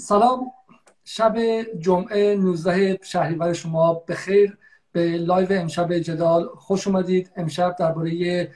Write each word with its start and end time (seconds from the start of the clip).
سلام. 0.00 0.52
شب 1.04 1.36
جمعه 1.78 2.36
19 2.36 2.98
شهریور 3.02 3.52
شما 3.52 3.94
به 3.94 4.14
خیر 4.14 4.58
به 4.92 5.18
live 5.18 5.52
امشب 5.52 5.98
جدال 5.98 6.48
خوش 6.54 6.86
اومدید. 6.86 7.30
امشب 7.36 7.76
درباره 7.78 8.50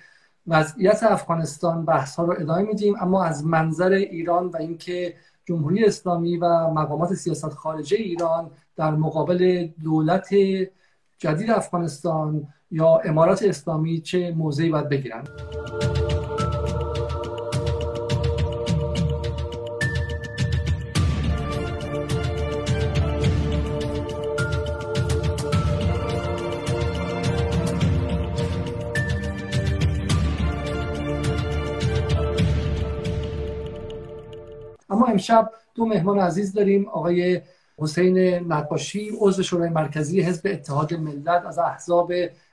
وضعیت 0.47 1.03
افغانستان 1.03 1.85
بحث 1.85 2.17
ها 2.17 2.25
رو 2.25 2.35
ادامه 2.41 2.63
میدیم. 2.63 2.95
اما 3.01 3.25
از 3.25 3.47
منظر 3.47 3.93
ایران 3.93 4.47
و 4.47 4.57
اینکه 4.57 5.15
جمهوری 5.45 5.85
اسلامی 5.85 6.37
و 6.37 6.71
مقامات 6.71 7.15
سیاست 7.15 7.49
خارجه 7.49 7.97
ایران 7.97 8.51
در 8.77 8.91
مقابل 8.91 9.69
دولت 9.83 10.29
جدید 11.19 11.51
افغانستان 11.51 12.49
یا 12.71 12.97
امارات 13.05 13.43
اسلامی 13.43 14.01
چه 14.01 14.35
موضعی 14.37 14.71
باید 14.71 14.89
بگیرند؟ 14.89 15.29
امشب 35.09 35.51
دو 35.75 35.87
مهمان 35.87 36.19
عزیز 36.19 36.53
داریم 36.53 36.89
آقای 36.89 37.41
حسین 37.79 38.19
نقاشی 38.53 39.11
عضو 39.21 39.43
شورای 39.43 39.69
مرکزی 39.69 40.21
حزب 40.21 40.47
اتحاد 40.47 40.95
ملت 40.95 41.47
از 41.47 41.59
احزاب 41.59 42.13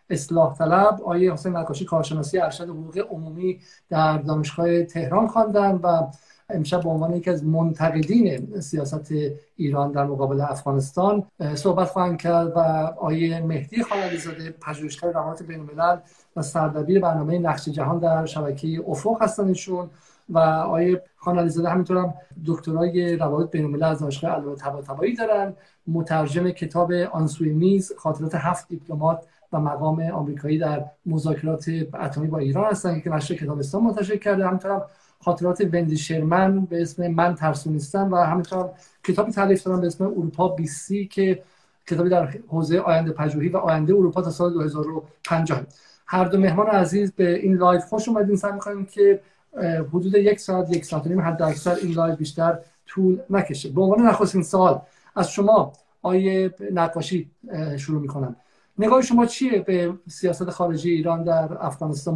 اصلاح 0.09 0.57
طلب 0.57 1.01
آقای 1.01 1.29
حسین 1.29 1.55
نقاشی 1.57 1.85
کارشناسی 1.85 2.39
ارشد 2.39 2.69
حقوق 2.69 3.07
عمومی 3.09 3.59
در 3.89 4.17
دانشگاه 4.17 4.83
تهران 4.83 5.27
خواندن 5.27 5.79
و 5.83 6.07
امشب 6.53 6.83
به 6.83 6.89
عنوان 6.89 7.15
یکی 7.15 7.29
از 7.29 7.45
منتقدین 7.45 8.59
سیاست 8.59 9.13
ایران 9.55 9.91
در 9.91 10.05
مقابل 10.05 10.41
افغانستان 10.41 11.23
صحبت 11.55 11.88
خواهند 11.88 12.17
کرد 12.17 12.47
و 12.47 12.59
آقای 12.59 13.39
مهدی 13.39 13.83
خانعلی 13.83 14.17
زاده 14.17 14.55
پژوهشگر 14.61 15.11
روابط 15.11 15.43
بین 15.43 15.59
الملل 15.59 15.97
و 16.36 16.41
سردبیر 16.41 16.99
برنامه 16.99 17.39
نقش 17.39 17.69
جهان 17.69 17.99
در 17.99 18.25
شبکه 18.25 18.83
افق 18.88 19.17
هستن 19.21 19.47
ایشون. 19.47 19.89
و 20.31 20.37
آیه 20.39 21.01
خان 21.15 21.39
علیزاده 21.39 21.69
همینطور 21.69 21.97
هم 21.97 22.13
دکترای 22.45 23.17
روابط 23.17 23.51
بین 23.51 23.65
الملل 23.65 23.83
از 23.83 23.99
دانشگاه 23.99 24.31
علامه 24.31 24.55
طباطبایی 24.55 25.15
دارن. 25.15 25.53
مترجم 25.87 26.49
کتاب 26.49 26.91
آنسوی 26.91 27.53
میز 27.53 27.91
خاطرات 27.97 28.35
هفت 28.35 28.67
دیپلمات 28.67 29.23
و 29.53 29.59
مقام 29.59 30.02
آمریکایی 30.02 30.57
در 30.57 30.85
مذاکرات 31.05 31.65
اتمی 32.02 32.27
با 32.27 32.37
ایران 32.37 32.71
هستن 32.71 32.99
که 32.99 33.09
نشر 33.09 33.35
کتابستان 33.35 33.83
منتشر 33.83 34.15
کرده. 34.15 34.47
همینطور 34.47 34.71
هم 34.71 34.81
خاطرات 35.19 35.61
وندی 35.73 35.97
شرمن 35.97 36.65
به 36.65 36.81
اسم 36.81 37.07
من 37.07 37.35
ترسونیستم 37.35 38.11
و 38.11 38.15
همینطور 38.15 38.69
کتابی 39.03 39.31
تعریف 39.31 39.63
دارم 39.63 39.81
به 39.81 39.87
اسم 39.87 40.03
اروپا 40.03 40.47
20 40.47 40.91
که 41.11 41.43
کتابی 41.87 42.09
در 42.09 42.33
حوزه 42.47 42.79
آینده 42.79 43.11
پژوهی 43.11 43.49
و 43.49 43.57
آینده 43.57 43.93
اروپا 43.93 44.21
تا 44.21 44.29
سال 44.29 44.53
2050 44.53 45.61
هر 46.05 46.25
دو 46.25 46.37
مهمان 46.39 46.67
عزیز 46.67 47.11
به 47.11 47.35
این 47.35 47.55
live 47.55 47.80
خوش 47.79 48.09
اومدین. 48.09 48.35
سعی 48.35 48.52
می‌کنیم 48.52 48.85
که 48.85 49.21
حدود 49.59 50.16
یک 50.16 50.39
ساعت 50.39 50.69
یک 50.69 50.85
ساعت 50.85 51.07
نیم 51.07 51.21
حد 51.21 51.41
اکثر 51.41 51.75
این 51.75 51.94
live 51.94 52.16
بیشتر 52.16 52.59
طول 52.85 53.21
نکشه. 53.30 53.69
به 53.69 53.81
عنوان 53.81 54.02
نخستین 54.02 54.43
سوال 54.44 54.81
از 55.16 55.31
شما 55.31 55.73
آقای 56.02 56.55
نقاشی 56.71 57.31
شروع 57.77 58.02
می‌کنم. 58.02 58.35
نگاه 58.77 59.02
شما 59.02 59.25
چیه 59.25 59.59
به 59.59 59.93
سیاست 60.09 60.49
خارجی 60.49 60.91
ایران 60.91 61.23
در 61.23 61.58
افغانستان 61.66 62.13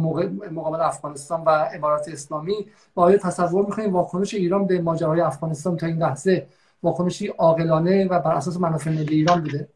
مقابل 0.50 0.80
افغانستان 0.80 1.44
و 1.44 1.48
امارات 1.48 2.08
اسلامی؟ 2.08 2.66
و 2.96 3.00
آیا 3.00 3.16
تصور 3.18 3.66
می‌کنید 3.66 3.92
واکنش 3.92 4.34
ایران 4.34 4.66
به 4.66 4.80
ماجرای 4.80 5.20
افغانستان 5.20 5.76
تا 5.76 5.86
این 5.86 5.98
لحظه 6.02 6.46
واکنشی 6.82 7.26
عاقلانه 7.26 8.06
و 8.06 8.20
بر 8.20 8.34
اساس 8.34 8.56
منافع 8.56 8.90
ملی 8.90 9.14
ایران 9.14 9.40
بوده؟ 9.40 9.68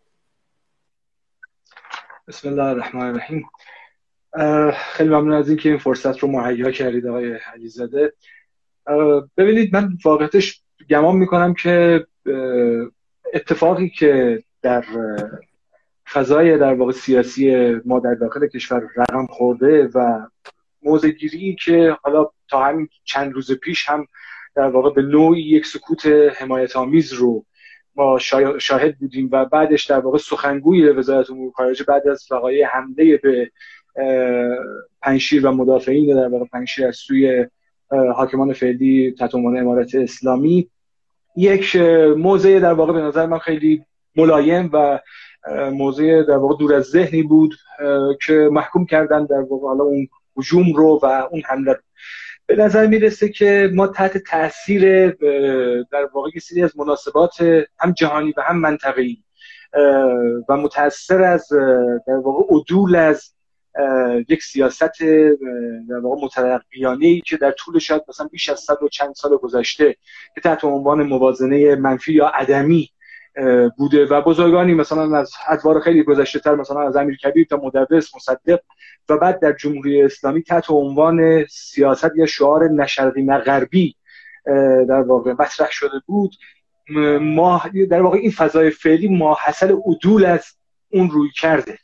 بسم 2.29 2.49
الله 2.49 2.63
الرحمن 2.65 3.07
الرحیم. 3.07 3.45
خیلی 4.75 5.09
ممنون 5.09 5.33
از 5.33 5.49
اینکه 5.49 5.69
این 5.69 5.79
فرصت 5.79 6.19
رو 6.19 6.29
مهیا 6.29 6.71
کردید 6.71 7.07
آقای 7.07 7.33
علیزاده. 7.33 8.13
ببینید 9.37 9.77
من 9.77 9.99
واقعتش 10.05 10.63
گمان 10.91 11.17
می‌کنم 11.17 11.55
که 11.55 12.07
اتفاقی 13.35 13.89
که 13.89 14.43
در 14.63 14.85
فضای 16.13 16.59
در 16.59 16.75
واقع 16.75 16.93
سیاسی 16.93 17.75
ما 17.85 18.01
در 18.01 18.15
داخل 18.15 18.47
کشور 18.47 18.83
رقم 18.97 19.27
خورده 19.27 19.91
و 19.95 20.27
موضع 20.83 21.09
گیری 21.09 21.57
که 21.65 21.97
حالا 22.03 22.31
تا 22.49 22.65
همین 22.65 22.89
چند 23.05 23.33
روز 23.33 23.53
پیش 23.53 23.89
هم 23.89 24.07
در 24.55 24.67
واقع 24.67 24.91
به 24.91 25.03
نوعی 25.03 25.43
یک 25.43 25.67
سکوت 25.67 26.07
حمایت 26.37 26.77
آمیز 26.77 27.13
رو 27.13 27.45
ما 27.97 28.19
شاهد 28.59 28.99
بودیم 28.99 29.29
و 29.33 29.45
بعدش 29.45 29.85
در 29.85 29.99
واقع 29.99 30.19
سخنگوی 30.19 30.89
وزارت 30.89 31.31
امور 31.31 31.53
خارجه 31.53 31.85
بعد 31.85 32.09
از 32.09 32.27
وقایع 32.31 32.67
حمله 32.67 33.17
به 33.17 33.51
پنشیر 35.03 35.47
و 35.47 35.53
مدافعین 35.53 36.17
در 36.17 36.29
واقع 36.29 36.45
پنشیر 36.53 36.87
از 36.87 36.97
سوی 36.97 37.47
حاکمان 37.91 38.53
فعلی 38.53 39.15
تحت 39.19 39.35
امارت 39.35 39.95
اسلامی. 39.95 40.71
یک 41.37 41.77
موضع 42.17 42.59
در 42.59 42.73
واقع 42.73 42.93
به 42.93 43.01
نظر 43.01 43.27
من 43.27 43.39
خیلی 43.39 43.85
ملایم 44.17 44.71
و 44.73 45.01
موضع 45.73 46.23
در 46.23 46.37
واقع 46.37 46.57
دور 46.59 46.75
از 46.75 46.85
ذهنی 46.85 47.23
بود 47.23 47.55
که 48.27 48.49
محکوم 48.53 48.87
کردن 48.87 49.25
در 49.25 49.41
واقع 49.41 49.67
حالا 49.67 49.85
اون 49.85 50.09
هجوم 50.37 50.73
رو 50.73 51.01
و 51.03 51.07
اون 51.31 51.43
حمله 51.47 51.73
رو. 51.73 51.79
به 52.47 52.57
نظر 52.57 52.87
می‌رسه 52.87 53.29
که 53.29 53.71
ما 53.75 53.87
تحت 53.87 54.19
تاثیر 54.19 55.11
در 55.81 56.09
واقع 56.15 56.31
سری 56.43 56.63
از 56.63 56.79
مناسبات 56.79 57.43
هم 57.79 57.93
جهانی 57.93 58.35
و 58.37 58.41
هم 58.43 58.57
منطقه‌ای 58.57 59.17
و 60.49 60.57
متاثر 60.57 61.23
از 61.23 61.49
در 62.07 62.15
واقع 62.25 62.45
عدول 62.55 62.97
از 62.97 63.35
یک 64.29 64.43
سیاست 64.43 65.03
در 65.89 65.99
واقع 66.03 66.25
مترقیانه 66.25 67.07
ای 67.07 67.21
که 67.21 67.37
در 67.37 67.51
طول 67.51 67.79
شاید 67.79 68.03
مثلا 68.09 68.27
بیش 68.27 68.49
از 68.49 68.61
صد 68.61 68.83
و 68.83 68.89
چند 68.89 69.15
سال 69.15 69.37
گذشته 69.37 69.97
که 70.35 70.41
تحت 70.41 70.65
عنوان 70.65 71.03
موازنه 71.03 71.75
منفی 71.75 72.13
یا 72.13 72.27
عدمی 72.27 72.91
بوده 73.77 74.07
و 74.07 74.23
بزرگانی 74.23 74.75
مثلا 74.75 75.19
از 75.19 75.33
ادوار 75.49 75.81
خیلی 75.81 76.03
گذشته 76.03 76.39
تر 76.39 76.55
مثلا 76.55 76.89
از 76.89 76.97
امیر 76.97 77.17
کبیر 77.17 77.47
تا 77.47 77.57
مدرس 77.57 78.15
مصدق 78.15 78.61
و 79.09 79.17
بعد 79.17 79.41
در 79.41 79.53
جمهوری 79.53 80.03
اسلامی 80.03 80.43
تحت 80.43 80.71
عنوان 80.71 81.47
سیاست 81.47 82.11
یا 82.17 82.27
شعار 82.27 82.69
نشرقی 82.69 83.23
نه 83.23 83.39
غربی 83.39 83.97
در 84.89 85.03
واقع 85.03 85.33
مطرح 85.33 85.71
شده 85.71 86.03
بود. 86.07 86.37
ما 87.21 87.63
در 87.91 88.03
واقع 88.03 88.19
این 88.19 88.31
فضای 88.31 88.71
فعلی 88.71 89.09
ما 89.09 89.35
حاصل 89.35 89.77
عدول 89.87 90.25
از 90.25 90.45
اون 90.89 91.11
روی 91.11 91.31
کرده. 91.41 91.79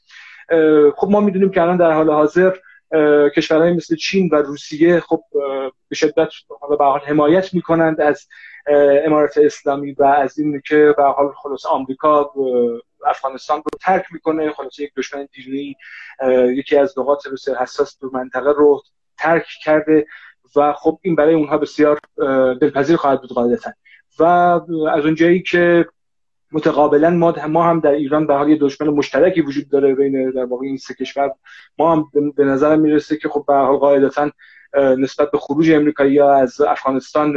خب 0.96 1.08
ما 1.10 1.20
می‌دونیم 1.20 1.50
که 1.50 1.62
الان 1.62 1.76
در 1.76 1.92
حال 1.92 2.10
حاضر 2.10 2.56
کشورهای 3.36 3.72
مثل 3.72 3.96
چین 3.96 4.28
و 4.32 4.36
روسیه 4.36 5.00
خب 5.00 5.22
به 5.88 5.96
شدت 5.96 6.28
به 6.78 6.84
حال 6.84 7.00
حمایت 7.00 7.54
می‌کنند 7.54 8.00
از 8.00 8.26
امارات 9.04 9.38
اسلامی 9.38 9.92
و 9.92 10.04
از 10.04 10.38
این 10.38 10.62
که 10.68 10.94
به 10.96 11.02
حال 11.02 11.32
خلاص 11.42 11.66
آمریکا 11.66 12.32
افغانستان 13.06 13.56
رو 13.56 13.78
ترک 13.80 14.04
می‌کنه 14.12 14.52
خلاص 14.52 14.78
یک 14.78 14.94
دشمن 14.96 15.28
دیرینی 15.32 15.76
یکی 16.56 16.76
از 16.76 16.98
نقاط 16.98 17.28
بسیار 17.28 17.56
حساس 17.56 17.96
تو 17.96 18.10
منطقه 18.12 18.52
رو 18.52 18.82
ترک 19.18 19.46
کرده 19.64 20.06
و 20.56 20.72
خب 20.72 20.98
این 21.02 21.14
برای 21.14 21.34
اونها 21.34 21.58
بسیار 21.58 21.98
دلپذیر 22.60 22.96
خواهد 22.96 23.20
بود 23.20 23.30
قاعدتا. 23.30 23.70
و 24.18 24.24
از 24.24 25.04
اونجایی 25.04 25.42
که 25.42 25.86
متقابلا 26.52 27.10
ما 27.10 27.34
ما 27.48 27.64
هم 27.64 27.80
در 27.80 27.90
ایران 27.90 28.26
به 28.26 28.34
حال 28.34 28.48
یه 28.48 28.56
دشمن 28.56 28.88
مشترکی 28.88 29.40
وجود 29.40 29.68
داره 29.68 29.94
بین 29.94 30.30
در 30.30 30.44
واقع 30.44 30.66
این 30.66 30.76
سه 30.76 30.94
کشور. 30.94 31.32
ما 31.78 31.92
هم 31.92 32.32
به 32.36 32.44
نظر 32.44 32.76
می‌رسه 32.76 33.16
که 33.16 33.28
خب 33.28 33.44
به 33.48 33.54
حال 33.54 33.76
قاعدتا 33.76 34.30
نسبت 34.98 35.30
به 35.30 35.38
خروج 35.38 35.70
امریکایی 35.70 36.20
از 36.20 36.60
افغانستان 36.60 37.32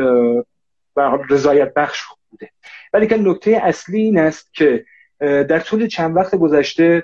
به 0.96 1.04
حال 1.04 1.24
رضایت 1.30 1.74
بخش 1.74 2.02
بوده. 2.32 2.50
ولی 2.94 3.08
که 3.08 3.18
نکته 3.18 3.60
اصلی 3.64 4.02
این 4.02 4.20
است 4.20 4.54
که 4.54 4.86
در 5.20 5.60
طول 5.60 5.88
چند 5.88 6.16
وقت 6.16 6.36
گذشته 6.36 7.04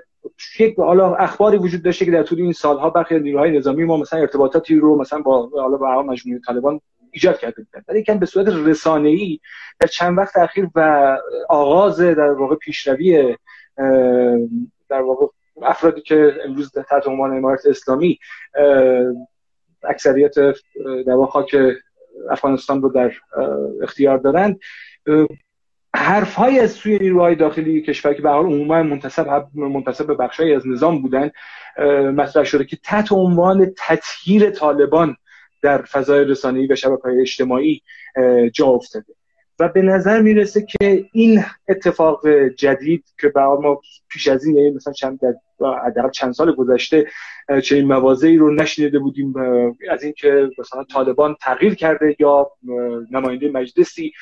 یک 0.59 0.79
حالا 0.79 1.15
اخباری 1.15 1.57
وجود 1.57 1.83
داشته 1.83 2.05
که 2.05 2.11
در 2.11 2.23
طول 2.23 2.41
این 2.41 2.53
سالها 2.53 2.89
برخی 2.89 3.19
نیروهای 3.19 3.57
نظامی 3.57 3.83
ما 3.83 3.97
مثلا 3.97 4.19
ارتباطاتی 4.19 4.75
رو 4.75 4.97
مثلا 5.01 5.19
با 5.19 5.49
حالا 5.53 5.77
با 5.77 6.03
مجموعه 6.03 6.41
طالبان 6.47 6.81
ایجاد 7.15 7.39
کرده 7.39 7.63
بودن. 7.63 7.83
ولی 7.87 8.03
کم 8.03 8.19
به 8.19 8.25
صورت 8.25 8.47
رسانه 8.47 9.09
ای 9.09 9.39
در 9.79 9.87
چند 9.87 10.17
وقت 10.17 10.37
اخیر 10.37 10.69
و 10.75 11.17
آغاز 11.49 12.01
در 12.01 12.31
واقع 12.31 12.55
پیشروی 12.55 13.37
در 14.89 15.01
واقع 15.01 15.25
افرادی 15.61 16.01
که 16.01 16.33
امروز 16.45 16.71
تحت 16.71 17.07
عنوان 17.07 17.37
امارت 17.37 17.65
اسلامی 17.65 18.19
اکثریت 19.83 20.35
در 21.05 21.13
واقع 21.13 21.31
خاک 21.31 21.55
افغانستان 22.29 22.81
رو 22.81 22.89
در 22.89 23.11
اختیار 23.83 24.17
دارند. 24.17 24.59
حرف 25.95 26.35
های 26.35 26.59
از 26.59 26.71
سوی 26.71 26.99
نیروهای 26.99 27.35
داخلی 27.35 27.81
کشور 27.81 28.13
که 28.13 28.21
به 28.21 28.29
حال 28.29 28.45
عموما 28.45 28.83
منتصب 28.83 29.47
منتصب 29.55 30.07
به 30.07 30.13
بخشی 30.13 30.53
از 30.53 30.67
نظام 30.67 31.01
بودن 31.01 31.31
مطرح 32.11 32.43
شده 32.43 32.65
که 32.65 32.77
تحت 32.83 33.11
عنوان 33.11 33.73
تطهیر 33.77 34.49
طالبان 34.49 35.17
در 35.65 35.81
فضای 35.81 36.25
رسانه‌ای 36.25 36.67
و 36.67 36.75
شبکه‌های 36.75 37.21
اجتماعی 37.21 37.81
جا 38.53 38.65
افتاده. 38.65 39.13
و 39.59 39.67
به 39.67 39.81
نظر 39.81 40.21
می‌رسه 40.21 40.65
که 40.65 41.05
این 41.11 41.43
اتفاق 41.67 42.27
جدید 42.57 43.03
که 43.21 43.29
با 43.29 43.61
ما 43.61 43.81
پیش 44.09 44.27
از 44.27 44.45
این 44.45 44.57
یعنی 44.57 44.69
مثلا 44.69 44.93
چند 44.93 45.19
در 45.95 46.09
چند 46.09 46.33
سال 46.33 46.55
گذشته 46.55 47.07
چنین 47.63 47.85
موازی 47.85 48.37
رو 48.37 48.53
نشنیده 48.53 48.99
بودیم 48.99 49.33
از 49.91 50.03
اینکه 50.03 50.49
مثلا 50.59 50.83
طالبان 50.83 51.35
تغییر 51.41 51.75
کرده 51.75 52.15
یا 52.19 52.51
نماینده 53.11 53.51
مجلسی 53.51 54.13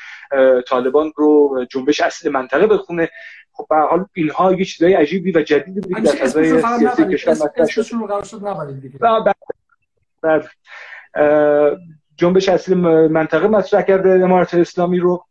طالبان 0.68 1.12
رو 1.16 1.66
جنبش 1.70 2.02
اصل 2.02 2.30
منطقه 2.30 2.68
بخونه. 2.68 3.10
خب 3.52 3.66
به 3.70 3.76
حال 3.76 4.06
اینها 4.14 4.54
یه 4.54 4.66
چیزای 4.66 4.94
عجیبی 4.94 5.32
و 5.32 5.42
جدیدی 5.42 5.80
بود 5.80 6.04
در 6.04 6.12
فضای 6.12 6.62
سیاسی 6.80 7.06
کشور 7.06 7.34
مطرح 7.34 7.66
شد. 7.68 7.82
بله. 10.24 10.44
جنبش 12.18 12.50
اصلی 12.50 12.76
منطقه 13.08 13.48
مطرح 13.48 13.82
کرده 13.82 14.10
امارت 14.10 14.54
اسلامی 14.54 15.00
رو 15.00 15.26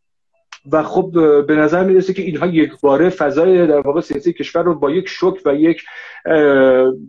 و 0.71 0.83
خب 0.83 1.11
به 1.47 1.55
نظر 1.55 1.83
می‌رسه 1.83 2.13
که 2.13 2.21
اینها 2.21 2.45
یک 2.45 2.71
باره 2.81 3.09
فضای 3.09 3.67
در 3.67 3.79
واقع 3.79 4.01
سیاسی 4.01 4.33
کشور 4.33 4.63
رو 4.63 4.75
با 4.75 4.91
یک 4.91 5.07
شوک 5.07 5.41
و 5.45 5.55
یک 5.55 5.83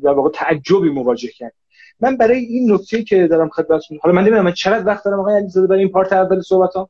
در 0.02 0.10
واقع 0.10 0.30
تعجبی 0.30 0.90
مواجه 0.90 1.28
کرد. 1.28 1.52
من 2.00 2.16
برای 2.16 2.38
این 2.38 2.72
نکته 2.72 3.02
که 3.02 3.26
دارم 3.26 3.48
خدمتتون 3.48 3.98
حالا 4.02 4.14
من 4.14 4.22
نمی‌دونم 4.22 4.44
من 4.44 4.52
چقدر 4.52 4.86
وقت 4.86 5.04
دارم 5.04 5.20
آقای 5.20 5.36
علیزاده 5.36 5.66
برای 5.66 5.80
این 5.80 5.92
پارت 5.92 6.12
اول 6.12 6.40
صحبتام 6.40 6.88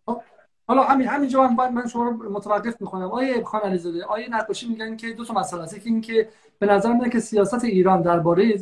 حالا 0.66 0.82
همین 0.82 1.08
همینجا 1.08 1.48
من 1.48 1.72
من 1.72 1.88
شما 1.88 2.04
رو 2.04 2.32
متوقف 2.32 2.80
می‌کنم. 2.80 3.10
آیه 3.10 3.44
خان 3.44 3.60
علیزاده 3.60 4.04
آیه 4.04 4.30
نقاشی 4.30 4.68
میگن 4.68 4.96
که 4.96 5.12
دو 5.12 5.24
تا 5.24 5.34
مسئله 5.34 5.62
است. 5.62 5.80
این 5.84 6.00
که 6.00 6.28
به 6.58 6.66
نظر 6.66 6.92
میاد 6.92 7.08
که 7.10 7.20
سیاست 7.20 7.64
ایران 7.64 8.02
درباره 8.02 8.54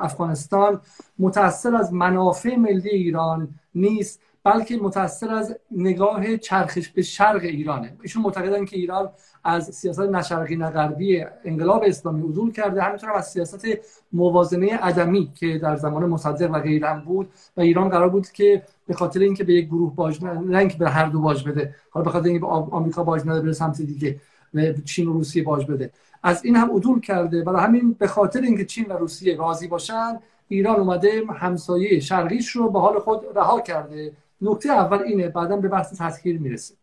افغانستان 0.00 0.80
متأثر 1.18 1.76
از 1.76 1.92
منافع 1.92 2.56
ملی 2.56 2.90
ایران 2.90 3.48
نیست 3.74 4.20
بلکه 4.44 4.76
متأثر 4.76 5.34
از 5.34 5.56
نگاه 5.70 6.36
چرخش 6.36 6.88
به 6.88 7.02
شرق 7.02 7.42
ایرانه. 7.42 7.96
ایشون 8.02 8.22
معتقدن 8.22 8.64
که 8.64 8.76
ایران 8.76 9.10
از 9.44 9.74
سیاست 9.74 10.00
نشرقی 10.00 10.56
نغربی 10.56 11.24
انقلاب 11.44 11.82
اسلامی 11.86 12.22
عدول 12.22 12.52
کرده 12.52 12.82
همینطور 12.82 13.12
از 13.12 13.28
سیاست 13.28 13.66
موازنه 14.12 14.76
عدمی 14.76 15.32
که 15.34 15.58
در 15.58 15.76
زمان 15.76 16.04
مصدق 16.06 16.50
و 16.50 16.60
غیرم 16.60 17.04
بود. 17.04 17.28
و 17.56 17.60
ایران 17.60 17.88
قرار 17.88 18.08
بود 18.08 18.28
که 18.28 18.62
به 18.86 18.94
خاطر 18.94 19.20
اینکه 19.20 19.44
به 19.44 19.52
یک 19.54 19.66
گروه 19.66 19.94
باج 19.94 20.24
اینکه 20.24 20.78
به 20.78 20.90
هر 20.90 21.06
دو 21.06 21.20
باج 21.20 21.48
بده. 21.48 21.74
حالا 21.90 22.04
به 22.04 22.10
خاطر 22.10 22.28
اینکه 22.28 22.46
آمریکا 22.46 23.04
باج 23.04 23.22
نده 23.26 23.40
به 23.40 23.52
سمت 23.52 23.82
دیگه 23.82 24.20
و 24.54 24.72
چین 24.72 25.08
و 25.08 25.12
روسیه 25.12 25.42
باج 25.42 25.66
بده. 25.66 25.90
از 26.24 26.44
این 26.44 26.56
هم 26.56 26.70
عدول 26.76 27.00
کرده. 27.00 27.42
برای 27.42 27.62
همین 27.64 27.92
به 27.92 28.06
خاطر 28.06 28.40
اینکه 28.40 28.64
چین 28.64 28.86
و 28.86 28.92
روسیه 28.92 29.36
راضی 29.36 29.68
باشن 29.68 30.20
ایران 30.48 30.76
اومده 30.76 31.22
همسایه 31.38 32.00
شرقیش 32.00 32.48
رو 32.48 32.70
به 32.70 32.80
حال 32.80 32.98
خود 32.98 33.24
رها 33.36 33.60
کرده. 33.60 34.12
نکته 34.40 34.70
اول 34.70 35.02
اینه 35.02 35.28
بعدا 35.28 35.56
به 35.56 35.68
بحث 35.68 36.00
تسخیر 36.00 36.38
می‌رسه. 36.38 36.74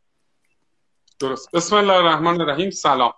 درست. 1.20 1.52
بسم 1.52 1.76
الله 1.76 1.94
الرحمن 1.94 2.42
الرحیم. 2.42 2.70
سلام. 2.70 3.14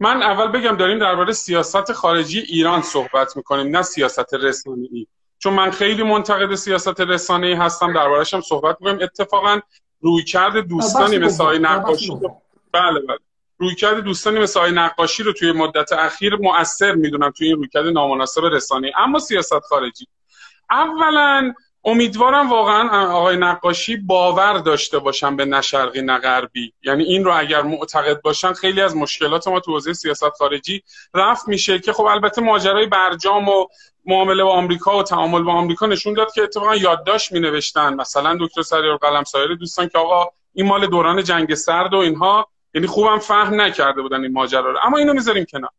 من 0.00 0.22
اول 0.22 0.46
بگم 0.46 0.76
داریم 0.76 0.98
درباره 0.98 1.32
سیاست 1.32 1.92
خارجی 1.92 2.38
ایران 2.38 2.82
صحبت 2.82 3.36
می‌کنیم 3.36 3.76
نه 3.76 3.82
سیاست 3.82 4.34
رسانه‌ای. 4.34 5.06
چون 5.38 5.52
من 5.54 5.70
خیلی 5.70 6.02
منتقد 6.02 6.54
سیاست 6.54 7.00
رسانه‌ای 7.00 7.52
هستم 7.52 7.92
درباره‌اش 7.92 8.34
هم 8.34 8.40
صحبت 8.40 8.76
می‌کنیم. 8.80 9.02
اتفاقا 9.02 9.60
رویکرد 10.00 10.56
دوستانی 10.56 11.18
مثل 11.18 11.42
آقای 11.42 11.58
نقاشی 11.58 12.12
بله 12.72 13.00
بله. 13.08 13.18
رویکرد 13.58 14.00
دوستانی 14.00 14.38
مثل 14.38 14.60
آقای 14.60 14.72
نقاشی 14.72 15.22
رو 15.22 15.32
توی 15.32 15.52
مدت 15.52 15.92
اخیر 15.92 16.36
مؤثر 16.36 16.94
می‌دونم 16.94 17.30
توی 17.30 17.46
این 17.46 17.56
رویکرد 17.56 17.86
نامناسب 17.86 18.44
رسانه‌ای. 18.44 18.92
اما 18.96 19.18
سیاست 19.18 19.60
خارجی. 19.60 20.06
اولا 20.70 21.52
امیدوارم 21.84 22.50
واقعا 22.50 23.08
آقای 23.10 23.36
نقاشی 23.36 23.96
باور 23.96 24.58
داشته 24.58 24.98
باشن 24.98 25.36
به 25.36 25.44
نشرقی 25.44 26.02
نغربی 26.02 26.72
یعنی 26.82 27.04
این 27.04 27.24
رو 27.24 27.38
اگر 27.38 27.62
معتقد 27.62 28.22
باشن 28.22 28.52
خیلی 28.52 28.80
از 28.80 28.96
مشکلات 28.96 29.48
ما 29.48 29.60
تو 29.60 29.72
حوزه 29.72 29.92
سیاست 29.92 30.30
خارجی 30.30 30.82
رفت 31.14 31.48
میشه 31.48 31.78
که 31.78 31.92
خب 31.92 32.04
البته 32.04 32.42
ماجرای 32.42 32.86
برجام 32.86 33.48
و 33.48 33.66
معامله 34.06 34.44
با 34.44 34.52
آمریکا 34.52 34.98
و 34.98 35.02
تعامل 35.02 35.42
با 35.42 35.52
آمریکا 35.52 35.86
نشون 35.86 36.14
داد 36.14 36.32
که 36.32 36.42
اتفاقا 36.42 36.76
یادداشت 36.76 37.32
می 37.32 37.40
نوشتن 37.40 37.94
مثلا 37.94 38.36
دکتر 38.40 38.62
سریار 38.62 38.96
قلم 38.96 39.24
سایر 39.24 39.54
دوستان 39.54 39.88
که 39.88 39.98
آقا 39.98 40.30
این 40.54 40.66
مال 40.66 40.86
دوران 40.86 41.24
جنگ 41.24 41.54
سرد 41.54 41.94
و 41.94 41.96
اینها 41.96 42.48
یعنی 42.74 42.86
خوبم 42.86 43.18
فهم 43.18 43.60
نکرده 43.60 44.02
بودن 44.02 44.22
این 44.22 44.32
ماجرا 44.32 44.70
رو. 44.70 44.78
اما 44.82 44.98
اینو 44.98 45.12
می‌ذاریم 45.12 45.44
کنار. 45.44 45.70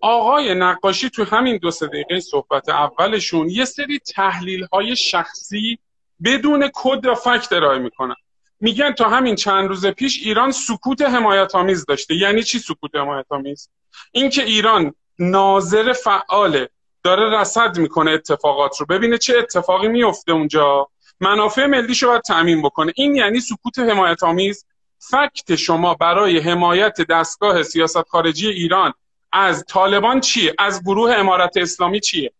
آقای 0.00 0.54
نقاشی 0.54 1.10
تو 1.10 1.24
همین 1.24 1.56
دو 1.56 1.70
سه 1.70 1.86
دقیقه 1.86 2.20
صحبت 2.20 2.68
اولشون 2.68 3.50
یه 3.50 3.64
سری 3.64 3.98
تحلیل 3.98 4.66
های 4.72 4.96
شخصی 4.96 5.78
بدون 6.24 6.70
کد 6.74 7.06
و 7.06 7.14
فکت 7.14 7.52
ارائه 7.52 7.78
می‌کنن. 7.78 8.14
میگن 8.60 8.92
تا 8.92 9.08
همین 9.08 9.34
چند 9.34 9.68
روز 9.68 9.86
پیش 9.86 10.22
ایران 10.22 10.50
سکوت 10.50 11.02
حمایت 11.02 11.54
آمیز 11.54 11.86
داشته. 11.86 12.14
یعنی 12.14 12.42
چی 12.42 12.58
سکوت 12.58 12.94
حمایت 12.94 13.26
آمیز 13.30 13.68
اینکه 14.12 14.42
ایران 14.42 14.94
ناظر 15.18 15.92
فعاله 15.92 16.68
داره 17.02 17.40
رصد 17.40 17.78
می‌کنه 17.78 18.10
اتفاقات 18.10 18.80
رو. 18.80 18.86
ببینه 18.86 19.18
چه 19.18 19.38
اتفاقی 19.38 19.88
میفته 19.88 20.32
اونجا. 20.32 20.88
منافع 21.20 21.66
ملیشو 21.66 22.08
باید 22.08 22.22
تعمین 22.22 22.62
بکنه. 22.62 22.92
این 22.96 23.14
یعنی 23.14 23.40
سکوت 23.40 23.78
حمایت 23.78 24.22
آمیز 24.22 24.66
فکت 25.00 25.56
شما 25.56 25.94
برای 25.94 26.38
حمایت 26.38 27.00
دستگاه 27.00 27.62
سیاست 27.62 28.02
خارجی 28.02 28.48
ایران 28.48 28.94
از 29.32 29.64
طالبان 29.68 30.20
چیه؟ 30.20 30.54
از 30.58 30.82
گروه 30.82 31.12
امارت 31.12 31.56
اسلامی 31.56 32.00
چیه؟ 32.00 32.32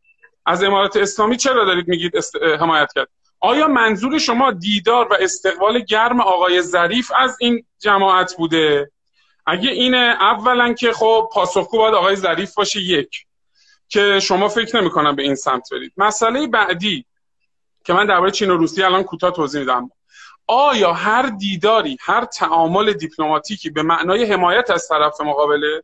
از 0.47 0.63
امارت 0.63 0.97
اسلامی 0.97 1.37
چرا 1.37 1.65
دارید 1.65 1.89
میگید 1.89 2.13
حمایت 2.61 2.93
کرد؟ 2.95 3.09
آیا 3.41 3.69
منظور 3.69 4.19
شما 4.19 4.51
دیدار 4.51 5.09
و 5.09 5.17
استقبال 5.21 5.79
گرم 5.79 6.21
آقای 6.21 6.63
ظریف 6.63 7.13
از 7.17 7.37
این 7.41 7.65
جماعت 7.79 8.37
بوده؟ 8.37 8.91
اگه 9.47 9.71
اینه 9.71 10.17
اولا 10.21 10.73
که 10.73 10.93
خب 10.93 11.29
پاسخگو 11.33 11.79
باید 11.79 11.95
آقای 11.95 12.17
ظریف 12.17 12.55
باشه 12.55 12.81
یک. 12.81 13.27
که 13.89 14.21
شما 14.21 14.49
فکر 14.49 14.81
نمی 14.81 14.91
کنم 14.91 15.17
به 15.17 15.23
این 15.23 15.35
سمت 15.35 15.69
برید. 15.73 15.93
مسئله 15.97 16.47
بعدی 16.47 17.05
که 17.85 17.93
من 17.93 18.07
درباره 18.07 18.31
چین 18.31 18.51
و 18.51 18.57
روسیه 18.57 18.87
الان 18.87 19.03
کوتاه 19.03 19.31
توضیح 19.33 19.61
میدم. 19.61 19.91
آیا 20.53 20.93
هر 20.93 21.23
دیداری 21.23 21.97
هر 22.01 22.25
تعامل 22.25 22.93
دیپلماتیکی 22.93 23.71
به 23.71 23.83
معنای 23.83 24.25
حمایت 24.25 24.71
از 24.71 24.89
طرف 24.89 25.21
مقابله 25.21 25.83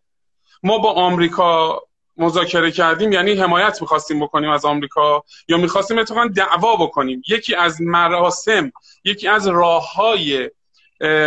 ما 0.62 0.78
با 0.78 0.92
آمریکا 0.92 1.82
مذاکره 2.16 2.70
کردیم 2.70 3.12
یعنی 3.12 3.34
حمایت 3.34 3.82
می‌خواستیم 3.82 4.20
بکنیم 4.20 4.50
از 4.50 4.64
آمریکا 4.64 5.24
یا 5.48 5.56
می‌خواستیم 5.56 5.98
اتفاقا 5.98 6.26
دعوا 6.26 6.76
بکنیم. 6.76 7.22
یکی 7.28 7.54
از 7.54 7.82
مراسم 7.82 8.72
یکی 9.04 9.28
از 9.28 9.46
راه 9.46 9.94
های 9.94 10.50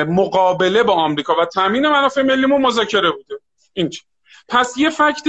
مقابله 0.07 0.83
با 0.83 0.93
آمریکا 0.93 1.35
و 1.41 1.45
تامین 1.45 1.87
منافع 1.87 2.21
ملیمون 2.21 2.61
مذاکره 2.61 3.11
بوده. 3.11 3.35
این 3.73 3.89
پس 4.47 4.77
یه 4.77 4.89
فکت 4.89 5.23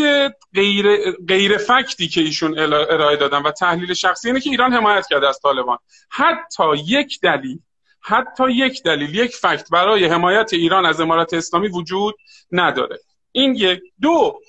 غیر, 0.55 1.13
غیر 1.29 1.57
فکتی 1.57 2.09
که 2.09 2.21
ایشون 2.21 2.59
ارائه 2.59 3.17
دادن 3.17 3.43
و 3.43 3.51
تحلیل 3.51 3.95
شخصی 3.95 4.29
اینه 4.29 4.41
که 4.41 4.51
ایران 4.51 4.73
حمایت 4.73 5.07
کرده 5.11 5.29
از 5.29 5.41
طالبان. 5.41 5.79
حتی 6.11 6.65
یک 6.87 7.21
دلیل 7.21 7.59
حتی 8.01 8.53
یک 8.53 8.83
دلیل 8.83 9.15
یک 9.15 9.37
فکت 9.37 9.71
برای 9.71 10.05
حمایت 10.05 10.53
ایران 10.53 10.87
از 10.87 11.01
امارات 11.01 11.35
اسلامی 11.35 11.69
وجود 11.69 12.15
نداره. 12.53 12.99
این 13.33 13.55
یک. 13.55 13.81
دو 14.01 14.41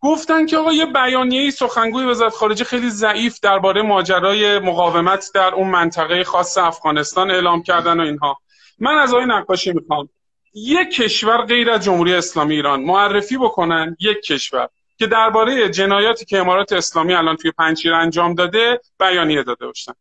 گفتن 0.00 0.46
که 0.46 0.56
آقا 0.56 0.72
یه 0.72 0.86
بیانیه 0.86 1.50
سخنگوی 1.50 2.04
وزارت 2.04 2.32
خارجه 2.32 2.64
خیلی 2.64 2.90
ضعیف 2.90 3.40
درباره 3.40 3.82
ماجرای 3.82 4.58
مقاومت 4.58 5.30
در 5.34 5.54
اون 5.54 5.70
منطقه 5.70 6.24
خاص 6.24 6.58
افغانستان 6.58 7.30
اعلام 7.30 7.62
کردن 7.62 8.00
و 8.00 8.02
اینها. 8.02 8.38
من 8.78 8.98
از 8.98 9.14
آقای 9.14 9.26
نقاشی 9.26 9.72
می‌خوام. 9.72 10.08
یک 10.54 10.90
کشور 10.90 11.44
غیر 11.44 11.70
از 11.70 11.84
جمهوری 11.84 12.14
اسلامی 12.14 12.54
ایران. 12.54 12.82
معرفی 12.82 13.36
بکنن 13.36 13.96
یک 14.00 14.20
کشور 14.20 14.68
که 14.98 15.06
درباره 15.06 15.68
جنایاتی 15.68 16.24
که 16.24 16.38
امارات 16.38 16.72
اسلامی 16.72 17.14
الان 17.14 17.36
توی 17.36 17.50
پنجشیر 17.50 17.94
انجام 17.94 18.34
داده 18.34 18.80
بیانیه 19.00 19.42
داده 19.42 19.66
باشن. 19.66 19.92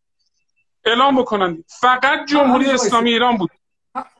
اعلام 0.86 1.22
بکنن. 1.22 1.64
فقط 1.68 2.26
جمهوری 2.28 2.72
اسلامی 2.72 3.10
ایران 3.10 3.38
بود. 3.38 3.50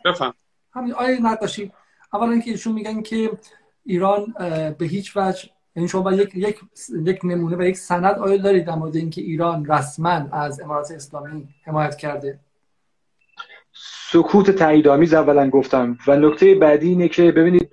بفهم. 0.06 0.34
همین 0.74 0.94
آیه 0.94 1.22
نقاشی 1.22 1.72
اولا 2.14 2.32
اینکه 2.32 2.52
ایشون 2.52 2.74
میگن 2.74 3.02
که 3.02 3.32
ایران 3.86 4.34
به 4.78 4.86
هیچ 4.86 5.18
وجه 5.18 5.50
یعنی 5.76 5.88
شما 5.90 6.14
یک 6.14 6.36
یک 6.36 6.60
یک 7.06 7.20
نمونه 7.24 7.56
و 7.58 7.64
یک 7.64 7.78
سند 7.78 8.20
آیا 8.20 8.38
دارید 8.38 8.66
در 8.66 8.76
مورد 8.76 8.96
اینکه 8.96 9.22
ایران 9.22 9.66
رسما 9.66 10.30
از 10.32 10.62
امارات 10.62 10.92
اسلامی 10.92 11.48
حمایت 11.66 11.98
کرده. 11.98 12.40
سکوت 14.12 14.52
تاییدآمیز 14.52 15.14
اولا 15.14 15.50
گفتم 15.50 15.98
و 16.08 16.16
نکته 16.16 16.56
بعدی 16.56 16.90
اینه 16.90 17.08
که 17.08 17.32
ببینید 17.32 17.70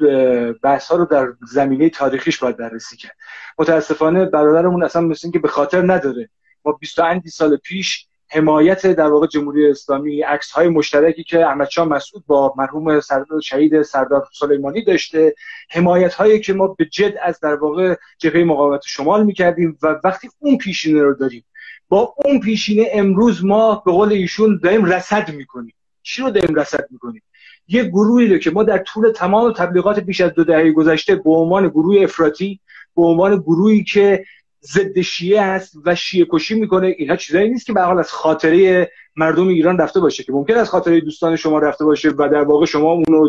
بحث 0.63 0.91
ها 0.91 0.97
رو 0.97 1.05
در 1.05 1.33
زمینه 1.53 1.91
تاریخیش 1.91 2.39
باید 2.39 2.57
بررسی 2.57 2.97
کرد. 2.97 3.17
متاسفانه 3.59 4.25
برادرمون 4.25 4.85
اصلا 4.85 5.03
مثل 5.03 5.31
که 5.31 5.39
به 5.39 5.49
خاطر 5.49 5.93
نداره. 5.93 6.29
ما 6.65 6.73
20 6.73 7.01
سال 7.29 7.57
پیش 7.57 8.07
حمایت 8.33 8.87
در 8.87 9.07
واقع 9.07 9.27
جمهوری 9.27 9.71
اسلامی 9.71 10.23
عکس 10.23 10.51
های 10.51 10.69
مشترکی 10.69 11.25
که 11.25 11.47
احمد 11.47 11.69
شاه 11.69 11.89
مسعود 11.89 12.27
با 12.27 12.55
مرحوم 12.57 13.01
سردار 13.01 13.41
شهید 13.41 13.83
سردار 13.83 14.29
سلیمانی 14.33 14.85
داشته. 14.85 15.35
حمایت 15.71 16.15
هایی 16.15 16.41
که 16.41 16.53
ما 16.53 16.67
به 16.69 16.85
جد 16.85 17.15
از 17.23 17.41
در 17.41 17.55
واقع 17.55 17.97
جبهه 18.19 18.45
مقاومت 18.45 18.81
شمال 18.87 19.25
می‌کردیم 19.25 19.79
و 19.83 20.01
وقتی 20.05 20.29
اون 20.39 20.59
پیشینه 20.59 21.03
رو 21.03 21.15
داریم. 21.15 21.45
با 21.89 22.15
اون 22.17 22.41
پیشینه 22.41 22.89
امروز 22.93 23.45
ما 23.45 23.83
به 23.87 23.93
قول 23.93 24.13
ایشون 24.13 24.61
داریم 24.63 24.85
رصد 24.85 25.35
می‌کنیم. 25.35 25.75
چی 26.03 26.23
رو 26.23 26.31
داریم 26.31 26.55
رصد 26.55 26.87
می‌کنیم؟ 26.91 27.23
یه 27.69 27.85
گروهی 27.85 28.27
رو 28.27 28.39
که 28.39 28.51
ما 28.51 28.63
در 28.63 28.79
طول 28.79 29.13
تمام 29.13 29.53
تبلیغات 29.53 30.01
بیش 30.01 30.21
از 30.21 30.35
دو 30.35 30.45
دهه 30.45 30.73
گذشته 30.73 31.15
به 31.15 31.31
عنوان 31.31 31.69
گروه 31.69 32.03
افراطی 32.03 32.61
به 32.97 33.03
عنوان 33.03 33.37
گروهی 33.37 33.85
که 33.85 34.25
ضد 34.65 35.01
شیعه 35.01 35.41
است 35.41 35.75
و 35.85 35.95
شیعه 35.95 36.27
کشی 36.31 36.55
می‌کنه 36.55 36.95
اینها 36.99 37.17
چیزایی 37.17 37.49
نیست 37.49 37.67
که 37.67 37.73
به 37.73 37.83
حال 37.83 37.99
از 37.99 38.13
خاطره 38.13 38.91
مردم 39.17 39.49
ایران 39.49 39.79
رفته 39.79 40.01
باشه 40.01 40.23
که 40.23 40.33
ممکن 40.33 40.55
از 40.55 40.71
خاطره 40.71 41.01
دوستان 41.01 41.37
شما 41.37 41.59
رفته 41.59 41.85
باشه 41.85 42.11
و 42.11 42.29
در 42.33 42.43
واقع 42.43 42.67
شما 42.67 42.93
اونو 42.93 43.29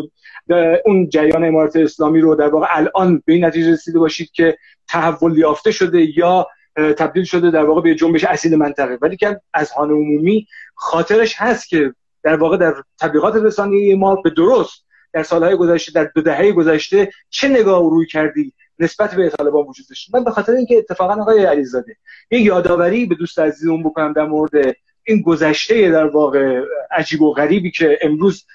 اون 0.84 1.08
جریان 1.08 1.44
امارت 1.44 1.76
اسلامی 1.76 2.20
رو 2.20 2.34
در 2.34 2.48
واقع 2.48 2.66
الان 2.70 3.22
به 3.26 3.32
این 3.32 3.44
نتیجه 3.44 3.72
رسیده 3.72 3.98
باشید 3.98 4.30
که 4.30 4.56
تحول 4.88 5.38
یافته 5.38 5.70
شده 5.70 6.18
یا 6.18 6.46
تبدیل 6.76 7.24
شده 7.24 7.50
در 7.50 7.64
واقع 7.64 7.80
به 7.80 7.94
جنبش 7.94 8.24
اصیل 8.24 8.56
منطقه. 8.56 8.98
ولی 9.02 9.16
که 9.16 9.40
از 9.54 9.70
هان 9.70 9.90
عمومی 9.90 10.46
خاطرش 10.74 11.34
هست 11.38 11.68
که 11.68 11.94
در 12.22 12.36
واقع 12.36 12.56
در 12.56 12.74
تبلیغات 13.00 13.36
رسانه‌ای 13.36 13.94
ما 13.94 14.14
به 14.14 14.30
درست 14.30 14.84
در 15.12 15.22
سالهای 15.22 15.56
گذشته 15.56 15.92
در 15.92 16.10
دو 16.14 16.22
دهه 16.22 16.52
گذشته 16.52 17.10
چه 17.30 17.48
نگاه 17.48 17.90
روی 17.90 18.06
کردی؟ 18.06 18.52
نسبت 18.78 19.14
به 19.14 19.30
طالبان 19.30 19.66
وجود 19.66 19.86
داشت. 19.88 20.14
من 20.14 20.24
به 20.24 20.30
خاطر 20.30 20.52
اینکه 20.52 20.78
اتفاقا 20.78 21.22
آقای 21.22 21.44
علیزاده 21.44 21.96
یه 22.30 22.40
یادآوری 22.40 23.06
به 23.06 23.14
دوست 23.14 23.38
عزیزمون 23.38 23.82
بکنم 23.82 24.12
در 24.12 24.24
مورد 24.24 24.76
این 25.04 25.22
گذشته 25.22 25.90
در 25.90 26.06
واقع 26.06 26.60
عجیب 26.90 27.22
و 27.22 27.32
غریبی 27.32 27.70
که 27.70 27.98
امروز 28.02 28.46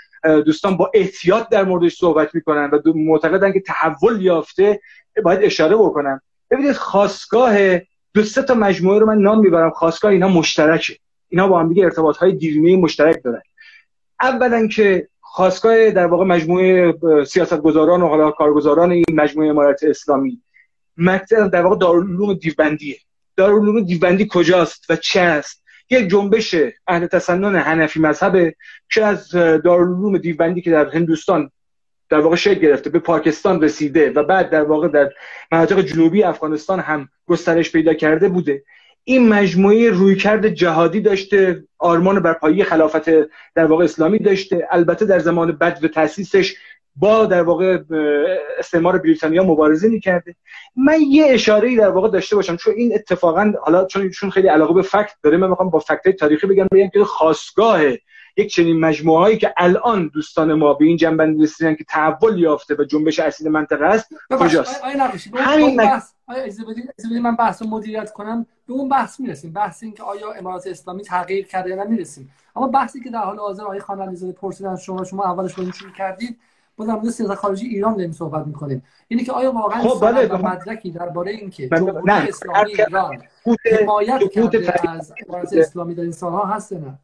دوستان 0.46 0.78
با 0.78 0.92
احتیاط 0.94 1.50
در 1.50 1.64
موردش 1.64 1.96
صحبت 1.96 2.36
می‌کنن 2.36 2.70
و 2.74 2.94
معتقدن 2.96 3.52
که 3.52 3.60
تحول 3.60 4.22
یافته 4.22 4.80
باید 5.24 5.40
اشاره 5.44 5.76
بکنم. 5.76 6.22
ببینید 6.52 6.74
خواستگاه 6.74 7.78
دو 8.14 8.24
سه 8.24 8.42
تا 8.42 8.54
مجموعه 8.54 9.00
رو 9.00 9.06
من 9.06 9.18
نام 9.18 9.40
می‌برم. 9.40 9.70
خواستگاه 9.70 10.12
اینا 10.12 10.28
مشترکه. 10.28 10.98
اینا 11.30 11.48
با 11.48 11.60
هم 11.60 11.70
دیگه 11.70 11.84
ارتباط 11.84 12.18
های 12.18 12.32
دیرینه 12.32 12.82
مشترک 12.82 13.24
دارن. 13.24 13.42
اولا 14.22 14.68
که 14.68 15.08
خواستگاه 15.31 15.91
در 15.91 16.05
واقع 16.07 16.25
مجموعه 16.25 16.93
سیاستگزاران 17.27 18.01
و 18.01 18.07
حالا 18.07 18.31
کارگزاران 18.31 18.91
این 18.91 19.05
مجموعه 19.12 19.50
امارت 19.50 19.83
اسلامی. 19.83 20.41
مکتب 20.98 21.51
در 21.51 21.62
واقع 21.62 21.77
دارالعلوم 21.77 22.33
دیوبندیه. 22.33 22.98
دارالعلوم 23.38 23.83
دیوبندی 23.83 24.27
کجاست 24.31 24.86
و 24.89 24.95
چه 24.95 25.21
است؟ 25.21 25.63
یک 25.89 26.07
جنبش 26.07 26.55
اهل 26.88 27.05
تسنن 27.07 27.55
حنفی 27.55 28.00
مذهبه 28.00 28.55
که 28.93 29.05
از 29.05 29.31
دارالعلوم 29.31 30.17
دیوبندی 30.17 30.62
که 30.62 30.71
در 30.71 30.89
هندوستان 30.89 31.51
در 32.09 32.19
واقع 32.19 32.36
شکل 32.36 32.59
گرفته 32.59 32.89
به 32.89 33.00
پاکستان 33.00 33.62
رسیده 33.62 34.12
و 34.12 34.24
بعد 34.24 34.50
در 34.50 34.63
واقع 34.63 34.88
در 34.88 35.09
مناطق 35.51 35.81
جنوبی 35.81 36.24
افغانستان 36.24 36.79
هم 36.79 37.09
گسترش 37.27 37.71
پیدا 37.71 37.93
کرده 37.93 38.29
بوده. 38.29 38.63
این 39.03 39.29
مجموعه 39.29 39.89
رویکرد 39.89 40.48
جهادی 40.48 41.01
داشته 41.01 41.63
آرمان 41.77 42.20
بر 42.20 42.34
پایه 42.34 42.63
خلافت 42.63 43.10
در 43.56 43.65
واقع 43.65 43.84
اسلامی 43.84 44.20
داشته. 44.20 44.68
البته 44.72 45.06
در 45.06 45.20
زمان 45.20 45.51
بد 45.51 45.79
و 45.84 45.88
تاسیسش 45.88 46.56
با 46.96 47.25
در 47.25 47.44
واقع 47.44 47.79
استعمار 48.60 48.98
بریتانیا 48.98 49.44
مبارزه 49.44 49.89
می‌کرده. 49.89 50.36
من 50.75 51.01
یه 51.01 51.25
اشاره 51.29 51.75
در 51.75 51.89
واقع 51.89 52.10
داشته 52.10 52.36
باشم 52.36 52.56
چون 52.56 52.74
این 52.77 52.94
اتفاقا 52.94 53.53
حالا 53.62 53.86
چون 53.86 54.29
خیلی 54.29 54.48
علاقه 54.48 54.74
به 54.74 54.82
فکت 54.82 55.12
داره 55.24 55.38
من 55.38 55.50
می‌خوام 55.50 55.70
با 55.70 55.79
فکت 55.79 56.10
تاریخی 56.10 56.48
بگم 56.48 56.68
بگم 56.72 56.89
که 56.94 57.03
خاصگاه 57.03 57.82
یک 58.39 58.53
چنین 58.53 58.79
مجموعه 58.79 59.19
هایی 59.19 59.38
که 59.38 59.53
الان 59.58 60.12
دوستان 60.13 60.53
ما 60.53 60.74
به 60.74 60.86
این 60.86 60.98
جنبندی 60.98 61.43
رسیدن 61.43 61.75
که 61.75 61.84
تحول 61.84 62.39
یافته 62.39 62.75
و 62.79 62.84
جنبش 62.84 63.19
اصیل 63.19 63.50
منطقه 63.50 63.86
است 63.86 64.10
کجاست؟ 64.39 64.84
همین 65.36 65.77
بحث 65.77 66.13
من 67.22 67.36
بحث 67.36 67.62
رو 67.62 67.67
مدیریت 67.67 68.12
کنم. 68.12 68.46
به 68.67 68.74
اون 68.74 68.89
بحث 68.89 69.19
می‌رسیم. 69.19 69.53
بحث 69.53 69.84
این 69.84 69.93
که 69.93 70.03
آیا 70.03 70.31
امارات 70.31 70.67
اسلامی 70.67 71.03
تغییر 71.03 71.46
کرده 71.46 71.69
یا 71.69 71.84
نمی‌رسیم 71.84 72.31
اما 72.55 72.67
بحثی 72.67 73.00
که 73.00 73.10
در 73.10 73.19
حال 73.19 73.38
حاضر 73.38 73.63
آقای 73.63 73.79
خان 73.79 74.01
علیزاده 74.01 74.34
پرسیدن 74.34 74.75
شما 74.75 75.03
شما 75.03 75.24
اولش 75.24 75.53
رو 75.53 75.72
شروع 75.72 75.91
کردید 75.91 76.38
ما 76.79 76.86
در 76.86 77.09
سیاست 77.09 77.36
خارجی 77.36 77.67
ایران 77.67 77.95
داریم 77.95 78.12
صحبت 78.12 78.48
می‌کنیم. 78.48 78.83
اینه 79.07 79.24
که 79.24 79.31
آیا 79.31 79.51
واقعا 79.51 79.81
خب 79.81 80.05
بله 80.05 80.27
و 80.27 80.48
مدرکی 80.48 80.91
درباره 80.91 81.31
اینکه 81.31 81.69
جمهوری 81.69 82.12
اسلامی 82.12 82.71
ایران 82.71 83.17
حمایت 83.81 84.31
کرده 84.31 84.74
از 85.38 85.53
اسلامی 85.53 85.95
در 85.95 86.01
این 86.01 86.12
سالها 86.12 86.45
هست 86.45 86.74
نه؟ 86.74 87.00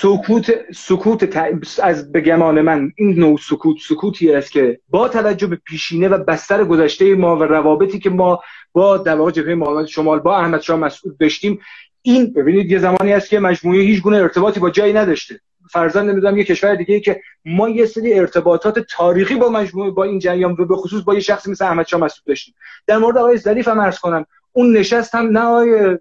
سکوت 0.00 0.72
سکوت 0.74 1.36
از 1.82 2.12
به 2.12 2.20
گمان 2.20 2.60
من 2.60 2.92
این 2.96 3.20
نوع 3.20 3.38
سکوت 3.48 3.76
سکوتی 3.88 4.34
است 4.34 4.52
که 4.52 4.80
با 4.88 5.08
توجه 5.08 5.46
به 5.46 5.56
پیشینه 5.56 6.08
و 6.08 6.18
بستر 6.18 6.64
گذشته 6.64 7.14
ما 7.14 7.36
و 7.36 7.42
روابطی 7.42 7.98
که 7.98 8.10
ما 8.10 8.40
با 8.72 8.96
در 8.96 9.16
واقع 9.16 9.30
جبهه 9.30 9.86
شمال 9.86 10.20
با 10.20 10.36
احمد 10.36 10.60
شاه 10.60 10.78
مسعود 10.78 11.18
داشتیم 11.18 11.60
این 12.02 12.32
ببینید 12.32 12.70
یه 12.70 12.78
زمانی 12.78 13.12
است 13.12 13.28
که 13.28 13.40
مجموعه 13.40 13.80
هیچ 13.80 14.02
گونه 14.02 14.16
ارتباطی 14.16 14.60
با 14.60 14.70
جایی 14.70 14.92
نداشته. 14.92 15.40
فرضاً 15.72 16.02
نمی‌دونم 16.02 16.36
یه 16.36 16.44
کشور 16.44 16.74
دیگه 16.74 17.00
که 17.00 17.20
ما 17.44 17.68
یه 17.68 17.86
سری 17.86 18.14
ارتباطات 18.14 18.78
تاریخی 18.78 19.34
با 19.34 19.48
مجموعه 19.48 19.90
با 19.90 20.04
این 20.04 20.18
جریان 20.18 20.56
به 20.56 20.76
خصوص 20.76 21.02
با 21.02 21.14
یه 21.14 21.20
شخصی 21.20 21.50
مثل 21.50 21.64
احمد 21.64 21.86
شاه 21.86 22.00
مسعود 22.00 22.26
داشتیم. 22.26 22.54
در 22.86 22.98
مورد 22.98 23.16
آقای 23.16 23.36
ظریف 23.36 23.68
هم 23.68 23.80
عرض 23.80 23.98
کنم. 23.98 24.26
اون 24.52 24.76
نشست 24.76 25.14
هم 25.14 25.38
نه 25.38 25.40
آقای 25.40 25.98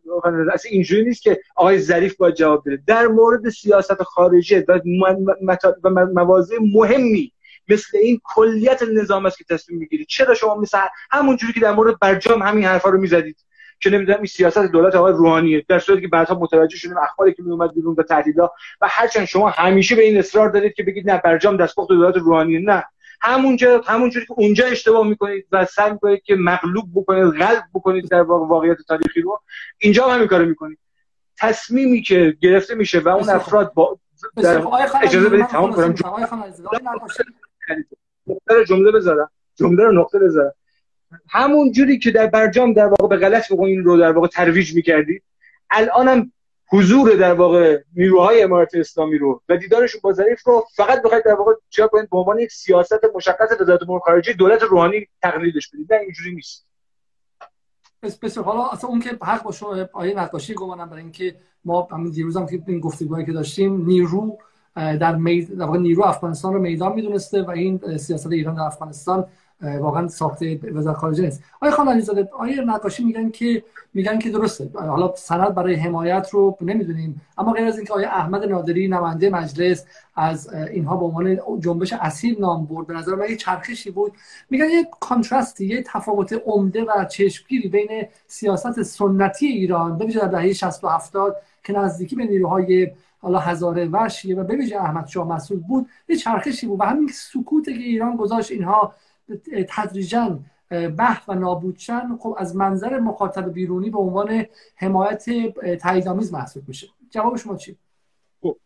اصلا 0.54 0.72
اینجوری 0.72 1.04
نیست 1.04 1.22
که 1.22 1.40
آقای 1.56 1.80
ظریف 1.80 2.16
باید 2.16 2.36
جواب 2.36 2.64
بده. 2.66 2.84
در 2.88 3.08
مورد 3.08 3.50
سیاست 3.50 4.04
خارجی 4.04 4.56
و 4.56 4.80
مواضع 6.14 6.56
مهمی 6.74 7.32
مثل 7.70 7.98
این 7.98 8.22
کلیت 8.24 8.84
نظام 8.84 9.26
است 9.26 9.38
که 9.38 9.44
تصمیم 9.50 9.80
می‌گیرید. 9.80 10.08
چرا 10.08 10.34
شما 10.34 10.56
مثل 10.56 10.78
همونجوری 11.12 11.54
که 11.54 11.60
در 11.60 11.72
مورد 11.72 12.00
برجام 12.00 12.42
همین 12.42 12.64
حرفا 12.64 12.90
رو 12.90 13.02
می‌زدید؟ 13.02 13.38
که 13.80 13.90
نمی‌دونم 13.90 14.18
این 14.18 14.26
سیاست 14.26 14.58
دولت 14.58 14.96
آقای 14.96 15.14
روحانیه. 15.14 15.66
در 15.68 15.80
صورتی 15.80 16.02
که 16.02 16.08
بعدها 16.08 16.40
متوجه 16.40 16.78
شدیم 16.78 16.98
اخباری 16.98 17.34
که 17.34 17.44
میومد 17.44 17.74
بیرون 17.74 17.96
و 17.98 18.04
تهدیدها 18.04 18.54
و 18.82 18.88
هرچند 18.90 19.26
شما 19.26 19.50
همیشه 19.50 19.96
به 19.96 20.02
این 20.02 20.18
اصرار 20.18 20.50
دارید 20.50 20.74
که 20.74 20.84
بگید 20.84 21.12
نه 21.12 21.22
برجام 21.24 21.58
دستپخت 21.58 21.90
دولت 21.90 22.18
روحانیه. 22.18 22.60
نه. 22.60 22.84
همونجا 23.22 23.82
همونجوری 23.88 24.26
که 24.26 24.34
اونجا 24.38 24.66
اشتباه 24.66 25.08
می‌کنید 25.08 25.48
و 25.52 25.66
سعی 25.66 25.92
می‌کنید 25.92 26.24
که 26.24 26.36
مغلوب 26.36 26.86
بکنید 26.96 27.44
غلب 27.44 27.64
بکنید 27.74 28.10
در 28.10 28.22
واقعیت 28.22 28.78
تاریخی 28.88 29.22
رو 29.22 29.42
اینجا 29.78 30.08
هم 30.08 30.16
همین 30.16 30.28
کارو 30.28 30.46
می‌کنید. 30.46 30.78
تصمیمی 31.40 32.02
که 32.02 32.38
گرفته 32.42 32.76
میشه 32.76 33.00
و 33.00 33.10
اون 33.10 33.30
افراد 33.30 33.74
با 33.74 34.00
در 34.36 34.62
اجازه 35.04 35.30
بدید 35.30 35.46
تمام 35.46 35.74
کنم. 35.74 35.96
جمله 38.68 38.92
بذارم 38.92 39.30
جمله 39.56 39.84
رو 39.84 39.92
نقطه 39.92 40.20
بذارم. 40.20 40.54
همون 41.30 41.72
جوری 41.72 42.00
که 42.00 42.12
در 42.12 42.28
برجام 42.28 42.74
در 42.74 42.88
واقع 42.88 43.08
به 43.08 43.18
غلط 43.18 43.52
این 43.52 43.84
رو 43.84 43.98
در 43.98 44.12
واقع 44.12 44.28
ترویج 44.28 44.76
می‌کردید 44.76 45.24
الانم 45.70 46.32
حضور 46.70 47.16
در 47.16 47.34
واقع 47.34 47.82
نیروهای 47.96 48.44
امارات 48.44 48.76
اسلامی 48.76 49.18
رو 49.18 49.42
و 49.50 49.58
دیدارشون 49.58 50.02
با 50.04 50.14
ظریف 50.14 50.48
رو 50.48 50.66
فقط 50.76 51.02
بخواید 51.02 51.26
در 51.26 51.34
واقع 51.34 51.54
چیا 51.70 51.88
کنید؟ 51.88 52.10
به 52.10 52.18
عنوان 52.18 52.40
یک 52.40 52.52
سیاست 52.52 53.00
مشخص 53.16 53.62
وزارت 53.62 53.82
امور 53.82 54.00
خارجه 54.00 54.34
دولت 54.34 54.64
روحانی 54.64 55.08
تقلیدش 55.22 55.68
بدید. 55.68 55.94
نه 55.94 56.00
اینجوری 56.00 56.36
نیست. 56.36 56.68
بسیار 58.22 58.46
حالا 58.46 58.68
اصلا 58.68 58.90
اون 58.90 59.00
که 59.00 59.18
حق 59.22 59.44
باشه 59.44 59.66
آیه 59.94 60.20
نقاشی 60.20 60.54
گمانم 60.54 60.90
برای 60.90 61.02
اینکه 61.02 61.36
ما 61.66 61.88
همین 61.92 62.12
دیروز 62.12 62.38
هم 62.38 62.46
که 62.46 62.62
این 62.68 62.80
گفتگوهایی 62.80 63.26
که 63.26 63.32
داشتیم 63.32 63.86
نیرو 63.86 64.38
در, 64.76 65.16
مید... 65.16 65.58
در 65.58 65.66
واقع 65.66 65.78
نیرو 65.78 66.04
افغانستان 66.04 66.54
رو 66.54 66.60
میدان 66.60 66.94
می‌دونسته 66.94 67.42
و 67.42 67.50
این 67.50 67.98
سیاست 67.98 68.32
ایران 68.32 68.56
در 68.56 68.62
افغانستان 68.62 69.28
واقعا 69.62 70.08
ساخته 70.08 70.60
وزارت 70.74 70.98
خارجه 70.98 71.24
نیست. 71.24 71.44
آیا 71.62 71.72
خانم 71.72 71.90
علیزاده 71.90 72.30
آیا 72.40 72.64
نقاشی 72.64 73.04
میگن 73.04 73.30
که 73.30 73.64
میگن 73.94 74.20
که 74.20 74.30
درسته. 74.32 74.70
حالا 74.76 75.14
سند 75.16 75.56
برای 75.56 75.76
حمایت 75.76 76.30
رو 76.32 76.58
نمی‌دونیم. 76.62 77.22
اما 77.38 77.52
غیر 77.52 77.66
از 77.66 77.78
اینکه 77.78 77.94
آیا 77.94 78.10
احمد 78.10 78.44
نادری 78.44 78.88
نماینده 78.88 79.30
مجلس 79.30 79.86
از 80.16 80.54
اینها 80.54 80.98
به 80.98 81.06
عنوان 81.06 81.60
جنبش 81.60 81.94
اصیل 81.94 82.36
نام 82.40 82.66
برد 82.66 82.88
به 82.88 82.94
نظر 82.94 83.16
من 83.16 83.30
یه 83.30 83.36
چرخشی 83.36 83.92
بود. 83.92 84.12
میگن 84.50 84.70
یه 84.70 84.88
کانتراستی 85.00 85.66
یه 85.66 85.84
تفاوت 85.84 86.42
عمده 86.46 86.84
و 86.84 87.06
چشمگیری 87.06 87.70
بین 87.70 88.06
سیاست 88.28 88.84
سنتی 88.84 89.46
ایران 89.46 89.98
به 89.98 90.06
در 90.06 90.28
دهه 90.28 90.54
60 90.54 90.84
و 90.84 90.88
70 90.88 91.36
که 91.64 91.74
نزدیکی 91.74 92.16
به 92.16 92.26
نیروهای 92.26 92.92
حالا 93.22 93.40
هزاره 93.40 93.86
وشیه 93.86 94.36
و 94.36 94.44
به 94.44 94.78
احمد 94.80 95.08
شاه 95.08 95.28
مسعود 95.28 95.68
بود 95.68 95.90
یه 96.10 96.16
چرخشی 96.16 96.68
بود 96.68 96.80
و 96.80 96.84
همین 96.84 97.08
سکوت 97.08 97.66
که 97.66 97.72
ایران 97.72 98.16
گذاشت 98.16 98.52
اینها 98.52 98.94
تدریجا 99.70 100.40
به 100.70 101.18
و 101.28 101.34
نابود 101.34 101.78
خب 102.20 102.36
از 102.38 102.56
منظر 102.56 103.00
مخاطب 103.00 103.54
بیرونی 103.54 103.90
به 103.90 103.98
عنوان 104.00 104.46
حمایت 104.76 105.26
تاییدآمیز 105.82 106.34
محسوب 106.34 106.64
میشه. 106.68 106.88
جواب 107.10 107.38
شما 107.38 107.56
چی 107.56 107.78
خب، 108.42 108.58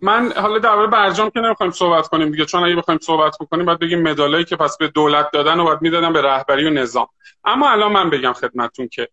من 0.00 0.32
حالا 0.32 0.58
درباره 0.58 0.86
برجام 0.86 1.30
که 1.30 1.40
نمی‌خوایم 1.40 1.72
صحبت 1.72 2.08
کنیم 2.08 2.30
دیگه 2.30 2.44
چون 2.44 2.64
اگه 2.64 2.76
بخوایم 2.76 3.00
صحبت 3.02 3.36
بکنیم 3.40 3.66
باید 3.66 3.78
بگیم 3.78 4.02
مدالایی 4.02 4.44
که 4.44 4.56
پس 4.56 4.76
به 4.76 4.88
دولت 4.88 5.30
دادن 5.32 5.60
و 5.60 5.64
باید 5.64 5.82
می‌دادن 5.82 6.12
به 6.12 6.22
رهبری 6.22 6.66
و 6.66 6.70
نظام. 6.70 7.06
اما 7.44 7.70
الان 7.70 7.92
من 7.92 8.10
بگم 8.10 8.32
خدمتتون 8.32 8.88
که 8.88 9.08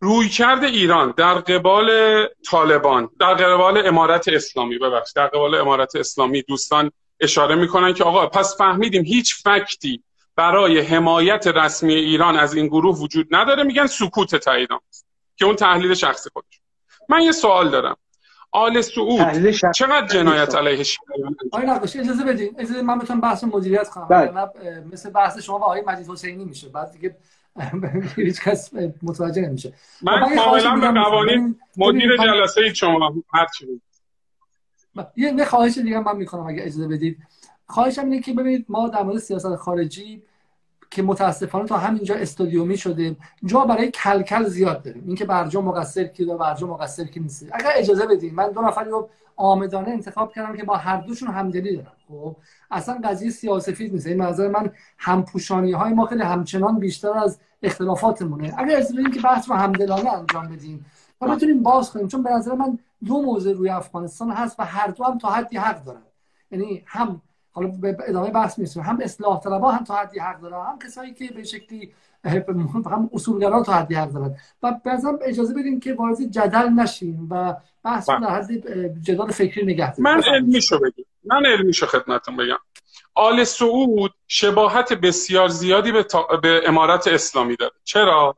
رویکرد 0.00 0.64
ایران 0.64 1.14
در 1.16 1.34
قبال 1.34 1.90
طالبان 2.50 3.08
در 3.20 3.34
قبال 3.34 3.86
امارت 3.86 4.28
اسلامی 4.28 4.78
ببخش 4.78 5.12
در 5.12 5.26
قبال 5.26 5.54
امارت 5.54 5.96
اسلامی 5.96 6.42
دوستان 6.42 6.90
اشاره 7.20 7.54
می‌کنن 7.54 7.94
که 7.94 8.04
آقا 8.04 8.26
پس 8.26 8.56
فهمیدیم 8.58 9.02
هیچ 9.02 9.42
فکتی 9.42 10.02
برای 10.36 10.80
حمایت 10.80 11.46
رسمی 11.46 11.94
ایران 11.94 12.36
از 12.36 12.54
این 12.54 12.66
گروه 12.66 12.98
وجود 12.98 13.28
نداره 13.30 13.62
میگن 13.62 13.86
سکوت 13.86 14.36
تایید 14.36 14.68
که 15.36 15.44
اون 15.44 15.56
تحلیل 15.56 15.94
شخصی 15.94 16.30
خودش. 16.32 16.60
من 17.08 17.20
یه 17.20 17.32
سوال 17.32 17.70
دارم. 17.70 17.96
آل 18.52 18.80
سعود 18.80 19.50
چقدر 19.74 20.06
جنایت 20.06 20.54
علیه 20.54 20.82
شیعیان 20.82 21.36
آقای 21.52 21.66
نقاشی 21.66 21.98
اجازه 21.98 22.24
بدین. 22.24 22.54
اجازه 22.58 22.82
من 22.82 22.98
بتونم 22.98 23.20
بحث 23.20 23.44
مدیریت 23.44 23.88
کنم. 23.88 24.08
بله. 24.08 24.84
مثل 24.92 25.10
بحث 25.10 25.38
شما 25.38 25.58
و 25.58 25.64
آقای 25.64 25.82
مجید 25.86 26.10
حسینی 26.10 26.44
میشه. 26.44 26.68
بعد 26.68 26.92
دیگه 26.92 27.16
هیچ 28.16 28.40
کس 28.40 28.70
متوجه 29.02 29.42
نمیشه. 29.42 29.72
من 30.02 30.24
خب، 30.24 30.34
کاملا 30.34 30.92
به 30.92 31.00
قوانین 31.00 31.60
مدیر 31.76 32.16
جلسه 32.16 32.74
شما 32.74 33.14
هر 33.34 33.46
چی 33.58 33.66
یه 35.16 35.44
خواهش 35.44 35.78
دیگه 35.78 35.98
من 35.98 36.16
می‌کنم 36.16 36.46
اگه 36.46 36.62
اجازه 36.62 36.88
بدید. 36.88 37.18
خواهشم 37.72 38.04
اینه 38.04 38.20
که 38.20 38.32
ببینید 38.32 38.66
ما 38.68 38.88
در 38.88 39.02
مورد 39.02 39.18
سیاست 39.18 39.56
خارجی 39.56 40.22
که 40.90 41.02
متاسفانه 41.02 41.68
تا 41.68 41.78
همینجا 41.78 42.14
استودیومی 42.14 42.76
شده 42.76 43.16
جا 43.44 43.60
برای 43.60 43.90
کلکل 43.90 44.44
زیاد 44.44 44.82
داریم. 44.82 45.04
اینکه 45.06 45.24
برجا 45.24 45.60
مقصر 45.60 46.04
کی 46.04 46.24
و 46.24 46.36
برجا 46.36 46.66
مقصر 46.66 47.04
کی 47.04 47.20
نیست. 47.20 47.46
اگر 47.52 47.70
اجازه 47.74 48.06
بدین 48.06 48.34
من 48.34 48.50
دو 48.50 48.60
نفر 48.60 48.84
رو 48.84 49.08
آمدانه 49.36 49.90
انتخاب 49.90 50.32
کردم 50.32 50.56
که 50.56 50.64
با 50.64 50.76
هر 50.76 50.96
دوشون 50.96 51.28
همدلی 51.28 51.76
دارم. 51.76 51.92
خب 52.08 52.36
اصلا 52.70 53.00
قضیه 53.04 53.30
سیاسفید 53.30 53.92
نیست. 53.92 54.06
این 54.06 54.22
نظر 54.22 54.48
من 54.48 54.72
همپوشانی 54.98 55.72
های 55.72 55.92
ما 55.92 56.06
خیلی 56.06 56.22
همچنان 56.22 56.78
بیشتر 56.78 57.18
از 57.18 57.38
اختلافاتمونه. 57.62 58.54
اگر 58.58 58.76
اجازه 58.76 58.94
بدین 58.94 59.10
که 59.10 59.20
بحث 59.20 59.50
رو 59.50 59.56
همدلانه 59.56 60.12
انجام 60.12 60.48
بدیم 60.48 60.86
و 61.20 61.28
بتونیم 61.28 61.62
باز 61.62 61.90
کنیم. 61.90 62.08
چون 62.08 62.22
به 62.22 62.30
نظر 62.30 62.54
من 62.54 62.78
دو 63.04 63.22
موضوع 63.22 63.52
روی 63.52 63.68
افغانستان 63.68 64.30
هست 64.30 64.60
و 64.60 64.64
هر 64.64 64.86
دو 64.86 65.04
هم 65.04 65.18
تا 65.18 65.30
حدی 65.30 65.56
حق 65.56 65.84
دارن. 65.84 66.02
یعنی 66.50 66.82
هم 66.86 67.22
حالا 67.52 67.68
به 67.68 67.96
ادامه 68.08 68.30
بحث 68.30 68.58
می‌رسیم. 68.58 68.82
هم 68.82 68.98
اصلاح 69.02 69.40
طلبها 69.40 69.72
هم 69.72 69.84
تا 69.84 69.94
حدی 69.94 70.18
حق 70.18 70.40
دارن 70.40 70.66
هم 70.66 70.78
کسایی 70.78 71.14
که 71.14 71.30
به 71.36 71.44
شکلی 71.44 71.92
هم 72.24 73.10
اصولگرا 73.12 73.62
تا 73.62 73.72
حدی 73.72 73.94
حق 73.94 74.10
دارن. 74.10 74.36
و 74.62 74.72
بعضا 74.84 75.18
اجازه 75.22 75.54
بدیم 75.54 75.80
که 75.80 75.94
وارد 75.94 76.30
جدل 76.30 76.68
نشیم 76.68 77.28
و 77.30 77.54
بحث 77.84 78.10
در 78.10 78.30
حد 78.30 78.52
جدال 79.02 79.30
فکری 79.30 79.66
نگه 79.66 80.00
من 80.00 80.22
علمیشو 80.22 80.78
بگم. 80.78 81.04
من 81.24 81.46
علمیشو 81.46 81.86
خدمتتون 81.86 82.36
بگم. 82.36 82.58
آل 83.14 83.44
سعود 83.44 84.12
شباهت 84.28 84.92
بسیار 84.92 85.48
زیادی 85.48 85.92
به, 85.92 86.06
به 86.42 86.60
امارت 86.66 87.08
اسلامی 87.08 87.56
داره. 87.56 87.72
چرا؟ 87.84 88.36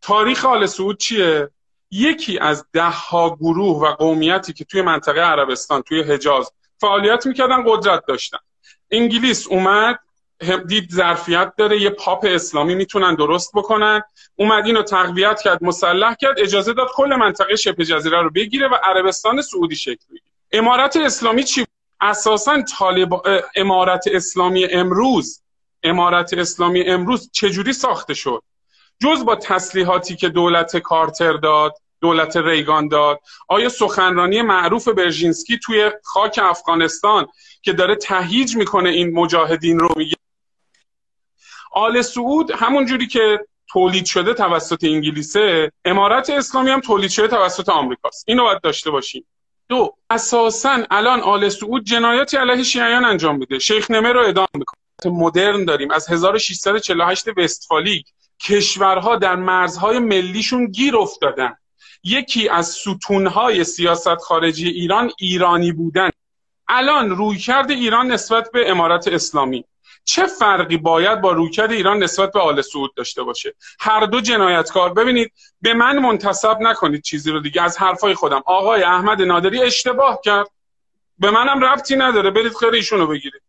تاریخ 0.00 0.44
آل 0.44 0.66
سعود 0.66 0.98
چیه؟ 0.98 1.50
یکی 1.90 2.38
از 2.38 2.64
ده 2.72 2.90
ها 2.90 3.36
گروه 3.36 3.82
و 3.82 3.94
قومیتی 3.94 4.52
که 4.52 4.64
توی 4.64 4.82
منطقه 4.82 5.20
عربستان 5.20 5.82
توی 5.82 6.02
حجاز 6.02 6.52
فعالیت 6.80 7.26
می‌کردن 7.26 7.64
قدرت 7.66 8.06
داشتن. 8.06 8.38
انگلیس 8.90 9.46
اومد 9.46 9.98
دید 10.66 10.90
ظرفیت 10.92 11.52
داره 11.56 11.80
یه 11.80 11.90
پاپ 11.90 12.26
اسلامی 12.28 12.74
می‌تونن 12.74 13.14
درست 13.14 13.52
بکنن. 13.54 14.02
اومد 14.36 14.66
اینو 14.66 14.82
تقویت 14.82 15.40
کرد 15.42 15.64
مسلح 15.64 16.14
کرد 16.14 16.40
اجازه 16.40 16.72
داد 16.72 16.88
کل 16.94 17.14
منطقه 17.14 17.56
شبه 17.56 17.84
جزیره 17.84 18.22
رو 18.22 18.30
بگیره 18.30 18.68
و 18.68 18.74
عربستان 18.74 19.42
سعودی 19.42 19.76
شکل 19.76 20.04
بگیره. 20.10 20.22
امارت 20.52 20.96
اسلامی 20.96 21.44
چی 21.44 21.66
اساسا 22.00 22.62
طالب 22.62 23.22
امارت 23.56 24.04
اسلامی 24.12 24.64
امروز 24.64 25.42
امارت 25.82 26.34
اسلامی 26.34 26.82
امروز 26.82 27.30
چجوری 27.32 27.72
ساخته 27.72 28.14
شد؟ 28.14 28.42
جز 29.02 29.24
با 29.24 29.36
تسلیحاتی 29.36 30.16
که 30.16 30.28
دولت 30.28 30.76
کارتر 30.76 31.32
داد 31.32 31.74
دولت 32.00 32.36
ریگان 32.36 32.88
داد 32.88 33.20
آیا 33.48 33.68
سخنرانی 33.68 34.42
معروف 34.42 34.88
برژینسکی 34.88 35.58
توی 35.58 35.90
خاک 36.02 36.40
افغانستان 36.42 37.26
که 37.62 37.72
داره 37.72 37.96
تهیج 37.96 38.56
می‌کنه 38.56 38.88
این 38.90 39.14
مجاهدین 39.14 39.78
رو 39.78 39.88
میگه؟ 39.96 40.16
آل 41.72 42.02
سعود 42.02 42.50
همون 42.50 42.86
جوری 42.86 43.06
که 43.06 43.46
تولید 43.68 44.04
شده 44.04 44.34
توسط 44.34 44.84
انگلیسه 44.84 45.72
امارت 45.84 46.30
اسلامی 46.30 46.70
هم 46.70 46.80
تولید 46.80 47.10
شده 47.10 47.28
توسط 47.28 47.68
آمریکاست. 47.68 48.24
اینو 48.28 48.42
باید 48.42 48.60
داشته 48.60 48.90
باشیم. 48.90 49.26
دو 49.68 49.96
اساسا 50.10 50.84
الان 50.90 51.20
آل 51.20 51.48
سعود 51.48 51.84
جنایاتی 51.84 52.36
علیه 52.36 52.62
شیعیان 52.62 53.04
انجام 53.04 53.36
میده. 53.36 53.58
شیخ 53.58 53.90
نمه 53.90 54.12
رو 54.12 54.20
ادام 54.26 54.46
می‌کنه. 54.54 54.80
مدرن 55.04 55.64
داریم. 55.64 55.90
از 55.90 56.08
1648 56.08 57.24
وستفالیک 57.36 58.06
کشورها 58.40 59.16
در 59.16 59.36
مرزهای 59.36 59.98
ملیشون 59.98 60.66
گیر 60.66 60.96
افتادن. 60.96 61.56
یکی 62.04 62.48
از 62.48 62.68
ستونهای 62.68 63.64
سیاست 63.64 64.16
خارجی 64.16 64.68
ایران 64.68 65.10
ایرانی 65.18 65.72
بودن. 65.72 66.10
الان 66.68 67.10
رویکرد 67.10 67.70
ایران 67.70 68.12
نسبت 68.12 68.50
به 68.52 68.70
امارت 68.70 69.08
اسلامی. 69.08 69.64
چه 70.04 70.26
فرقی 70.26 70.76
باید 70.76 71.20
با 71.20 71.32
رویکرد 71.32 71.72
ایران 71.72 72.02
نسبت 72.02 72.32
به 72.32 72.40
آل 72.40 72.62
سعود 72.62 72.94
داشته 72.94 73.22
باشه؟ 73.22 73.54
هر 73.80 74.06
دو 74.06 74.20
جنایتکار 74.20 74.92
ببینید 74.92 75.32
به 75.62 75.74
من 75.74 75.98
منتصب 75.98 76.56
نکنید 76.60 77.02
چیزی 77.02 77.30
رو 77.30 77.40
دیگه 77.40 77.62
از 77.62 77.78
حرفای 77.78 78.14
خودم. 78.14 78.42
آقای 78.46 78.82
احمد 78.82 79.22
نادری 79.22 79.62
اشتباه 79.62 80.20
کرد. 80.24 80.46
به 81.18 81.30
منم 81.30 81.64
ربطی 81.64 81.96
نداره. 81.96 82.30
برید 82.30 82.56
خیر 82.56 82.70
ایشونو 82.70 83.06
بگیرید. 83.06 83.42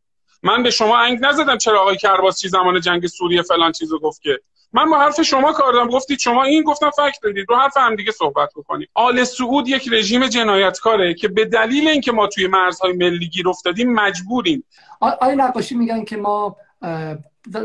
من 0.43 0.63
به 0.63 0.69
شما 0.69 0.97
انگ 0.97 1.19
نزدم 1.21 1.57
چرا 1.57 1.81
آقای 1.81 1.97
کرباسچی 1.97 2.49
زمان 2.49 2.81
جنگ 2.81 3.07
سوریه 3.07 3.41
فلان 3.41 3.71
چیزو 3.71 3.99
گفت 3.99 4.21
که 4.21 4.39
من 4.73 4.89
با 4.89 4.99
حرف 4.99 5.21
شما 5.21 5.53
کار 5.53 5.73
دارم. 5.73 5.88
گفتید 5.88 6.19
شما 6.19 6.43
این 6.43 6.63
گفتم 6.63 6.89
فکت 6.89 7.19
دادید. 7.23 7.45
رو 7.49 7.55
حرف 7.55 7.77
هم 7.77 7.95
دیگه 7.95 8.12
صحبت 8.12 8.49
بکنید 8.55 8.89
آل 8.93 9.23
سعود 9.23 9.67
یک 9.67 9.89
رژیم 9.91 10.27
جنایتکاره 10.27 11.13
که 11.13 11.27
به 11.27 11.45
دلیل 11.45 11.88
اینکه 11.88 12.12
ما 12.12 12.27
توی 12.27 12.47
مرزهای 12.47 12.93
ملی 12.93 13.27
گیر 13.27 13.49
افتادیم 13.49 13.93
مجبوریم. 13.93 14.63
آقای 14.99 15.36
نقاشی 15.36 15.75
میگن 15.75 16.03
که 16.03 16.17
ما 16.17 16.55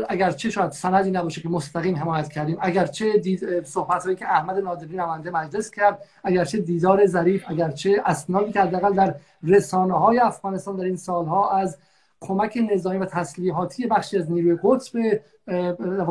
اگرچه 0.09 0.49
شاید 0.49 0.71
سندی 0.71 1.11
نباشه 1.11 1.41
که 1.41 1.49
مستقیم 1.49 1.95
حمایت 1.95 2.31
کردیم. 2.31 2.57
اگرچه 2.61 3.17
دید 3.17 3.63
صحبت 3.63 4.19
که 4.19 4.25
احمد 4.25 4.57
نادری 4.57 4.95
نماینده 4.95 5.31
مجلس 5.31 5.71
کرد 5.71 5.99
اگرچه 6.23 6.57
دیدار 6.57 7.05
ظریف 7.05 7.43
اگرچه 7.47 8.01
اسنادی 8.05 8.51
که 8.51 8.61
حداقل 8.61 8.93
در 8.93 9.15
رسانه 9.43 9.99
های 9.99 10.19
افغانستان 10.19 10.75
در 10.75 10.83
این 10.83 10.95
سالها 10.95 11.49
از 11.49 11.77
کمک 12.21 12.59
نظامی 12.73 12.97
و 12.97 13.05
تسلیحاتی 13.05 13.87
بخشی 13.87 14.17
از 14.17 14.31
نیروی 14.31 14.57
قدس 14.63 14.89
به 14.89 15.21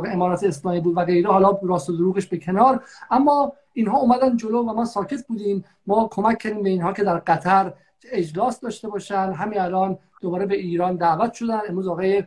امارات 0.06 0.44
اسلامی 0.44 0.80
بود 0.80 0.96
و 0.96 1.00
غیره. 1.00 1.30
حالا 1.30 1.58
راست 1.62 1.90
و 1.90 1.96
دروغش 1.96 2.26
به 2.26 2.38
کنار. 2.38 2.84
اما 3.10 3.52
اینها 3.72 3.98
اومدن 3.98 4.36
جلو 4.36 4.62
و 4.62 4.72
ما 4.72 4.84
ساکت 4.84 5.26
بودیم. 5.26 5.64
ما 5.86 6.08
کمک 6.12 6.38
کردیم 6.38 6.62
به 6.62 6.68
اینها 6.68 6.92
که 6.92 7.04
در 7.04 7.18
قطر 7.18 7.72
اجلاس 8.12 8.60
داشته 8.60 8.88
باشن. 8.88 9.32
همین 9.32 9.60
الان 9.60 9.98
دوباره 10.20 10.46
به 10.46 10.56
ایران 10.56 10.96
دعوت 10.96 11.32
شدن. 11.32 11.60
امروز 11.68 11.88
آقای 11.88 12.24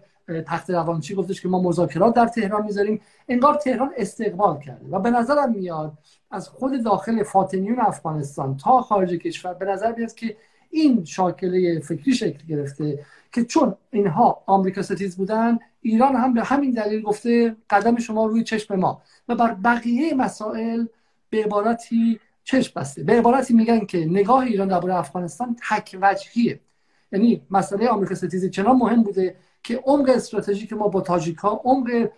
تخت 0.48 0.70
روانچی 0.70 1.16
گفتش 1.16 1.42
که 1.42 1.48
ما 1.48 1.62
مذاکرات 1.62 2.16
در 2.16 2.28
تهران 2.28 2.66
می‌ذاریم. 2.66 3.02
انگار 3.28 3.56
تهران 3.56 3.92
استقبال 3.98 4.60
کرده 4.60 4.86
و 4.92 5.00
به 5.00 5.10
نظرم 5.10 5.52
میاد 5.52 5.94
از 6.32 6.50
خود 6.50 6.84
داخل 6.84 7.24
فاطمیون 7.24 7.80
افغانستان 7.80 8.58
تا 8.58 8.82
خارج 8.82 9.14
کشور 9.14 9.54
به 9.54 9.66
نظر 9.66 9.94
میاد 9.98 10.14
که 10.14 10.38
این 10.70 11.06
شاکله 11.06 11.80
فکری 11.80 12.14
شکل 12.14 12.48
گرفته. 12.48 13.00
که 13.32 13.46
چون 13.46 13.76
اینها 13.92 14.44
آمریکا 14.46 14.82
ستیز 14.82 15.18
بودن 15.18 15.60
ایران 15.82 16.16
هم 16.16 16.34
به 16.34 16.44
همین 16.44 16.72
دلیل 16.72 17.02
گفته 17.02 17.56
قدم 17.70 17.98
شما 17.98 18.26
روی 18.26 18.44
چشم 18.44 18.76
ما. 18.76 19.02
و 19.28 19.36
بر 19.36 19.54
بقیه 19.54 20.14
مسائل 20.14 20.86
به 21.30 21.44
عبارتی 21.44 22.20
چشم 22.44 22.80
بسته. 22.80 23.04
به 23.04 23.14
عبارتی 23.20 23.54
میگن 23.54 23.86
که 23.86 24.06
نگاه 24.06 24.40
ایران 24.40 24.68
درباره 24.68 24.96
افغانستان 24.96 25.56
تک 25.70 25.98
وجهیه. 26.02 26.60
یعنی 27.12 27.42
مسئله 27.52 27.88
آمریکا 27.88 28.16
ستیزی 28.16 28.50
چنان 28.50 28.76
مهم 28.76 29.04
بوده 29.04 29.36
که 29.64 29.84
عمق 29.86 30.10
استراتژیک 30.10 30.74
ما 30.74 30.88
با 30.88 31.02
تاجیک 31.02 31.38
ها 31.38 31.62
عمق 31.66 32.10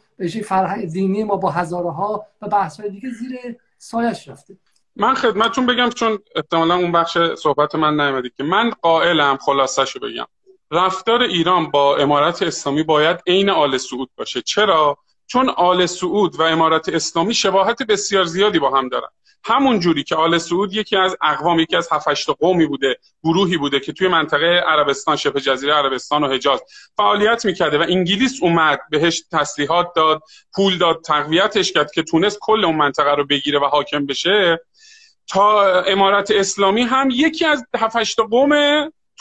فرهنگ 0.43 0.91
دینی 0.91 1.24
ما 1.24 1.36
با 1.36 1.50
هزاره 1.50 1.91
ها 1.91 2.28
و 2.41 2.47
بحث 2.47 2.82
دیگه 2.82 3.10
زیر 3.10 3.56
سایش 3.78 4.28
رفته. 4.28 4.58
من 4.95 5.13
خدمتتون 5.13 5.65
بگم 5.65 5.89
چون 5.89 6.19
احتمالا 6.36 6.76
اون 6.76 6.91
بخش 6.91 7.17
صحبت 7.38 7.76
من 7.76 8.02
نیومدی 8.02 8.32
که 8.38 8.43
من 8.43 8.69
قائلم 8.69 9.38
خلاصش 9.38 9.97
بگم. 9.97 10.26
رفتار 10.71 11.21
ایران 11.21 11.71
با 11.71 11.97
امارت 11.97 12.41
اسلامی 12.41 12.84
باید 12.84 13.19
عین 13.27 13.49
آل 13.49 13.77
سعود 13.77 14.10
باشه. 14.17 14.41
چرا؟ 14.41 14.97
چون 15.27 15.49
آل 15.49 15.86
سعود 15.86 16.39
و 16.39 16.43
امارت 16.43 16.89
اسلامی 16.89 17.34
شباهت 17.34 17.84
بسیار 17.84 18.23
زیادی 18.23 18.60
با 18.60 18.77
هم 18.77 18.89
دارن. 18.89 19.07
همون 19.43 19.79
جوری 19.79 20.03
که 20.03 20.15
آل 20.15 20.38
سعود 20.38 20.73
یکی 20.73 20.97
از 20.97 21.17
اقوام 21.21 21.60
یکی 21.60 21.75
از 21.75 21.89
هفت 21.91 22.29
قومی 22.39 22.65
بوده 22.65 22.97
گروهی 23.23 23.57
بوده 23.57 23.79
که 23.79 23.93
توی 23.93 24.07
منطقه 24.07 24.45
عربستان 24.45 25.15
شبه 25.15 25.41
جزیره 25.41 25.73
عربستان 25.73 26.23
و 26.23 26.27
حجاز 26.27 26.62
فعالیت 26.97 27.45
می‌کرده 27.45 27.77
و 27.77 27.81
انگلیس 27.81 28.39
اومد 28.41 28.79
بهش 28.89 29.23
تسلیحات 29.31 29.93
داد 29.95 30.21
پول 30.55 30.77
داد 30.77 31.01
تقویتش 31.01 31.71
کرد 31.71 31.91
که 31.91 32.03
تونست 32.03 32.38
کل 32.41 32.65
اون 32.65 32.75
منطقه 32.75 33.15
رو 33.15 33.25
بگیره 33.25 33.60
و 33.60 33.65
حاکم 33.65 34.05
بشه. 34.05 34.60
تا 35.27 35.81
امارت 35.81 36.31
اسلامی 36.31 36.81
هم 36.81 37.10
یکی 37.12 37.45
از 37.45 37.65
هفت 37.75 38.19
قوم 38.19 38.51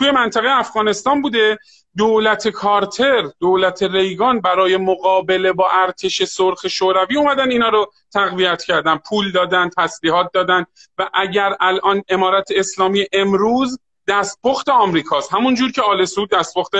توی 0.00 0.10
منطقه 0.10 0.48
افغانستان 0.48 1.22
بوده. 1.22 1.58
دولت 1.96 2.48
کارتر 2.48 3.22
دولت 3.40 3.82
ریگان 3.82 4.40
برای 4.40 4.76
مقابله 4.76 5.52
با 5.52 5.70
ارتش 5.70 6.22
سرخ 6.22 6.68
شوروی 6.68 7.16
اومدن 7.16 7.50
اینا 7.50 7.68
رو 7.68 7.92
تقویت 8.12 8.62
کردن. 8.62 8.96
پول 8.96 9.32
دادن 9.32 9.70
تسلیحات 9.78 10.30
دادن 10.32 10.66
و 10.98 11.10
اگر 11.14 11.56
الان 11.60 12.02
امارت 12.08 12.48
اسلامی 12.56 13.06
امروز 13.12 13.78
دستپخت 14.08 14.68
آمریکاست. 14.68 15.34
همون 15.34 15.54
جور 15.54 15.72
که 15.72 15.82
آل 15.82 16.04
سعود 16.04 16.30
دستپخت 16.30 16.72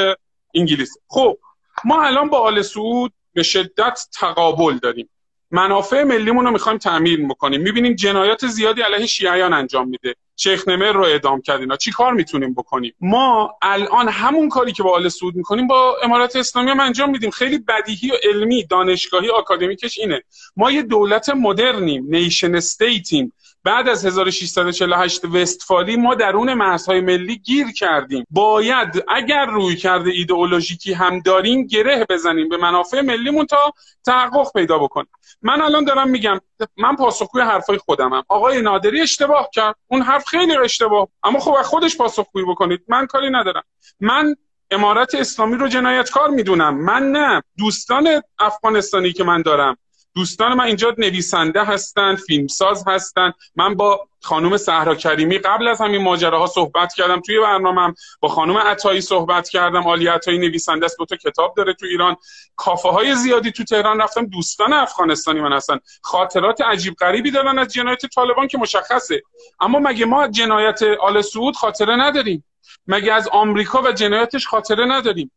انگلیس. 0.55 0.97
خب 1.09 1.39
ما 1.85 2.03
الان 2.03 2.29
با 2.29 2.39
آل 2.39 2.63
سعود 2.63 3.13
به 3.33 3.43
شدت 3.43 4.09
تقابل 4.21 4.79
داریم. 4.79 5.09
منافع 5.51 6.03
ملیمون 6.03 6.45
رو 6.45 6.51
می‌خوایم 6.51 6.79
تعمیر 6.79 7.27
بکنیم. 7.27 7.61
می‌بینیم 7.61 7.95
جنایات 7.95 8.47
زیادی 8.47 8.83
علیه 8.83 9.07
شیعیان 9.07 9.53
انجام 9.53 9.89
میده. 9.89 10.15
شیخ 10.37 10.69
نمر 10.69 10.93
رو 10.93 11.05
اعدام 11.05 11.41
کرد 11.41 11.61
اینا 11.61 11.77
چی 11.77 11.91
کار 11.91 12.15
می‌تونیم 12.15 12.55
بکنیم؟ 12.55 12.95
ما 13.01 13.55
الان 13.63 14.09
همون 14.09 14.49
کاری 14.49 14.73
که 14.73 14.83
با 14.83 14.95
آل 14.95 15.09
سعود 15.09 15.37
می‌کنیم 15.37 15.67
با 15.67 15.97
امارات 16.03 16.37
اسلامی 16.37 16.71
هم 16.71 16.81
انجام 16.81 17.11
میدیم. 17.11 17.31
خیلی 17.31 17.59
بدیهی 17.59 18.11
و 18.11 18.15
علمی 18.23 18.65
دانشگاهی 18.65 19.29
آکادمیکش 19.29 19.99
اینه. 19.99 20.23
ما 20.57 20.71
یه 20.71 20.83
دولت 20.83 21.29
مدرنیم 21.29 22.07
نیشن 22.09 22.55
استیتیم. 22.55 23.33
بعد 23.65 23.89
از 23.89 24.07
1648 24.07 25.25
وستفالی 25.25 25.97
ما 25.97 26.15
درون 26.15 26.55
مرزهای 26.55 27.01
ملی 27.01 27.37
گیر 27.37 27.73
کردیم. 27.73 28.27
باید 28.31 29.05
اگر 29.09 29.47
روی 29.47 29.77
کرده 29.77 30.11
ایدئولوژیکی 30.11 30.93
هم 30.93 31.21
داریم 31.21 31.67
گره 31.67 32.07
بزنیم 32.09 32.49
به 32.49 32.57
منافع 32.57 33.01
ملیمون 33.01 33.47
تا 33.47 33.73
تحقق 34.07 34.53
پیدا 34.53 34.79
بکنیم. 34.79 35.11
من 35.43 35.61
الان 35.63 35.85
دارم 35.85 36.11
میگم 36.11 36.41
من 36.77 36.97
پاسخگوی 36.97 37.43
حرفای 37.43 37.79
خودمم. 37.79 38.23
آقای 38.29 38.63
نادری 38.63 39.01
اشتباه 39.01 39.51
کرد. 39.53 39.75
اون 39.87 40.03
حرف 40.03 40.27
خیلی 40.27 40.57
اشتباه. 40.57 41.09
اما 41.23 41.39
خب 41.39 41.63
خودش 41.63 41.97
پاسخگویی 41.97 42.47
بکنید. 42.47 42.81
من 42.89 43.07
کاری 43.07 43.31
ندارم. 43.31 43.63
من 44.01 44.35
امارت 44.71 45.15
اسلامی 45.15 45.57
رو 45.57 45.69
جنایتکار 45.69 46.29
می‌دونم. 46.29 46.85
من 46.85 47.13
نه. 47.13 47.43
دوستان 47.59 48.23
افغانستانی 48.39 49.13
که 49.13 49.25
من 49.25 49.43
دارم. 49.43 49.77
دوستان 50.15 50.55
من 50.55 50.65
اینجا 50.65 50.95
نویسنده 50.99 51.65
هستند 51.65 52.19
فیلمساز 52.19 52.85
هستند 52.87 53.35
من 53.57 53.75
با 53.75 54.09
خانم 54.23 54.57
صحرا 54.57 54.95
کریمی 54.95 55.39
قبل 55.39 55.69
از 55.69 55.81
همین 55.81 56.03
ماجراها 56.03 56.47
صحبت 56.47 56.95
کردم. 56.95 57.21
توی 57.21 57.41
برنامهم 57.41 57.95
با 58.21 58.29
خانم 58.29 58.57
عطایی 58.57 59.01
صحبت 59.01 59.49
کردم. 59.49 59.87
آلی 59.87 60.07
عطایی 60.07 60.39
نویسنده 60.39 60.87
است. 60.87 60.99
دو 60.99 61.05
تا 61.05 61.17
کتاب 61.17 61.55
داره 61.57 61.75
تو 61.75 61.87
ایران. 61.87 62.17
کافه 62.57 62.89
های 62.89 63.15
زیادی 63.15 63.53
تو 63.53 63.65
تهران 63.65 64.01
رفتم 64.01 64.27
دوستان 64.27 64.73
افغانستانی 64.73 65.41
من 65.41 65.53
هستن. 65.53 65.79
خاطرات 66.03 66.61
عجیب 66.61 66.95
غریبی 66.95 67.31
دارن 67.31 67.59
از 67.59 67.73
جنایت 67.73 68.07
طالبان 68.07 68.49
که 68.49 68.59
مشخصه. 68.59 69.23
اما 69.61 69.79
مگه 69.79 70.07
ما 70.07 70.29
جنایت 70.29 70.83
آل 70.83 71.23
سعود 71.23 71.57
خاطره 71.57 71.97
نداریم؟ 71.97 72.45
مگه 72.87 73.13
از 73.13 73.29
آمریکا 73.29 73.83
و 73.83 73.93
جنایتش 73.93 74.47
خاطره 74.47 74.85
نداریم؟ 74.85 75.31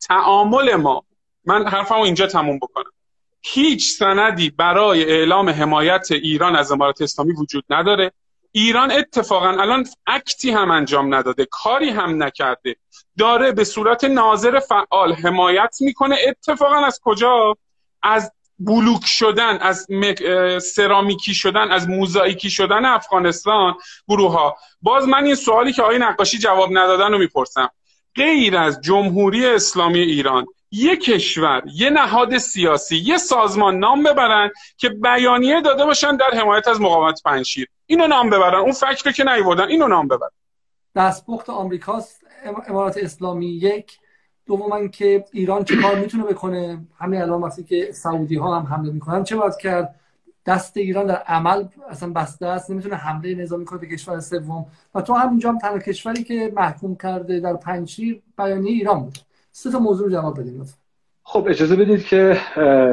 تعامل 0.00 0.74
ما. 0.74 1.04
من 1.44 1.68
حرفمو 1.68 2.02
اینجا 2.02 2.26
تموم 2.26 2.58
بکنم. 2.58 2.92
هیچ 3.42 3.90
سندی 3.90 4.50
برای 4.50 5.04
اعلام 5.04 5.48
حمایت 5.48 6.06
ایران 6.10 6.56
از 6.56 6.72
امارات 6.72 7.02
اسلامی 7.02 7.32
وجود 7.32 7.64
نداره. 7.70 8.12
ایران 8.52 8.92
اتفاقا 8.92 9.48
الان 9.48 9.86
اکتی 10.06 10.50
هم 10.50 10.70
انجام 10.70 11.14
نداده 11.14 11.46
کاری 11.50 11.90
هم 11.90 12.22
نکرده. 12.22 12.76
داره 13.18 13.52
به 13.52 13.64
صورت 13.64 14.04
ناظر 14.04 14.60
فعال 14.60 15.12
حمایت 15.12 15.76
می‌کنه. 15.80 16.16
اتفاقا 16.28 16.76
از 16.76 17.00
کجا؟ 17.02 17.56
از 18.02 18.32
بلوک 18.58 19.06
شدن 19.06 19.58
از 19.58 19.86
سرامیکی 20.74 21.34
شدن 21.34 21.70
از 21.70 21.88
موزاییکی 21.88 22.50
شدن 22.50 22.84
افغانستان 22.84 23.74
گروه 24.08 24.32
ها 24.32 24.56
باز 24.82 25.08
من 25.08 25.24
این 25.24 25.34
سوالی 25.34 25.72
که 25.72 25.82
آقای 25.82 25.98
نقاشی 25.98 26.38
جواب 26.38 26.68
ندادن 26.72 27.12
رو 27.12 27.18
می‌پرسم. 27.18 27.68
غیر 28.16 28.56
از 28.56 28.80
جمهوری 28.80 29.46
اسلامی 29.46 29.98
ایران 29.98 30.46
یه 30.74 30.96
کشور 30.96 31.62
یه 31.74 31.90
نهاد 31.90 32.38
سیاسی 32.38 32.96
یه 32.96 33.18
سازمان 33.18 33.78
نام 33.78 34.02
ببرن 34.02 34.50
که 34.76 34.88
بیانیه 34.88 35.60
داده 35.60 35.84
باشن 35.84 36.16
در 36.16 36.30
حمایت 36.40 36.68
از 36.68 36.80
مقاومت 36.80 37.22
پنشیر 37.24 37.68
اینو 37.86 38.06
نام 38.06 38.30
ببرن 38.30 38.60
اون 38.60 38.72
فکر 38.72 39.12
که 39.12 39.24
نیوردن 39.24 39.68
اینو 39.68 39.88
نام 39.88 40.08
ببرن. 40.08 40.30
دستپخت 40.96 41.50
آمریکاست 41.50 42.24
امارات 42.68 42.96
اسلامی 42.96 43.46
یک. 43.46 43.98
دوما 44.46 44.86
که 44.86 45.24
ایران 45.32 45.64
چه 45.64 45.76
کار 45.76 45.94
می‌تونه 45.94 46.24
بکنه؟ 46.24 46.86
همین 46.98 47.22
الان 47.22 47.40
وقتی 47.42 47.64
که 47.64 47.92
سعودی 47.92 48.36
ها 48.36 48.60
هم 48.60 48.66
حمله 48.66 48.92
می‌کنن 48.92 49.24
چه 49.24 49.36
باید 49.36 49.56
کرد؟ 49.56 49.94
دست 50.46 50.76
ایران 50.76 51.06
در 51.06 51.16
عمل 51.16 51.64
اصلا 51.90 52.12
بسته 52.12 52.46
است 52.46 52.70
نمی‌تونه 52.70 52.96
حمله 52.96 53.34
نظامی 53.34 53.64
کنه 53.64 53.78
به 53.78 53.86
کشور 53.86 54.20
سوم. 54.20 54.66
و 54.94 55.00
تو 55.00 55.14
همینجا 55.14 55.48
هم 55.48 55.58
تنها 55.58 55.78
کشوری 55.78 56.24
که 56.24 56.52
محکوم 56.56 56.96
کرده 56.96 57.40
در 57.40 57.54
پنجشیر 57.54 58.22
بیانیه 58.38 58.72
ایران 58.72 59.00
بود. 59.00 59.18
سه 59.52 59.70
تا 59.70 59.78
موضوع 59.78 60.10
جواب 60.10 60.40
بدیم 60.40 60.66
خب 61.22 61.46
اجازه 61.48 61.76
بدید 61.76 62.04
که 62.04 62.40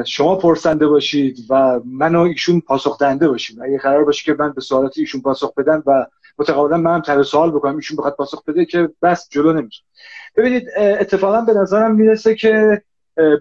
شما 0.06 0.36
پرسنده 0.36 0.86
باشید 0.86 1.46
و 1.50 1.80
من 1.84 2.14
و 2.14 2.20
ایشون 2.20 2.60
پاسخ 2.60 2.98
دهنده 2.98 3.28
باشیم. 3.28 3.62
اگه 3.62 3.78
قرار 3.78 4.04
باشه 4.04 4.24
که 4.24 4.42
من 4.42 4.52
به 4.52 4.60
سوالات 4.60 4.98
ایشون 4.98 5.20
پاسخ 5.20 5.54
بدم 5.54 5.82
و 5.86 6.06
متقابلا 6.38 6.76
من 6.76 6.94
هم 6.94 7.00
طرح 7.00 7.22
سوال 7.22 7.50
بکنم 7.50 7.76
ایشون 7.76 7.96
بخواد 7.96 8.16
پاسخ 8.16 8.44
بده 8.44 8.64
که 8.64 8.90
بس 9.02 9.28
جلو 9.30 9.52
نمیشه 9.52 9.82
ببینید 10.36 10.68
اتفاقا 10.76 11.40
به 11.40 11.52
نظرم 11.52 11.94
می‌رسه 11.94 12.34
که 12.34 12.82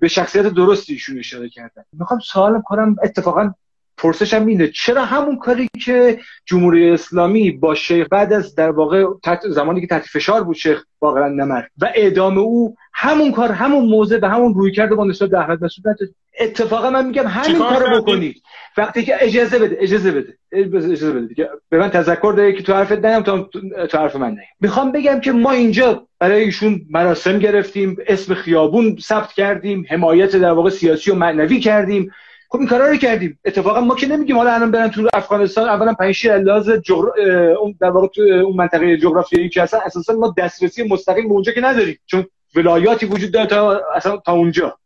به 0.01 0.08
شخصیت 0.08 0.47
درستی 0.47 0.93
ایشون 0.93 1.19
اشاره 1.19 1.49
کردن. 1.49 1.84
می‌خوام 1.93 2.19
سوال 2.19 2.62
کنم 2.62 2.95
اتفاقا 3.03 3.53
پرسشم 3.99 4.45
اینه 4.45 4.67
چرا 4.67 5.05
همون 5.05 5.38
کاری 5.38 5.69
که 5.85 6.19
جمهوری 6.45 6.89
اسلامی 6.89 7.51
با 7.51 7.75
شیخ 7.75 8.07
بعد 8.12 8.33
از 8.33 8.55
در 8.55 8.71
واقع 8.71 9.05
زمانی 9.49 9.81
که 9.81 9.88
تحت 9.88 10.05
فشار 10.05 10.43
بود 10.43 10.55
شیخ 10.55 10.83
واقعا 11.01 11.27
نمر 11.27 11.62
و 11.81 11.91
اعدام 11.95 12.38
او 12.38 12.75
همون 12.93 13.31
کار 13.31 13.51
همون 13.51 13.85
موضع 13.85 14.17
به 14.17 14.29
همون 14.29 14.53
روی 14.53 14.71
کرده 14.71 14.95
با 14.95 15.05
نسبت 15.05 15.29
به 15.29 15.39
احمد 15.39 15.63
مسعود 15.63 15.97
اتفاقا 16.39 16.89
من 16.89 17.05
میگم 17.05 17.27
همین 17.27 17.59
کارو 17.59 18.01
بکنید. 18.01 18.41
وقتی 18.77 19.03
که 19.03 19.15
اجازه 19.19 19.59
بده 19.59 19.77
اجازه 19.79 20.12
بده 20.12 20.38
اجازه 20.51 21.12
بده 21.12 21.27
دیگه. 21.27 21.49
به 21.69 21.77
من 21.77 21.89
تذکر 21.89 22.33
ده 22.38 22.53
که 22.53 22.63
تو 22.63 22.73
حرفت 22.73 23.05
نیم 23.05 23.21
تا 23.21 23.49
تو 23.89 23.97
حرف 23.97 24.15
من 24.15 24.29
نیم 24.29 24.47
می‌خوام 24.59 24.91
بگم 24.91 25.19
که 25.19 25.31
ما 25.31 25.51
اینجا 25.51 26.07
برای 26.19 26.43
ایشون 26.43 26.81
مراسم 26.89 27.39
گرفتیم 27.39 27.97
اسم 28.07 28.33
خیابون 28.33 28.97
ثبت 29.01 29.33
کردیم 29.33 29.85
حمایت 29.89 30.35
در 30.35 30.51
واقع 30.51 30.69
سیاسی 30.69 31.12
و 31.12 31.15
معنوی 31.15 31.59
کردیم. 31.59 32.12
خب 32.51 32.59
این 32.59 32.67
کارا 32.67 32.88
رو 32.88 32.97
کردیم. 32.97 33.39
اتفاقا 33.45 33.81
ما 33.81 33.95
که 33.95 34.07
نمیگیم 34.07 34.38
حالا 34.38 34.53
الان 34.53 34.71
برن 34.71 34.89
تو 34.89 35.07
افغانستان 35.13 35.69
اولا 35.69 35.93
پنج 35.93 36.27
لحاظ 36.27 36.69
جغر... 36.69 37.21
اون 37.59 37.75
در 37.81 37.89
واقع 37.89 38.07
تو 38.07 38.21
اون 38.21 38.55
منطقه 38.55 38.97
جغرافیایی 38.97 39.49
که 39.49 39.62
هستن 39.62 39.77
اساسا 39.85 40.13
ما 40.13 40.33
دسترسی 40.38 40.83
مستقیم 40.83 41.27
به 41.27 41.33
اونجا 41.33 41.51
که 41.51 41.62
نداریم. 41.62 41.99
چون 42.05 42.25
ولایاتی 42.55 43.05
وجود 43.05 43.31
داره 43.31 43.45
تا 43.45 43.81
اصلا 43.95 44.17
تا 44.17 44.31
اونجا. 44.31 44.77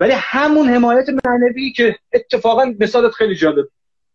ولی 0.00 0.12
همون 0.16 0.68
حمایت 0.68 1.06
معنوی 1.24 1.72
که 1.72 1.96
اتفاقا 2.12 2.74
مثالت 2.80 3.12
خیلی 3.12 3.34
جالب. 3.34 3.68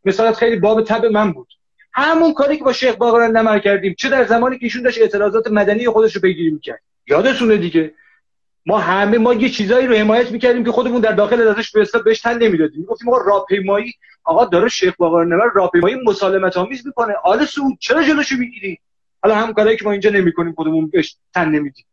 مثالت 0.05 0.35
خیلی 0.35 0.55
باب 0.55 0.83
تب 0.83 1.05
من 1.05 1.31
بود. 1.31 1.47
همون 1.93 2.33
کاری 2.33 2.57
که 2.57 2.63
با 2.63 2.73
شیخ 2.73 2.95
باقر 2.95 3.27
نمر 3.27 3.59
کردیم. 3.59 3.95
چه 3.97 4.09
در 4.09 4.25
زمانی 4.25 4.57
که 4.57 4.65
ایشون 4.65 4.83
داشت 4.83 5.01
اعتراضات 5.01 5.51
مدنی 5.51 5.87
خودش 5.87 6.15
رو 6.15 6.21
پیگیری 6.21 6.51
می‌کرد. 6.51 6.81
یادتونه 7.07 7.57
دیگه. 7.57 7.93
ما 8.69 8.77
همه 8.77 9.17
ما 9.17 9.33
یه 9.33 9.49
چیزایی 9.49 9.87
رو 9.87 9.95
حمایت 9.95 10.31
می‌کردیم 10.31 10.63
که 10.63 10.71
خودمون 10.71 11.01
در 11.01 11.11
داخل 11.11 11.47
ازش 11.47 11.71
به 11.71 11.81
حساب 11.81 12.03
بهش 12.03 12.21
تن 12.21 12.37
نمی‌دادیم. 12.37 12.83
گفتیم 12.83 13.09
آقا 13.09 13.21
راهپیمایی 13.25 13.93
آقا 14.23 14.45
داره 14.45 14.69
شیخ 14.69 14.93
باقر 14.97 15.23
نمر 15.23 15.45
راهپیمایی 15.55 15.95
مسالمت 16.05 16.57
آمیز 16.57 16.87
می‌کنه. 16.87 17.13
آل 17.23 17.45
سعود 17.45 17.77
چرا 17.79 18.03
جلوشو 18.03 18.35
می‌گیری؟ 18.35 18.79
حالا 19.23 19.35
هم 19.35 19.53
کاری 19.53 19.77
که 19.77 19.85
ما 19.85 19.91
اینجا 19.91 20.09
نمی‌کنیم 20.09 20.53
خودمون 20.53 20.87
بهش 20.87 21.17
تن 21.33 21.49
نمیدیم. 21.49 21.85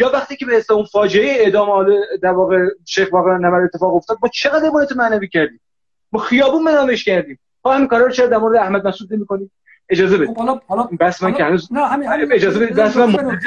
یا 0.00 0.10
وقتی 0.14 0.36
که 0.36 0.46
به 0.46 0.52
حساب 0.52 0.76
اون 0.76 0.86
فاجعه 0.86 1.44
اعدام 1.44 1.70
آل 1.70 1.96
در 2.22 2.32
واقع 2.32 2.58
شیخ 2.86 3.10
باقر 3.10 3.38
نمر 3.38 3.60
اتفاق 3.60 3.94
افتاد 3.94 4.18
ما 4.22 4.28
چقدر 4.28 4.66
حمایت 4.66 4.92
معنوی 4.92 5.28
کردیم؟ 5.28 5.60
ما 6.12 6.20
خیابون 6.20 6.64
بنامش 6.64 7.04
کردیم. 7.04 7.38
ما 7.64 7.74
همین 7.74 7.88
کارا 7.88 8.04
رو 8.04 8.12
چرا 8.12 8.26
در 8.26 8.38
مورد 8.38 8.56
احمد 8.56 8.86
مسعود 8.86 9.14
نمی‌کنیم؟ 9.14 9.50
اجازه 9.90 10.16
بدید. 10.16 10.28
خب، 10.28 10.36
حالا 10.36 10.60
حالا 10.68 10.88
بس 11.00 11.22
من 11.22 11.32
که 11.32 11.44
هنوز 11.44 11.72
نه 11.72 11.86
همین 11.86 12.08
همین 12.08 12.32
اجازه 12.32 12.58
بدید 12.58 12.76
بس 12.76 12.96
من 12.96 13.38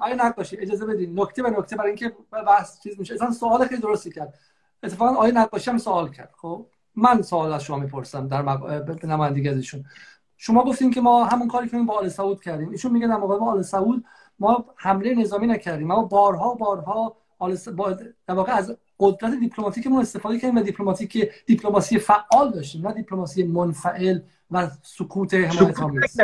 آقای 0.00 0.14
نقاشی 0.14 0.56
اجازه 0.56 0.86
بدید. 0.86 1.20
نکته 1.20 1.42
به 1.42 1.50
نکته 1.50 1.76
برای 1.76 1.88
اینکه 1.88 2.12
بحث 2.46 2.80
چیز 2.82 2.98
میشه. 2.98 3.14
اصلا 3.14 3.30
سوال 3.30 3.66
خیلی 3.66 3.80
درستی 3.80 4.10
کرد. 4.10 4.34
اتفاقا 4.82 5.14
آقای 5.14 5.32
نقاشی 5.34 5.70
هم 5.70 5.78
سوال 5.78 6.10
کرد. 6.10 6.30
خب 6.36 6.66
من 6.96 7.22
سوال 7.22 7.52
از 7.52 7.64
شما 7.64 7.76
می‌پرسم 7.76 8.28
در 8.28 8.42
مق... 8.42 9.04
نمایندگی 9.04 9.48
ازشون 9.48 9.84
شما 10.36 10.64
گفتین 10.64 10.90
که 10.90 11.00
ما 11.00 11.24
همون 11.24 11.48
کاری 11.48 11.68
که 11.68 11.78
با 11.78 11.94
آل 11.94 12.08
سعود 12.08 12.42
کردیم. 12.42 12.70
ایشون 12.70 12.92
میگه 12.92 13.06
در 13.06 13.16
مقابل 13.16 13.44
آل 13.44 13.62
سعود 13.62 14.04
ما 14.38 14.64
حمله 14.76 15.14
نظامی 15.14 15.46
نکردیم. 15.46 15.86
ما 15.86 16.04
بارها 16.04 16.54
بارها 16.54 17.16
آل 17.38 17.54
س... 17.54 17.68
با... 17.68 17.92
در 18.26 18.34
واقع 18.34 18.52
از 18.52 18.76
قدرت 18.98 19.34
دیپلماتیکمون 19.40 20.00
استفاده 20.00 20.38
کردیم 20.38 20.56
و 20.56 20.62
دیپلماتیک 20.62 21.30
دیپلماسی 21.46 21.98
فعال 21.98 22.50
داشتیم 22.50 22.86
نه 22.86 22.94
دیپلماسی 22.94 23.42
منفعل 23.44 24.18
و 24.50 24.68
سکوت 24.82 25.34
حمایت 25.34 25.80
آمیز. 25.80 26.20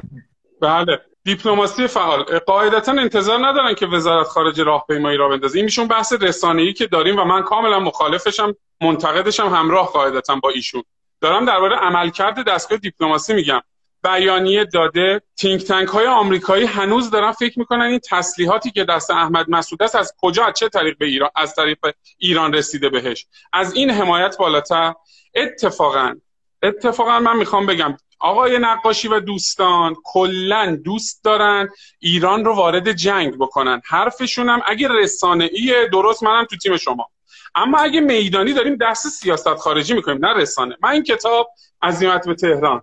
بله. 0.60 1.00
دیپلماسی 1.24 1.86
فعال. 1.86 2.22
قاعدتا 2.38 2.92
انتظار 2.92 3.46
ندارن 3.46 3.74
که 3.74 3.86
وزارت 3.86 4.26
خارجه 4.26 4.64
راهپیمایی 4.64 5.18
را 5.18 5.28
بندازه. 5.28 5.58
این 5.58 5.64
میشون 5.64 5.88
بحث 5.88 6.12
رسانه‌ای 6.20 6.72
که 6.72 6.86
داریم 6.86 7.18
و 7.18 7.24
من 7.24 7.42
کاملا 7.42 7.80
مخالفشم 7.80 8.56
منتقدشم 8.80 9.46
همراه 9.46 9.86
قاعدتا 9.86 10.36
با 10.36 10.50
ایشون. 10.50 10.82
دارم 11.20 11.44
درباره 11.44 11.76
عملکرد 11.76 12.48
دستگاه 12.48 12.78
دیپلماسی 12.78 13.34
میگم. 13.34 13.60
بیانیه 14.04 14.64
داده 14.64 15.22
تینک 15.36 15.64
تنک 15.64 15.88
های 15.88 16.06
آمریکایی 16.06 16.64
هنوز 16.66 17.10
دارن 17.10 17.32
فکر 17.32 17.58
می‌کنن 17.58 17.84
این 17.84 18.00
تسلیحاتی 18.10 18.70
که 18.70 18.84
دست 18.84 19.10
احمد 19.10 19.50
مسعود 19.50 19.82
است 19.82 19.94
از 19.94 20.14
کجا 20.20 20.44
از 20.44 20.54
چه 20.54 20.68
طریق 20.68 20.98
به 20.98 21.06
ایران 21.06 21.30
از 21.36 21.54
طریق 21.54 21.78
ایران 22.18 22.52
رسیده 22.52 22.88
بهش. 22.88 23.26
از 23.52 23.74
این 23.74 23.90
حمایت 23.90 24.36
بالاتر. 24.38 24.94
اتفاقا 25.34 26.14
اتفاقا 26.62 27.20
من 27.20 27.36
می‌خوام 27.36 27.66
بگم 27.66 27.96
آقای 28.18 28.58
نقاشی 28.58 29.08
و 29.08 29.20
دوستان 29.20 29.96
کلا 30.04 30.78
دوست 30.84 31.24
دارن 31.24 31.68
ایران 31.98 32.44
رو 32.44 32.54
وارد 32.54 32.92
جنگ 32.92 33.38
بکنن. 33.38 33.82
حرفشون 33.84 34.48
هم 34.48 34.62
اگه 34.66 34.88
رسانه 34.88 35.50
ایه 35.52 35.88
درست 35.92 36.22
منم 36.22 36.44
تو 36.44 36.56
تیم 36.56 36.76
شما. 36.76 37.08
اما 37.54 37.78
اگه 37.78 38.00
میدانی 38.00 38.52
داریم 38.52 38.76
دست 38.76 39.08
سیاست 39.08 39.54
خارجی 39.54 39.94
می‌کنیم 39.94 40.26
نه 40.26 40.34
رسانه. 40.34 40.76
من 40.82 40.90
این 40.90 41.02
کتاب 41.02 41.50
عزیمت 41.82 42.26
به 42.26 42.34
تهران. 42.34 42.82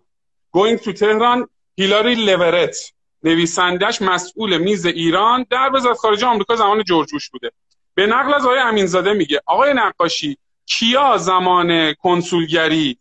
Going 0.58 0.80
to 0.84 0.93
تهران 0.93 1.48
هیلاری 1.76 2.15
لورت. 2.15 2.78
نویسندش 3.24 4.02
مسئول 4.02 4.58
میز 4.58 4.86
ایران 4.86 5.46
در 5.50 5.69
وزارت 5.74 5.98
خارجه 5.98 6.28
آمریکا 6.28 6.56
زمان 6.56 6.84
جورج 6.84 7.30
بوده. 7.32 7.52
به 7.96 8.08
نقل 8.08 8.34
از 8.34 8.46
آقای 8.46 8.60
امینزاده 8.60 9.13
میگه 9.13 9.41
آقای 9.46 9.74
نقاشی 9.74 10.38
کیا 10.65 11.17
زمان 11.17 11.93
کنسولگری 11.93 12.98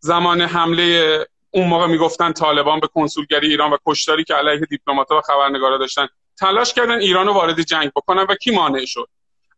زمان 0.00 0.40
حمله 0.40 1.18
اون 1.54 1.68
موقع 1.68 1.86
می‌گفتن 1.86 2.32
طالبان 2.32 2.80
به 2.80 2.86
کنسولگری 2.86 3.48
ایران 3.48 3.72
و 3.72 3.76
کشتاری 3.86 4.24
که 4.24 4.34
علیه 4.34 4.66
دیپلمات‌ها 4.70 5.18
و 5.18 5.20
خبرنگارا 5.20 5.78
داشتن 5.78 6.08
تلاش 6.40 6.74
کردن 6.74 7.00
ایران 7.00 7.26
رو 7.26 7.32
وارد 7.32 7.62
جنگ 7.62 7.90
بکنن 7.96 8.22
و 8.22 8.34
کی 8.34 8.50
مانع 8.50 8.84
شد؟ 8.84 9.08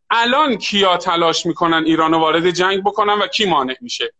الان 0.09 0.57
کیا 0.57 0.97
تلاش 0.97 1.45
می‌کنن 1.45 1.83
ایران 1.85 2.11
رو 2.11 2.19
وارد 2.19 2.49
جنگ 2.49 2.83
بکنن 2.83 3.13
و 3.13 3.27
کی 3.27 3.45
مانع 3.45 3.75
میشه؟ 3.81 4.13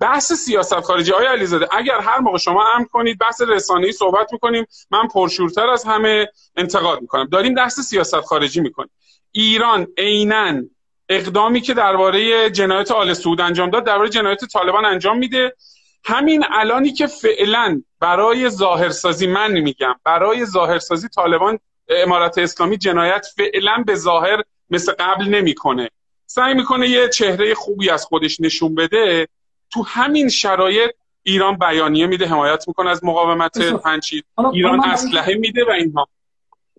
بحث 0.00 0.32
سیاست 0.32 0.80
خارجی 0.80 1.12
آیا 1.12 1.30
علیزاده 1.30 1.68
اگر 1.72 2.00
هر 2.00 2.18
موقع 2.18 2.38
شما 2.38 2.64
امر 2.74 2.84
کنید 2.84 3.18
بحث 3.18 3.42
رسانه‌ای 3.48 3.92
صحبت 3.92 4.32
می‌کنیم 4.32 4.66
من 4.90 5.08
پرشورتر 5.08 5.68
از 5.68 5.84
همه 5.84 6.28
انتقاد 6.56 7.00
می‌کنم. 7.00 7.28
داریم 7.32 7.54
بحث 7.54 7.80
سیاست 7.80 8.20
خارجی 8.20 8.60
می‌کنیم. 8.60 8.90
ایران 9.32 9.86
عینا 9.98 10.62
اقدامی 11.08 11.60
که 11.60 11.74
درباره 11.74 12.50
جنایت 12.50 12.90
آل 12.90 13.12
سعود 13.12 13.40
انجام 13.40 13.70
داد 13.70 13.84
درباره 13.84 14.08
جنایت 14.08 14.44
طالبان 14.44 14.84
انجام 14.84 15.18
میده. 15.18 15.56
همین 16.04 16.44
الانی 16.50 16.92
که 16.92 17.06
فعلا 17.06 17.82
برای 18.00 18.50
ظاهرسازی 18.50 19.26
من 19.26 19.52
میگم 19.52 19.94
برای 20.04 20.46
ظاهرسازی 20.46 21.08
طالبان 21.08 21.58
امارت 21.88 22.38
اسلامی 22.38 22.76
جنایت 22.76 23.26
فعلا 23.36 23.84
به 23.86 23.94
ظاهر 23.94 24.42
مثل 24.70 24.92
قبل 24.92 25.24
نمی‌کنه. 25.24 25.90
سعی 26.26 26.54
می‌کنه 26.54 26.88
یه 26.88 27.08
چهره 27.08 27.54
خوبی 27.54 27.90
از 27.90 28.04
خودش 28.04 28.40
نشون 28.40 28.74
بده. 28.74 29.28
تو 29.70 29.82
همین 29.82 30.28
شرایط 30.28 30.90
ایران 31.22 31.56
بیانیه 31.56 32.06
میده 32.06 32.26
حمایت 32.26 32.68
می‌کنه 32.68 32.90
از 32.90 33.04
مقاومت 33.04 33.58
پنچید 33.58 34.24
ایران 34.52 34.84
اسلحه 34.84 35.34
میده 35.34 35.64
و 35.64 35.70
اینها. 35.70 36.08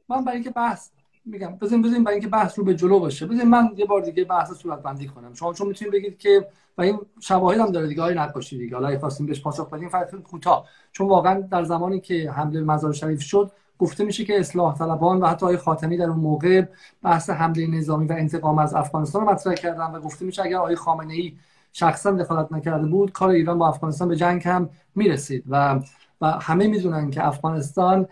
من 0.10 0.26
برای 0.26 0.36
اینکه 0.36 0.50
بحث 0.50 0.90
میگم 1.26 1.56
بزنین 1.62 1.82
بزنین 1.82 2.04
برای 2.04 2.16
اینکه 2.16 2.30
بحث 2.30 2.60
رو 2.60 2.66
به 2.66 2.76
جلو 2.76 3.00
باشه. 3.00 3.26
بزنین 3.26 3.50
من 3.50 3.70
یه 3.78 3.86
بار 3.86 4.02
دیگه 4.02 4.24
بحث 4.24 4.52
صورت 4.52 4.82
بندی 4.82 5.08
کنم. 5.08 5.34
شما 5.34 5.54
چون 5.54 5.68
می‌تونید 5.68 5.94
بگید 5.94 6.18
که 6.18 6.48
و 6.78 6.82
این 6.82 7.00
شواهد 7.20 7.60
هم 7.60 7.72
داره 7.72 7.88
دیگه 7.88 8.02
های 8.02 8.16
نقاشی 8.16 8.58
دیگه. 8.58 8.76
حالا 8.76 9.00
خواستیم 9.00 9.26
بهش 9.26 9.42
پاسخ 9.42 9.70
بدیم 9.70 9.90
فقط 9.90 10.16
کوتاه. 10.16 10.68
چون 10.92 11.08
واقعا 11.08 11.40
در 11.40 11.64
زمانی 11.64 12.00
که 12.00 12.32
حمله 12.32 12.62
مزار 12.62 12.94
شریف 12.94 13.22
شد 13.22 13.52
گفته 13.80 14.04
میشه 14.04 14.26
که 14.26 14.40
اصلاح 14.40 14.78
طلبان 14.78 15.20
و 15.20 15.28
حتی 15.28 15.46
آقای 15.46 15.58
خاتمی 15.58 15.98
در 15.98 16.10
اون 16.10 16.20
موقع 16.20 16.66
بحث 17.04 17.30
حمله 17.30 17.68
نظامی 17.68 18.08
و 18.08 18.12
انتقام 18.12 18.60
از 18.60 18.74
افغانستان 18.74 19.22
رو 19.22 19.32
مطرح 19.32 19.54
کردن 19.54 19.92
و 19.92 20.00
گفته 20.00 20.26
میشه 20.26 20.44
اگر 20.44 20.58
آقای 20.58 20.76
خامنه 20.76 21.14
ای 21.14 21.34
شخصا 21.74 22.12
دخالت 22.12 22.52
نکرده 22.52 22.88
بود 22.88 23.12
کار 23.12 23.30
ایران 23.30 23.58
با 23.58 23.68
افغانستان 23.68 24.08
به 24.08 24.16
جنگ 24.16 24.48
هم 24.48 24.70
می‌رسید. 24.96 25.44
و 25.50 25.80
و 26.22 26.32
همه 26.32 26.68
می‌دونن 26.68 27.12
که 27.12 27.28
افغانستان 27.28 28.08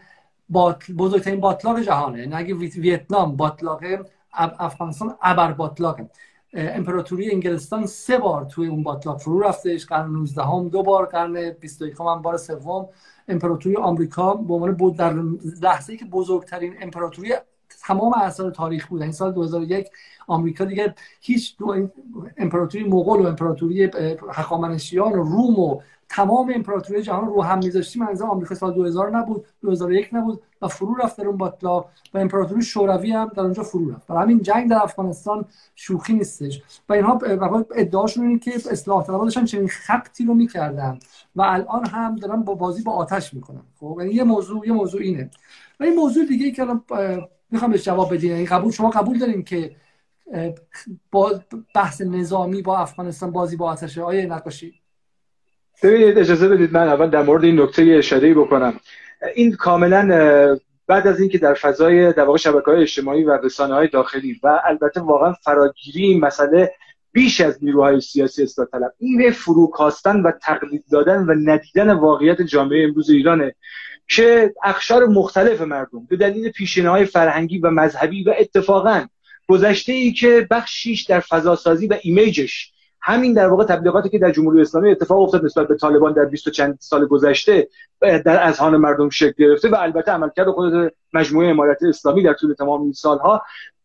بزرگترین 0.97 1.39
باطلاق 1.39 1.79
جهانه. 1.79 2.19
یعنی 2.19 2.33
اگه 2.33 2.55
ویتنام 2.55 3.35
باطلاقه 3.35 4.05
افغانستان 4.33 5.15
ابر 5.21 5.51
باطلاقه 5.51 6.09
امپراتوری 6.53 7.31
انگلستان 7.31 7.85
سه 7.85 8.17
بار 8.17 8.45
توی 8.45 8.67
اون 8.67 8.83
باطلاق 8.83 9.19
فرو 9.19 9.39
رفتش. 9.39 9.85
قرن 9.85 10.09
19 10.09 10.43
هم 10.43 10.69
دو 10.69 10.83
بار 10.83 11.05
قرن 11.05 11.51
21 11.51 12.01
هم 12.01 12.21
بار 12.21 12.37
سوم. 12.37 12.89
امپراتوری 13.27 13.75
آمریکا 13.75 14.33
به 14.33 14.53
عنوان 14.53 14.71
بود 14.71 14.97
در 14.97 15.13
لحظه 15.61 15.93
ای 15.93 15.99
که 15.99 16.05
بزرگترین 16.05 16.75
امپراتوری 16.81 17.33
تمام 17.83 18.13
اثار 18.13 18.51
تاریخ 18.51 18.87
بود. 18.87 19.01
این 19.01 19.11
سال 19.11 19.31
2001 19.31 19.87
آمریکا 20.27 20.65
دیگه 20.65 20.95
هیچ 21.21 21.57
دو 21.57 21.89
امپراتوری 22.37 22.83
مغول 22.83 23.21
و 23.21 23.27
امپراتوری 23.27 23.91
هخامنشیان 24.31 25.11
و 25.11 25.23
روم 25.23 25.59
و 25.59 25.81
تمام 26.09 26.51
امپراتوری 26.55 27.01
جهان 27.01 27.27
رو 27.27 27.41
هم 27.43 27.57
میذاشتیم. 27.57 28.03
منظور 28.03 28.27
آمریکا 28.27 28.55
سال 28.55 28.73
2000 28.73 29.17
نبود 29.17 29.45
2001 29.61 30.09
نبود 30.13 30.41
و 30.61 30.67
فرو 30.67 30.95
رفت 30.95 31.17
در 31.17 31.27
اون 31.27 31.37
باطلا 31.37 31.79
و 31.79 31.85
امپراتوری 32.13 32.61
شوروی 32.61 33.11
هم 33.11 33.31
در 33.35 33.43
اونجا 33.43 33.63
فرو 33.63 33.91
رفت. 33.91 34.07
برای 34.07 34.23
همین 34.23 34.41
جنگ 34.41 34.69
در 34.69 34.83
افغانستان 34.83 35.45
شوخی 35.75 36.13
نیستش. 36.13 36.61
و 36.89 36.93
اینها 36.93 37.19
ادعاشون 37.75 38.27
اینه 38.27 38.39
که 38.39 38.51
اصلاح 38.55 39.05
طلبها 39.05 39.23
داشتن 39.23 39.45
چنین 39.45 39.67
خطی 39.67 40.25
رو 40.25 40.33
می‌کردن 40.33 40.99
و 41.35 41.41
الان 41.41 41.85
هم 41.85 42.15
دارن 42.15 42.43
با 42.43 42.55
بازی 42.55 42.83
با 42.83 42.91
آتش 42.91 43.33
می‌کنن. 43.33 43.63
خب 43.79 43.97
یعنی 43.99 44.13
یه 44.13 44.23
موضوع 44.23 44.67
یه 44.67 44.73
موضوع 44.73 45.01
اینه. 45.01 45.29
و 45.79 45.83
این 45.83 45.95
موضوع 45.95 46.25
دیگه 46.25 46.45
ای 46.45 46.51
که 46.51 46.61
الان 46.61 46.81
می‌خوام 47.53 47.71
بهش 47.71 47.83
جواب 47.83 48.13
بدین. 48.13 48.31
یعنی 48.31 48.45
قبول 48.45 48.71
شما 48.71 48.89
قبول 48.89 49.19
داریم 49.19 49.43
که 49.43 49.75
با 51.11 51.41
بحث 51.75 52.01
نظامی 52.01 52.61
با 52.61 52.77
افغانستان 52.77 53.31
بازی 53.31 53.55
با 53.55 53.69
آتشه 53.69 54.01
آیه 54.01 54.25
نقاشی؟ 54.25 54.73
ببینید 55.83 56.17
اجازه 56.17 56.47
بدید 56.49 56.73
من 56.73 56.87
اول 56.87 57.09
در 57.09 57.21
مورد 57.21 57.43
این 57.43 57.61
نکته 57.61 57.95
اشاره 57.97 58.33
بکنم. 58.33 58.73
این 59.35 59.55
کاملا 59.55 60.07
بعد 60.87 61.07
از 61.07 61.19
اینکه 61.19 61.37
در 61.37 61.53
فضای 61.53 62.13
در 62.13 62.23
واقع 62.23 62.37
شبکه 62.37 62.71
های 62.71 62.81
اجتماعی 62.81 63.23
و 63.23 63.37
رسانه 63.43 63.73
های 63.73 63.87
داخلی 63.87 64.39
و 64.43 64.61
البته 64.65 65.01
واقعا 65.01 65.33
فراگیری 65.33 66.03
این 66.03 66.19
مسئله 66.19 66.71
بیش 67.11 67.41
از 67.41 67.63
نیروهای 67.63 68.01
سیاسی 68.01 68.43
اصلاح 68.43 68.67
طلب. 68.67 68.93
این 68.99 69.31
فروکاستن 69.31 70.21
و 70.21 70.31
تقلید 70.31 70.83
دادن 70.91 71.25
و 71.25 71.33
ندیدن 71.33 71.93
واقعیت 71.93 72.41
جامعه 72.41 72.83
امروز 72.83 73.09
ایرانه. 73.09 73.55
که 74.07 74.53
اخشار 74.63 75.05
مختلف 75.05 75.61
مردم 75.61 76.05
به 76.09 76.15
دلیل 76.15 76.51
پیشینه 76.51 76.89
های 76.89 77.05
فرهنگی 77.05 77.59
و 77.59 77.69
مذهبی 77.69 78.23
و 78.23 78.33
اتفاقا 78.39 79.05
گذشته 79.47 79.93
ای 79.93 80.13
که 80.13 80.47
بخشیش 80.51 81.03
در 81.03 81.19
فضاسازی 81.19 81.87
و 81.87 81.97
ایمیجش 82.01 82.73
همین 83.01 83.33
در 83.33 83.47
واقع 83.47 83.65
تبلیغاتی 83.65 84.09
که 84.09 84.19
در 84.19 84.31
جمهوری 84.31 84.61
اسلامی 84.61 84.91
اتفاق 84.91 85.19
افتاد 85.19 85.45
نسبت 85.45 85.67
به 85.67 85.75
طالبان 85.75 86.13
در 86.13 86.25
20 86.25 86.49
چند 86.49 86.77
سال 86.79 87.05
گذشته 87.05 87.67
در 88.01 88.47
اذهان 88.47 88.77
مردم 88.77 89.09
شکل 89.09 89.33
گرفته 89.37 89.69
و 89.69 89.75
البته 89.75 90.11
عملکرد 90.11 90.49
خود 90.49 90.93
مجموعه 91.13 91.47
امارت 91.47 91.83
اسلامی 91.83 92.23
در 92.23 92.33
طول 92.33 92.53
تمام 92.53 92.81
این 92.81 92.93
سالها 92.93 93.41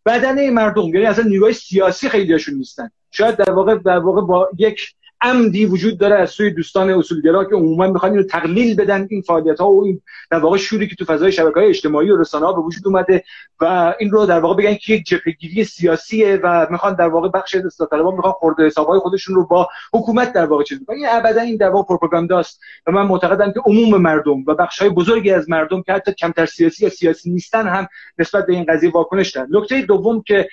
بدنه 0.07 0.51
مردم 0.51 0.83
یعنی 0.83 1.07
اصلا 1.07 1.25
نیروهای 1.25 1.53
سیاسی 1.53 2.09
خیلیشون 2.09 2.55
نیستن. 2.55 2.91
شاید 3.11 3.37
در 3.37 3.51
واقع 3.51 3.75
در 3.75 3.99
واقع 3.99 4.21
با 4.21 4.49
یک 4.59 4.95
عمدی 5.21 5.67
وجود 5.67 5.99
داره 5.99 6.15
از 6.15 6.31
سوی 6.31 6.51
دوستان 6.51 6.91
اصولگرا 6.91 7.45
که 7.45 7.55
عموما 7.55 7.87
می‌خوان 7.87 8.13
اینو 8.13 8.23
تقلیل 8.23 8.77
بدن 8.77 9.07
این 9.11 9.23
فعالیت 9.23 9.61
ها 9.61 9.71
و 9.71 9.85
این 9.85 10.01
در 10.31 10.39
واقع 10.39 10.57
شوری 10.57 10.89
که 10.89 10.97
تو 10.97 11.05
فضای 11.05 11.33
شبکه 11.33 11.61
های 11.61 11.69
اجتماعی 11.69 12.11
و 12.11 12.21
رسانه 12.21 12.47
ها 12.47 12.53
به 12.53 12.61
وجود 12.61 12.87
اومده 12.87 13.25
و 13.61 13.95
این 13.99 14.11
رو 14.11 14.27
در 14.27 14.41
واقع 14.41 14.55
بگن 14.55 14.75
که 14.75 14.95
یک 14.95 15.07
جبهگیری 15.07 15.65
سیاسیه 15.65 16.41
و 16.43 16.67
می‌خوان 16.71 16.95
در 16.95 17.09
واقع 17.09 17.29
بخش 17.29 17.55
اصلاح 17.55 17.89
طلبان 17.89 18.15
می‌خوان 18.15 18.33
خورده 18.33 18.67
حسابهای 18.67 19.01
خودشون 19.01 19.35
رو 19.35 19.47
با 19.47 19.69
حکومت 19.93 20.33
در 20.33 20.47
واقع 20.47 20.65
چیز 20.65 20.79
این 20.89 21.07
ابدا 21.11 21.41
این 21.41 21.57
در 21.57 21.71
واقع 21.71 21.89
پروپاگانداست 21.89 22.61
و 22.87 22.93
من 22.93 23.03
معتقدم 23.03 23.53
که 23.53 23.61
عموم 23.67 24.03
مردم 24.03 24.45
و 24.47 24.55
بخش 24.55 24.79
های 24.79 24.91
بزرگی 24.91 25.31
از 25.31 25.51
مردم 25.51 25.83
که 25.83 25.93
حتی 25.93 26.13
کمتر 26.13 26.47
سیاسی 26.47 26.85
یا 26.85 26.91
سیاسی 26.91 27.31
نیستن 27.31 27.67
هم 27.69 27.89
نسبت 28.19 28.47
به 28.47 28.53
این 28.53 28.65
قضیه 28.69 28.91
واکنش 28.91 29.31
دارن. 29.31 29.49
نکته 29.51 29.83
دوم 29.83 30.23
که 30.23 30.49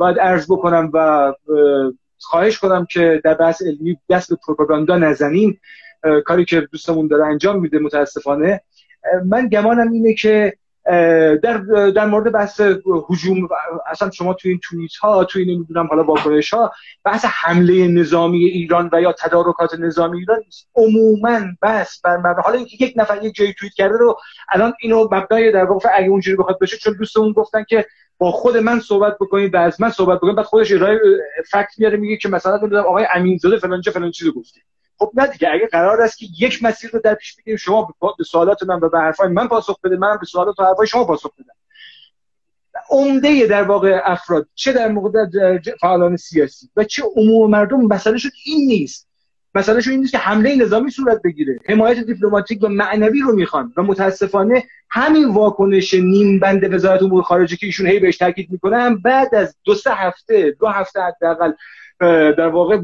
باید 0.00 0.18
عرض 0.18 0.46
بکنم 0.52 0.90
و 0.92 1.32
خواهش 2.24 2.58
کنم 2.58 2.86
که 2.90 3.20
در 3.24 3.34
بحث 3.34 3.62
علمی 3.62 3.98
دست 4.10 4.30
به 4.30 4.36
پروپاگاندا 4.46 4.98
نزنیم. 4.98 5.60
کاری 6.24 6.44
که 6.44 6.60
دوستمون 6.60 7.06
داره 7.06 7.26
انجام 7.26 7.60
میده 7.60 7.78
متاسفانه. 7.78 8.60
من 9.26 9.48
گمانم 9.48 9.92
اینه 9.92 10.14
که 10.14 10.52
در 11.42 11.58
در 11.94 12.06
مورد 12.06 12.32
بحث 12.32 12.60
هجوم 13.10 13.48
اصلا 13.90 14.10
شما 14.10 14.34
تو 14.34 14.48
این 14.48 14.60
توییت 14.62 14.96
ها 14.96 15.24
تو 15.24 15.38
این 15.38 15.50
نمی‌دونم 15.50 15.86
حالا 15.86 16.04
واکنش 16.04 16.54
ها 16.54 16.72
بحث 17.04 17.24
حمله 17.24 17.88
نظامی 17.88 18.44
ایران 18.44 18.90
و 18.92 19.00
یا 19.00 19.12
تدارکات 19.12 19.74
نظامی 19.78 20.18
ایران 20.18 20.40
عموما 20.74 21.40
بس 21.62 22.00
بر 22.04 22.16
مبنای 22.16 22.42
حالا 22.44 22.56
اینکه 22.56 22.84
یک 22.84 22.94
نفر 22.96 23.22
یک 23.22 23.34
جایی 23.34 23.54
توییت 23.58 23.74
کرده 23.74 23.96
رو 23.98 24.18
الان 24.48 24.72
اینو 24.80 25.04
مبنای 25.04 25.52
در 25.52 25.64
واقع 25.64 25.88
اگه 25.94 26.08
اونجوری 26.08 26.36
بخواد 26.36 26.58
بشه 26.58 26.76
چون 26.76 26.96
دوستمون 26.98 27.32
گفتن 27.32 27.64
که 27.68 27.86
خود 28.30 28.56
من 28.56 28.80
صحبت 28.80 29.16
بکنید 29.20 29.54
و 29.54 29.56
از 29.56 29.80
من 29.80 29.90
صحبت 29.90 30.18
بکنید 30.18 30.36
بعد 30.36 30.46
خودش 30.46 30.72
ارائه 30.72 30.98
فکت 31.50 31.78
میاره 31.78 31.96
میگه 31.96 32.16
که 32.16 32.28
مثلا 32.28 32.82
آقای 32.82 33.06
امینزاده 33.14 33.58
فلان 33.58 33.80
چه 33.80 33.90
فلان 33.90 34.10
چیزو 34.10 34.32
گفته. 34.32 34.60
خب 34.98 35.10
نه 35.14 35.26
دیگه 35.26 35.50
اگه 35.50 35.66
قرار 35.66 36.02
است 36.02 36.18
که 36.18 36.26
یک 36.38 36.62
مسیر 36.62 36.90
رو 36.90 37.00
در 37.00 37.14
پیش 37.14 37.36
بگیریم 37.36 37.56
شما 37.56 37.94
به 38.18 38.24
سوالات 38.24 38.62
من 38.62 38.80
و 38.80 38.88
به 38.88 38.98
حرفای 38.98 39.28
من 39.28 39.48
پاسخ 39.48 39.80
بده 39.80 39.96
من 39.96 40.16
به 40.20 40.26
سوالات 40.26 40.60
و 40.60 40.64
حرفای 40.64 40.86
شما 40.86 41.04
پاسخ 41.04 41.30
بدم. 41.34 41.54
عمده 42.90 43.46
در 43.46 43.62
واقع 43.62 44.00
افراد 44.04 44.48
چه 44.54 44.72
در 44.72 44.88
موقع 44.88 45.26
فعالان 45.80 46.16
سیاسی 46.16 46.70
و 46.76 46.84
چه 46.84 47.02
عموم 47.16 47.50
مردم 47.50 47.80
مسئله 47.80 48.18
شد 48.18 48.30
این 48.44 48.66
نیست. 48.66 49.08
مسئله 49.54 49.82
این 49.86 50.00
نیست 50.00 50.12
که 50.12 50.18
حمله 50.18 50.56
نظامی 50.56 50.90
صورت 50.90 51.22
بگیره. 51.22 51.58
حمایت 51.68 51.98
دیپلماتیک 51.98 52.62
و 52.62 52.68
معنوی 52.68 53.20
رو 53.20 53.36
می‌خوان 53.36 53.72
و 53.76 53.82
متاسفانه 53.82 54.64
همین 54.90 55.28
واکنش 55.28 55.94
نیم 55.94 56.38
بند 56.40 56.74
وزارت 56.74 57.02
امور 57.02 57.22
خارجه 57.22 57.56
که 57.56 57.66
ایشون 57.66 57.86
هی 57.86 57.98
بهش 57.98 58.16
تاکید 58.16 58.48
می‌کنن 58.50 58.96
بعد 58.96 59.34
از 59.34 59.56
دو 59.64 59.74
سه 59.74 59.90
هفته 59.94 60.56
دو 60.60 60.66
هفته 60.66 61.00
حداقل 61.00 61.52
در 62.32 62.48
واقع 62.48 62.78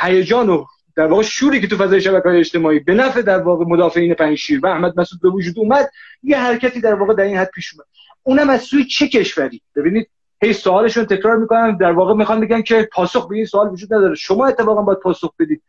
هیجان 0.00 0.48
و 0.48 0.64
در 0.96 1.06
واقع 1.06 1.22
شوری 1.22 1.60
که 1.60 1.66
تو 1.66 1.76
فضای 1.76 2.00
شبکه 2.00 2.28
های 2.28 2.38
اجتماعی 2.38 2.78
به 2.78 2.94
نفع 2.94 3.22
در 3.22 3.38
واقع 3.38 3.64
مدافعین 3.64 4.14
پنجشیر 4.14 4.60
و 4.62 4.66
احمد 4.66 5.00
مسعود 5.00 5.22
به 5.22 5.28
وجود 5.28 5.58
اومد 5.58 5.90
یه 6.22 6.38
حرکتی 6.38 6.80
در 6.80 6.94
واقع 6.94 7.14
در 7.14 7.24
این 7.24 7.36
حد 7.36 7.50
پیش 7.54 7.74
اومد. 7.74 7.86
اونم 8.22 8.50
از 8.50 8.62
سوی 8.62 8.84
چه 8.84 9.08
کشوری؟ 9.08 9.62
ببینید 9.76 10.08
هی 10.42 10.52
سوالشون 10.52 11.04
تکرار 11.04 11.36
می‌کنن 11.36 11.76
در 11.76 11.92
واقع 11.92 12.14
می‌خوان 12.14 12.40
بگن 12.40 12.62
که 12.62 12.88
پاسخ 12.92 13.28
به 13.28 13.36
این 13.36 13.44
سوال 13.44 13.68
وجود 13.68 13.94
نداره. 13.94 14.14
شما 14.14 14.46
اتفاقا 14.46 14.82
باید 14.82 14.98
پاسخ 14.98 15.34
بدید. 15.38 15.62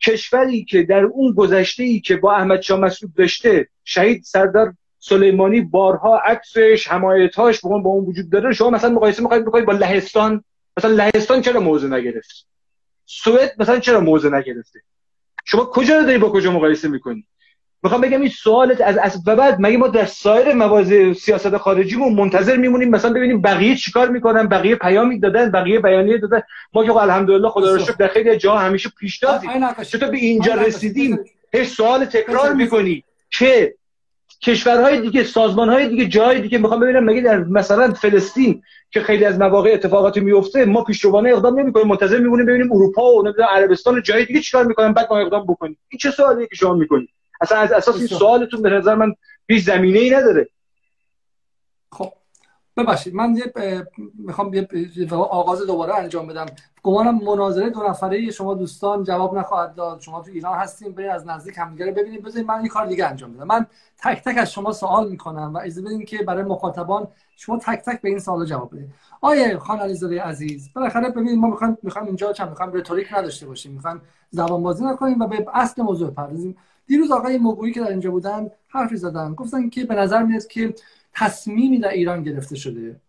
کشوری 0.00 0.64
که 0.64 0.82
در 0.82 1.04
اون 1.04 1.32
گذشته 1.32 1.82
ای 1.82 2.00
که 2.00 2.16
با 2.16 2.34
احمد 2.34 2.60
شاه 2.60 2.80
مسعود 2.80 3.14
داشته 3.14 3.68
شهید 3.84 4.22
سردار 4.24 4.74
سلیمانی 4.98 5.60
بارها 5.60 6.18
عکسش 6.18 6.88
حمایتاش 6.88 7.60
با 7.60 7.90
اون 7.90 8.04
وجود 8.04 8.30
داره 8.30 8.52
شما 8.52 8.70
مثلا 8.70 8.90
مقایسه 8.90 9.22
می‌خواید 9.22 9.44
بکنید 9.44 9.64
با 9.64 9.72
لهستان. 9.72 10.44
مثلا 10.76 10.90
لهستان 10.90 11.40
چرا 11.42 11.60
موضع 11.60 11.88
نگرفت؟ 11.88 12.46
سوئد 13.06 13.54
مثلا 13.58 13.78
چرا 13.78 14.00
موضع 14.00 14.28
نگرفته؟ 14.28 14.80
شما 15.44 15.64
کجا 15.64 15.98
رو 15.98 16.04
داری 16.04 16.18
با 16.18 16.30
کجا 16.30 16.52
مقایسه 16.52 16.88
می‌کنی؟ 16.88 17.26
می‌خوام 17.84 18.00
بگم 18.00 18.20
این 18.20 18.30
سوالت 18.30 18.80
از 18.80 18.98
از 18.98 19.22
و 19.26 19.36
بعد 19.36 19.56
مگه 19.60 19.76
ما 19.76 19.88
در 19.88 20.04
سایر 20.06 20.52
مواضع 20.52 21.12
سیاست 21.12 21.56
خارجیمون 21.56 22.14
منتظر 22.14 22.56
میمونیم 22.56 22.90
مثلا 22.90 23.12
ببینیم 23.12 23.40
بقیه 23.40 23.76
چیکار 23.76 24.08
می‌کنن 24.08 24.46
بقیه 24.46 24.76
پیامی 24.76 25.20
دادن 25.20 25.50
بقیه 25.50 25.80
بیانیه 25.80 26.18
دادن. 26.18 26.42
ما 26.72 26.84
که 26.84 26.96
الحمدلله 26.96 27.48
خدا 27.48 27.72
رو 27.72 27.78
شکر 27.78 27.92
در 27.92 28.08
خیلی 28.08 28.36
جا 28.36 28.56
همیشه 28.56 28.90
پیش 28.98 29.18
دادیم 29.18 29.50
چطور 29.82 30.10
به 30.10 30.16
اینجا 30.16 30.54
رسیدیم؟ 30.54 31.18
هیچ 31.52 31.68
سوال 31.68 32.04
تکرار 32.04 32.52
می‌کنی 32.52 33.04
که 33.30 33.74
کشورهای 34.42 35.00
دیگه 35.00 35.24
سازمانهای 35.24 35.88
دیگه 35.88 36.06
جای 36.06 36.40
دیگه 36.40 36.58
می‌خوام 36.58 36.80
ببینم 36.80 37.04
مگه 37.04 37.20
در 37.20 37.38
مثلا 37.38 37.92
فلسطین 37.92 38.62
که 38.90 39.00
خیلی 39.00 39.24
از 39.24 39.38
مواقع 39.38 39.70
اتفاقاتی 39.72 40.20
میفته 40.20 40.64
ما 40.64 40.84
پیشروانه 40.84 41.30
اقدام 41.30 41.60
نمی‌کنیم 41.60 41.86
منتظر 41.86 42.18
میمونیم 42.18 42.46
ببینیم 42.46 42.72
اروپا 42.72 43.14
و 43.14 43.22
نمی‌دونم 43.22 43.48
عربستان 43.50 43.94
و 43.94 44.00
جای 44.00 44.24
دیگه 44.24 44.40
چیکار 44.40 44.66
می‌کنن 44.66 44.92
بعد 44.92 45.06
ما 45.10 45.18
اقدام 45.18 45.46
بکنیم. 45.46 45.78
این 45.88 45.98
چه 45.98 46.10
سوالیه 46.10 46.46
که 46.46 46.56
شما 46.56 46.74
می‌کنید؟ 46.74 47.08
اصلا 47.40 47.58
از 47.58 47.72
اساس 47.72 47.96
این 47.96 48.06
سوالتون 48.06 48.62
به 48.62 48.70
نظر 48.70 48.94
من 48.94 49.14
هیچ 49.48 49.64
زمینه 49.64 49.98
ای 49.98 50.10
نداره. 50.10 50.48
خب 51.92 52.12
ببخشید 52.76 53.14
من 53.14 53.36
یه 53.36 53.52
می‌خوام 54.18 54.54
یه 54.54 54.68
آغاز 55.14 55.66
دوباره 55.66 55.94
انجام 55.94 56.26
بدم. 56.26 56.46
گمانم 56.82 57.24
مناظره 57.24 57.70
دو 57.70 57.82
نفره 57.82 58.30
شما 58.30 58.54
دوستان 58.54 59.04
جواب 59.04 59.38
نخواهد 59.38 59.74
داد. 59.74 60.00
شما 60.00 60.22
تو 60.22 60.30
ایران 60.30 60.58
هستیم 60.58 60.92
برید 60.92 61.10
از 61.10 61.26
نزدیک 61.26 61.58
همدیگه 61.58 61.92
ببینید. 61.92 62.22
بذارید 62.22 62.46
من 62.46 62.62
یه 62.62 62.68
کار 62.68 62.86
دیگه 62.86 63.06
انجام 63.06 63.32
بدم. 63.32 63.46
من 63.46 63.66
تک 64.02 64.22
تک 64.24 64.38
از 64.38 64.52
شما 64.52 64.72
سوال 64.72 65.08
می‌کنم 65.10 65.54
و 65.54 65.58
اجازه 65.58 65.82
بدین 65.82 66.04
که 66.04 66.18
برای 66.18 66.42
مخاطبان 66.42 67.08
شما 67.36 67.58
تک 67.58 67.78
تک 67.78 68.00
به 68.00 68.08
این 68.08 68.18
سوال 68.18 68.44
جواب 68.44 68.74
بدید 68.74 68.94
آیه 69.20 69.58
خان 69.58 69.78
علیزاده 69.78 70.22
عزیز 70.22 70.72
بالاخره 70.74 71.08
ببینید 71.08 71.38
ما 71.38 71.48
می‌خوایم 71.48 71.78
می‌خوایم 71.82 72.06
اینجا 72.06 72.32
چند 72.32 72.48
می‌خوایم 72.48 72.72
رتوریک 72.72 73.12
نداشته 73.12 73.46
باشیم. 73.46 73.72
می‌خوایم 73.72 74.02
زبان 74.30 74.62
بازی 74.62 74.84
نکنیم 74.84 75.20
و 75.20 75.26
به 75.26 75.46
اصل 75.52 75.82
موضوع 75.82 76.10
بپردازیم. 76.10 76.56
دیروز 76.86 77.10
آقای 77.10 77.38
مگویی 77.38 77.72
که 77.72 77.80
در 77.80 77.90
اینجا 77.90 78.10
بودن 78.10 78.50
حرفی 78.68 78.96
زدن. 78.96 79.34
گفتن 79.34 79.68
که 79.68 79.84
به 79.84 79.94
نظر 79.94 80.22
میاد 80.22 80.46
که 80.46 80.74
تصمیمی 81.14 81.78
در 81.78 81.88
ایران 81.88 82.22
گرفته 82.22 82.56
شده 82.56 83.00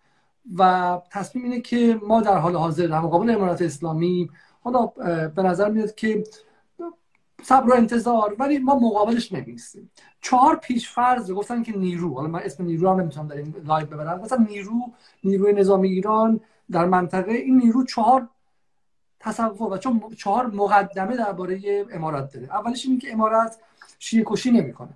و 0.55 1.01
تصمیم 1.11 1.43
اینه 1.43 1.61
که 1.61 1.99
ما 2.07 2.21
در 2.21 2.37
حال 2.37 2.55
حاضر 2.55 2.87
در 2.87 2.99
مقابل 2.99 3.29
امارات 3.29 3.61
اسلامی 3.61 4.29
حالا 4.61 4.85
به 5.27 5.43
نظر 5.43 5.69
میاد 5.69 5.95
که 5.95 6.23
صبر 7.43 7.69
و 7.69 7.73
انتظار 7.73 8.35
ولی 8.39 8.59
ما 8.59 8.79
مقابلش 8.79 9.31
نمی‌ایستیم 9.31 9.91
چهار 10.21 10.55
پیش 10.55 10.89
فرض 10.89 11.31
گفتن 11.31 11.63
که 11.63 11.77
نیرو. 11.77 12.13
حالا 12.13 12.27
من 12.27 12.39
اسم 12.43 12.63
نیرو 12.63 12.89
هم 12.89 12.99
نمی‌تونم 13.01 13.27
در 13.27 13.37
این 13.37 13.55
live 13.65 13.85
ببرم. 13.87 14.21
مثلا 14.21 14.45
نیرو 14.49 14.93
نیروی 15.23 15.53
نظامی 15.53 15.89
ایران 15.89 16.39
در 16.71 16.85
منطقه 16.85 17.31
این 17.31 17.57
نیرو 17.57 17.83
چهار 17.83 18.27
تصور 19.25 19.73
و 19.73 19.77
چون 19.77 20.01
چهار 20.17 20.47
مقدمه 20.47 21.17
درباره 21.17 21.85
امارات 21.91 22.33
داره. 22.33 22.47
اولش 22.51 22.85
اینه 22.85 22.99
که 22.99 23.13
امارات 23.13 23.55
شیعه 23.99 24.23
کشی 24.27 24.51
نمی‌کنه. 24.51 24.93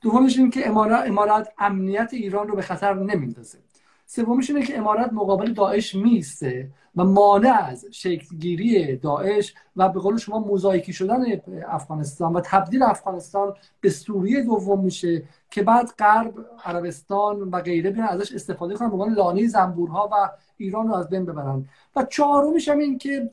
دومش 0.00 0.38
اینه 0.38 0.50
که 0.50 0.68
امارات 0.68 1.06
امارات 1.06 1.48
امنیت 1.58 2.08
ایران 2.12 2.48
رو 2.48 2.56
به 2.56 2.62
خطر 2.62 2.94
نمیندازه 2.94 3.58
سومش 4.06 4.50
اینه 4.50 4.62
که 4.62 4.78
امارات 4.78 5.12
مقابل 5.12 5.52
داعش 5.52 5.94
می‌ایسته 5.94 6.68
و 6.96 7.04
مانع 7.04 7.64
از 7.64 7.86
شکلگیری 7.90 8.96
داعش 8.96 9.54
و 9.76 9.88
به 9.88 10.00
قول 10.00 10.16
شما 10.16 10.38
موزاییکی 10.38 10.92
شدن 10.92 11.24
افغانستان 11.68 12.32
و 12.32 12.40
تبدیل 12.44 12.82
افغانستان 12.82 13.54
به 13.80 13.90
سوریه 13.90 14.42
دوم 14.42 14.80
میشه 14.80 15.22
که 15.50 15.62
بعد 15.62 15.90
غرب 15.98 16.34
عربستان 16.64 17.40
و 17.40 17.60
غیره 17.60 17.90
بیان 17.90 18.08
ازش 18.08 18.32
استفاده 18.32 18.74
کنن. 18.74 18.88
به 18.88 18.94
عنوان 18.94 19.14
لانه 19.14 19.46
زنبورها 19.46 20.08
و 20.12 20.30
ایران 20.56 20.88
رو 20.88 20.94
از 20.94 21.08
بین 21.08 21.24
ببرن. 21.24 21.68
و 21.96 22.04
چهارمش 22.04 22.68
هم 22.68 22.78
این 22.78 22.98
که 22.98 23.30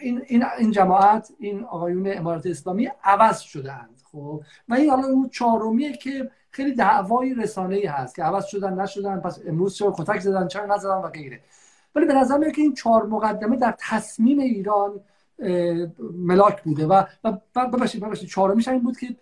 این, 0.00 0.22
این, 0.26 0.44
این 0.58 0.70
جماعت 0.70 1.32
این 1.38 1.64
آقایون 1.64 2.12
امارات 2.18 2.46
اسلامی 2.46 2.88
عوض 3.04 3.40
شدهاند 3.40 4.00
خب؟ 4.12 4.42
و 4.68 4.74
این 4.74 4.90
حالا 4.90 5.08
اون 5.08 5.28
چهارمیه 5.28 5.96
که 5.96 6.30
خیلی 6.50 6.74
دعوای 6.74 7.34
رسانه 7.34 7.76
ای 7.76 7.86
هست 7.86 8.14
که 8.14 8.22
عوض 8.22 8.46
شدن 8.46 8.80
نشدن 8.80 9.20
پس 9.20 9.40
امروز 9.46 9.76
چرا 9.76 9.94
کتک 9.98 10.20
زدن 10.20 10.48
چرا 10.48 10.74
نزدن 10.74 10.96
و 10.96 11.08
غیره. 11.08 11.40
ولی 11.94 12.06
به 12.06 12.14
نظر 12.14 12.38
میاد 12.38 12.52
که 12.52 12.62
این 12.62 12.74
چهار 12.74 13.06
مقدمه 13.06 13.56
در 13.56 13.74
تصمیم 13.78 14.38
ایران 14.38 15.00
ملاک 16.12 16.62
بوده 16.62 16.86
و 16.86 17.04
ببخشید 17.54 18.04
ببخشید 18.04 18.28
چهارمیش 18.28 18.68
این 18.68 18.82
بود 18.82 18.96
که 18.98 19.16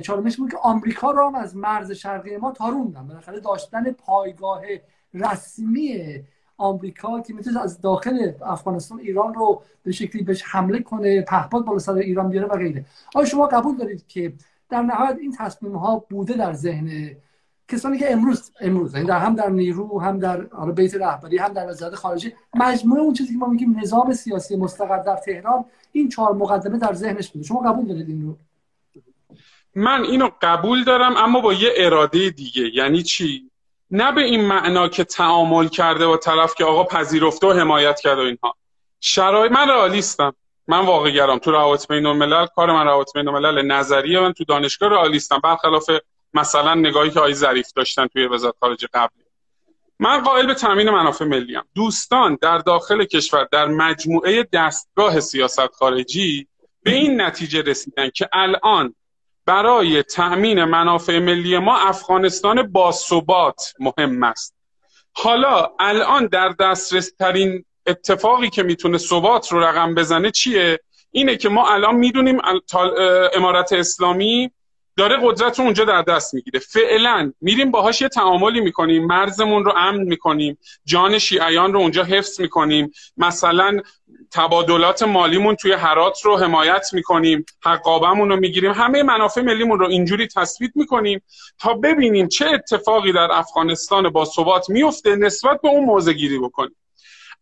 چهارمیش 0.00 0.36
بود 0.36 0.50
که 0.50 0.56
آمریکا 0.56 1.10
را 1.10 1.32
از 1.36 1.56
مرز 1.56 1.92
شرقی 1.92 2.36
ما 2.36 2.52
تاروندن 2.52 3.06
بالاخره 3.06 3.40
داشتن 3.40 3.92
پایگاه 3.92 4.62
رسمی 5.14 5.98
آمریکا 6.58 7.20
که 7.20 7.34
می‌تونه 7.34 7.60
از 7.60 7.80
داخل 7.80 8.32
افغانستان 8.42 8.98
ایران 9.00 9.34
رو 9.34 9.62
به 9.82 9.92
شکلی 9.92 10.22
بهش 10.22 10.42
حمله 10.46 10.78
کنه 10.78 11.22
پهپاد 11.22 11.64
بالا 11.64 11.78
سر 11.78 11.92
ایران 11.92 12.30
بیاره 12.30 12.46
و 12.46 12.56
غیره. 12.56 12.84
آیا 13.14 13.26
شما 13.26 13.46
قبول 13.46 13.76
دارید 13.76 14.06
که 14.08 14.32
در 14.68 14.82
نهایت 14.82 15.16
این 15.20 15.36
تصمیم 15.38 15.76
ها 15.76 16.06
بوده 16.10 16.34
در 16.34 16.52
ذهن 16.52 17.16
کسانی 17.68 17.98
که 17.98 18.12
امروز 18.12 18.50
امروز 18.60 18.94
یعنی 18.94 19.06
در 19.06 19.18
هم 19.18 19.34
در 19.34 19.48
نیرو 19.50 20.00
هم 20.00 20.18
در 20.18 20.40
بیت 20.76 20.94
رهبری 20.94 21.38
هم 21.38 21.52
در 21.52 21.68
وزارت 21.68 21.94
خارجه 21.94 22.32
مجموعه 22.54 23.00
اون 23.00 23.14
چیزی 23.14 23.32
که 23.32 23.38
ما 23.38 23.46
میگیم 23.46 23.78
نظام 23.80 24.12
سیاسی 24.12 24.56
مستقر 24.56 25.02
در 25.02 25.16
تهران 25.16 25.64
این 25.92 26.08
چهار 26.08 26.34
مقدمه 26.34 26.78
در 26.78 26.92
ذهنش 26.92 27.30
بوده. 27.30 27.44
شما 27.44 27.60
قبول 27.60 27.86
دارید 27.86 28.08
این 28.08 28.22
رو؟ 28.22 28.36
من 29.74 30.04
اینو 30.04 30.30
قبول 30.42 30.84
دارم 30.84 31.16
اما 31.16 31.40
با 31.40 31.52
یه 31.52 31.68
اراده 31.76 32.30
دیگه. 32.30 32.62
یعنی 32.74 33.02
چی؟ 33.02 33.47
نه 33.90 34.12
به 34.12 34.20
این 34.20 34.40
معنا 34.44 34.88
که 34.88 35.04
تعامل 35.04 35.68
کرده 35.68 36.06
با 36.06 36.16
طرف 36.16 36.54
که 36.54 36.64
آقا 36.64 36.84
پذیرفته 36.84 37.46
و 37.46 37.52
حمایت 37.52 38.00
کرده 38.00 38.22
و 38.22 38.24
اینها. 38.24 38.54
شرایط 39.00 39.52
من 39.52 39.68
رئالیستم. 39.68 40.34
من 40.66 40.86
واقع 40.86 41.10
گرام. 41.10 41.38
تو 41.38 41.50
روابط 41.50 41.88
بین 41.88 42.06
الملل 42.06 42.46
کار 42.46 42.72
من 42.72 42.84
روابط 42.84 43.12
بین 43.14 43.28
الملل 43.28 43.66
نظریه 43.66 44.20
من 44.20 44.32
تو 44.32 44.44
دانشگاه 44.44 44.90
رئالیستم. 44.90 45.40
برخلاف 45.44 45.90
مثلا 46.34 46.74
نگاهی 46.74 47.10
که 47.10 47.20
آقای 47.20 47.34
ظریف 47.34 47.72
داشتن 47.72 48.06
توی 48.06 48.26
وزارت 48.26 48.54
خارجه 48.60 48.88
قبلی. 48.94 49.24
من 50.00 50.20
قائل 50.22 50.46
به 50.46 50.54
تامین 50.54 50.90
منافع 50.90 51.24
ملی 51.24 51.56
ام 51.56 51.64
دوستان 51.74 52.38
در 52.40 52.58
داخل 52.58 53.04
کشور 53.04 53.48
در 53.52 53.66
مجموعه 53.66 54.48
دستگاه 54.52 55.20
سیاست 55.20 55.66
خارجی 55.66 56.48
به 56.82 56.90
این 56.90 57.20
نتیجه 57.20 57.62
رسیدن 57.62 58.10
که 58.10 58.28
الان 58.32 58.94
برای 59.48 60.02
تأمین 60.02 60.64
منافع 60.64 61.18
ملی 61.18 61.58
ما 61.58 61.78
افغانستان 61.78 62.72
با 62.72 62.92
ثبات 62.92 63.72
مهم 63.80 64.22
است. 64.22 64.54
حالا 65.12 65.70
الان 65.80 66.26
در 66.26 66.48
دسترس 66.48 67.12
ترین 67.18 67.64
اتفاقی 67.86 68.50
که 68.50 68.62
می‌تونه 68.62 68.98
ثبات 68.98 69.52
رو 69.52 69.60
رقم 69.60 69.94
بزنه 69.94 70.30
چیه؟ 70.30 70.78
اینه 71.10 71.36
که 71.36 71.48
ما 71.48 71.68
الان 71.68 71.94
می‌دونیم 71.94 72.38
امارت 73.34 73.72
اسلامی 73.72 74.50
داره 74.96 75.18
قدرت 75.22 75.58
رو 75.58 75.64
اونجا 75.64 75.84
در 75.84 76.02
دست 76.02 76.34
می‌گیره. 76.34 76.60
فعلا 76.60 77.32
میریم 77.40 77.70
باهاش 77.70 78.02
یه 78.02 78.08
تعاملی 78.08 78.60
می‌کنیم 78.60 79.06
مرزمون 79.06 79.64
رو 79.64 79.72
امن 79.76 80.02
می‌کنیم 80.02 80.58
جان 80.84 81.18
شیعیان 81.18 81.72
رو 81.72 81.80
اونجا 81.80 82.04
حفظ 82.04 82.40
می‌کنیم. 82.40 82.92
مثلا 83.16 83.80
تبادلات 84.32 85.02
مالیمون 85.02 85.56
توی 85.56 85.72
حرات 85.72 86.20
رو 86.24 86.36
حمایت 86.36 86.88
می‌کنیم 86.92 87.46
حقابمون 87.64 88.28
رو 88.28 88.36
می‌گیریم 88.36 88.72
همه 88.72 89.02
منافع 89.02 89.40
ملیمون 89.40 89.78
رو 89.78 89.88
اینجوری 89.88 90.26
تثبیت 90.26 90.70
می‌کنیم 90.74 91.22
تا 91.58 91.74
ببینیم 91.74 92.28
چه 92.28 92.46
اتفاقی 92.46 93.12
در 93.12 93.28
افغانستان 93.32 94.08
با 94.08 94.24
ثبات 94.24 94.70
میفته 94.70 95.16
نسبت 95.16 95.60
به 95.60 95.68
اون 95.68 95.84
موضع 95.84 96.12
گیری 96.12 96.38
بکنیم. 96.38 96.76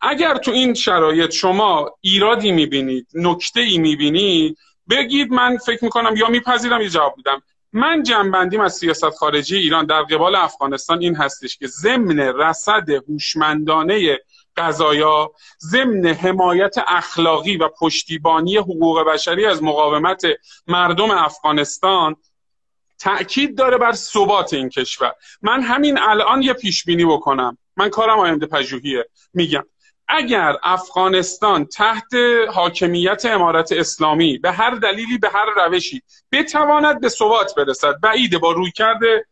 اگر 0.01 0.37
تو 0.37 0.51
این 0.51 0.75
شرایط 0.75 1.31
شما 1.31 1.91
ایرادی 2.01 2.53
می‌بینید 2.53 3.07
نکته 3.15 3.61
ای 3.61 3.79
می‌بینید 3.79 4.59
بگید 4.91 5.33
من 5.33 5.57
فکر 5.57 5.85
می‌کنم 5.85 6.17
یا 6.17 6.29
میپذیرم 6.29 6.81
یا 6.81 6.89
جواب 6.89 7.15
میدم. 7.17 7.43
من 7.73 8.03
جنبندیم 8.03 8.61
از 8.61 8.75
سیاست 8.75 9.11
خارجی 9.11 9.57
ایران 9.57 9.87
در 9.87 10.03
قبال 10.03 10.35
افغانستان 10.35 11.01
این 11.01 11.17
هستش 11.17 11.57
که 11.57 11.67
ضمن 11.67 12.19
رصد 12.19 12.91
هوشمندانه 13.09 14.19
قضایا 14.57 15.31
ضمن 15.61 16.07
حمایت 16.07 16.75
اخلاقی 16.87 17.57
و 17.57 17.69
پشتیبانی 17.69 18.57
حقوق 18.57 19.03
بشری 19.03 19.47
از 19.47 19.63
مقاومت 19.63 20.23
مردم 20.67 21.11
افغانستان 21.11 22.17
تأکید 22.99 23.59
داره 23.59 23.79
بر 23.79 23.93
ثبات 23.93 24.55
این 24.55 24.69
کشور. 24.69 25.13
من 25.43 25.63
همین 25.63 25.99
الان 25.99 26.43
یه 26.43 26.53
پیش 26.53 26.85
بینی 26.85 27.05
بکنم. 27.05 27.59
من 27.77 27.89
کارم 27.89 28.19
آینده 28.19 28.47
پژوهیه. 28.47 29.05
میگم 29.35 29.65
اگر 30.09 30.57
افغانستان 30.63 31.65
تحت 31.65 32.15
حاکمیت 32.53 33.25
امارت 33.25 33.73
اسلامی 33.73 34.39
به 34.39 34.53
هر 34.53 34.71
دلیلی 34.71 35.19
به 35.19 35.29
هر 35.29 35.47
روشی 35.57 36.03
بتواند 36.33 37.01
به 37.01 37.09
ثبات 37.09 37.55
برسد 37.55 38.01
بعیده 38.03 38.39
با 38.39 38.53
روی 38.53 38.71
کرده 38.71 39.27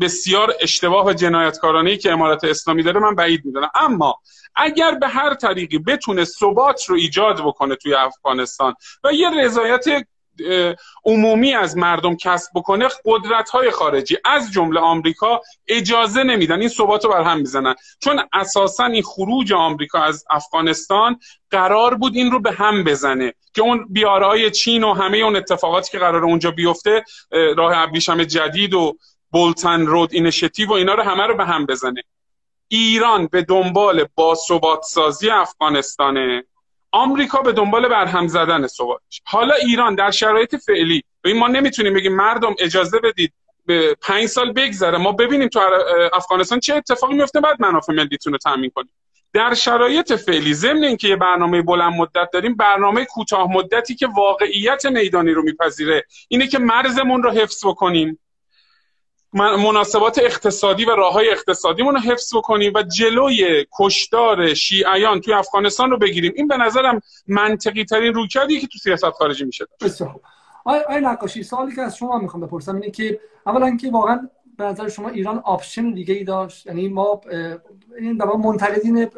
بسیار 0.00 0.54
اشتباه 0.60 1.06
و 1.06 1.12
جنایتکارانه 1.12 1.90
ای 1.90 1.96
که 1.96 2.12
امارت 2.12 2.44
اسلامی 2.44 2.82
داره 2.82 3.00
من 3.00 3.14
بعید 3.14 3.44
می‌دونم. 3.44 3.70
اما 3.74 4.16
اگر 4.54 4.94
به 4.94 5.08
هر 5.08 5.34
طریقی 5.34 5.78
بتونه 5.78 6.24
ثبات 6.24 6.84
رو 6.86 6.96
ایجاد 6.96 7.40
بکنه 7.40 7.76
توی 7.76 7.94
افغانستان 7.94 8.74
و 9.04 9.12
یه 9.12 9.30
رضایت 9.30 9.84
عمومی 11.04 11.54
از 11.54 11.76
مردم 11.76 12.16
کسب 12.16 12.50
بکنه 12.54 12.88
قدرت 13.04 13.50
های 13.50 13.70
خارجی 13.70 14.16
از 14.24 14.52
جمله 14.52 14.80
آمریکا 14.80 15.40
اجازه 15.68 16.22
نمیدن. 16.22 16.60
این 16.60 16.68
ثبات 16.68 17.04
رو 17.04 17.10
بر 17.10 17.22
هم 17.22 17.38
می‌زنن. 17.38 17.74
چون 18.00 18.20
اساسا 18.32 18.84
این 18.84 19.02
خروج 19.02 19.52
آمریکا 19.52 19.98
از 19.98 20.24
افغانستان 20.30 21.20
قرار 21.50 21.94
بود 21.94 22.16
این 22.16 22.30
رو 22.30 22.40
به 22.40 22.52
هم 22.52 22.84
بزنه 22.84 23.34
که 23.54 23.62
اون 23.62 23.86
بیارای 23.90 24.50
چین 24.50 24.84
و 24.84 24.94
همه 24.94 25.18
اون 25.18 25.36
اتفاقاتی 25.36 25.90
که 25.90 25.98
قرار 25.98 26.24
اونجا 26.24 26.50
بیفته 26.50 27.04
راه 27.56 27.72
ابریشم 27.76 28.24
جدید 28.24 28.74
و 28.74 28.96
بولتن 29.30 29.86
رود 29.86 30.12
اینشتیو 30.12 30.68
و 30.68 30.72
اینا 30.72 30.94
رو 30.94 31.02
همه 31.02 31.26
رو 31.26 31.36
به 31.36 31.44
هم 31.44 31.66
بزنه. 31.66 32.02
ایران 32.68 33.26
به 33.26 33.42
دنبال 33.42 34.06
با 34.14 34.34
ثبات 34.34 34.82
سازی 34.82 35.30
افغانستانه. 35.30 36.44
آمریکا 36.92 37.42
به 37.42 37.52
دنبال 37.52 37.88
برهم 37.88 38.26
زدن 38.26 38.66
ثباتش 38.66 39.22
حالا 39.24 39.54
ایران 39.54 39.94
در 39.94 40.10
شرایط 40.10 40.56
فعلی 40.56 41.02
ما 41.24 41.48
نمی‌تونیم 41.48 41.94
بگیم 41.94 42.16
مردم 42.16 42.54
اجازه 42.58 42.98
بدید 42.98 43.32
به 43.66 43.96
پنج 44.02 44.26
سال 44.26 44.52
بگذره. 44.52 44.98
ما 44.98 45.12
ببینیم 45.12 45.48
تو 45.48 45.60
افغانستان 46.12 46.60
چه 46.60 46.74
اتفاقی 46.74 47.14
میفته 47.14 47.40
بعد 47.40 47.62
منافع 47.62 47.92
ملیتون 47.92 48.32
رو 48.32 48.38
تامین 48.38 48.70
کنیم. 48.74 48.92
در 49.32 49.54
شرایط 49.54 50.12
فعلی 50.12 50.54
ضمن 50.54 50.84
اینکه 50.84 51.08
یه 51.08 51.16
برنامه 51.16 51.62
بلند 51.62 51.92
مدت 51.92 52.30
داریم 52.32 52.54
برنامه 52.54 53.04
کوتاه 53.04 53.52
مدتی 53.52 53.94
که 53.94 54.06
واقعیت 54.06 54.86
میدانی 54.86 55.30
رو 55.30 55.42
میپذیره. 55.42 56.04
اینه 56.28 56.46
که 56.46 56.58
مرزمون 56.58 57.22
رو 57.22 57.30
حفظ 57.30 57.66
بکنیم. 57.66 58.18
مناسبات 59.32 60.18
اقتصادی 60.18 60.84
و 60.84 60.90
راه 60.90 61.12
های 61.12 61.30
اقتصادیمون 61.30 61.94
رو 61.94 62.00
حفظ 62.00 62.36
بکنیم 62.36 62.72
و 62.74 62.82
جلوی 62.82 63.66
کشدار 63.78 64.54
شیعیان 64.54 65.20
توی 65.20 65.34
افغانستان 65.34 65.90
رو 65.90 65.98
بگیریم. 65.98 66.32
این 66.36 66.48
به 66.48 66.56
نظرم 66.56 67.00
منطقی 67.26 67.84
ترین 67.84 68.14
رویکردی 68.14 68.60
که 68.60 68.66
تو 68.66 68.78
سیاست 68.78 69.10
خارجی 69.10 69.44
میشه 69.44 69.64
بسیار 69.80 70.20
آقای 70.64 71.00
نقاشی 71.00 71.42
سوالی 71.42 71.74
که 71.74 71.82
از 71.82 71.96
شما 71.96 72.18
می‌خوام 72.18 72.46
بپرسم 72.46 72.74
اینه 72.74 72.90
که 72.90 73.20
اولا 73.46 73.76
که 73.76 73.90
واقعا 73.90 74.28
به 74.56 74.64
نظر 74.64 74.88
شما 74.88 75.08
ایران 75.08 75.38
option 75.38 75.90
دیگه 75.90 76.14
ای 76.14 76.24
داشت؟ 76.24 76.66
یعنی 76.66 76.88
ما 76.88 77.20
این 77.98 78.22
منتقدین 78.22 79.10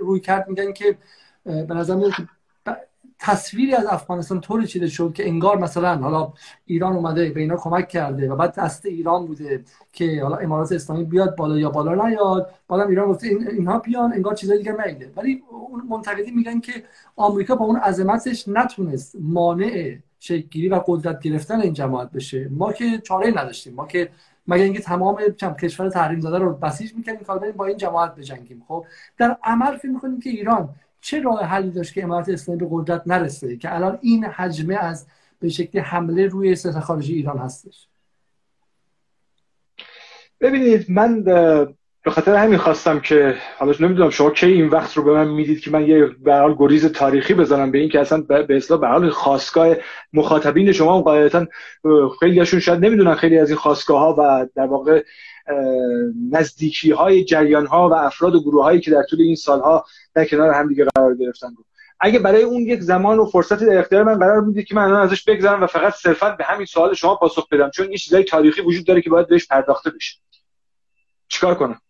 رویکرد 0.00 0.48
میگن 0.48 0.72
که 0.72 0.98
به 1.44 1.74
نظر 1.74 1.94
میاد 1.94 2.12
تصویری 3.24 3.74
از 3.74 3.86
افغانستان 3.86 4.40
طوری 4.40 4.66
چیده 4.66 4.86
شد 4.86 5.12
که 5.12 5.28
انگار 5.28 5.58
مثلا 5.58 5.96
حالا 5.96 6.32
ایران 6.66 6.92
اومده 6.92 7.30
به 7.30 7.40
اینا 7.40 7.56
کمک 7.56 7.88
کرده 7.88 8.32
و 8.32 8.36
بعد 8.36 8.54
دست 8.54 8.86
ایران 8.86 9.26
بوده 9.26 9.64
که 9.92 10.20
حالا 10.22 10.36
امارات 10.36 10.72
اسلامی 10.72 11.04
بیاد 11.04 11.36
بالا 11.36 11.58
یا 11.58 11.70
بالا 11.70 12.08
نیاد. 12.08 12.50
بالا 12.68 12.84
ایران 12.84 13.08
گفته 13.08 13.26
اینها 13.26 13.78
بیان 13.78 14.12
انگار 14.12 14.34
چیزای 14.34 14.58
دیگه 14.58 14.86
نیده 14.86 15.12
ولی 15.16 15.42
اون 15.50 15.82
منتقدی 15.88 16.30
میگن 16.30 16.60
که 16.60 16.72
آمریکا 17.16 17.54
با 17.54 17.64
اون 17.64 17.76
عظمتش 17.76 18.48
نتونست 18.48 19.16
مانع 19.20 19.98
شکلگیری 20.18 20.68
و 20.68 20.80
قدرت 20.86 21.20
گرفتن 21.20 21.60
این 21.60 21.72
جماعت 21.72 22.12
بشه. 22.12 22.48
ما 22.50 22.72
که 22.72 22.98
چاره 22.98 23.30
نداشتیم. 23.30 23.74
ما 23.74 23.86
که 23.86 24.10
مگر 24.46 24.64
اینکه 24.64 24.80
تمام 24.80 25.16
کشور 25.60 25.88
تحریم 25.88 26.20
زده 26.20 26.38
رو 26.38 26.52
بسیج 26.52 26.94
می‌کنیم 26.94 27.18
که 27.18 27.52
با 27.52 27.66
این 27.66 27.76
جماعت 27.76 28.14
بجنگیم. 28.14 28.64
خب 28.68 28.84
در 29.18 29.36
عمل 29.44 29.76
فکر 29.76 29.90
می‌کنیم 29.90 30.20
که 30.20 30.30
ایران 30.30 30.68
چه 31.04 31.20
راه 31.20 31.44
حلی 31.44 31.70
داشت 31.70 31.94
که 31.94 32.04
امارات 32.04 32.28
اسلامی 32.28 32.60
به 32.60 32.66
قدرت 32.70 33.02
نرسه 33.06 33.56
که 33.56 33.74
الان 33.74 33.98
این 34.02 34.24
حجمه 34.24 34.74
از 34.74 35.06
به 35.40 35.48
شکل 35.48 35.78
حمله 35.78 36.26
روی 36.26 36.56
سیاست 36.56 36.80
خارجی 36.80 37.14
ایران 37.14 37.38
هستش؟ 37.38 37.86
ببینید 40.40 40.90
من 40.90 41.22
به 42.04 42.10
خاطر 42.10 42.34
همین 42.34 42.58
خواستم 42.58 43.00
که 43.00 43.34
حالا 43.58 43.74
نمی‌دونم 43.80 44.10
شما 44.10 44.30
کی 44.30 44.46
این 44.46 44.68
وقت 44.68 44.96
رو 44.96 45.02
به 45.02 45.12
من 45.12 45.28
می‌دید 45.28 45.60
که 45.60 45.70
من 45.70 45.86
یه 45.86 46.06
به 46.06 46.34
حال 46.34 46.56
گریز 46.58 46.86
تاریخی 46.86 47.34
بزنم 47.34 47.70
به 47.70 47.78
این 47.78 47.88
که 47.88 48.00
اصلا 48.00 48.20
به 48.20 48.56
اصطلاح 48.56 48.80
به 48.80 48.88
حال 48.88 49.10
خواستگاه 49.10 49.76
مخاطبین 50.12 50.72
شما 50.72 51.02
قاعدتا 51.02 51.46
خیلیشون 52.20 52.60
شاید 52.60 52.84
نمی‌دونن 52.84 53.14
خیلی 53.14 53.38
از 53.38 53.50
این 53.50 53.58
خاستگاه 53.58 54.00
ها 54.00 54.14
و 54.18 54.46
در 54.54 54.66
واقع 54.66 55.04
نزدیکی 56.30 56.90
های 56.90 57.24
جریان 57.24 57.66
ها 57.66 57.88
و 57.88 57.92
افراد 57.94 58.34
و 58.34 58.40
گروه 58.40 58.64
هایی 58.64 58.80
که 58.80 58.90
در 58.90 59.02
طول 59.02 59.20
این 59.20 59.34
سالها 59.34 59.84
در 60.14 60.24
کنار 60.24 60.50
هم 60.50 60.68
دیگه 60.68 60.84
قرار 60.84 61.16
گرفتن 61.16 61.48
رو. 61.56 61.64
اگه 62.00 62.18
برای 62.18 62.42
اون 62.42 62.62
یک 62.62 62.80
زمان 62.80 63.18
و 63.18 63.24
فرصتی 63.24 63.66
در 63.66 63.78
اختیار 63.78 64.02
من 64.02 64.18
قرار 64.18 64.40
بدید 64.40 64.66
که 64.66 64.74
من 64.74 64.82
الان 64.82 65.00
ازش 65.00 65.24
بگذرم 65.24 65.62
و 65.62 65.66
فقط 65.66 65.94
صرفا 65.94 66.30
به 66.30 66.44
همین 66.44 66.66
سوال 66.66 66.94
شما 66.94 67.14
پاسخ 67.14 67.48
بدم 67.48 67.70
چون 67.70 67.86
این 67.86 67.96
چیزای 67.96 68.24
تاریخی 68.24 68.60
وجود 68.60 68.86
داره 68.86 69.02
که 69.02 69.10
باید 69.10 69.28
بهش 69.28 69.46
پرداخته 69.46 69.90
بشه. 69.90 70.18
چیکار 71.28 71.54
کنم؟ 71.54 71.80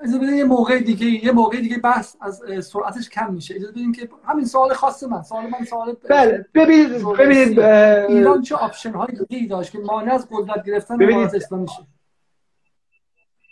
اجازه 0.00 0.18
بدین 0.18 0.34
یه 0.34 0.44
موقع 0.44 0.78
دیگه 0.78 1.06
یه 1.06 1.32
موقع 1.32 1.60
دیگه 1.60 1.78
بحث 1.78 2.16
از 2.20 2.42
سرعتش 2.60 3.08
کم 3.08 3.34
میشه. 3.34 3.54
اجازه 3.54 3.72
بدین 3.72 3.92
که 3.92 4.08
همین 4.24 4.44
سوال 4.44 4.74
خاص 4.74 5.02
من 5.02 5.22
سوال 5.22 5.46
من 5.46 5.64
سوال 5.64 5.96
بله 6.10 6.46
ببینید 6.54 7.06
ببینید 7.18 7.60
ایران 7.60 8.42
چه 8.42 8.54
option 8.54 8.92
های 8.92 9.08
دیگه 9.08 9.42
ای 9.42 9.46
داشت 9.46 9.72
که 9.72 9.78
مانع 9.78 10.14
از 10.14 10.28
قدرت 10.30 10.64
گرفتن 10.66 10.96
ببینید. 10.96 11.34
اسلامی 11.34 11.68
شه 11.68 11.97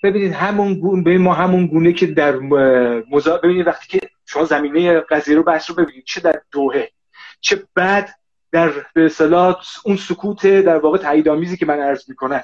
ببینید 0.07 0.33
همون 0.33 0.75
گونه 0.75 1.03
به 1.03 1.19
ما 1.19 1.35
همون 1.35 1.67
گونه 1.67 1.93
که 1.93 2.07
در 2.07 2.37
مزا... 3.11 3.37
ببینید 3.37 3.67
وقتی 3.67 3.99
که 3.99 4.09
شما 4.27 4.45
زمینه 4.45 5.01
قضیه 5.01 5.37
رو 5.37 5.43
بحث 5.43 5.71
رو 5.71 5.77
ببینید 5.77 6.05
چه 6.05 6.21
در 6.21 6.41
دوهه 6.51 6.89
چه 7.41 7.63
بعد 7.75 8.09
در 8.53 8.73
به 8.95 9.11
اون 9.85 9.97
سکوت 9.97 10.47
در 10.47 10.79
واقع 10.79 10.99
تاییدآمیزی 10.99 11.57
که 11.57 11.67
من 11.67 11.81
عرض 11.81 12.09
می‌کنم. 12.09 12.43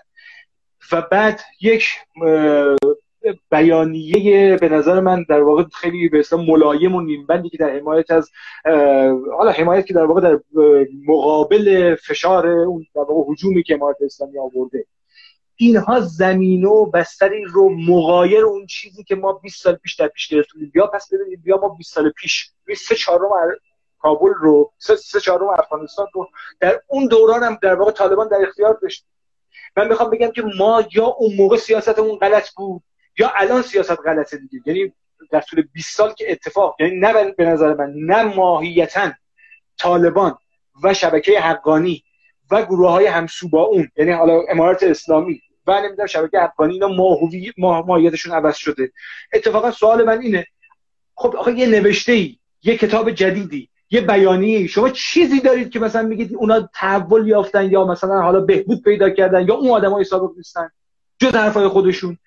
و 0.92 1.02
بعد 1.10 1.40
یک 1.60 1.88
بیانیه 3.50 4.56
به 4.56 4.68
نظر 4.68 5.00
من 5.00 5.24
در 5.28 5.40
واقع 5.40 5.64
خیلی 5.74 6.08
به 6.08 6.24
ملایم 6.32 6.94
و 6.94 7.00
نیمبندی 7.00 7.48
که 7.48 7.58
در 7.58 7.76
حمایت 7.78 8.10
از 8.10 8.30
حالا 9.38 9.50
حمایت 9.50 9.86
که 9.86 9.94
در 9.94 10.04
واقع 10.04 10.20
در 10.20 10.40
مقابل 11.06 11.94
فشار 11.94 12.46
اون 12.46 12.86
در 12.94 13.00
واقع 13.00 13.32
هجومی 13.32 13.62
که 13.62 13.74
امارت 13.74 13.96
اسلامی 14.04 14.38
آورده. 14.38 14.86
اینها 15.62 16.00
زمینه 16.00 16.68
و 16.68 16.86
بستری 16.86 17.44
رو 17.44 17.70
مغایر 17.70 18.44
اون 18.44 18.66
چیزی 18.66 19.04
که 19.04 19.14
ما 19.14 19.32
20 19.32 19.62
سال 19.62 19.74
پیش 19.74 19.94
در 19.94 20.08
پیش 20.08 20.28
گرفتیم. 20.28 20.70
بیا 20.74 20.86
پس 20.86 21.12
ببینید 21.12 21.42
بیا 21.42 21.56
ما 21.56 21.68
20 21.68 21.94
سال 21.94 22.10
پیش. 22.10 22.50
سه 22.76 22.94
چهارم 22.94 23.30
کابل 23.98 24.28
رو 24.40 24.72
سه, 24.78 24.96
سه 24.96 25.20
چهارم 25.20 25.48
افغانستان 25.48 26.06
رو 26.14 26.28
در 26.60 26.80
اون 26.86 27.06
دوران 27.06 27.42
هم 27.42 27.58
در 27.62 27.74
واقع 27.74 27.90
طالبان 27.90 28.28
در 28.28 28.38
اختیار 28.48 28.78
داشت 28.82 29.06
من 29.76 29.88
می‌خوام 29.88 30.10
بگم 30.10 30.30
که 30.30 30.42
ما 30.58 30.84
یا 30.94 31.06
اون 31.06 31.36
موقع 31.36 31.56
سیاستمون 31.56 32.18
غلط 32.18 32.50
بود 32.50 32.82
یا 33.18 33.32
الان 33.34 33.62
سیاست 33.62 33.98
غلطه 34.06 34.36
دیگه. 34.36 34.62
یعنی 34.66 34.92
در 35.30 35.40
طول 35.40 35.62
20 35.72 35.96
سال 35.96 36.12
که 36.12 36.32
اتفاق 36.32 36.76
یعنی 36.80 36.96
نه 36.96 37.32
به 37.32 37.44
نظر 37.44 37.74
من 37.74 37.92
نه 37.96 38.22
ماهیتا 38.22 39.10
طالبان 39.78 40.38
و 40.84 40.94
شبکه 40.94 41.40
حقانی 41.40 42.04
و 42.50 42.62
گروه 42.62 42.90
های 42.90 43.06
همسو 43.06 43.48
با 43.48 43.62
اون 43.62 43.88
یعنی 43.96 44.10
حالا 44.10 44.42
امارات 44.48 44.82
اسلامی 44.82 45.42
و 45.66 45.80
نمی‌دونم 45.80 46.06
شبکه 46.06 46.38
حقانی 46.38 46.72
اینا 46.72 46.88
ماهوی 46.88 47.52
ماهیتشون 47.58 48.32
عوض 48.32 48.56
شده. 48.56 48.92
اتفاقا 49.32 49.70
سوال 49.70 50.04
من 50.04 50.20
اینه 50.20 50.46
خب 51.14 51.36
آخه 51.36 51.52
یه 51.52 51.66
نوشته 51.66 52.12
ای 52.12 52.36
یه 52.62 52.76
کتاب 52.76 53.10
جدیدی 53.10 53.68
یه 53.90 54.00
بیانیه 54.00 54.66
شما 54.66 54.90
چیزی 54.90 55.40
دارید 55.40 55.70
که 55.70 55.80
مثلا 55.80 56.02
میگید 56.02 56.34
اونا 56.34 56.68
تحول 56.74 57.28
یافتن 57.28 57.70
یا 57.70 57.84
مثلا 57.84 58.22
حالا 58.22 58.40
بهبود 58.40 58.82
پیدا 58.82 59.10
کردن 59.10 59.48
یا 59.48 59.54
اون 59.54 59.70
آدمای 59.70 60.04
سابق 60.04 60.36
نیستن؟ 60.36 60.70
جز 61.18 61.34
حرفای 61.34 61.68
خودشون. 61.68 62.18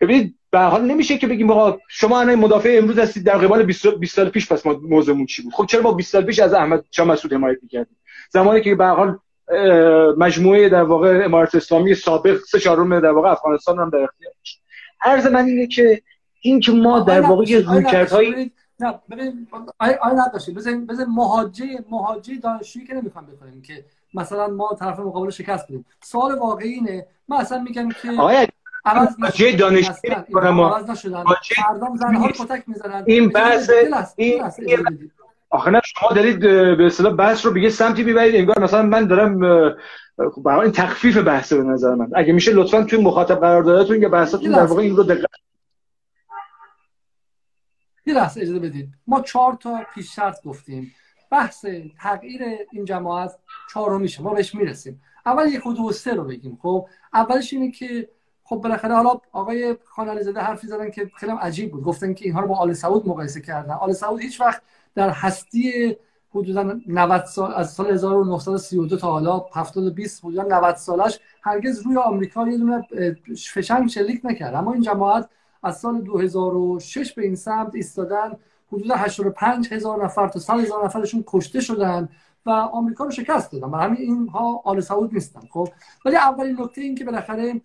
ببینید 0.00 0.34
به 0.50 0.58
حال 0.58 0.84
نمیشه 0.84 1.18
که 1.18 1.26
بگیم 1.26 1.50
آقا 1.50 1.78
شما 1.88 2.20
الان 2.20 2.34
مدافع 2.34 2.74
امروز 2.78 2.98
هستید 2.98 3.24
در 3.24 3.38
قبال 3.38 3.62
20 3.62 4.14
سال 4.14 4.28
پیش 4.28 4.52
پس 4.52 4.66
موضوعمون 4.66 5.26
چی 5.26 5.42
بود؟ 5.42 5.52
خب 5.52 5.66
چرا 5.66 5.82
ما 5.82 5.92
20 5.92 6.12
سال 6.12 6.24
پیش 6.24 6.38
از 6.38 6.52
احمد 6.52 6.84
شاه 6.90 7.06
مسعود 7.06 7.32
حمایت 7.32 7.58
می‌کردیم؟ 7.62 7.96
زمانی 8.30 8.60
که 8.60 8.74
به 8.74 8.86
حال 8.86 9.18
مجموعه 10.16 10.68
در 10.68 10.82
واقع 10.82 11.22
امارت 11.24 11.54
اسلامی 11.54 11.94
سابق 11.94 12.38
سه 12.38 12.58
چهارم 12.58 13.00
در 13.00 13.10
واقع 13.10 13.30
افغانستان 13.30 13.78
هم 13.78 13.90
در 13.90 13.98
اختیار 13.98 14.32
داشت. 14.38 14.62
عرض 15.00 15.26
من 15.26 15.44
اینه 15.44 15.66
که 15.66 16.02
این 16.40 16.60
که 16.60 16.72
ما 16.72 17.00
در 17.00 17.20
واقع 17.20 17.44
یه 17.48 17.60
رویکردهای 17.60 18.50
نه 18.80 18.94
ببین 19.10 19.48
آیا 19.78 20.26
نداشتیم. 20.26 20.54
بزن 20.54 20.86
بزن 20.86 21.04
مهاجه 21.04 21.84
مهاجه 21.90 22.38
دانشجویی 22.38 22.86
که 22.86 22.94
نمی‌خوام 22.94 23.26
بکنیم 23.26 23.62
که 23.62 23.84
مثلا 24.14 24.48
ما 24.48 24.76
طرف 24.80 24.98
مقابل 24.98 25.30
شکست 25.30 25.64
بدیم 25.64 25.86
سوال 26.02 26.38
واقعی 26.38 26.72
اینه. 26.72 27.06
من 27.28 27.36
اصلا 27.36 27.62
میگم 27.62 27.88
که 27.88 28.10
آیا 28.18 28.46
عوض 28.84 29.08
نشدن. 29.18 29.56
دانشجویی 29.56 30.14
کنم 30.32 30.60
عوض 30.60 30.90
نشدن. 30.90 31.24
مردم 31.70 31.96
زنها 31.96 32.28
کتک 32.28 32.64
می‌زنن. 32.66 33.04
این 33.06 33.28
بحث 33.28 33.70
این 34.16 34.42
آخه 35.50 35.70
نه 35.70 35.80
شما 35.84 36.08
دارید 36.12 36.40
به 36.40 36.86
اصطلاح 36.86 37.14
بحث 37.14 37.46
رو 37.46 37.52
به 37.52 37.62
یه 37.62 37.70
سمتی 37.70 38.02
می‌برید 38.02 38.34
انگار 38.34 38.60
مثلا 38.60 38.82
من 38.82 39.06
دارم 39.06 39.38
برای 40.44 40.60
این 40.60 40.72
تخفیف 40.72 41.16
بحث 41.16 41.52
به 41.52 41.62
نظر 41.62 41.94
من. 41.94 42.10
اگه 42.14 42.32
میشه 42.32 42.52
لطفا 42.52 42.82
توی 42.82 43.02
مخاطب 43.02 43.40
قرار 43.40 43.62
دادتون 43.62 44.02
یا 44.02 44.08
بحثتون 44.08 44.50
در 44.50 44.66
واقع 44.66 44.82
این 44.82 44.96
رو 44.96 45.02
دقت 45.02 45.30
یه 48.06 48.14
لحظه 48.14 48.40
اجازه 48.40 48.58
بدید 48.58 48.88
ما 49.06 49.20
چهار 49.20 49.54
تا 49.54 49.80
پیش 49.94 50.14
شرط 50.14 50.42
گفتیم. 50.44 50.94
بحث 51.30 51.64
تغییر 52.00 52.42
این 52.72 52.84
جماعت 52.84 53.38
چهارمیشه. 53.72 54.22
ما 54.22 54.34
بهش 54.34 54.54
می‌رسیم. 54.54 55.02
اول 55.26 55.48
یک 55.48 55.66
و 55.66 55.72
دو 55.72 55.92
سه 55.92 56.14
رو 56.14 56.24
بگیم. 56.24 56.58
خب 56.62 56.88
اولش 57.14 57.52
اینه 57.52 57.70
که 57.70 58.08
خب 58.44 58.56
بالاخره 58.56 58.94
حالا 58.94 59.20
آقای 59.32 59.76
خان 59.84 60.22
زاده 60.22 60.40
حرفی 60.40 60.66
زدن 60.66 60.90
که 60.90 61.10
خیلی 61.16 61.32
عجیب 61.32 61.70
بود. 61.70 61.84
گفتن 61.84 62.14
که 62.14 62.24
اینها 62.24 62.40
رو 62.40 62.48
با 62.48 62.56
آل 62.56 62.72
سعود 62.72 63.08
مقایسه 63.08 63.40
کردن. 63.40 63.74
آل 63.74 63.92
سعود 63.92 64.20
هیچ 64.20 64.40
وقت 64.40 64.62
در 64.98 65.10
هستی 65.10 65.96
حدودا 66.34 66.80
90 66.86 67.24
سال 67.24 67.52
از 67.54 67.72
سال 67.72 67.90
1932 67.90 68.96
تا 68.96 69.10
حالا 69.10 69.46
70 69.54 69.94
20 69.94 70.24
حدودا 70.24 70.42
90 70.42 70.76
سالش 70.76 71.20
هرگز 71.42 71.80
روی 71.80 71.96
آمریکا 71.96 72.48
یه 72.48 72.58
دونه 72.58 72.86
فشنگ 73.54 73.88
شلیک 73.88 74.20
نکرد. 74.24 74.54
اما 74.54 74.72
این 74.72 74.82
جماعت 74.82 75.28
از 75.62 75.78
سال 75.78 76.00
2006 76.00 77.12
به 77.12 77.22
این 77.22 77.34
سمت 77.34 77.74
ایستادن 77.74 78.36
حدود 78.72 78.90
85 78.90 79.72
هزار 79.72 80.04
نفر 80.04 80.28
تا 80.28 80.38
100 80.38 80.54
هزار 80.54 80.84
نفرشون 80.84 81.24
کشته 81.26 81.60
شدن 81.60 82.08
و 82.46 82.50
آمریکا 82.50 83.04
رو 83.04 83.10
شکست 83.10 83.52
دادن. 83.52 83.70
برای 83.70 83.86
همین 83.86 84.00
اینها 84.00 84.62
آل 84.64 84.80
سعود 84.80 85.14
نیستن 85.14 85.40
خب؟ 85.50 85.68
ولی 86.04 86.16
اولین 86.16 86.60
نکته 86.60 86.80
این 86.80 86.94
که 86.94 87.04
بالاخره 87.04 87.60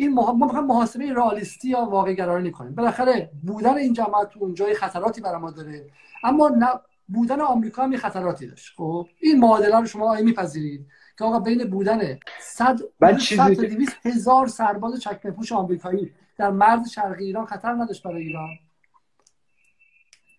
این 0.00 0.14
ما 0.14 0.32
می‌خوایم 0.32 0.66
محاسبه 0.66 1.12
رئالیستی 1.12 1.68
یا 1.68 1.84
واقع 1.84 2.12
گرایی 2.12 2.50
کنیم. 2.50 2.74
بالاخره 2.74 3.30
بودن 3.42 3.76
این 3.76 3.92
جماعت 3.92 4.28
تو 4.30 4.40
اونجای 4.40 4.74
خطراتی 4.74 5.20
برای 5.20 5.40
ما 5.40 5.50
داره. 5.50 5.90
اما 6.24 6.48
نه 6.48 6.68
بودن 7.08 7.40
آمریکا 7.40 7.82
هم 7.82 7.96
خطراتی 7.96 8.46
داشت. 8.46 8.72
خب 8.76 9.08
این 9.20 9.40
معادله 9.40 9.80
رو 9.80 9.86
شما 9.86 10.10
آیا 10.10 10.24
میپذیرید 10.24 10.86
که 11.18 11.24
آقا 11.24 11.38
بین 11.38 11.64
بودن 11.64 12.18
100 12.40 12.80
تا 13.00 13.12
200 13.54 14.06
هزار 14.06 14.46
سرباز 14.46 15.00
چکمه 15.00 15.32
پوش 15.32 15.52
آمریکایی 15.52 16.12
در 16.38 16.50
مرز 16.50 16.90
شرقی 16.90 17.24
ایران 17.24 17.46
خطر 17.46 17.72
نداشت 17.72 18.02
برای 18.02 18.22
ایران. 18.22 18.48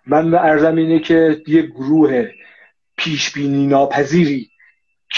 من 0.05 0.33
ارزم 0.33 0.75
اینه 0.75 0.99
که 0.99 1.43
یه 1.47 1.61
گروه 1.61 2.29
پیش 2.97 3.33
بینی 3.33 3.67
ناپذیری 3.67 4.49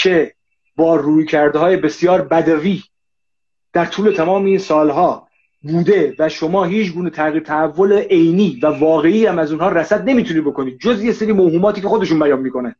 که 0.02 0.34
با 0.76 0.96
روی 0.96 1.26
کرده 1.26 1.58
های 1.58 1.76
بسیار 1.76 2.22
بدوی 2.22 2.82
در 3.74 3.84
طول 3.84 4.12
تمام 4.12 4.44
این 4.44 4.58
سالها 4.58 5.28
بوده 5.62 6.14
و 6.18 6.28
شما 6.28 6.64
هیچ 6.64 6.92
گونه 6.92 7.10
تغییر 7.10 7.42
تحول 7.42 7.92
عینی 7.92 8.60
و 8.62 8.66
واقعی 8.66 9.26
هم 9.26 9.38
از 9.38 9.52
اونها 9.52 9.68
رسد 9.68 10.08
نمی‌تونی 10.08 10.40
بکنی. 10.40 10.76
جز 10.80 11.04
یه 11.04 11.12
سری 11.12 11.32
موهوماتی 11.32 11.80
که 11.80 11.88
خودشون 11.88 12.18
بیان 12.18 12.40
می‌کنه 12.40 12.76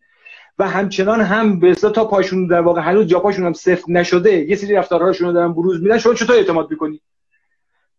و 0.58 0.68
همچنان 0.68 1.20
هم 1.20 1.60
به 1.60 1.74
تا 1.74 2.04
پاشون 2.04 2.46
در 2.46 2.60
واقع 2.60 2.80
هنوز 2.80 3.06
جاپاشون 3.06 3.46
هم 3.46 3.52
صفر 3.52 3.84
نشده 3.88 4.32
یه 4.48 4.56
سری 4.56 4.74
رفتارهاشون 4.74 5.26
رو 5.26 5.32
دارن 5.32 5.52
بروز 5.52 5.82
میدن 5.82 5.98
شما 5.98 6.14
چطور 6.14 6.36
اعتماد 6.36 6.70
می‌کنی؟ 6.70 7.00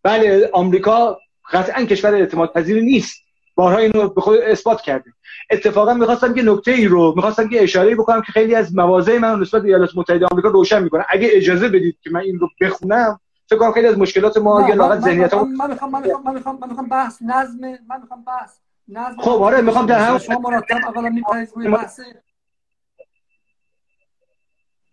بله 0.04 0.50
آمریکا 0.54 1.18
قطعا 1.52 1.86
کشور 1.86 2.14
اعتماد 2.14 2.54
پذیری 2.54 2.82
نیست. 2.82 3.25
بارها 3.56 3.78
اینو 3.78 4.10
به 4.10 4.22
خود 4.22 4.40
اثبات 4.40 4.82
کرده 4.82 5.12
اتفاقا 5.52 5.94
می‌خواستم 5.94 6.34
که 6.34 6.42
نکته 6.42 6.72
ای 6.72 6.88
رو 6.88 7.14
می‌خواستم 7.16 7.50
که 7.50 7.64
اشاره 7.64 7.96
بکنم 7.96 8.22
که 8.22 8.32
خیلی 8.32 8.56
از 8.56 8.76
مواضع 8.76 9.18
من 9.18 9.40
نسبت 9.40 9.62
به 9.62 9.68
ایالات 9.68 9.90
متحده 9.96 10.26
آمریکا 10.26 10.50
روشن 10.50 10.84
می‌کنه. 10.84 11.06
اگه 11.10 11.30
اجازه 11.32 11.70
بدید 11.70 11.98
که 12.02 12.10
من 12.10 12.20
این 12.20 12.40
رو 12.40 12.50
بخونم 12.62 13.20
فکر 13.50 13.60
کنم 13.60 13.72
خیلی 13.72 13.88
از 13.88 13.98
مشکلات 13.98 14.38
ما 14.38 14.70
یا 14.70 14.76
لاغت 14.76 15.00
ذهنیت 15.00 15.34
من 15.34 15.70
می‌خوام 15.70 15.92
من 15.92 16.02
می‌خوام 16.02 16.24
من 16.24 16.34
می‌خوام 16.34 16.60
من 16.62 16.70
می‌خوام 16.70 16.90
بحث 16.90 17.22
نظم 17.22 17.60
من 17.62 18.02
می‌خوام 18.02 18.24
بحث 18.28 18.58
نظم 18.88 19.22
خب 19.22 19.42
آره 19.42 19.62
می‌خوام 19.62 19.86
در 19.86 20.00
هم 20.00 20.18
شما 20.18 20.40
مرتب 20.40 20.78
اولا 20.86 21.10
میپرید 21.10 21.50
روی 21.56 21.68
بحث. 21.68 22.00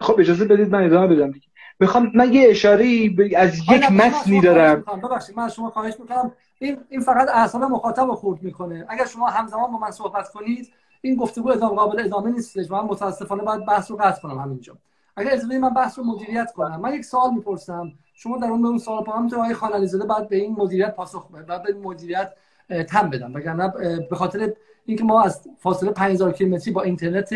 خب 0.00 0.20
اجازه 0.20 0.44
بدید 0.44 0.70
من 0.70 0.84
ادامه 0.84 1.06
بدم 1.06 1.30
دیگه. 1.30 1.46
می‌خوام 1.80 2.12
من 2.14 2.32
یه 2.32 2.50
اشاره 2.50 3.10
از 3.36 3.58
یک 3.58 3.90
متنی 3.90 4.40
دارم. 4.40 4.84
ببخشید 5.02 5.36
من 5.36 5.48
شما 5.48 5.70
خواهش 5.70 5.94
می‌کنم. 6.00 6.32
این 6.62 6.78
این 6.88 7.00
فقط 7.00 7.28
اعصاب 7.28 7.62
مخاطب 7.62 8.02
رو 8.02 8.14
خورد 8.14 8.42
می‌کنه. 8.42 8.86
اگر 8.88 9.06
شما 9.06 9.26
همزمان 9.26 9.72
با 9.72 9.78
من 9.78 9.90
صحبت 9.90 10.28
کنید 10.28 10.68
این 11.00 11.16
گفتگو 11.16 11.50
ادامه 11.50 11.76
قابل 11.76 12.04
ادامه 12.04 12.30
نیستش 12.30 12.70
من 12.70 12.80
متاسفانه 12.80 13.42
باید 13.42 13.66
بحث 13.66 13.90
رو 13.90 13.96
قطع 13.96 14.20
کنم 14.20 14.38
همینجا. 14.38 14.76
اگر 15.16 15.32
اجازه 15.32 15.58
من 15.58 15.74
بحث 15.74 15.98
رو 15.98 16.04
مدیریت 16.04 16.52
کنم. 16.52 16.80
من 16.80 16.94
یک 16.94 17.04
سوال 17.04 17.34
می‌پرسم. 17.34 17.92
شما 18.14 18.38
در 18.38 18.48
اون 18.48 18.62
به 18.62 18.68
اون 18.68 18.78
سوال 18.78 19.04
پاهم 19.04 19.28
تو 19.28 19.36
آقای 19.36 19.54
خان 19.54 19.72
علیزاده 19.72 20.06
بعد 20.06 20.28
به 20.28 20.36
این 20.36 20.56
مدیریت 20.58 20.94
پاسخ 20.94 21.30
بده 21.30 21.42
بعد 21.42 21.62
به 21.62 21.72
مدیریت 21.72 22.32
تم 22.88 23.10
بدم. 23.10 23.34
وگرنه 23.34 23.72
به 24.10 24.16
خاطر 24.16 24.52
اینکه 24.86 25.04
ما 25.04 25.22
از 25.22 25.40
فاصله 25.58 25.90
5000 25.90 26.32
کیلومتری 26.32 26.74
با 26.74 26.82
اینترنت 26.82 27.34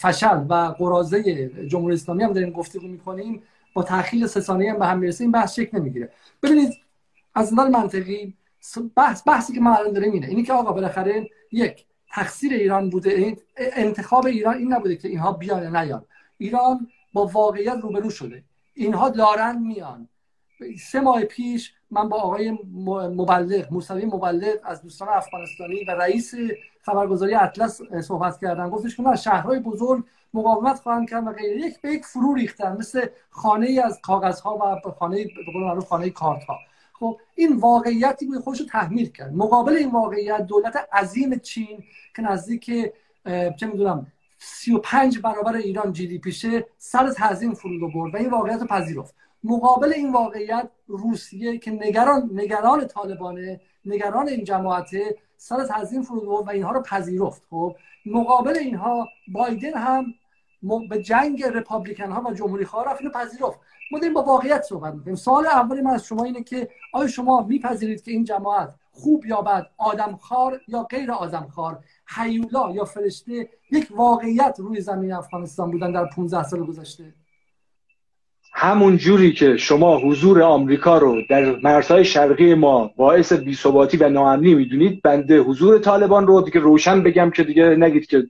فشل 0.00 0.44
و 0.48 0.54
قرازه 0.78 1.48
جمهوری 1.68 1.94
اسلامی 1.94 2.24
هم 2.24 2.32
داریم 2.32 2.50
گفتگو 2.50 2.88
می‌کنیم. 2.88 3.42
با 3.74 3.82
تاخیر 3.82 4.26
سه 4.26 4.40
ثانیه 4.40 4.72
هم 4.72 4.78
به 4.78 4.86
هم 4.86 4.98
می‌رسه 4.98 5.24
این 5.24 5.32
بحث 5.32 5.54
شکل 5.54 5.78
نمی‌گیره. 5.78 6.10
ببینید 6.42 6.72
از 7.34 7.52
نظر 7.52 7.68
منطقی 7.68 8.34
بحث 8.96 9.22
بحثی 9.26 9.52
که 9.52 9.60
ما 9.60 9.74
الان 9.76 9.92
داریم 9.92 10.12
اینه 10.12 10.26
اینی 10.26 10.42
که 10.42 10.52
آقا 10.52 10.72
بالاخره 10.72 11.30
یک 11.52 11.86
تقصیر 12.10 12.52
ایران 12.52 12.90
بوده 12.90 13.36
انتخاب 13.56 14.26
ایران 14.26 14.54
این 14.54 14.72
نبوده 14.72 14.96
که 14.96 15.08
اینها 15.08 15.32
بیان 15.32 15.62
یا 15.62 15.82
نیان. 15.82 16.04
ایران 16.38 16.88
با 17.12 17.26
واقعیت 17.26 17.76
روبرو 17.82 18.10
شده. 18.10 18.44
اینها 18.74 19.08
دارن 19.08 19.58
میان. 19.58 20.08
سه 20.78 21.00
ماه 21.00 21.24
پیش 21.24 21.74
من 21.90 22.08
با 22.08 22.16
آقای 22.20 22.58
مبلغ 22.90 23.72
موسوی 23.72 24.04
مبلغ 24.04 24.56
از 24.64 24.82
دوستان 24.82 25.08
افغانستانی 25.08 25.84
و 25.84 25.90
رئیس 25.90 26.34
خبرگزاری 26.82 27.34
اطلس 27.34 27.80
صحبت 28.02 28.40
کردن. 28.40 28.70
گفتش 28.70 28.96
که 28.96 29.02
نه 29.02 29.16
شهرهای 29.16 29.58
بزرگ 29.58 30.04
مقاومت 30.34 30.80
خواهند 30.80 31.10
کرد 31.10 31.26
و 31.26 31.32
غیره. 31.32 31.56
یک 31.56 31.80
به 31.80 31.92
یک 31.92 32.04
فرو 32.04 32.34
ریختن 32.34 32.76
مثل 32.76 33.06
خانه 33.30 33.66
ای 33.66 33.80
از 33.80 34.00
کاغذها 34.00 34.80
و 34.86 34.90
خانه 34.90 35.24
به 35.24 35.52
قول 35.52 35.62
معروف 35.62 35.86
خانه 35.86 36.10
کارت 36.10 36.44
ها 36.44 36.58
خب 37.04 37.20
این 37.34 37.56
واقعیتی 37.56 38.26
بود 38.26 38.38
خودش 38.38 38.60
رو 38.60 38.66
تحمیل 38.66 39.08
کرد. 39.08 39.34
مقابل 39.34 39.72
این 39.72 39.90
واقعیت 39.90 40.46
دولت 40.46 40.88
عظیم 40.92 41.38
چین 41.38 41.84
که 42.16 42.22
نزدیک 42.22 42.64
چه 43.56 43.66
می‌دونم 43.66 44.06
35 44.38 45.18
برابر 45.18 45.56
ایران 45.56 45.92
جی 45.92 46.06
دی 46.06 46.18
پیشه 46.18 46.66
سر 46.78 47.10
تعظیم 47.10 47.54
فرود 47.54 47.92
برد 47.94 48.14
و 48.14 48.16
این 48.16 48.30
واقعیت 48.30 48.60
رو 48.60 48.66
پذیرفت. 48.66 49.14
مقابل 49.44 49.92
این 49.92 50.12
واقعیت 50.12 50.70
روسیه 50.86 51.58
که 51.58 51.70
نگران 51.70 52.30
نگران 52.32 52.86
طالبانه 52.86 53.60
نگران 53.84 54.28
این 54.28 54.44
جماعته 54.44 55.16
سر 55.36 55.64
تعظیم 55.64 56.02
فرود 56.02 56.26
برد 56.26 56.46
و 56.46 56.50
اینها 56.50 56.72
رو 56.72 56.82
پذیرفت. 56.82 57.42
خب 57.50 57.76
مقابل 58.06 58.58
اینها 58.58 59.08
بایدن 59.28 59.74
هم 59.74 60.14
به 60.90 61.02
جنگ 61.02 61.44
رپابلیکن 61.44 62.10
ها 62.10 62.22
و 62.22 62.34
جمهوری 62.34 62.64
خواه 62.64 62.86
رفت 62.86 63.00
اینو 63.00 63.12
پذیرفت. 63.12 63.58
ما 63.90 63.98
داریم 63.98 64.14
با 64.14 64.22
واقعیت 64.22 64.62
صحبت 64.62 64.94
می‌کنیم. 64.94 65.16
سوال 65.16 65.46
اولی 65.46 65.80
من 65.80 65.90
از 65.90 66.06
شما 66.06 66.24
اینه 66.24 66.42
که 66.42 66.68
آیا 66.92 67.08
شما 67.08 67.46
میپذیرید 67.48 68.02
که 68.02 68.10
این 68.10 68.24
جماعت 68.24 68.74
خوب 68.92 69.26
یا 69.26 69.40
بد؟ 69.40 69.66
آدمخوار 69.78 70.60
یا 70.68 70.82
غیر 70.82 71.12
آدمخوار؟ 71.12 71.78
حیولا 72.16 72.70
یا 72.70 72.84
فرشته 72.84 73.48
یک 73.70 73.88
واقعیت 73.90 74.56
روی 74.58 74.80
زمین 74.80 75.12
افغانستان 75.12 75.70
بودن 75.70 75.92
در 75.92 76.04
15 76.16 76.42
سال 76.42 76.66
گذشته؟ 76.66 77.14
همون 78.56 78.96
جوری 78.96 79.32
که 79.32 79.56
شما 79.56 79.98
حضور 79.98 80.42
آمریکا 80.42 80.98
رو 80.98 81.22
در 81.30 81.56
مرزهای 81.62 82.04
شرقی 82.04 82.54
ما 82.54 82.90
باعث 82.96 83.32
بیثباتی 83.32 83.96
و 83.96 84.08
ناامنی 84.08 84.54
می‌دونید 84.54 85.02
بنده 85.02 85.38
حضور 85.40 85.78
طالبان 85.78 86.26
رو 86.26 86.40
دیگه 86.40 86.60
روشن 86.60 87.02
بگم 87.02 87.30
که 87.30 87.44
دیگه 87.44 87.64
نگید 87.64 88.06
که 88.06 88.26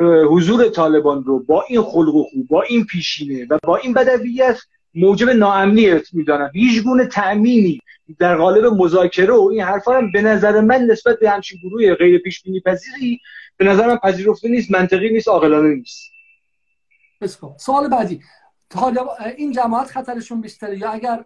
حضور 0.00 0.68
طالبان 0.68 1.24
رو 1.24 1.38
با 1.38 1.64
این 1.68 1.82
خلق 1.82 2.14
و 2.14 2.24
خوب 2.24 2.48
با 2.48 2.62
این 2.62 2.84
پیشینه 2.84 3.46
و 3.50 3.58
با 3.62 3.76
این 3.76 3.92
بدویت 3.92 4.58
موجب 4.94 5.30
ناامنی 5.30 6.00
می‌دانم. 6.12 6.50
هیچ 6.54 6.82
گونه 6.82 7.06
تأمینی 7.06 7.80
در 8.18 8.36
قالب 8.36 8.64
مذاکره 8.64 9.32
و 9.34 9.48
این 9.52 9.62
حرفا 9.62 9.92
هم 9.92 10.12
به 10.12 10.22
نظر 10.22 10.60
من 10.60 10.82
نسبت 10.82 11.18
به 11.20 11.30
همچین 11.30 11.60
گروه 11.62 11.94
غیر 11.94 12.18
پیش 12.18 12.42
بینی 12.42 12.60
پذیری 12.60 13.20
به 13.56 13.64
نظر 13.64 13.86
من 13.86 13.96
پذیرفته 13.96 14.48
نیست 14.48 14.70
منطقی 14.70 15.12
نیست 15.12 15.28
عاقلانه 15.28 15.74
نیست. 15.74 16.10
سوال 17.56 17.88
بعدی. 17.88 18.20
این 19.36 19.52
جماعت 19.52 19.86
خطرشون 19.86 20.40
بیشتره 20.40 20.78
یا 20.78 20.90
اگر 20.90 21.24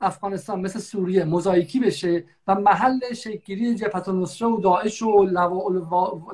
افغانستان 0.00 0.60
مثل 0.60 0.78
سوریه 0.78 1.24
مزایکی 1.24 1.80
بشه 1.80 2.24
و 2.46 2.54
محل 2.54 2.98
شکلگیری 3.14 3.74
جبهت 3.74 4.08
النصره 4.08 4.48
و 4.48 4.60
داعش 4.60 5.02
و 5.02 5.26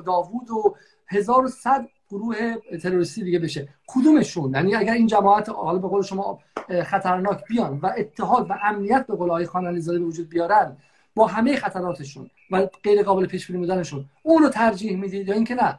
داوود 0.05 0.51
و 0.51 0.75
1100 1.09 1.87
گروه 2.09 2.35
تروریستی 2.83 3.23
دیگه 3.23 3.39
بشه. 3.39 3.69
کدومشون؟ 3.87 4.53
یعنی 4.53 4.75
اگر 4.75 4.93
این 4.93 5.07
جماعت 5.07 5.49
حالا 5.49 5.79
به 5.79 5.87
قول 5.87 6.01
شما 6.01 6.39
خطرناک 6.85 7.45
بیان 7.49 7.79
و 7.79 7.89
اتحاد 7.97 8.49
و 8.49 8.53
امنیت 8.63 9.07
به 9.07 9.15
قول 9.15 9.29
آقای 9.29 9.45
خان 9.45 9.67
علیزاده 9.67 9.99
به 9.99 10.05
وجود 10.05 10.29
بیارن 10.29 10.77
با 11.15 11.27
همه 11.27 11.55
خطراتشون 11.55 12.29
و 12.51 12.67
غیر 12.83 13.03
قابل 13.03 13.25
پیش 13.25 13.47
بینی 13.47 13.59
بودنشون 13.59 14.05
اون 14.23 14.43
رو 14.43 14.49
ترجیح 14.49 14.97
می‌دید 14.97 15.27
یا 15.27 15.33
اینکه 15.33 15.55
نه 15.55 15.77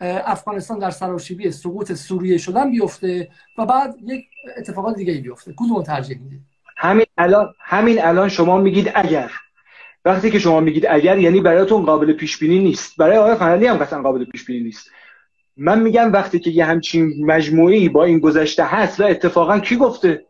افغانستان 0.00 0.78
در 0.78 0.90
سراشیبی 0.90 1.50
سقوط 1.50 1.92
سوریه 1.92 2.38
شدن 2.38 2.70
بیفته 2.70 3.28
و 3.58 3.66
بعد 3.66 3.94
یک 4.04 4.24
اتفاقات 4.58 4.96
دیگه 4.96 5.20
بیفته. 5.20 5.54
کدوم 5.56 5.82
ترجیح 5.82 6.18
می‌دید؟ 6.18 6.40
همین 6.76 7.06
الان 7.18 7.54
همین 7.60 8.04
الان 8.04 8.28
شما 8.28 8.58
میگید 8.58 8.92
اگر. 8.94 9.30
وقتی 10.06 10.30
که 10.30 10.38
شما 10.38 10.60
میگید 10.60 10.86
اگر 10.88 11.18
یعنی 11.18 11.40
برایتون 11.40 11.84
قابل 11.84 12.12
پیش 12.12 12.38
بینی 12.38 12.58
نیست. 12.58 12.96
برای 12.96 13.16
آقای 13.16 13.34
خانلی 13.34 13.66
هم 13.66 13.76
قطعا 13.76 14.02
قابل 14.02 14.24
پیش 14.24 14.44
بینی 14.44 14.64
نیست. 14.64 14.90
من 15.56 15.80
میگم 15.80 16.12
وقتی 16.12 16.38
که 16.38 16.50
یه 16.50 16.64
همچین 16.64 17.26
مجموعی 17.26 17.88
با 17.88 18.04
این 18.04 18.18
گذشته 18.18 18.64
هست 18.64 19.00
و 19.00 19.04
اتفاقا 19.04 19.58
کی 19.58 19.76
گفته؟ 19.76 20.24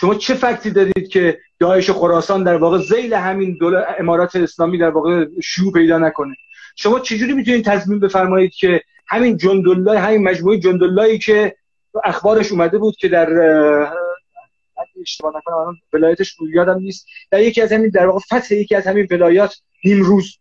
شما 0.00 0.14
چه 0.14 0.34
فکتی 0.34 0.70
دارید 0.70 1.08
که 1.08 1.38
داعش 1.58 1.90
خراسان 1.90 2.44
در 2.44 2.56
واقع 2.56 2.78
زیل 2.78 3.14
همین 3.14 3.56
دولت 3.60 3.86
امارات 3.98 4.36
اسلامی 4.36 4.78
در 4.78 4.90
واقع 4.90 5.26
شیوع 5.42 5.72
پیدا 5.72 5.98
نکنه؟ 5.98 6.34
شما 6.76 7.00
چجوری 7.00 7.32
می‌تونید 7.32 7.64
تضمین 7.64 8.00
بفرمایید 8.00 8.52
که 8.52 8.80
همین 9.06 9.36
جندالله 9.36 9.98
همین 9.98 10.22
مجموعه 10.22 10.58
جنداللهی 10.58 11.18
که 11.18 11.56
اخبارش 12.04 12.52
اومده 12.52 12.78
بود 12.78 12.96
که 12.96 13.08
در 13.08 13.28
اشتباه 15.02 15.32
نکنم 15.36 15.76
ولایتش 15.92 16.34
رو 16.38 16.50
یادم 16.50 16.78
نیست. 16.78 17.06
در 17.30 17.40
یکی 17.40 17.62
از 17.62 17.72
همین 17.72 17.88
در 17.88 18.06
واقع 18.06 18.18
فتح 18.18 18.54
یکی 18.54 18.74
از 18.74 18.86
همین 18.86 19.06
ولایات 19.10 19.56
نیمروز. 19.84 20.38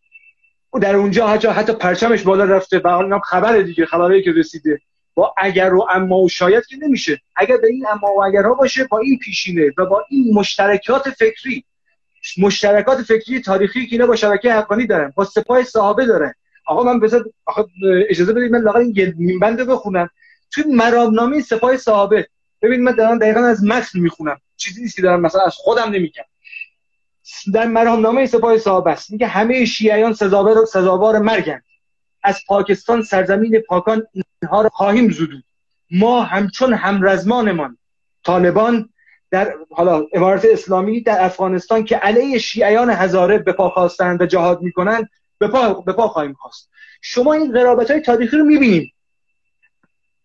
او 0.69 0.79
در 0.79 0.95
اونجا 0.95 1.27
حتی 1.27 1.47
حتی 1.47 1.73
پرچمش 1.73 2.23
بالا 2.23 2.43
رفته 2.43 2.81
و 2.83 2.89
حالا 2.89 3.19
خبر 3.19 3.61
دیگه 3.61 3.85
خبری 3.85 4.23
که 4.23 4.31
رسیده. 4.31 4.79
با 5.13 5.33
اگر 5.37 5.73
و 5.73 5.87
اما 5.89 6.17
و 6.17 6.29
شاید 6.29 6.65
که 6.65 6.75
نمیشه. 6.81 7.21
اگر 7.35 7.57
به 7.57 7.67
این 7.67 7.85
اما 7.91 8.13
و 8.17 8.23
اگرها 8.23 8.53
باشه 8.53 8.83
با 8.83 8.99
این 8.99 9.19
پیشینه 9.19 9.71
و 9.77 9.85
با 9.85 10.05
این 10.09 10.33
مشترکات 10.33 11.09
فکری. 11.09 11.63
مشترکات 12.37 13.01
فکری 13.01 13.41
تاریخی 13.41 13.87
که 13.87 13.95
اینا 13.95 14.07
با 14.07 14.15
شبکه 14.15 14.53
حقانی 14.53 14.87
دارن 14.87 15.13
با 15.15 15.25
سپاه 15.25 15.63
صحابه 15.63 16.05
دارن. 16.05 16.33
آقا 16.65 16.83
من 16.83 16.99
بذار 16.99 17.25
اجازه 18.09 18.33
بدید 18.33 18.51
من 18.51 18.59
لاغر 18.59 18.77
این 18.77 19.13
نیم 19.17 19.39
بنده 19.39 19.65
بخونم. 19.65 20.09
توی 20.51 20.63
مرامنامه 20.63 21.41
سپاه 21.41 21.77
صحابه 21.77 22.27
ببین 22.61 22.83
من 22.83 22.95
دارم 22.95 23.19
دقیقا 23.19 23.39
از 23.39 23.63
متن 23.63 23.99
می‌خونم. 23.99 24.37
چیزی 24.61 24.81
نیست 24.81 24.95
که 24.95 25.01
دارم 25.01 25.21
مثلا 25.21 25.41
از 25.41 25.55
خودم 25.55 25.89
نمیگم. 25.89 26.23
در 27.53 27.67
مرامنامه 27.67 28.25
سپاه 28.25 28.57
صحابه 28.57 28.91
است. 28.91 29.11
میگه 29.11 29.27
همه 29.27 29.65
شیعیان 29.65 30.13
سزاوار 30.13 30.65
سزاوار 30.65 31.19
مرگند 31.19 31.63
از 32.23 32.39
پاکستان 32.47 33.01
سرزمین 33.01 33.59
پاکان 33.67 34.07
اینها 34.41 34.61
را 34.61 34.69
خواهیم 34.69 35.11
زدود 35.11 35.43
ما 35.91 36.23
همچون 36.23 36.73
همرزمانمان. 36.73 37.77
طالبان 38.23 38.89
در 39.31 39.53
حالا 39.71 40.05
امارت 40.13 40.45
اسلامی 40.45 41.01
در 41.01 41.25
افغانستان 41.25 41.83
که 41.83 41.95
علیه 41.95 42.37
شیعیان 42.37 42.89
هزاره 42.89 43.37
به 43.37 43.53
پا 43.53 43.69
خواستند 43.69 44.21
و 44.21 44.25
جهاد 44.25 44.61
می‌کنند 44.61 45.09
به 45.37 45.47
پا, 45.47 45.73
به 45.73 45.93
پا 45.93 46.07
خواهیم 46.07 46.33
خواست. 46.33 46.69
شما 47.01 47.33
این 47.33 47.51
قرابت 47.51 47.91
های 47.91 47.99
تاریخی 47.99 48.37
رو 48.37 48.43
می‌بینیم. 48.43 48.93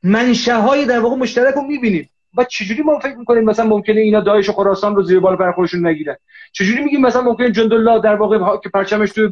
منشه 0.03 0.57
های 0.57 0.84
در 0.84 1.01
واقع 1.01 1.16
مشترک 1.16 1.55
رو 1.55 1.62
می‌بینیم. 1.62 2.11
و 2.37 2.45
چجوری 2.45 2.82
ما 2.82 2.99
فکر 2.99 3.14
می‌کنیم 3.14 3.45
مثلا 3.45 3.66
ممکنه 3.66 4.01
اینا 4.01 4.20
داعش 4.20 4.49
و 4.49 4.53
خراسان 4.53 4.97
رو 4.97 5.03
زیر 5.03 5.20
بال 5.20 5.37
بر 5.37 5.53
خودشون 5.53 5.87
نگیرن؟ 5.87 6.16
چجوری 6.53 6.84
میگیم 6.84 7.01
مثلا 7.01 7.22
ممکنه 7.22 7.51
جندالله 7.51 8.01
در 8.01 8.14
واقع 8.14 8.57
که 8.57 8.68
پرچمش 8.68 9.12
توی 9.12 9.26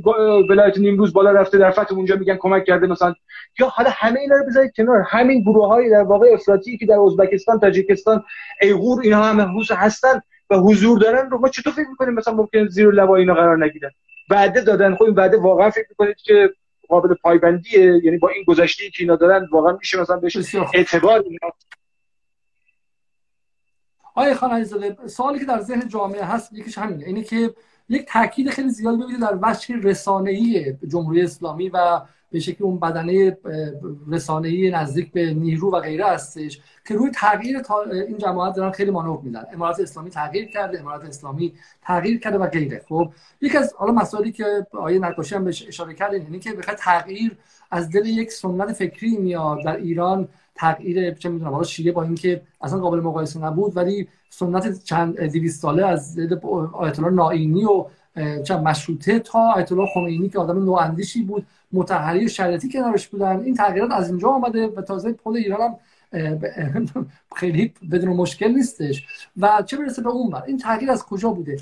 ولایت 0.50 0.78
نیمروز 0.78 1.12
بالا 1.12 1.30
رفته 1.30 1.58
در 1.58 1.70
فتح 1.70 1.94
اونجا 1.94 2.16
میگن 2.16 2.36
کمک 2.36 2.64
کرده 2.64 2.86
مثلا. 2.86 3.14
یا 3.60 3.68
حالا 3.68 3.90
همه 3.92 4.20
اینا 4.20 4.36
رو 4.36 4.44
بذارید 4.46 4.72
کنار. 4.76 5.04
همین 5.08 5.40
گروه 5.40 5.68
های 5.68 5.90
در 5.90 6.02
واقع 6.02 6.26
افراطی 6.32 6.76
که 6.76 6.86
در 6.86 6.98
ازبکستان 6.98 7.58
تاجیکستان 7.60 8.24
ایغور 8.60 9.00
اینها 9.02 9.24
هم 9.24 9.60
هستن 9.70 10.20
و 10.50 10.56
حضور 10.56 10.98
دارن 10.98 11.30
رو 11.30 11.38
ما 11.38 11.48
چطور 11.48 11.72
فکر 11.72 11.88
می‌کنیم 11.88 12.14
مثلا 12.14 12.34
ممکنه 12.34 12.68
زیر 12.68 12.90
لوا 12.90 13.16
اینا 13.16 13.34
قرار 13.34 13.64
نگیرن؟ 13.64 13.90
وعده 14.30 14.60
دادن. 14.60 14.94
خب 14.94 15.02
این 15.02 15.14
وعده 15.14 15.36
واقعا 15.36 15.70
فکر 15.70 15.86
می‌کنید 15.90 16.16
که 16.16 16.50
قابل 16.88 17.14
پایبندیه؟ 17.14 18.00
یعنی 18.04 18.18
با 18.18 18.28
این 18.28 18.44
گذشته 18.46 18.84
که 18.84 18.96
اینا 19.02 19.16
دارن 19.16 19.48
واقعا 19.52 19.72
میشه 19.72 20.00
مثلا 20.00 20.16
بهش 20.16 20.54
اعتبار 20.74 21.24
اینا 21.26 21.52
آقای 24.14 24.34
خان 24.34 24.50
علیزاده 24.50 24.96
سوالی 25.06 25.38
که 25.38 25.44
در 25.44 25.60
ذهن 25.60 25.88
جامعه 25.88 26.24
هست 26.24 26.52
یکیش 26.52 26.78
همینه. 26.78 27.04
اینه 27.04 27.22
که 27.22 27.54
یک 27.88 28.06
تاکید 28.08 28.50
خیلی 28.50 28.70
زیاد 28.70 28.94
ببینید 28.94 29.20
در 29.20 29.38
وجه 29.42 29.76
رسانه‌ای 29.76 30.74
جمهوری 30.88 31.22
اسلامی 31.22 31.68
و 31.68 32.00
به 32.30 32.40
شکل 32.40 32.64
اون 32.64 32.78
بدنه 32.78 33.38
رسانه‌ای 34.10 34.70
نزدیک 34.70 35.12
به 35.12 35.34
نیرو 35.34 35.72
و 35.72 35.80
غیره 35.80 36.06
هستش 36.06 36.60
که 36.84 36.94
روی 36.94 37.10
تغییر 37.10 37.62
این 37.92 38.18
جماعت 38.18 38.56
دارن 38.56 38.70
خیلی 38.70 38.90
مانور 38.90 39.20
میدن. 39.22 39.44
امارات 39.52 39.80
اسلامی 39.80 40.10
تغییر 40.10 40.48
کرده 40.48 40.80
امارات 40.80 41.04
اسلامی 41.04 41.54
تغییر 41.82 42.20
کرده 42.20 42.38
و 42.38 42.46
غیره. 42.46 42.82
خب 42.88 43.12
یکی 43.40 43.58
از 43.58 43.74
حالا 43.76 43.92
مسائلی 43.92 44.32
که 44.32 44.66
آیه 44.72 44.98
نقاشی 44.98 45.34
هم 45.34 45.44
بهش 45.44 45.68
اشاره 45.68 45.94
کرد 45.94 46.14
اینه 46.14 46.38
که 46.38 46.52
بخاطر 46.52 46.74
تغییر 46.78 47.36
از 47.70 47.90
دل 47.90 48.06
یک 48.06 48.32
سنت 48.32 48.72
فکری 48.72 49.16
میاد 49.16 49.64
در 49.64 49.76
ایران 49.76 50.28
تغییر 50.54 51.14
چه 51.14 51.28
می‌دونم 51.28 51.52
حالا 51.52 51.64
شیعه 51.64 51.92
با 51.92 52.02
اینکه 52.02 52.42
اصلا 52.60 52.78
قابل 52.78 53.00
مقایسه 53.00 53.40
نبود 53.44 53.76
ولی 53.76 54.08
سنت 54.30 54.84
چند 54.84 55.20
200 55.20 55.62
ساله 55.62 55.86
از 55.86 56.18
آیت 56.72 56.98
الله 56.98 57.10
نائینی 57.10 57.64
و 57.64 57.86
چند 58.42 58.68
مشروطه 58.68 59.18
تا 59.18 59.52
آیت 59.52 59.72
الله 59.72 59.86
خمینی 59.94 60.28
که 60.28 60.38
آدم 60.38 60.64
نواندیشی 60.64 61.22
بود 61.22 61.46
متحری 61.72 62.24
و 62.24 62.28
شریعتی 62.28 62.68
کنارش 62.68 63.08
بودن. 63.08 63.40
این 63.40 63.54
تغییرات 63.54 63.90
از 63.90 64.08
اینجا 64.10 64.28
آمده 64.28 64.66
و 64.66 64.82
تازه 64.82 65.14
خود 65.22 65.36
ایران 65.36 65.60
هم 65.60 67.10
خیلی 67.36 67.74
بدون 67.92 68.08
مشکل 68.16 68.48
نیستش. 68.48 69.06
و 69.36 69.62
چه 69.66 69.76
برسه 69.76 70.02
به 70.02 70.08
اون 70.10 70.30
بر؟ 70.30 70.42
این 70.46 70.58
تغییر 70.58 70.90
از 70.90 71.04
کجا 71.04 71.30
بوده؟ 71.30 71.56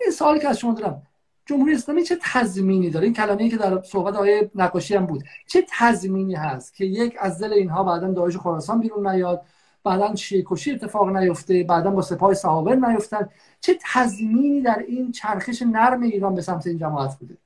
این 0.00 0.10
سوالی 0.10 0.40
که 0.40 0.48
از 0.48 0.58
شما 0.58 0.72
دارم. 0.72 1.02
جمهوری 1.48 1.74
اسلامی 1.74 2.02
چه 2.02 2.18
تضمینی 2.22 2.90
داره؟ 2.90 3.04
این 3.04 3.14
کلمه‌ای 3.14 3.48
که 3.50 3.56
در 3.56 3.82
صحبت 3.82 4.14
آقای 4.14 4.50
نقاشی 4.54 4.94
هم 4.94 5.06
بود. 5.06 5.24
چه 5.46 5.66
تضمینی 5.78 6.34
هست 6.34 6.74
که 6.74 6.84
یک 6.84 7.14
از 7.20 7.42
دل 7.42 7.52
اینها 7.52 7.84
بعدا 7.84 8.12
داعش 8.12 8.36
خراسان 8.36 8.80
بیرون 8.80 9.06
نیاد 9.08 9.42
بعدا 9.84 10.14
شیعه 10.14 10.44
کشی 10.46 10.72
اتفاق 10.72 11.08
نیفته 11.08 11.64
بعدا 11.64 11.90
با 11.90 12.02
سپاه 12.02 12.34
صحابه 12.34 12.76
نیفتن. 12.76 13.28
چه 13.60 13.78
تضمینی 13.92 14.62
در 14.62 14.84
این 14.88 15.12
چرخش 15.12 15.62
نرم 15.62 16.02
ایران 16.02 16.34
به 16.34 16.42
سمت 16.42 16.66
این 16.66 16.78
جماعت 16.78 17.18
بوده؟ 17.18 17.36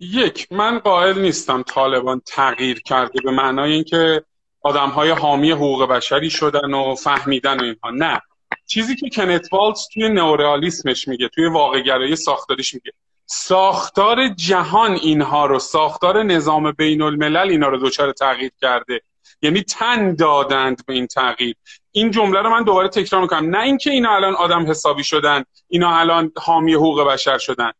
یک 0.00 0.52
من 0.52 0.78
قائل 0.78 1.22
نیستم 1.22 1.62
طالبان 1.62 2.22
تغییر 2.26 2.80
کرده 2.80 3.20
به 3.24 3.30
معنای 3.30 3.72
اینکه 3.72 4.24
آدم 4.60 4.88
های 4.88 5.10
حامی 5.10 5.50
حقوق 5.50 5.88
بشری 5.88 6.30
شدن 6.30 6.74
و 6.74 6.94
فهمیدن 6.94 7.60
اینها. 7.60 7.90
نه. 7.90 8.20
چیزی 8.66 8.96
که 8.96 9.10
کنت 9.10 9.52
والز 9.52 9.88
توی 9.94 10.08
نئورئالیسمش 10.08 11.08
میگه 11.08 11.28
توی 11.28 11.46
واقعگرایی 11.46 12.16
ساختاریش 12.16 12.74
میگه. 12.74 12.92
ساختار 13.26 14.28
جهان 14.28 14.92
اینها 14.92 15.46
رو 15.46 15.58
ساختار 15.58 16.22
نظام 16.22 16.72
بین 16.72 17.02
الملل 17.02 17.50
اینا 17.50 17.68
رو 17.68 17.76
دوچار 17.76 18.12
تغییر 18.12 18.50
کرده. 18.60 19.00
یعنی 19.42 19.62
تن 19.62 20.14
دادند 20.14 20.86
به 20.86 20.94
این 20.94 21.06
تغییر. 21.06 21.56
این 21.92 22.10
جمله 22.10 22.42
رو 22.42 22.50
من 22.50 22.62
دوباره 22.62 22.88
تکرار 22.88 23.22
می‌کنم. 23.22 23.56
نه 23.56 23.62
اینکه 23.62 23.90
اینا 23.90 24.14
الان 24.14 24.34
آدم 24.34 24.70
حسابی 24.70 25.04
شدن 25.04 25.44
اینا 25.68 25.98
الان 25.98 26.32
حامی 26.36 26.74
حقوق 26.74 27.08
بشر 27.08 27.38
شدن. 27.38 27.72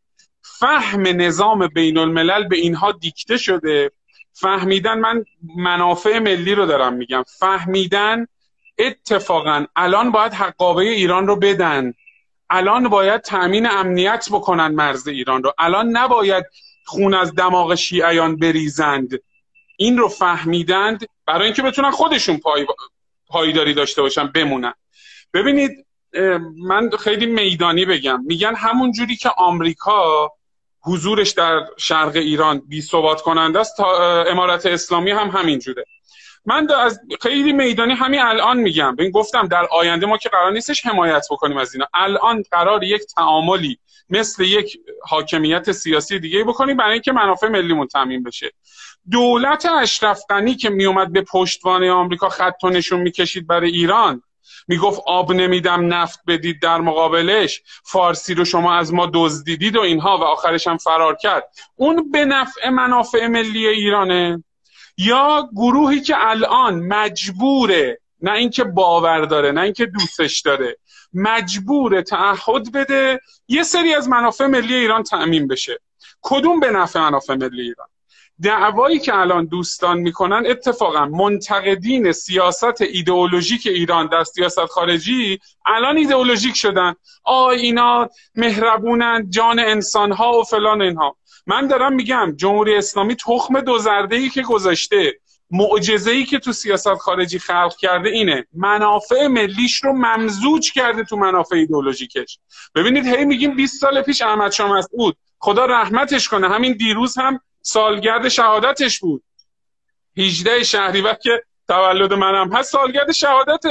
فهم 0.43 1.03
نظام 1.07 1.67
بین 1.67 1.99
الملل 1.99 2.49
به 2.49 2.57
اینها 2.57 2.93
دیکته 2.93 3.37
شده. 3.37 3.91
فهمیدن 4.33 4.99
من 4.99 5.25
منافع 5.57 6.19
ملی 6.19 6.55
رو 6.55 6.67
دارم 6.67 6.95
میگم. 6.95 7.25
فهمیدن 7.39 8.27
اتفاقا 8.79 9.67
الان 9.77 10.11
باید 10.11 10.33
حقابه 10.33 10.83
ایران 10.83 11.27
رو 11.27 11.37
بدن. 11.37 11.95
الان 12.51 12.89
باید 12.89 13.21
تأمین 13.21 13.67
امنیت 13.71 14.29
بکنن 14.33 14.69
مرز 14.69 15.09
ایران 15.09 15.43
رو. 15.43 15.53
الان 15.59 15.89
نباید 15.89 16.45
خون 16.85 17.15
از 17.15 17.35
دماغ 17.35 17.75
شیعیان 17.75 18.37
بریزند. 18.37 19.11
این 19.77 19.99
رو 19.99 20.09
فهمیدند 20.09 21.07
برای 21.27 21.45
اینکه 21.45 21.63
بتونن 21.63 21.91
خودشون 21.91 22.39
پای... 22.39 22.67
پایداری 23.29 23.75
داشته 23.75 24.03
باشن 24.03 24.27
بمونن. 24.27 24.75
ببینید 25.35 25.87
من 26.69 26.91
خیلی 26.91 27.27
میدانی 27.27 27.85
بگم. 27.85 28.25
میگن 28.25 28.55
همون 28.55 28.93
جوری 28.93 29.17
که 29.17 29.29
آمریکا 29.29 30.31
حضورش 30.83 31.31
در 31.31 31.67
شرق 31.77 32.17
ایران 32.17 32.63
بی 32.69 32.83
ثبات 32.83 33.23
کننده 33.23 33.61
است 33.61 33.77
تا 33.77 34.23
امارت 34.23 34.67
اسلامی 34.67 35.11
هم 35.11 35.29
همین 35.29 35.59
جوره. 35.59 35.85
من 36.47 36.69
از 36.73 37.01
خیلی 37.23 37.53
میدانی 37.53 37.93
همین 37.93 38.21
الان 38.21 38.57
میگم. 38.57 38.97
این 38.99 39.11
گفتم 39.11 39.49
در 39.49 39.67
آینده 39.73 40.07
ما 40.07 40.17
که 40.17 40.29
قرار 40.29 40.53
نیستش 40.53 40.87
حمایت 40.87 41.27
بکنیم 41.31 41.57
از 41.57 41.75
اینا. 41.75 41.87
الان 41.95 42.45
قرار 42.51 42.85
یک 42.85 43.03
تعاملی 43.17 43.79
مثل 44.11 44.45
یک 44.45 44.79
حاکمیت 45.03 45.73
سیاسی 45.73 46.19
دیگه 46.19 46.45
بکنیم 46.45 46.77
برای 46.77 46.93
اینکه 46.93 47.13
منافع 47.13 47.49
ملیمون 47.49 47.87
تامین 47.87 48.23
بشه. 48.23 48.53
دولت 49.11 49.67
اشرف 49.67 50.21
غنی 50.29 50.55
که 50.55 50.71
میومد 50.71 51.13
به 51.13 51.23
پشتوانه 51.23 51.91
آمریکا 51.91 52.29
خط 52.29 52.65
و 52.65 52.69
نشون 52.69 53.01
می‌کشید 53.01 53.47
برای 53.47 53.71
ایران 53.71 54.23
می‌گفت 54.69 55.01
آب 55.07 55.33
نمیدم 55.33 55.95
نفت 55.95 56.21
بدید 56.27 56.63
در 56.63 56.81
مقابلش. 56.81 57.63
فارسی 57.85 58.35
رو 58.35 58.45
شما 58.45 58.75
از 58.75 58.95
ما 58.95 59.11
دزدیدید 59.15 59.77
و 59.77 59.81
اینها 59.81 60.19
و 60.19 60.23
آخرش 60.23 60.67
هم 60.67 60.77
فرار 60.77 61.17
کرد. 61.17 61.49
اون 61.77 62.11
به 62.11 62.25
نفع 62.25 62.69
منافع 62.69 63.27
ملی 63.27 63.67
ایرانه. 63.67 64.45
یا 64.97 65.49
گروهی 65.57 66.01
که 66.01 66.15
الان 66.19 66.75
مجبوره 66.75 68.01
نه 68.21 68.33
اینکه 68.33 68.65
باور 68.65 69.21
داره 69.21 69.53
نه 69.53 69.61
اینکه 69.61 69.87
دوستش 69.87 70.41
داره 70.41 70.77
مجبور 71.13 72.01
تعهد 72.01 72.73
بده 72.73 73.21
یه 73.49 73.63
سری 73.63 73.95
از 73.95 74.09
منافع 74.09 74.47
ملی 74.47 74.75
ایران 74.75 75.03
تأمین 75.03 75.49
بشه. 75.49 75.81
کدوم 76.23 76.61
به 76.61 76.71
نفع 76.71 77.01
منافع 77.01 77.35
ملی 77.35 77.63
ایران؟ 77.63 77.89
دعوایی 78.43 78.99
که 78.99 79.15
الان 79.15 79.47
دوستان 79.47 79.99
می‌کنن 79.99 80.47
اتفاقا 80.47 81.07
منتقدین 81.07 82.13
سیاست 82.13 82.81
ایدئولوژیک 82.81 83.67
ایران 83.67 84.07
در 84.07 84.25
سیاست 84.25 84.67
خارجی 84.67 85.39
الان 85.67 85.97
ایدئولوژیک 85.97 86.57
شدن. 86.57 86.95
آ 87.25 87.49
اینا 87.49 88.09
مهربونن 88.35 89.27
جان 89.31 89.59
انسان 89.59 90.13
ها 90.13 90.39
و 90.39 90.45
فلان 90.45 90.83
اینها. 90.83 91.17
من 91.47 91.67
دارم 91.67 91.93
میگم 91.93 92.33
جمهوری 92.37 92.77
اسلامی 92.77 93.17
تخم 93.17 93.61
دو 93.61 93.79
زرده 93.79 94.17
ای 94.17 94.29
که 94.29 94.43
گذاشته 94.43 95.21
معجزه 95.51 96.11
ای 96.11 96.25
که 96.25 96.39
تو 96.39 96.53
سیاست 96.53 96.95
خارجی 96.95 97.39
خلق 97.39 97.77
کرده 97.77 98.09
اینه. 98.09 98.47
منافع 98.53 99.27
ملیش 99.27 99.85
رو 99.85 99.93
ممزوج 99.93 100.73
کرده 100.73 101.05
تو 101.05 101.17
منافع 101.17 101.57
ایدئولوژیکش. 101.57 102.39
ببینید 102.75 103.07
هی 103.07 103.25
میگیم 103.25 103.57
20 103.57 103.81
سال 103.81 104.03
پیش 104.03 104.23
احمد 104.23 104.53
شاه 104.53 104.73
مسعود. 104.73 105.17
خدا 105.39 105.65
رحمتش 105.65 106.29
کنه. 106.29 106.49
همین 106.49 106.73
دیروز 106.73 107.19
هم 107.19 107.41
سالگرد 107.63 108.29
شهادتش 108.29 109.01
بود. 109.01 109.23
18 110.17 110.65
شهریور 110.65 111.15
که 111.15 111.43
تولد 111.69 112.13
منم 112.13 112.53
هست 112.53 112.73
سالگرد 112.73 113.13
شهادت 113.13 113.65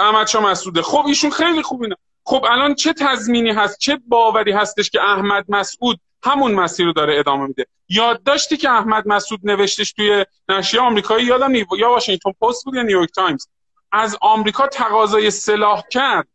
احمد 0.00 0.26
شاه 0.26 0.50
مسعوده. 0.50 0.82
خب 0.82 1.06
ایشون 1.06 1.30
خیلی 1.30 1.62
خوب 1.62 1.86
خب 2.24 2.44
الان 2.50 2.74
چه 2.74 2.92
تضمینی 2.92 3.50
هست 3.50 3.78
چه 3.78 4.00
باوری 4.08 4.52
هستش 4.52 4.90
که 4.90 5.00
احمد 5.02 5.44
مسعود 5.48 6.00
همون 6.26 6.54
مسیر 6.54 6.86
رو 6.86 6.92
داره 6.92 7.18
ادامه 7.18 7.46
میده. 7.46 7.66
یادداشتی 7.88 8.56
که 8.56 8.70
احمد 8.70 9.08
مسعود 9.08 9.40
نوشتش 9.44 9.92
توی 9.92 10.24
نشریه 10.48 10.82
آمریکایی 10.82 11.26
یادم 11.26 11.50
نیست 11.50 11.66
یا 11.78 11.90
واشنگتن 11.90 12.32
پست 12.32 12.64
بود 12.64 12.74
یا 12.74 12.82
نیویورک 12.82 13.10
تایمز. 13.10 13.48
از 13.92 14.16
آمریکا 14.20 14.66
تقاضای 14.66 15.30
سلاح 15.30 15.82
کرد. 15.90 16.28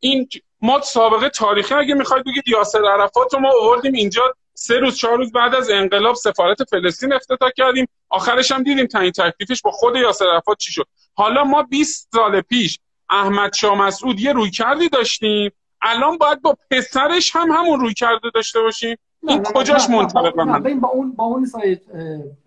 این 0.00 0.28
ما 0.60 0.80
سابقه 0.80 1.28
تاریخی 1.28 1.74
اگه 1.74 1.94
می‌خواید 1.94 2.24
بگید 2.24 2.48
یاسر 2.48 2.84
عرفات 2.84 3.34
رو 3.34 3.40
ما 3.40 3.52
آوردیم 3.62 3.92
اینجا. 3.92 4.34
سه 4.54 4.78
روز 4.78 4.96
چهار 4.96 5.16
روز 5.16 5.32
بعد 5.32 5.54
از 5.54 5.70
انقلاب 5.70 6.14
سفارت 6.14 6.64
فلسطین 6.64 7.12
افتتاح 7.12 7.50
کردیم. 7.56 7.88
آخرش 8.08 8.52
هم 8.52 8.62
دیدیم 8.62 8.86
تعیین 8.86 9.12
تکلیفش 9.12 9.62
با 9.62 9.70
خود 9.70 9.96
یاسر 9.96 10.26
عرفات 10.26 10.58
چی 10.58 10.72
شد. 10.72 10.86
حالا 11.14 11.44
ما 11.44 11.62
20 11.62 12.08
سال 12.12 12.40
پیش 12.40 12.78
احمد 13.10 13.54
شاه 13.54 13.78
مسعود 13.78 14.20
یه 14.20 14.32
روی 14.32 14.50
کردی 14.50 14.88
داشتیم. 14.88 15.52
الان 15.82 16.18
باید 16.18 16.42
با 16.42 16.56
پسرش 16.70 17.36
هم 17.36 17.50
همون 17.50 17.80
روی 17.80 17.94
کرده 17.94 18.30
داشته 18.34 18.60
باشیم. 18.60 18.96
این 19.28 19.42
کجاش 19.42 19.90
منطبق 19.90 20.40
من؟ 20.40 20.80
با 20.80 20.88
اون 20.88 21.12
با 21.12 21.24
اون 21.24 21.46
سایت 21.46 21.80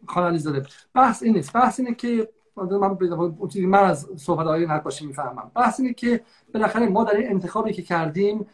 خانالی 0.08 0.40
زده 0.40 0.66
بحث 0.96 1.24
این 1.24 1.34
نیست. 1.34 1.54
بحث 1.54 1.80
اینه 1.80 1.94
که 1.96 2.30
من 2.56 2.98
من 3.66 3.80
از 3.80 4.08
صحبت 4.18 4.48
های 4.48 4.66
نقاشی 4.66 5.06
می‌فهمم. 5.06 5.52
بحث 5.56 5.80
اینه 5.80 5.94
که 5.94 6.22
بالاخره 6.54 6.88
ما 6.88 7.04
در 7.04 7.16
این 7.16 7.30
انتخابی 7.30 7.74
که 7.74 7.82
کردیم 7.82 8.48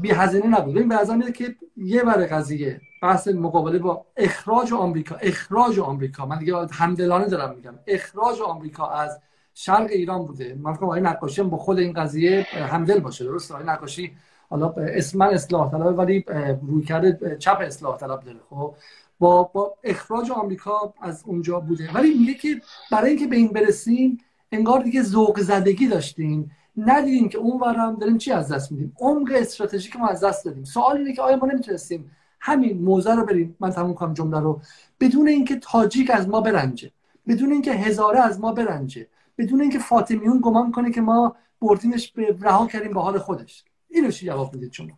بی 0.00 0.10
هزینه 0.10 0.46
نبود. 0.46 0.78
این 0.78 0.88
به 0.88 1.14
میاد 1.14 1.32
که 1.32 1.54
یه 1.76 2.02
بر 2.02 2.26
قضیه 2.26 2.80
بحث 3.02 3.28
مقابله 3.28 3.78
با 3.78 4.06
اخراج 4.16 4.72
آمریکا. 4.72 5.14
اخراج 5.14 5.78
آمریکا. 5.78 6.26
من 6.26 6.38
دیگه 6.38 6.66
همدلانه 6.72 7.28
دارم 7.28 7.54
میگم. 7.56 7.74
اخراج 7.86 8.40
آمریکا 8.40 8.88
از 8.88 9.20
شرق 9.54 9.86
ایران 9.90 10.26
بوده. 10.26 10.58
من 10.62 10.72
فکر 10.72 10.86
کنم 10.86 11.06
نقاشی 11.06 11.40
هم 11.40 11.50
با 11.50 11.56
خود 11.56 11.78
این 11.78 11.92
قضیه 11.92 12.46
همدل 12.52 13.00
باشه. 13.00 13.24
درست 13.24 13.52
آقای 13.52 13.66
نقاشی 13.66 14.12
حالا 14.50 14.68
اسم 14.68 15.18
من 15.18 15.26
اصلاح 15.26 15.70
طلب 15.70 15.98
ولی 15.98 16.24
روی 16.68 16.84
کرده 16.84 17.36
چپ 17.38 17.58
اصلاح 17.60 17.98
طلب 17.98 18.20
داره 18.20 18.38
خب؟ 18.50 18.74
با 19.18 19.42
با 19.42 19.74
اخراج 19.84 20.30
آمریکا 20.30 20.94
از 21.02 21.22
اونجا 21.26 21.60
بوده. 21.60 21.92
ولی 21.94 22.14
میگه 22.18 22.34
که 22.34 22.60
برای 22.92 23.10
اینکه 23.10 23.26
به 23.26 23.36
این 23.36 23.48
برسیم 23.48 24.18
انگار 24.52 24.82
دیگه 24.82 25.02
ذوق 25.02 25.40
زدگی 25.40 25.88
داشتیم. 25.88 26.50
ندیدیم 26.76 27.28
که 27.28 27.38
اون 27.38 27.60
ورم 27.60 27.96
داریم 27.96 28.18
چی 28.18 28.32
از 28.32 28.52
دست 28.52 28.72
میدیم؟ 28.72 28.96
عمق 29.00 29.32
استراتژیک 29.34 29.96
ما 29.96 30.08
از 30.08 30.24
دست 30.24 30.44
دادیم. 30.44 30.64
سوال 30.64 30.96
اینه 30.96 31.12
که 31.12 31.22
آیا 31.22 31.36
ما 31.36 31.46
نمی‌تونستیم 31.46 32.10
همین 32.40 32.82
موزه 32.82 33.14
رو 33.14 33.24
بریم؟ 33.24 33.56
من 33.60 33.70
تموم 33.70 33.94
کنم 33.94 34.14
جمله 34.14 34.40
رو. 34.40 34.60
بدون 35.00 35.28
اینکه 35.28 35.56
تاجیک 35.56 36.10
از 36.10 36.28
ما 36.28 36.40
برنجه 36.40 36.90
بدون 37.28 37.52
اینکه 37.52 37.72
هزاره 37.72 38.20
از 38.20 38.40
ما 38.40 38.52
برنجه 38.52 39.06
بدون 39.38 39.60
اینکه 39.60 39.78
فاطمیون 39.78 40.40
گمان 40.42 40.72
کنه 40.72 40.90
که 40.90 41.00
ما 41.00 41.36
بردیمش 41.60 42.12
به 42.12 42.36
رها 42.40 42.66
کردیم 42.66 42.92
به 42.92 43.00
حال 43.00 43.18
خودش. 43.18 43.64
اینو 43.94 44.10
چی 44.10 44.26
جواب 44.26 44.54
می‌دید 44.54 44.72
شما؟ 44.72 44.88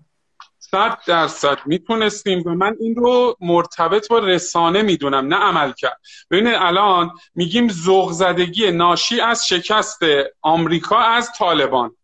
صد 0.58 0.98
درصد 1.06 1.58
می‌تونستیم 1.66 2.42
و 2.46 2.50
من 2.50 2.76
این 2.80 2.94
رو 2.96 3.36
مرتبط 3.40 4.08
با 4.08 4.18
رسانه 4.18 4.82
می‌دونم 4.82 5.34
نه 5.34 5.36
عمل 5.36 5.72
کرد. 5.72 6.00
ببینید 6.30 6.54
الان 6.54 7.10
میگیم 7.34 7.68
ذوق 7.68 8.12
زدگی 8.12 8.70
ناشی 8.70 9.20
از 9.20 9.46
شکست 9.46 10.00
آمریکا 10.42 10.98
از 10.98 11.32
طالبان. 11.38 11.96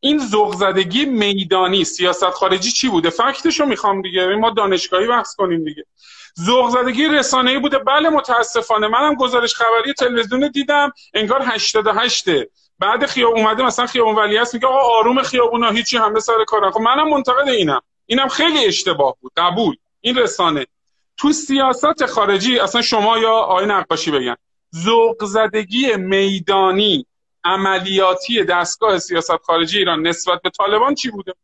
این 0.00 0.18
ذوق 0.18 0.54
زدگی 0.54 1.04
میدانی 1.04 1.84
سیاست 1.84 2.30
خارجی 2.30 2.70
چی 2.72 2.88
بوده؟ 2.88 3.10
فکتشو 3.10 3.64
می‌خوام 3.64 4.02
دیگه. 4.02 4.26
ما 4.26 4.50
دانشگاهی 4.50 5.06
بحث 5.06 5.34
کنیم 5.34 5.64
دیگه. 5.64 5.84
ذوق 6.40 6.70
زدگی 6.70 7.08
رسانه‌ای 7.08 7.58
بوده. 7.58 7.78
بله 7.78 8.08
متاسفانه. 8.08 8.88
منم 8.88 9.14
گزارش 9.14 9.54
خبری 9.54 9.92
تلویزیون 9.98 10.48
دیدم. 10.48 10.92
انگار 11.14 11.42
88 11.44 12.28
بعد 12.80 13.06
خیاب 13.06 13.36
اومده 13.36 13.62
مثلا 13.62 13.86
خیابون 13.86 14.14
ولی 14.14 14.36
هست 14.36 14.54
میگه 14.54 14.66
آقا 14.66 14.98
آروم 14.98 15.22
خیابونا 15.22 15.70
هیچی 15.70 15.96
همه 15.96 16.20
سر 16.20 16.44
کارن. 16.46 16.70
خب 16.70 16.80
منم 16.80 17.08
منتقد 17.08 17.48
اینم. 17.48 17.80
اینم 18.06 18.28
خیلی 18.28 18.66
اشتباه 18.66 19.16
بود 19.20 19.32
قبول. 19.36 19.76
این 20.00 20.18
رسانه. 20.18 20.66
تو 21.16 21.32
سیاست 21.32 22.06
خارجی 22.06 22.58
اصلا 22.58 22.82
شما 22.82 23.18
یا 23.18 23.30
آقای 23.32 23.66
نقاشی 23.66 24.10
بگن 24.10 24.36
ذوق 24.76 25.24
زدگی 25.24 25.96
میدانی 25.96 27.06
عملیاتی 27.44 28.44
دستگاه 28.44 28.98
سیاست 28.98 29.36
خارجی 29.36 29.78
ایران 29.78 30.06
نسبت 30.06 30.42
به 30.42 30.50
طالبان 30.50 30.94
چی 30.94 31.10
بوده؟ 31.10 31.34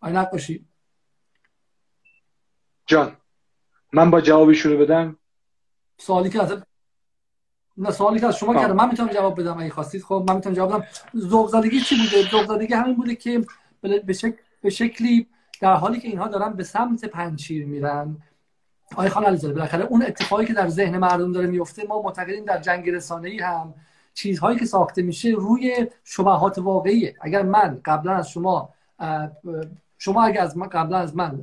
آقای 0.00 0.12
نقاشی. 0.12 0.66
جان 2.86 3.16
من 3.92 4.10
با 4.10 4.20
جوابشون 4.20 4.72
رو 4.72 4.78
بدم. 4.78 5.18
سوالی 6.06 6.30
که 6.30 6.42
از 6.42 6.52
نه 7.76 7.90
سوالی 7.90 8.20
که 8.20 8.26
از 8.26 8.36
شما 8.36 8.54
کردم. 8.54 8.76
من 8.76 8.88
می‌تونم 8.88 9.08
جواب 9.08 9.40
بدم 9.40 9.58
اگه 9.58 9.70
خواستید. 9.70 10.02
خب 10.02 10.24
من 10.28 10.34
می‌تونم 10.36 10.54
جواب 10.54 10.70
بدم. 10.70 10.86
ذوق 11.16 11.48
زدگی 11.48 11.80
چی 11.80 11.96
بوده؟ 11.96 12.30
ذوق 12.30 12.46
زدگی 12.46 12.74
همین 12.74 12.96
بوده 12.96 13.14
که 13.14 13.44
به, 13.80 14.12
شکل 14.12 14.36
به 14.62 14.70
شکلی 14.70 15.26
در 15.60 15.74
حالی 15.74 16.00
که 16.00 16.08
اینها 16.08 16.28
دارن 16.28 16.52
به 16.52 16.64
سمت 16.64 17.04
پنچیر 17.04 17.66
میرن. 17.66 18.16
آقای 18.92 19.08
خان 19.08 19.24
علیزاده 19.24 19.54
بالاخره 19.54 19.84
اون 19.84 20.02
اتفاقی 20.02 20.44
که 20.44 20.52
در 20.52 20.68
ذهن 20.68 20.98
مردم 20.98 21.32
داره 21.32 21.46
میفته 21.46 21.86
ما 21.86 22.02
معتقدیم 22.02 22.44
در 22.44 22.60
جنگ 22.60 22.88
ای 23.24 23.38
هم 23.38 23.74
چیزهایی 24.14 24.58
که 24.58 24.66
ساخته 24.66 25.02
میشه 25.02 25.28
روی 25.28 25.86
شبهات 26.04 26.58
واقعیه. 26.58 27.16
اگر 27.20 27.42
من 27.42 27.80
قبلا 27.84 28.12
از 28.12 28.30
شما 28.30 28.68
شما 29.98 30.22
اگر 30.22 30.42
از 30.42 30.56
من 30.56 30.68
قبلا 30.68 30.98
از 30.98 31.16
من 31.16 31.42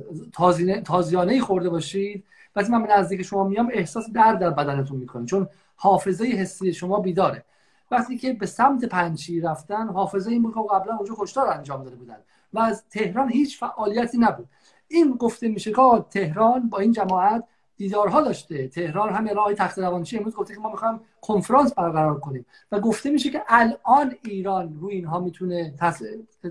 تازیانه 0.84 1.40
خورده 1.40 1.68
باشید 1.68 2.24
وقتی 2.56 2.72
من 2.72 2.82
به 2.82 2.92
نزدیک 2.92 3.22
شما 3.22 3.44
میام 3.44 3.70
احساس 3.72 4.10
درد 4.10 4.38
در 4.38 4.50
بدنتون 4.50 4.98
می‌کنه 4.98 5.26
چون 5.26 5.48
حافظه 5.76 6.24
حسی 6.24 6.72
شما 6.72 7.00
بیداره. 7.00 7.44
وقتی 7.90 8.18
که 8.18 8.32
به 8.32 8.46
سمت 8.46 8.84
پنچی 8.84 9.40
رفتن 9.40 9.88
حافظه 9.88 10.30
این 10.30 10.42
که 10.42 10.60
قبلا 10.74 10.96
اونجا 10.96 11.14
کشتار 11.18 11.48
انجام 11.48 11.84
داده 11.84 11.96
بودن 11.96 12.16
و 12.52 12.58
از 12.58 12.84
تهران 12.90 13.30
هیچ 13.30 13.58
فعالیتی 13.58 14.18
نبود. 14.18 14.48
این 14.88 15.16
گفته 15.16 15.48
میشه 15.48 15.72
که 15.72 16.04
تهران 16.10 16.68
با 16.68 16.78
این 16.78 16.92
جماعت 16.92 17.44
دیدارها 17.80 18.20
داشته. 18.20 18.68
تهران 18.68 19.12
همین 19.12 19.34
راه 19.34 19.54
تخت 19.54 19.78
روانچی 19.78 20.18
امروز 20.18 20.34
گفته 20.34 20.54
که 20.54 20.60
ما 20.60 20.70
می‌خوایم 20.70 21.00
کنفرانس 21.20 21.74
برقرار 21.74 22.20
کنیم. 22.20 22.46
و 22.72 22.80
گفته 22.80 23.10
میشه 23.10 23.30
که 23.30 23.42
الان 23.48 24.14
ایران 24.22 24.78
روی 24.80 24.94
اینها 24.94 25.20
می‌تونه 25.20 25.74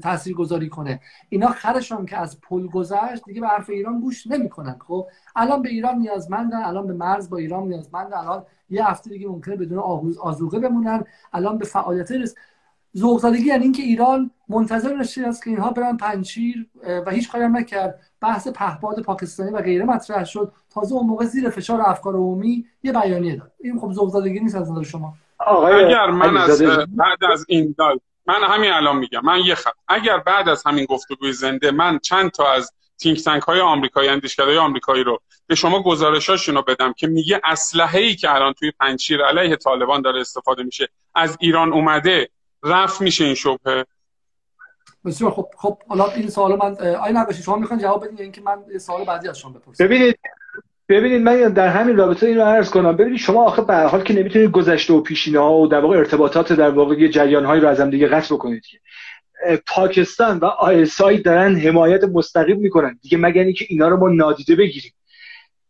تاثیر 0.04 0.36
گذاری 0.36 0.70
کنه. 0.70 1.00
اینا 1.30 1.48
خرشان 1.48 2.06
که 2.06 2.18
از 2.18 2.42
پل 2.42 2.68
گذشت 2.68 3.26
دیگه 3.26 3.42
به 3.42 3.48
حرف 3.48 3.70
ایران 3.70 4.02
گوش 4.02 4.28
نمی‌کنن. 4.28 4.80
خب 4.88 5.08
الان 5.36 5.62
به 5.62 5.70
ایران 5.70 5.98
نیازمندن 5.98 6.64
الان 6.64 6.88
به 6.88 6.94
مرز 6.94 7.30
با 7.30 7.38
ایران 7.38 7.68
نیازمندن. 7.68 8.18
الان 8.18 8.46
یه 8.70 8.90
هفته 8.90 9.10
دیگه 9.10 9.28
ممکنه 9.28 9.56
بدون 9.56 9.80
آزوقه 10.22 10.60
بمونن. 10.60 11.04
الان 11.34 11.58
به 11.58 11.66
فعالیت 11.66 12.12
رس 12.12 12.36
ذوق 12.98 13.26
یعنی 13.26 13.64
اینکه 13.64 13.84
ایران 13.84 14.32
منتظر 14.48 14.96
نشه 14.96 15.28
است 15.28 15.44
که 15.44 15.50
اینها 15.50 15.72
برن 15.72 15.98
پنچیر 15.98 16.70
و 17.06 17.12
هیچ 17.12 17.32
کاری 17.32 17.48
نکرد. 17.48 18.00
بحث 18.22 18.48
پهپاد 18.48 19.02
پاکستانی 19.02 19.52
و 19.52 19.62
غیره 19.62 19.86
مطرح 19.86 20.24
شد. 20.24 20.52
تازه 20.74 20.96
اون 20.96 21.08
موقع 21.08 21.26
زیر 21.26 21.50
فشار 21.50 21.82
افکار 21.82 22.14
عمومی 22.14 22.66
یه 22.84 22.92
بیانیه 22.92 23.36
داد. 23.36 23.52
این 23.60 23.80
خب 23.80 23.92
ذوق 23.92 24.18
نیست 24.28 24.56
از 24.56 24.72
نظر 24.72 24.84
شما. 24.84 25.14
اگر 25.48 26.06
من 26.06 26.38
از 26.38 26.62
بعد 26.88 27.24
از 27.32 27.46
این 27.48 27.76
دال 27.78 28.00
من 28.26 28.44
همین 28.44 28.72
الان 28.72 28.98
میگم 28.98 29.22
من 29.24 29.40
یه 29.40 29.56
خط 29.56 29.74
اگر 29.88 30.18
بعد 30.18 30.50
از 30.50 30.64
همین 30.66 30.86
گفتگوی 30.86 31.34
زنده 31.34 31.72
من 31.72 32.00
چند 32.00 32.32
تا 32.32 32.52
از 32.52 32.72
تینک 32.98 33.24
تانک 33.24 33.44
های 33.44 33.62
آمریکایی 33.62 34.10
اندیشکده 34.10 34.60
آمریکایی 34.60 35.04
رو 35.04 35.20
به 35.48 35.56
شما 35.56 35.84
گزارشاشون 35.84 36.56
رو 36.56 36.62
بدم 36.62 36.94
که 36.94 37.08
میگه 37.08 37.42
اسلحه 37.44 38.00
ای 38.00 38.16
که 38.16 38.36
الان 38.36 38.54
توی 38.54 38.72
پنچیر 38.80 39.24
علیه 39.24 39.56
طالبان 39.56 40.02
داره 40.02 40.20
استفاده 40.22 40.64
میشه 40.64 40.90
از 41.16 41.38
ایران 41.40 41.74
اومده 41.74 42.30
رفت 42.64 43.02
میشه 43.02 43.26
این 43.26 43.36
شبهه؟ 43.36 43.86
بسیار 45.06 45.32
خب 45.32 45.48
خب 45.58 45.78
حالا 45.88 46.06
این 46.12 46.30
سوال 46.30 46.56
من 46.56 46.76
آیا 46.96 47.22
نقاشی 47.22 47.44
شما 47.44 47.56
می‌خوان 47.56 47.80
جواب 47.80 48.06
بدین 48.06 48.20
اینکه 48.20 48.42
من 48.42 48.78
سوال 48.80 49.06
بعدی 49.06 49.28
از 49.28 49.40
شما 49.40 49.52
بپرسم؟ 49.52 49.84
ببینید 49.84 50.20
ببینید 50.90 51.22
من 51.22 51.50
در 51.50 51.68
همین 51.68 51.98
رابطه 51.98 52.28
این 52.28 52.38
رو 52.38 52.44
عرض 52.44 52.70
کنم. 52.70 52.98
ببینید 52.98 53.20
شما 53.20 53.44
آخه 53.44 53.62
به 53.62 53.76
حال 53.76 54.04
که 54.04 54.14
نمی‌تونید 54.14 54.52
گذشته 54.52 54.94
و 54.94 55.02
پیشینه 55.02 55.40
ها 55.40 55.54
و 55.54 55.68
در 55.68 55.80
واقع 55.80 55.98
ارتباطات 55.98 56.54
در 56.54 56.70
واقع 56.70 57.08
جریان 57.08 57.46
هایی 57.46 57.62
رو 57.62 57.68
از 57.68 57.80
هم 57.80 57.90
دیگه 57.90 58.08
قطع 58.08 58.36
بکنید 58.36 58.64
پاکستان 59.68 60.38
و 60.38 60.46
آیسای 60.46 61.18
دارن 61.18 61.56
حمایت 61.56 62.04
مستقیم 62.04 62.58
می‌کنن. 62.60 63.00
دیگه 63.02 63.18
مگر 63.18 63.44
اینکه 63.44 63.66
اینا 63.70 63.88
رو 63.88 63.98
ما 63.98 64.10
نادیده 64.10 64.56
بگیریم؟ 64.56 64.92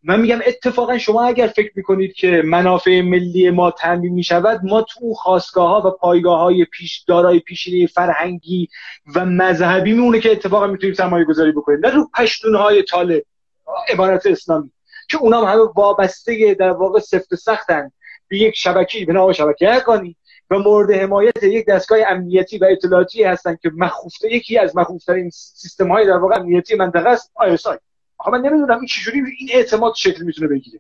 من 0.03 0.21
میگم 0.21 0.39
اتفاقا 0.47 0.97
شما 0.97 1.23
اگر 1.23 1.47
فکر 1.47 1.71
می‌کنید 1.75 2.13
که 2.13 2.41
منافع 2.45 3.01
ملی 3.01 3.49
ما 3.49 3.71
تامین 3.71 4.13
می‌شود 4.13 4.59
ما 4.63 4.81
تو 4.81 5.13
خواستگاه 5.13 5.69
ها 5.69 5.87
و 5.87 5.91
پایگاه 5.91 6.39
های 6.39 6.65
پیش 6.65 7.03
دارای 7.07 7.39
پیشینه 7.39 7.87
فرهنگی 7.87 8.69
و 9.15 9.25
مذهبی 9.25 9.93
میمونه 9.93 10.19
که 10.19 10.31
اتفاقا 10.31 10.67
می‌تونیم 10.67 10.95
سرمایه 10.95 11.25
گذاری 11.25 11.51
بکنیم. 11.51 11.79
نه 11.83 11.89
رو 11.89 12.09
پشتون 12.17 12.55
های 12.55 12.83
طالب 12.83 13.23
عبارت 13.89 14.25
اسلامی. 14.25 14.71
که 15.09 15.17
اونا 15.17 15.45
همه 15.45 15.61
وابسته 15.75 16.53
در 16.59 16.71
واقع 16.71 16.99
سفت 16.99 17.35
سختن. 17.35 17.91
به 18.27 18.37
یک 18.37 18.55
شبکه 18.55 19.05
به 19.05 19.13
نام 19.13 19.31
شبکه 19.31 19.73
ارگانی 19.73 20.15
و 20.49 20.59
مورد 20.59 20.91
حمایت 20.91 21.43
یک 21.43 21.65
دستگاه 21.65 21.99
امنیتی 22.07 22.57
و 22.57 22.65
اطلاعاتی 22.71 23.23
هستن 23.23 23.57
که 23.61 23.71
مخوفته 23.77 24.33
یکی 24.33 24.57
از 24.57 24.75
مخوفترین 24.75 25.29
سیستم 25.29 25.91
های 25.91 26.05
در 26.05 26.17
واقع 26.17 26.35
امنیتی 26.39 26.75
منطقه 26.75 27.09
است 27.09 27.31
آی. 27.35 27.57
من 28.27 28.41
نمی‌دونم 28.41 28.77
این 28.77 28.87
چجوری 28.87 29.21
این 29.37 29.49
اعتماد 29.53 29.93
شکل 29.95 30.23
می‌تونه 30.23 30.47
بگیره. 30.47 30.79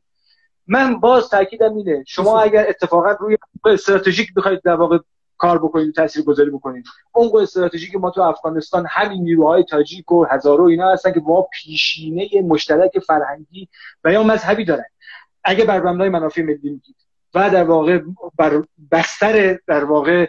من 0.67 0.99
باز 0.99 1.29
تاکیدم 1.29 1.75
اینه 1.75 2.03
شما 2.07 2.41
اگر 2.41 2.69
اتفاقا 2.69 3.11
روی 3.11 3.37
استراتژیک 3.65 4.33
بخواید 4.33 4.61
در 4.61 4.75
واقع 4.75 4.97
کار 5.37 5.59
بکنید 5.59 5.95
تاثیر 5.95 6.23
گذاری 6.23 6.49
بکنید 6.49 6.85
اون 7.11 7.41
استراتژیک 7.41 7.95
ما 7.95 8.11
تو 8.11 8.21
افغانستان 8.21 8.85
همین 8.89 9.23
نیروهای 9.23 9.63
تاجیک 9.63 10.11
و 10.11 10.25
هزارو 10.25 10.63
اینا 10.63 10.91
هستن 10.91 11.11
که 11.11 11.19
با 11.19 11.47
پیشینه 11.53 12.29
مشترک 12.43 12.99
فرهنگی 12.99 13.69
و 14.03 14.13
یا 14.13 14.23
مذهبی 14.23 14.65
دارن. 14.65 14.85
اگه 15.43 15.65
بر 15.65 15.79
مبنای 15.79 16.09
منافع 16.09 16.41
ملی 16.41 16.69
میگید 16.69 16.95
و 17.33 17.49
در 17.49 17.63
واقع 17.63 18.01
بر 18.37 18.63
بستر 18.91 19.59
در 19.67 19.83
واقع 19.83 20.27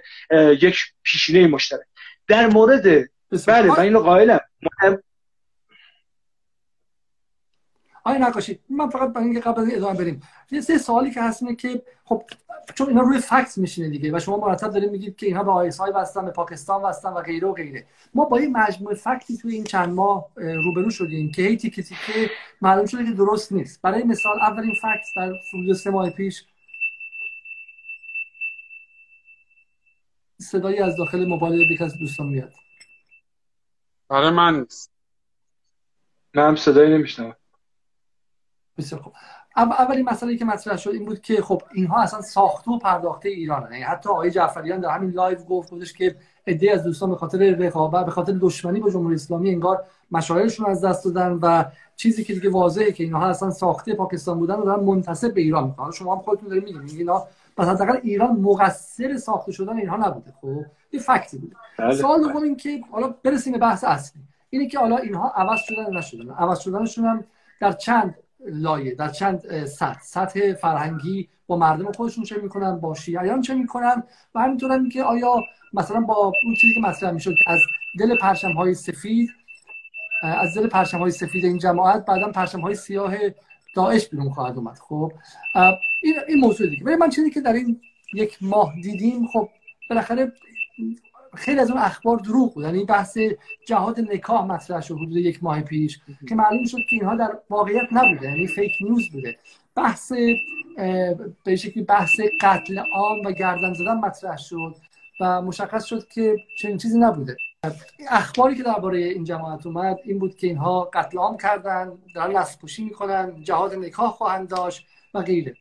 یک 0.60 0.78
پیشینه 1.02 1.46
مشترک. 1.46 1.86
در 2.28 2.46
مورد 2.46 3.10
بله 3.46 3.66
من 3.68 3.80
اینو 3.80 4.00
قائلم. 4.00 4.40
آیا 8.04 8.18
نقاشی 8.18 8.58
من 8.68 8.88
فقط 8.88 9.12
برای 9.12 9.24
اینکه 9.24 9.40
قبل 9.40 9.60
از 9.60 9.68
ادامه 9.72 9.98
بریم 9.98 10.22
یه 10.50 10.60
سه 10.60 10.78
سوالی 10.78 11.10
که 11.10 11.22
هست 11.22 11.42
اینه 11.42 11.54
که 11.54 11.82
خب 12.04 12.22
چون 12.74 12.88
اینا 12.88 13.00
روی 13.00 13.18
فکت 13.18 13.58
میشینه 13.58 13.88
دیگه 13.88 14.16
و 14.16 14.18
شما 14.20 14.36
مرتب 14.36 14.70
دارید 14.70 14.90
میگید 14.90 15.16
که 15.16 15.26
اینها 15.26 15.44
به 15.44 15.50
آیس 15.50 15.78
های 15.78 15.92
وستن 15.92 16.24
به 16.24 16.30
پاکستان 16.30 16.82
وستن 16.82 17.08
و 17.08 17.20
غیره 17.22 17.48
و 17.48 17.52
غیره. 17.52 17.86
ما 18.14 18.24
با 18.24 18.36
این 18.36 18.56
مجموعه 18.56 18.94
فکتی 18.94 19.36
توی 19.36 19.54
این 19.54 19.64
چند 19.64 19.88
ماه 19.88 20.30
روبرو 20.36 20.90
شدیم 20.90 21.30
که 21.30 21.42
هی 21.42 21.56
تیکه 21.56 21.82
تیکه 21.82 22.30
معلوم 22.62 22.86
شده 22.86 23.04
که 23.04 23.10
درست 23.10 23.52
نیست. 23.52 23.82
برای 23.82 24.02
مثال 24.02 24.40
اولین 24.40 24.74
fact 24.74 25.06
در 25.16 25.32
حدود 25.54 25.72
سه 25.72 25.90
ماه 25.90 26.10
پیش 26.10 26.44
صدایی 30.38 30.78
از 30.78 30.96
داخل 30.96 31.24
موبایل 31.24 31.70
یک 31.70 31.82
از 31.82 31.98
دوستان 31.98 32.26
میاد. 32.26 32.52
برای 34.08 34.30
من 34.30 34.66
من 36.34 36.48
هم 36.48 36.56
صدایی 36.56 36.94
نمی‌شنوم 36.94 37.36
بسیار 38.80 39.02
خوب. 39.02 39.12
اولین 39.56 40.08
مسئله 40.08 40.36
که 40.36 40.44
مطرح 40.44 40.76
شد 40.76 40.90
این 40.90 41.04
بود 41.04 41.20
که 41.20 41.42
خب 41.42 41.62
اینها 41.74 42.02
اصلا 42.02 42.20
ساخته 42.20 42.70
و 42.70 42.78
پرداخته 42.78 43.28
ایران 43.28 43.62
یعنی 43.62 43.82
حتی 43.82 44.08
آقای 44.08 44.30
جعفریان 44.30 44.80
در 44.80 44.90
همین 44.90 45.10
live 45.10 45.38
گفت 45.38 45.70
بودش 45.70 45.92
که 45.92 46.16
عده 46.46 46.72
از 46.72 46.84
دوستان 46.84 47.10
به 47.10 47.16
خاطر 47.16 47.38
رقابت 47.38 48.04
به 48.04 48.10
خاطر 48.10 48.32
دشمنی 48.40 48.80
با 48.80 48.90
جمهوری 48.90 49.14
اسلامی 49.14 49.50
انگار 49.50 49.84
مشاعرشون 50.10 50.66
از 50.66 50.84
دست 50.84 51.04
دادن 51.04 51.38
و 51.42 51.64
چیزی 51.96 52.24
که 52.24 52.34
دیگه 52.34 52.50
واضحه 52.50 52.92
که 52.92 53.04
اینها 53.04 53.26
اصلا 53.26 53.50
ساخته 53.50 53.94
پاکستان 53.94 54.38
بودن 54.38 54.54
و 54.54 54.64
دارن 54.64 54.84
منتسب 54.84 55.34
به 55.34 55.40
ایران 55.40 55.64
می‌کنن. 55.64 55.90
شما 55.90 56.16
هم 56.16 56.22
خودتون 56.22 56.48
دارید 56.48 56.64
میگید 56.64 56.98
اینا 56.98 57.24
پس 57.56 57.68
حداقل 57.68 57.96
ایران 58.02 58.36
مقصر 58.36 59.16
ساخته 59.16 59.52
شدن 59.52 59.76
اینها 59.76 59.96
نبوده. 59.96 60.32
خب؟ 60.40 60.64
یه 60.92 61.00
فکتی 61.00 61.38
بوده. 61.38 61.56
بله. 61.78 61.94
سوال 61.94 62.20
دوم 62.20 62.42
این 62.42 62.56
که 62.56 62.80
حالا 62.92 63.14
برسیم 63.22 63.52
به 63.52 63.58
بحث 63.58 63.84
اصلی. 63.84 64.22
اینه 64.50 64.66
که 64.66 64.78
حالا 64.78 64.96
اینها 64.96 65.32
عوض 65.36 65.58
شدن 65.62 65.96
نشدن؟ 65.96 66.30
عوض 66.30 66.58
شدنشون 66.58 67.04
هم 67.04 67.24
در 67.60 67.72
چند 67.72 68.14
لایه. 68.46 68.94
در 68.94 69.08
چند 69.08 69.64
سطح. 69.66 70.00
سطح 70.02 70.52
فرهنگی 70.52 71.28
با 71.46 71.56
مردم 71.56 71.92
خودشون 71.92 72.24
چه 72.24 72.36
می‌کنن؟ 72.42 72.80
با 72.80 72.94
شیعیان 72.94 73.40
چه 73.40 73.54
می‌کنن؟ 73.54 74.02
و 74.34 74.40
همینطور 74.40 74.88
که 74.88 75.02
آیا 75.02 75.34
مثلا 75.72 76.00
با 76.00 76.32
اون 76.44 76.54
چیزی 76.60 76.74
که 76.74 76.80
مطرح 76.80 77.10
می‌شد 77.10 77.34
که 77.44 77.50
از 77.50 77.60
دل 77.98 78.16
پرشم 78.16 78.52
های 78.52 78.74
سفید 78.74 79.30
از 80.22 80.54
دل 80.56 80.68
پرشم 80.68 80.98
های 80.98 81.10
سفید 81.10 81.44
این 81.44 81.58
جماعت 81.58 82.04
بعدا 82.04 82.32
پرشم 82.32 82.60
های 82.60 82.74
سیاه 82.74 83.14
داعش 83.76 84.08
بیرون 84.08 84.30
خواهد 84.30 84.56
اومد. 84.56 84.78
خب 84.88 85.12
این 86.02 86.14
این 86.28 86.40
موضوع 86.40 86.68
دیگه. 86.70 86.84
ولی 86.84 86.96
من 86.96 87.10
چیزی 87.10 87.30
که 87.30 87.40
در 87.40 87.52
این 87.52 87.80
یک 88.14 88.38
ماه 88.40 88.74
دیدیم 88.82 89.26
خب 89.26 89.48
بالاخره 89.90 90.32
خیلی 91.34 91.60
از 91.60 91.70
اون 91.70 91.80
اخبار 91.80 92.16
دروغ 92.16 92.54
بود. 92.54 92.64
یعنی 92.64 92.84
بحث 92.84 93.18
جهاد 93.66 94.00
نکاح 94.00 94.44
مطرح 94.44 94.80
شد 94.80 94.94
حدود 94.94 95.16
یک 95.16 95.44
ماه 95.44 95.60
پیش 95.60 96.00
که 96.28 96.34
معلوم 96.34 96.66
شد 96.66 96.78
که 96.90 96.96
اینها 96.96 97.16
در 97.16 97.38
واقعیت 97.50 97.92
نبوده 97.92 98.30
یعنی 98.30 98.46
فیک 98.46 98.72
نیوز 98.80 99.10
بوده. 99.12 99.36
بحث 99.74 100.12
به 101.44 101.56
شکلی 101.56 101.82
بحث 101.82 102.20
قتل 102.40 102.78
عام 102.94 103.26
و 103.26 103.32
گردن 103.32 103.74
زدن 103.74 103.96
مطرح 103.96 104.36
شد 104.36 104.76
و 105.20 105.42
مشخص 105.42 105.84
شد 105.84 106.08
که 106.08 106.36
چنین 106.58 106.76
چیزی 106.76 106.98
نبوده. 106.98 107.36
اخباری 108.08 108.54
که 108.54 108.62
درباره 108.62 108.98
این 108.98 109.24
جماعت 109.24 109.66
اومد 109.66 109.98
این 110.04 110.18
بود 110.18 110.36
که 110.36 110.46
اینها 110.46 110.90
قتل 110.92 111.18
عام 111.18 111.36
کردن 111.36 111.92
دارن 112.14 112.36
نسل 112.36 112.58
کشی 112.62 112.84
می‌کنن 112.84 113.42
جهاد 113.42 113.74
نکاح 113.74 114.10
خواهند 114.10 114.48
داشت 114.48 114.86
و 115.14 115.22
غیره. 115.22 115.54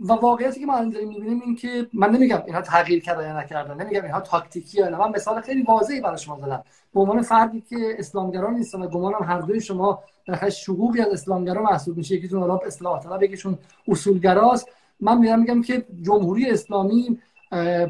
و 0.00 0.12
واقعیتی 0.12 0.60
که 0.60 0.66
ما 0.66 0.76
الان 0.76 0.90
داریم 0.90 1.08
می‌بینیم 1.08 1.40
این 1.44 1.56
که 1.56 1.86
من 1.92 2.10
نمیگم 2.10 2.42
اینها 2.46 2.60
تغییر 2.60 3.02
کردن 3.02 3.28
یا 3.28 3.38
نکردن 3.38 3.74
نمیگم 3.84 4.02
اینها 4.02 4.20
تاکتیکی 4.20 4.78
یا 4.78 4.98
من 4.98 5.10
مثال 5.10 5.40
خیلی 5.40 5.62
واضحی 5.62 6.00
برای 6.00 6.18
شما 6.18 6.38
زدم. 6.40 6.64
به 6.94 7.00
عنوان 7.00 7.22
فردی 7.22 7.60
که 7.60 7.76
اسلامگران 7.98 8.54
نیستم 8.54 8.82
و 8.82 8.86
گمانم 8.86 9.22
هر 9.22 9.40
دوی 9.40 9.60
شما 9.60 10.02
در 10.26 10.48
شقوقی 10.48 11.00
از 11.00 11.08
اسلامگرا 11.08 11.62
محسوب 11.62 11.96
میشه. 11.96 12.14
یکیتون 12.14 12.40
حالا 12.40 12.56
اصلاح 12.56 13.02
طلب 13.02 13.22
یکیشون 13.22 13.58
اصولگراست. 13.88 14.68
من 15.00 15.18
میگم 15.18 15.38
میگم 15.38 15.62
که 15.62 15.86
جمهوری 16.02 16.50
اسلامی 16.50 17.18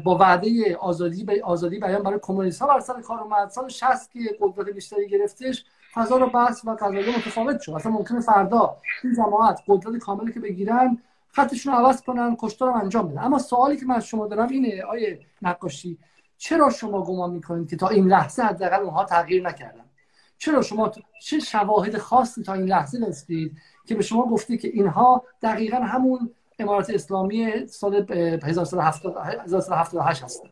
با 0.03 0.17
وعده 0.19 0.75
آزادی 0.75 1.23
به 1.23 1.41
آزادی 1.43 1.79
بیان 1.79 2.03
برای 2.03 2.19
کمونیست 2.21 2.61
ها 2.61 2.67
بر 2.67 2.79
سر 2.79 3.01
کار 3.01 3.19
اومد. 3.19 3.49
سال 3.49 3.69
60 3.69 4.11
که 4.11 4.19
قدرت 4.41 4.69
بیشتری 4.69 5.07
گرفتش 5.07 5.65
فضا 5.93 6.17
رو 6.17 6.29
بحث 6.29 6.65
و 6.65 6.75
قضایی 6.75 7.15
متفاوت 7.17 7.61
شد. 7.61 7.71
اصلا 7.71 7.91
ممکنه 7.91 8.19
فردا 8.19 8.77
این 9.03 9.15
جماعت 9.15 9.59
قدرت 9.67 9.97
کاملی 9.97 10.33
که 10.33 10.39
بگیرن 10.39 10.97
خطشون 11.31 11.73
رو 11.73 11.79
عوض 11.79 12.01
کنن 12.01 12.37
کشتار 12.39 12.69
انجام 12.69 13.07
بدن. 13.07 13.23
اما 13.23 13.39
سوالی 13.39 13.77
که 13.77 13.85
من 13.85 13.95
از 13.95 14.05
شما 14.05 14.27
دارم 14.27 14.47
اینه 14.49 14.83
آیه 14.83 15.19
نقاشی 15.41 15.97
چرا 16.37 16.69
شما 16.69 17.03
گمان 17.03 17.31
می‌کنید 17.31 17.69
که 17.69 17.75
تا 17.75 17.87
این 17.87 18.07
لحظه 18.07 18.43
حداقل 18.43 18.81
اونها 18.81 19.05
تغییر 19.05 19.47
نکردن؟ 19.47 19.85
چرا 20.37 20.61
شما 20.61 20.91
چه 21.21 21.39
شواهد 21.39 21.97
خاصی 21.97 22.43
تا 22.43 22.53
این 22.53 22.65
لحظه 22.65 23.07
دستید 23.07 23.57
که 23.85 23.95
به 23.95 24.03
شما 24.03 24.25
گفته 24.25 24.57
که 24.57 24.67
اینها 24.67 25.23
دقیقا 25.41 25.77
همون 25.77 26.29
امارات 26.59 26.89
اسلامی 26.89 27.67
سال 27.67 28.05
1378 28.43 30.23
هستن؟ 30.23 30.49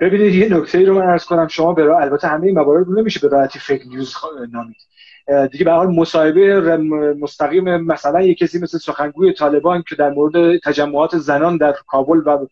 ببینید 0.00 0.34
یه 0.34 0.58
نکته 0.58 0.84
رو 0.84 0.94
من 0.94 1.06
ارز 1.06 1.24
کنم. 1.24 1.48
شما 1.48 1.72
به 1.72 1.82
البته 1.82 2.28
همه 2.28 2.46
این 2.46 2.58
موارد 2.58 2.86
رو 2.86 3.00
نمیشه 3.00 3.20
به 3.20 3.28
راحتی 3.28 3.58
فیک 3.58 3.82
نیوز 3.86 4.14
نامید. 4.52 4.76
دیگه 5.52 5.64
به 5.64 5.72
حال 5.72 5.86
مصاحبه 5.86 6.76
مستقیم 7.20 7.76
مثلا 7.76 8.22
یه 8.22 8.34
کسی 8.34 8.58
مثل 8.58 8.78
سخنگوی 8.78 9.32
طالبان 9.32 9.84
که 9.88 9.94
در 9.94 10.10
مورد 10.10 10.58
تجمعات 10.58 11.16
زنان 11.16 11.56
در 11.56 11.74
کابل 11.86 12.18
و 12.26 12.46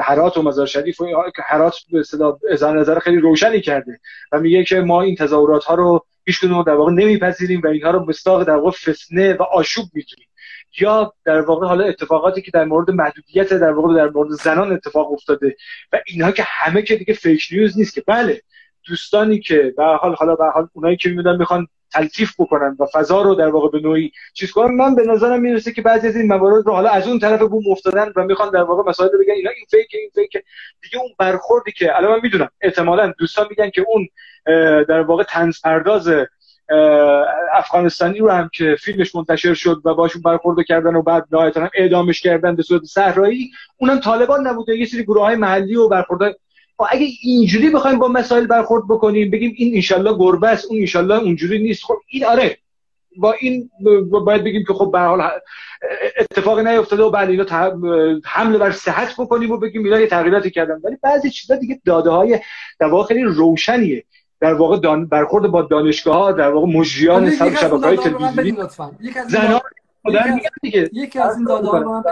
حرات 0.00 0.36
و 0.36 0.42
مزار 0.42 0.66
شریف 0.66 1.00
و 1.00 1.06
حرات 1.46 1.74
به 1.92 2.02
صدا 2.02 2.38
نظر 2.72 2.98
خیلی 2.98 3.20
روشنی 3.20 3.60
کرده 3.60 4.00
و 4.32 4.40
میگه 4.40 4.64
که 4.64 4.80
ما 4.80 5.02
این 5.02 5.16
تظاهرات 5.16 5.64
ها 5.64 5.74
رو 5.74 6.06
هیچ 6.24 6.40
در 6.40 6.74
واقع 6.74 6.92
نمیپذیریم 6.92 7.60
و 7.64 7.66
اینها 7.66 7.90
رو 7.90 8.04
مستاق 8.04 8.44
در 8.44 8.56
واقع 8.56 8.70
فسنه 8.70 9.34
و 9.34 9.42
آشوب 9.42 9.84
می‌دونیم 9.92 10.28
یا 10.80 11.12
در 11.24 11.40
واقع 11.40 11.66
حالا 11.66 11.84
اتفاقاتی 11.84 12.42
که 12.42 12.50
در 12.50 12.64
مورد 12.64 12.90
محدودیت 12.90 13.52
در 13.52 13.72
واقع 13.72 13.94
در 13.94 14.08
مورد 14.08 14.30
زنان 14.30 14.72
اتفاق 14.72 15.12
افتاده 15.12 15.56
و 15.92 16.00
اینها 16.06 16.32
که 16.32 16.42
همه 16.46 16.82
که 16.82 16.96
دیگه 16.96 17.14
فیک 17.14 17.48
نیوز 17.52 17.78
نیست 17.78 17.94
که 17.94 18.02
بله 18.06 18.42
دوستانی 18.88 19.40
که 19.40 19.74
به 19.76 19.84
حال 19.84 20.14
حالا 20.14 20.34
به 20.34 20.44
حال 20.44 20.68
اونایی 20.72 20.96
که 20.96 21.08
می‌دونن 21.08 21.38
می‌خوان 21.38 21.66
تلطیف 21.92 22.40
بکنن 22.40 22.76
و 22.80 22.86
فضا 22.92 23.22
رو 23.22 23.34
در 23.34 23.48
واقع 23.48 23.68
به 23.68 23.80
نوعی 23.80 24.12
چیز 24.34 24.50
کنن. 24.50 24.74
من 24.74 24.94
به 24.94 25.02
نظرم 25.02 25.40
می‌رسه 25.40 25.72
که 25.72 25.82
بعضی 25.82 26.08
از 26.08 26.16
این 26.16 26.26
موارد 26.26 26.66
رو 26.66 26.72
حالا 26.72 26.90
از 26.90 27.08
اون 27.08 27.18
طرف 27.18 27.40
بوم 27.40 27.70
افتادن 27.70 28.12
و 28.16 28.24
می‌خوان 28.24 28.50
در 28.50 28.62
واقع 28.62 28.90
مسائل 28.90 29.10
بگن. 29.10 29.34
اینا 29.34 29.50
این 29.50 29.64
فیک 29.70 29.88
این 29.92 30.10
فیک. 30.14 30.42
دیگه 30.82 30.98
اون 30.98 31.10
برخوردی 31.18 31.72
که 31.72 31.96
الان 31.96 32.12
من 32.12 32.20
می‌دونم 32.22 32.48
احتمالا 32.60 33.12
دوستان 33.18 33.46
میگن 33.50 33.70
که 33.70 33.84
اون 33.88 34.08
در 34.84 35.00
واقع 35.00 35.22
تنز 35.22 35.60
پرداز 35.60 36.10
افغانستانی 37.54 38.18
رو 38.18 38.30
هم 38.30 38.50
که 38.52 38.76
فیلمش 38.80 39.14
منتشر 39.14 39.54
شد 39.54 39.82
و 39.84 39.94
باشون 39.94 40.22
برخورد 40.22 40.66
کردن 40.66 40.94
و 40.94 41.02
بعد 41.02 41.24
نهایتا 41.32 41.60
هم 41.60 41.70
اعدامش 41.74 42.20
کردن 42.20 42.56
به 42.56 42.62
صورت 42.62 42.82
صحرایی 42.82 43.50
اونم 43.76 44.00
طالبان 44.00 44.46
نبوده. 44.46 44.76
یه 44.76 44.86
سری 44.86 45.02
گروه 45.02 45.22
های 45.22 45.36
محلی 45.36 45.76
و 45.76 45.88
برخورد 45.88 46.36
اگه 46.90 47.06
اینجوری 47.22 47.70
بخوایم 47.70 47.98
با 47.98 48.08
مسائل 48.08 48.46
برخورد 48.46 48.84
بکنیم 48.88 49.30
بگیم 49.30 49.54
این 49.56 49.74
انشالله 49.74 50.18
گربه 50.18 50.48
است 50.48 50.66
اون 50.70 50.80
انشالله 50.80 51.14
اونجوری 51.14 51.62
نیست. 51.62 51.84
خب 51.84 51.96
این 52.08 52.24
آره 52.24 52.58
با 53.16 53.34
این 53.40 53.70
باید 54.10 54.44
بگیم 54.44 54.64
که 54.68 54.74
خب 54.74 54.90
به 54.92 55.00
حال 55.00 55.30
اتفاقی 56.20 56.64
نیفتاده 56.64 57.02
و 57.02 57.10
بعد 57.10 57.30
اینا 57.30 57.44
حمله 58.24 58.58
بر 58.58 58.70
صحت 58.70 59.14
بکنیم 59.18 59.50
و 59.50 59.56
بگیم 59.56 59.84
اینا 59.84 60.00
یه 60.00 60.06
تغییراتی 60.06 60.50
کردن. 60.50 60.80
ولی 60.84 60.96
بعضی 61.02 61.30
چیزا 61.30 61.56
دیگه 61.56 61.80
داده 61.84 62.10
های 62.10 62.40
در 62.80 62.86
واقع 62.86 63.06
خیلی 63.06 63.22
روشنیه. 63.22 64.04
در 64.40 64.54
واقع 64.54 64.78
دان... 64.78 65.06
برخورد 65.06 65.46
با 65.46 65.62
دانشگاه 65.62 66.16
ها 66.16 66.32
در 66.32 66.50
واقع 66.50 66.66
مجریان 66.66 67.30
سب 67.30 67.54
شبکه 67.54 67.86
های 67.86 67.96
تلویزیونی. 67.96 68.56
زنان 69.28 69.60
یکی 70.92 71.18
از 71.18 71.36
این 71.36 71.44
داده 71.44 71.68
ها 71.68 72.04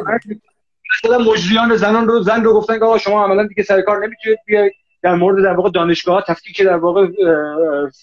مثلا 0.91 1.18
مجریان 1.18 1.76
زنان 1.76 2.09
رو 2.09 2.22
زن 2.22 2.45
رو 2.45 2.55
گفتن 2.55 2.78
که 2.78 2.84
آقا 2.84 2.99
شما 2.99 3.24
عملا 3.24 3.47
دیگه 3.47 3.62
سر 3.62 3.80
کار 3.80 4.07
نمی‌تونید 4.07 4.39
بیاید. 4.47 4.72
در 5.03 5.14
مورد 5.14 5.45
در 5.45 5.53
واقع 5.53 5.70
دانشگاه 5.70 6.24
تفکیک 6.28 6.62
در 6.62 6.76
واقع 6.76 7.07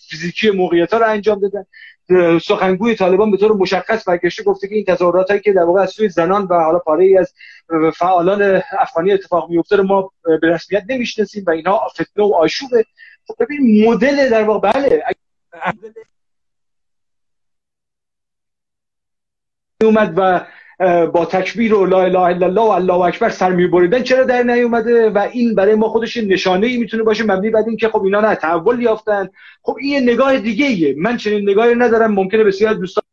فیزیکی 0.10 0.52
موقعیت 0.52 0.94
ها 0.94 1.00
رو 1.00 1.10
انجام 1.10 1.40
دادن. 1.40 1.66
سخنگوی 2.40 2.96
طالبان 2.96 3.32
به 3.32 3.38
طور 3.38 3.54
مشخص 3.54 4.08
برگشته 4.08 4.44
گفته 4.44 4.68
که 4.68 4.76
این 4.76 4.86
تظاهرات 4.86 5.30
هایی 5.30 5.42
که 5.42 5.54
در 5.54 5.64
واقع 5.64 5.82
از 5.82 5.90
سوی 5.90 6.10
زنان 6.10 6.44
و 6.44 6.54
حالا 6.54 6.80
پاره 6.80 7.06
ای 7.06 7.18
از 7.18 7.34
فعالان 7.96 8.62
افغانی 8.80 9.12
اتفاق 9.12 9.50
میفته 9.50 9.76
رو 9.76 9.84
ما 9.84 10.12
به 10.42 10.50
رسمیت 10.50 10.84
نمی‌شناسیم 10.90 11.44
و 11.48 11.50
اینها 11.50 11.88
فتنه 11.88 12.26
و 12.26 12.34
آشوبه. 12.34 12.86
خب 13.28 13.36
ببین 13.40 13.90
مدل 13.90 14.30
در 14.30 14.44
واقع 14.44 14.72
بله 14.72 15.04
اومد 19.82 20.14
و 20.18 20.46
با 21.14 21.26
تکبیر 21.26 21.74
و 21.74 21.86
لا 21.86 22.02
اله 22.02 22.20
الا 22.20 22.46
الله 22.46 22.62
و 22.62 22.70
الله 22.70 22.94
اکبر 22.94 23.30
سر 23.30 23.52
میبریدن 23.52 24.04
چرا 24.04 24.24
در 24.24 24.44
نیومده؟ 24.44 25.10
و 25.10 25.18
این 25.18 25.56
برای 25.56 25.76
ما 25.76 25.88
خودش 25.88 26.18
نشانه 26.18 26.68
ای 26.68 26.78
می‌تونه 26.78 27.04
باشه. 27.04 27.24
مبنی 27.24 27.50
بر 27.50 27.64
این 27.68 27.78
که 27.78 27.90
خب 27.90 28.04
اینا 28.04 28.22
نه 28.22 28.36
تحول 28.36 28.82
یافتن. 28.82 29.30
خب 29.62 29.78
این 29.80 30.10
نگاه 30.10 30.38
دیگه 30.38 30.66
ایه 30.66 30.96
من 30.98 31.18
چنین 31.18 31.50
نگاهی 31.50 31.76
ندارم. 31.76 32.12
ممکنه 32.12 32.44
بسیار 32.44 32.74
دوستان 32.74 33.04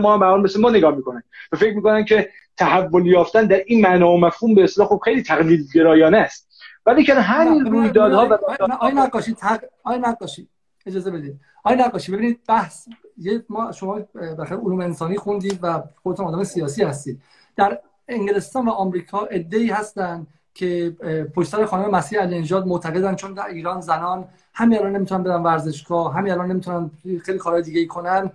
ما 0.00 0.18
هم 0.18 0.40
مثل 0.40 0.60
ما 0.60 0.70
نگاه 0.70 0.96
می‌کنن. 0.96 1.22
و 1.52 1.56
فکر 1.56 1.74
می‌کنن 1.76 2.04
که 2.04 2.30
تحول 2.56 3.06
یافتن 3.06 3.46
در 3.46 3.62
این 3.66 3.80
معنا 3.80 4.12
و 4.12 4.20
مفهوم 4.20 4.54
به 4.54 4.64
اصطلاح 4.64 4.88
خب 4.88 5.00
خیلی 5.04 5.22
تقلید 5.22 5.66
گرایانه 5.74 6.18
است. 6.18 6.48
ولی 6.86 7.04
که 7.04 7.14
همین 7.14 7.66
رویدادها 7.66 8.28
و 8.28 8.38
آی 8.80 8.92
نقاشی 8.92 9.36
آی 9.84 9.98
نقاشی 9.98 10.48
اجازه 10.86 11.10
بدید. 11.10 11.40
آی 11.64 11.76
نقاشی 11.76 12.12
ببینید 12.12 12.40
بحث 12.48 12.88
یه 13.22 13.44
ما 13.48 13.72
شما 13.72 14.00
بخیر 14.38 14.56
علوم 14.56 14.80
انسانی 14.80 15.16
خوندید 15.16 15.58
و 15.62 15.82
خودتون 16.02 16.26
آدم 16.26 16.44
سیاسی 16.44 16.82
هستید. 16.82 17.22
در 17.56 17.78
انگلستان 18.08 18.68
و 18.68 18.70
آمریکا 18.70 19.26
ای 19.52 19.68
هستن 19.68 20.26
که 20.54 20.96
پشت 21.34 21.50
سر 21.50 21.64
خانم 21.64 21.90
مسیح 21.90 22.20
النژاد 22.20 22.66
معتقدن 22.66 23.14
چون 23.14 23.34
در 23.34 23.46
ایران 23.46 23.80
زنان 23.80 24.24
همین 24.54 24.78
الان 24.78 24.96
نمی‌تونن 24.96 25.22
برن 25.22 25.42
ورزشگاه 25.42 26.14
همین 26.14 26.32
الان 26.32 26.50
نمی‌تونن 26.50 26.90
خیلی 27.24 27.38
کارهای 27.38 27.62
دیگه 27.62 27.80
ای 27.80 27.86
کنن 27.86 28.30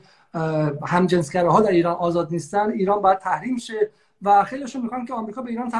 هم 0.85 1.07
ها 1.35 1.61
در 1.61 1.71
ایران 1.71 1.95
آزاد 1.95 2.31
نیستن 2.31 2.71
ایران 2.71 3.01
باید 3.01 3.19
تحریم 3.19 3.57
شه 3.57 3.89
و 4.21 4.43
خیلیشون 4.43 4.81
می‌خوان 4.81 5.05
که 5.05 5.13
آمریکا 5.13 5.41
به 5.41 5.49
ایران 5.49 5.71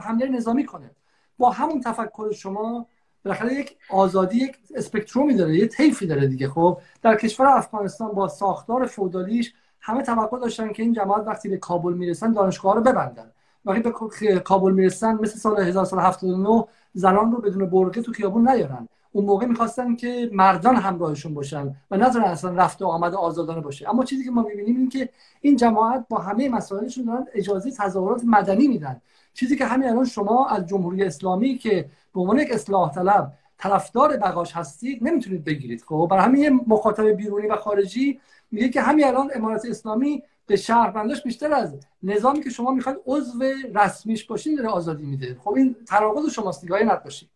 حمله 0.00 0.28
نظامی 0.28 0.66
کنه. 0.66 0.90
با 1.38 1.50
همون 1.50 1.80
تفکر 1.80 2.32
شما 2.32 2.86
بالاخره 3.24 3.54
یک 3.54 3.76
آزادی 3.90 4.38
یک 4.38 4.56
اسپکترومی 4.74 5.34
داره 5.34 5.56
یه 5.56 5.66
طیفی 5.66 6.06
داره 6.06 6.26
دیگه. 6.26 6.48
خب 6.48 6.78
در 7.02 7.16
کشور 7.16 7.46
افغانستان 7.46 8.12
با 8.12 8.28
ساختار 8.28 8.86
فودالیش 8.86 9.54
همه 9.80 10.02
توقع 10.02 10.38
داشتن 10.38 10.72
که 10.72 10.82
این 10.82 10.92
جماعت 10.92 11.26
وقتی 11.26 11.48
به 11.48 11.56
کابل 11.56 11.92
می‌رسن 11.92 12.32
دانشگاه 12.32 12.74
رو 12.74 12.80
ببندن. 12.80 13.30
وقتی 13.64 13.80
به 13.80 14.40
کابل 14.40 14.72
می‌رسن 14.72 15.14
مثل 15.14 15.38
سال 15.38 15.60
1979 15.60 16.64
زنان 16.92 17.32
رو 17.32 17.40
بدون 17.40 17.66
برقه 17.66 18.02
تو 18.02 18.12
خیابون 18.12 18.48
نیارن. 18.48 18.88
اون 19.12 19.24
موقع 19.24 19.46
می‌خواستن 19.46 19.96
که 19.96 20.30
مردان 20.32 20.76
همراهشون 20.76 21.34
باشن 21.34 21.74
و 21.90 21.96
نذارن 21.96 22.24
اصلا 22.24 22.50
رفت 22.54 22.82
و 22.82 22.86
آمد 22.86 23.14
آزادانه 23.14 23.60
باشه. 23.60 23.90
اما 23.90 24.04
چیزی 24.04 24.24
که 24.24 24.30
ما 24.30 24.42
می‌بینیم 24.42 24.76
این 24.76 24.88
که 24.88 25.08
این 25.40 25.56
جماعت 25.56 26.06
با 26.08 26.18
همه 26.18 26.48
مسائلشون 26.48 27.04
دارن 27.04 27.26
اجازه 27.34 27.70
تظاهرات 27.70 28.22
مدنی 28.24 28.68
میدن. 28.68 29.00
چیزی 29.34 29.56
که 29.56 29.66
همین 29.66 29.88
الان 29.88 30.04
شما 30.04 30.48
از 30.48 30.66
جمهوری 30.66 31.04
اسلامی 31.04 31.58
که 31.58 31.90
به 32.14 32.20
عنوان 32.20 32.38
یک 32.38 32.52
اصلاح 32.52 32.94
طلب 32.94 33.32
طرفدار 33.58 34.16
بقاش 34.16 34.52
هستید 34.52 35.04
نمی‌تونید 35.04 35.44
بگیرید. 35.44 35.82
خب 35.82 36.08
برای 36.10 36.24
همین 36.24 36.60
مخاطب 36.66 37.06
بیرونی 37.06 37.46
و 37.46 37.56
خارجی 37.56 38.20
میگه 38.50 38.68
که 38.68 38.82
همین 38.82 39.04
الان 39.04 39.30
امارات 39.34 39.64
اسلامی 39.64 40.22
به 40.46 40.56
شهرونداش 40.56 41.22
بیشتر 41.22 41.52
از 41.52 41.80
نظامی 42.02 42.40
که 42.40 42.50
شما 42.50 42.70
می‌خواید 42.70 42.98
عضو 43.06 43.44
رسمیش 43.74 44.24
باشین 44.24 44.54
داره 44.54 44.68
آزادی 44.68 45.02
میده. 45.02 45.36
خب 45.44 45.50
این 45.50 45.76
تناقض 45.88 46.30
شماست 46.30 46.60
دیگه 46.60 46.82
نقاشی 46.82 47.28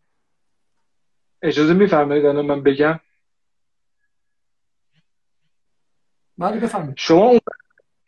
اجازه 1.41 1.73
میفرمایید 1.73 2.25
الان 2.25 2.45
من 2.45 2.63
بگم؟ 2.63 2.99
بله 6.37 6.59
بفرمایید. 6.59 6.93
شما 6.97 7.29
اون 7.29 7.39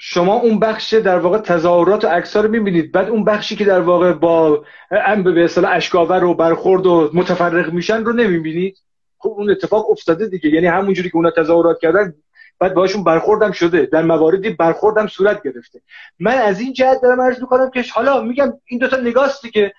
شما 0.02 0.34
اون 0.34 0.60
بخش 0.60 0.94
در 0.94 1.20
واقع 1.20 1.38
تظاهرات 1.38 2.06
و 2.06 2.08
عکس‌ها 2.08 2.42
رو 2.42 2.50
می‌بینید. 2.50 2.92
بعد 2.92 3.10
اون 3.10 3.24
بخشی 3.24 3.56
که 3.56 3.66
در 3.66 3.80
واقع 3.80 4.14
با 4.14 4.64
ام 4.92 5.24
به 5.24 5.44
اصطلاح 5.44 5.72
اشکاور 5.76 6.24
و 6.24 6.34
برخورد 6.34 6.86
و 6.86 7.10
متفرق 7.14 7.74
میشن 7.74 8.04
رو 8.04 8.14
نمی‌بینید. 8.14 8.78
خب 9.18 9.30
اون 9.30 9.50
اتفاق 9.50 9.92
افتاده 9.92 10.28
دیگه. 10.28 10.50
یعنی 10.50 10.68
همونجوری 10.68 11.10
که 11.10 11.16
اونا 11.16 11.32
تظاهرات 11.32 11.80
کردن 11.80 12.14
بعد 12.60 12.74
باشون 12.74 13.04
برخوردم 13.04 13.52
شده. 13.52 13.86
در 13.86 14.02
مواردی 14.02 14.50
برخوردم 14.50 15.08
صورت 15.08 15.44
گرفته. 15.44 15.82
من 16.20 16.38
از 16.38 16.60
این 16.60 16.74
جهت 16.74 17.02
دارم 17.02 17.22
عرض 17.22 17.40
می‌کنم 17.42 17.70
که 17.70 17.84
حالا 17.94 18.22
میگم 18.22 18.54
این 18.66 18.80
دوتا 18.80 18.98
نگاهی 18.98 19.50
که 19.54 19.74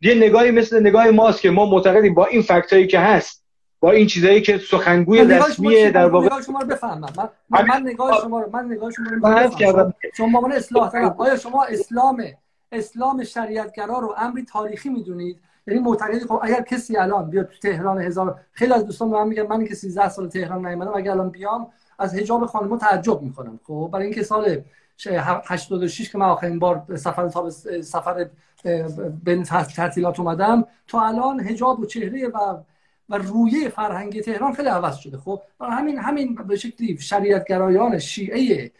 یه 0.00 0.14
نگاهی 0.14 0.50
مثل 0.50 0.80
نگاه 0.80 1.10
ماست 1.10 1.40
که 1.40 1.50
ما 1.50 1.66
معتقدیم 1.66 2.14
با 2.14 2.26
این 2.26 2.42
فکتایی 2.42 2.86
که 2.86 2.98
هست. 2.98 3.41
با 3.82 3.90
این 3.90 4.06
چیزایی 4.06 4.40
که 4.42 4.58
سخنگوی 4.58 5.24
رسمی 5.24 5.90
در 5.90 6.08
واقع 6.08 6.26
نگاه 6.26 6.42
شما 6.42 6.60
رو 6.60 6.66
بفهمم. 6.66 7.30
من, 7.50 7.66
من 7.66 7.82
نگاه 7.84 8.20
شما 8.22 8.40
رو 8.40 8.50
من 8.52 8.64
نگاه 8.64 8.90
شما 8.90 9.06
رو 9.10 9.20
بفهمم 9.20 9.94
شما 10.16 10.40
من 10.40 10.52
اصلاح 10.52 10.90
طلب 10.90 11.22
آیا 11.22 11.36
شما 11.36 11.64
اسلام 11.64 12.24
اسلام 12.72 13.24
شریعتگرا 13.24 13.98
رو 13.98 14.14
امری 14.18 14.44
تاریخی 14.44 14.88
می‌دونید؟ 14.88 15.38
یعنی 15.66 15.80
معتقدی 15.80 16.20
خب 16.20 16.40
اگر 16.42 16.62
کسی 16.62 16.96
الان 16.96 17.30
بیاد 17.30 17.46
تو 17.46 17.58
تهران 17.62 18.00
هزار 18.00 18.40
خیلی 18.52 18.72
از 18.72 18.86
دوستان 18.86 19.08
من 19.08 19.28
میگن 19.28 19.42
من 19.42 19.64
که 19.64 19.74
13 19.74 20.08
سال 20.08 20.28
تهران 20.28 20.66
نیومدم 20.66 20.94
اگر 20.94 21.10
الان 21.10 21.30
بیام 21.30 21.66
از 21.98 22.14
حجاب 22.14 22.46
خانم‌ها 22.46 22.76
تعجب 22.76 23.22
می‌کنم. 23.22 23.60
خب 23.66 23.90
برای 23.92 24.04
اینکه 24.04 24.22
سال 24.22 24.62
86 25.46 26.10
که 26.10 26.18
من 26.18 26.26
آخرین 26.26 26.58
بار 26.58 26.82
سفر 26.96 27.28
تاب 27.28 27.50
سفر 27.80 28.26
بین 29.24 29.42
تعطیلات 29.76 30.20
اومدم 30.20 30.64
تا 30.88 31.00
الان 31.00 31.40
حجاب 31.40 31.80
و 31.80 31.86
چهره 31.86 32.28
و 32.28 32.56
و 33.08 33.18
رویه 33.18 33.68
فرهنگی 33.68 34.20
تهران 34.20 34.52
خیلی 34.52 34.68
عوض 34.68 34.96
شده. 34.96 35.18
خب 35.18 35.42
همین 35.60 35.98
همین 35.98 36.34
به 36.34 36.56
شکلی 36.56 36.98
شریعتگرایان 36.98 37.98
شیعه 37.98 38.70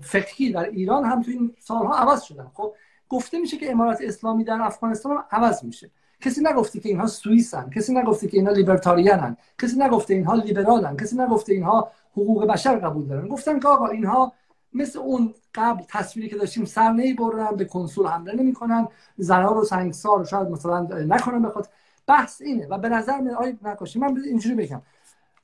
فقهی 0.00 0.52
در 0.52 0.64
ایران 0.64 1.04
هم 1.04 1.22
تو 1.22 1.30
این 1.30 1.54
سالها 1.58 1.94
عوض 1.94 2.22
شدن. 2.22 2.50
خب 2.54 2.74
گفته 3.08 3.38
میشه 3.38 3.56
که 3.56 3.70
امارات 3.70 3.98
اسلامی 4.02 4.44
در 4.44 4.62
افغانستان 4.62 5.12
هم 5.12 5.24
عوض 5.30 5.64
میشه. 5.64 5.90
کسی 6.20 6.40
نگفته 6.40 6.80
که 6.80 6.88
اینها 6.88 7.06
سوئیسن 7.06 7.70
کسی 7.70 7.94
نگفته 7.94 8.28
که 8.28 8.36
اینها 8.36 8.52
لیبرتاریانن 8.52 9.36
کسی 9.62 9.76
نگفته 9.78 10.14
اینها 10.14 10.34
لیبرالن 10.34 10.96
کسی 10.96 11.16
نگفته 11.16 11.52
اینها 11.52 11.90
حقوق 12.12 12.46
بشر 12.46 12.76
قبول 12.76 13.06
دارن. 13.06 13.28
گفتن 13.28 13.60
که 13.60 13.68
آقا 13.68 13.86
اینها 13.86 14.32
مثل 14.72 14.98
اون 14.98 15.34
قبل 15.54 15.82
تصویری 15.88 16.28
که 16.28 16.36
داشتیم 16.36 16.64
سر 16.64 17.14
برن 17.18 17.56
به 17.56 17.64
کنسول 17.64 18.06
حمله 18.06 18.34
نمی‌کنن 18.34 18.88
زنها 19.16 19.52
رو 19.52 19.64
سنگسار 19.64 20.24
شاید 20.24 20.48
مثلا 20.48 20.80
نکنن 20.80 21.42
بخاطر 21.42 21.68
بحث 22.06 22.42
اینه 22.42 22.66
و 22.66 22.78
به 22.78 22.88
نظر 22.88 23.20
من 23.20 23.30
آیا 23.30 23.56
نکاشی 23.62 23.98
من 23.98 24.22
اینجوری 24.24 24.54
بگم. 24.54 24.82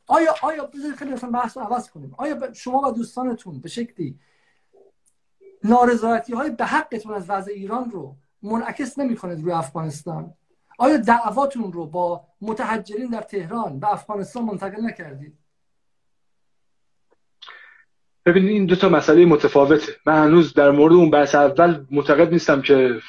آیا 0.07 0.35
آیا 0.43 0.67
بذارید 0.67 0.97
خیلی 0.97 1.13
مثلا 1.13 1.31
بحث 1.31 1.57
رو 1.57 1.63
عوض 1.63 1.91
کنیم. 1.91 2.15
آیا 2.19 2.53
شما 2.53 2.79
و 2.89 2.93
دوستانتون 2.93 3.61
به 3.61 3.69
شکلی 3.69 4.19
نارضایتی 5.65 6.33
های 6.33 6.51
به 6.51 6.65
حقتون 6.65 7.15
از 7.15 7.31
وضع 7.31 7.53
ایران 7.53 7.91
رو 7.91 8.17
منعکس 8.43 8.99
نمی‌کنید 8.99 9.43
روی 9.43 9.53
افغانستان؟ 9.53 10.35
آیا 10.79 10.97
دعواتون 10.97 11.73
رو 11.73 11.87
با 11.87 12.25
متحجرین 12.41 13.11
در 13.11 13.21
تهران 13.21 13.81
به 13.81 13.93
افغانستان 13.93 14.45
منتقل 14.45 14.87
نکردید؟ 14.87 15.39
ببینید 18.27 18.51
این 18.51 18.67
دو 18.67 18.77
تا 18.77 18.89
مسئله 18.89 19.27
متفاوته. 19.27 19.93
من 20.07 20.25
هنوز 20.25 20.55
در 20.55 20.71
مورد 20.71 20.95
اون 20.95 21.11
بحث 21.11 21.35
اول 21.35 21.85
معتقد 21.91 22.33
نیستم 22.33 22.63
که 22.63 23.01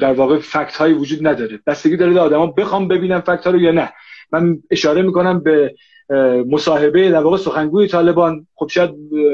در 0.00 0.12
واقع 0.12 0.38
فکت 0.38 0.76
هایی 0.76 0.94
وجود 0.94 1.26
نداره. 1.26 1.60
بستگی 1.66 1.96
داره 1.96 2.20
آدما 2.20 2.46
بخوام 2.46 2.88
ببینم 2.88 3.20
فکت 3.20 3.44
ها 3.46 3.50
رو 3.50 3.60
یا 3.60 3.72
نه. 3.72 3.92
من 4.32 4.62
اشاره 4.70 5.02
می‌کنم 5.02 5.40
به 5.40 5.74
مصاحبه 6.46 7.10
در 7.10 7.22
واقع 7.22 7.36
سخنگوی 7.36 7.88
طالبان. 7.88 8.46
خب 8.54 8.68
شاید 8.68 8.90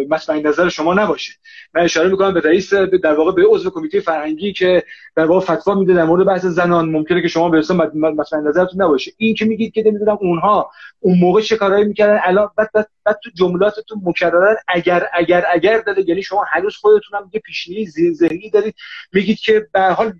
مطمئن 0.08 0.46
نظر 0.46 0.68
شما 0.68 0.94
نباشه. 0.94 1.32
من 1.74 1.82
اشاره 1.82 2.08
می‌کنم 2.08 2.34
به 2.34 2.40
رئیس 2.40 2.74
در 2.74 3.14
واقع 3.14 3.32
به 3.32 3.42
عضو 3.48 3.70
کمیته 3.70 4.00
فرهنگی 4.00 4.52
که 4.52 4.82
در 5.16 5.26
واقع 5.26 5.54
فتوا 5.54 5.74
میده 5.74 5.94
در 5.94 6.04
مورد 6.04 6.26
بحث 6.26 6.44
زنان. 6.44 6.88
ممکنه 6.88 7.22
که 7.22 7.28
شما 7.28 7.48
به 7.48 7.62
مطمئن 7.94 8.48
نظرتون 8.48 8.82
نباشه. 8.82 9.12
این 9.16 9.34
که 9.34 9.44
میگید 9.44 9.72
که 9.72 9.82
نمی‌دونم 9.86 10.18
اونها 10.20 10.70
اون 11.00 11.18
موقع 11.18 11.40
چه 11.40 11.56
کارایی 11.56 11.84
می‌کردن 11.84 12.20
الان 12.22 12.50
بعد, 12.56 12.70
بعد, 12.74 12.88
بعد 13.04 13.18
تو 13.24 13.30
جملاتتون 13.34 14.02
مکررن. 14.04 14.56
اگر 14.68 15.06
اگر 15.12 15.44
اگر 15.52 15.78
داده 15.78 16.08
یعنی 16.08 16.22
شما 16.22 16.44
هنوز 16.48 16.76
خودتون 16.76 17.18
هم 17.18 17.30
یه 17.34 17.40
پیشینه 17.40 17.90
ذهنی 18.12 18.50
دارید. 18.50 18.74
میگید 19.12 19.38
که 19.38 19.66
به 19.72 19.80
حال 19.80 20.12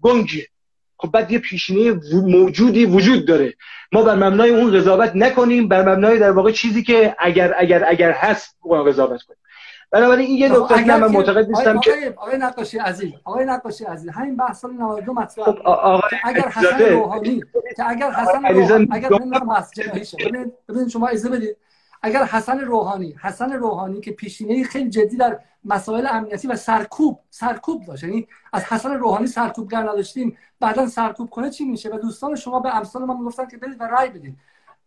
گنگه. 0.00 0.46
خب 0.98 1.10
بعد 1.10 1.32
یه 1.32 1.38
پیشینه 1.38 2.00
موجودی 2.12 2.86
وجود 2.86 3.26
داره. 3.26 3.54
ما 3.92 4.02
بر 4.02 4.14
مبنای 4.14 4.50
اون 4.50 4.78
قضاوت 4.78 5.12
نکنیم 5.14 5.68
بر 5.68 5.92
مبنای 5.92 6.18
در 6.18 6.30
واقع 6.30 6.52
چیزی 6.52 6.82
که 6.82 7.16
اگر 7.18 7.54
اگر 7.58 7.84
اگر 7.88 8.10
هست 8.12 8.56
قضاوت 8.86 9.22
کنیم. 9.22 9.38
بنابراین 9.90 10.26
این 10.26 10.38
یه 10.38 10.48
نکته 10.48 10.84
که 10.84 10.84
من 10.84 11.06
معتقد 11.06 11.48
نیستم 11.48 11.80
که 11.80 12.14
آقای 12.16 12.38
نقاشی 12.38 12.78
عزیز 12.78 13.12
آقای 13.24 13.44
نقاشی 13.44 13.84
عزیز 13.84 14.10
همین 14.10 14.36
بحث 14.36 14.60
سال 14.60 14.72
92 14.72 15.12
مطرح 15.12 15.44
خب 15.44 16.00
اگر 16.24 16.48
حسن 16.48 16.84
روحانی 16.84 17.42
که 17.76 17.90
اگر 17.90 18.10
حسن 18.10 18.44
روحانی 18.46 18.88
اگر 18.90 19.08
نمی‌دونم 19.08 20.52
ببینید 20.68 20.88
شما 20.88 21.06
اجازه 21.08 21.28
بدید. 21.28 21.56
اگر 22.02 22.24
حسن 22.24 22.60
روحانی 22.60 23.16
حسن 23.22 23.52
روحانی 23.52 24.00
که 24.00 24.10
پیشینه 24.10 24.64
خیلی 24.64 24.90
جدی 24.90 25.16
در 25.16 25.38
مسائل 25.66 26.06
امنیتی 26.10 26.48
و 26.48 26.56
سرکوب 26.56 27.20
سرکوب 27.30 27.84
داشت. 27.84 28.04
یعنی 28.04 28.28
از 28.52 28.64
حسن 28.64 28.90
روحانی 28.94 29.26
سرکوبگر 29.26 29.82
نداشتیم 29.82 30.36
بعدا 30.60 30.86
سرکوب 30.86 31.30
کنه 31.30 31.50
چی 31.50 31.64
میشه؟ 31.64 31.90
و 31.90 31.98
دوستان 31.98 32.34
شما 32.34 32.60
به 32.60 32.76
امثال 32.76 33.04
ما 33.04 33.14
می‌گفتن 33.14 33.46
که 33.46 33.56
برید 33.56 33.80
و 33.80 33.84
رای 33.84 34.10
بدید 34.10 34.36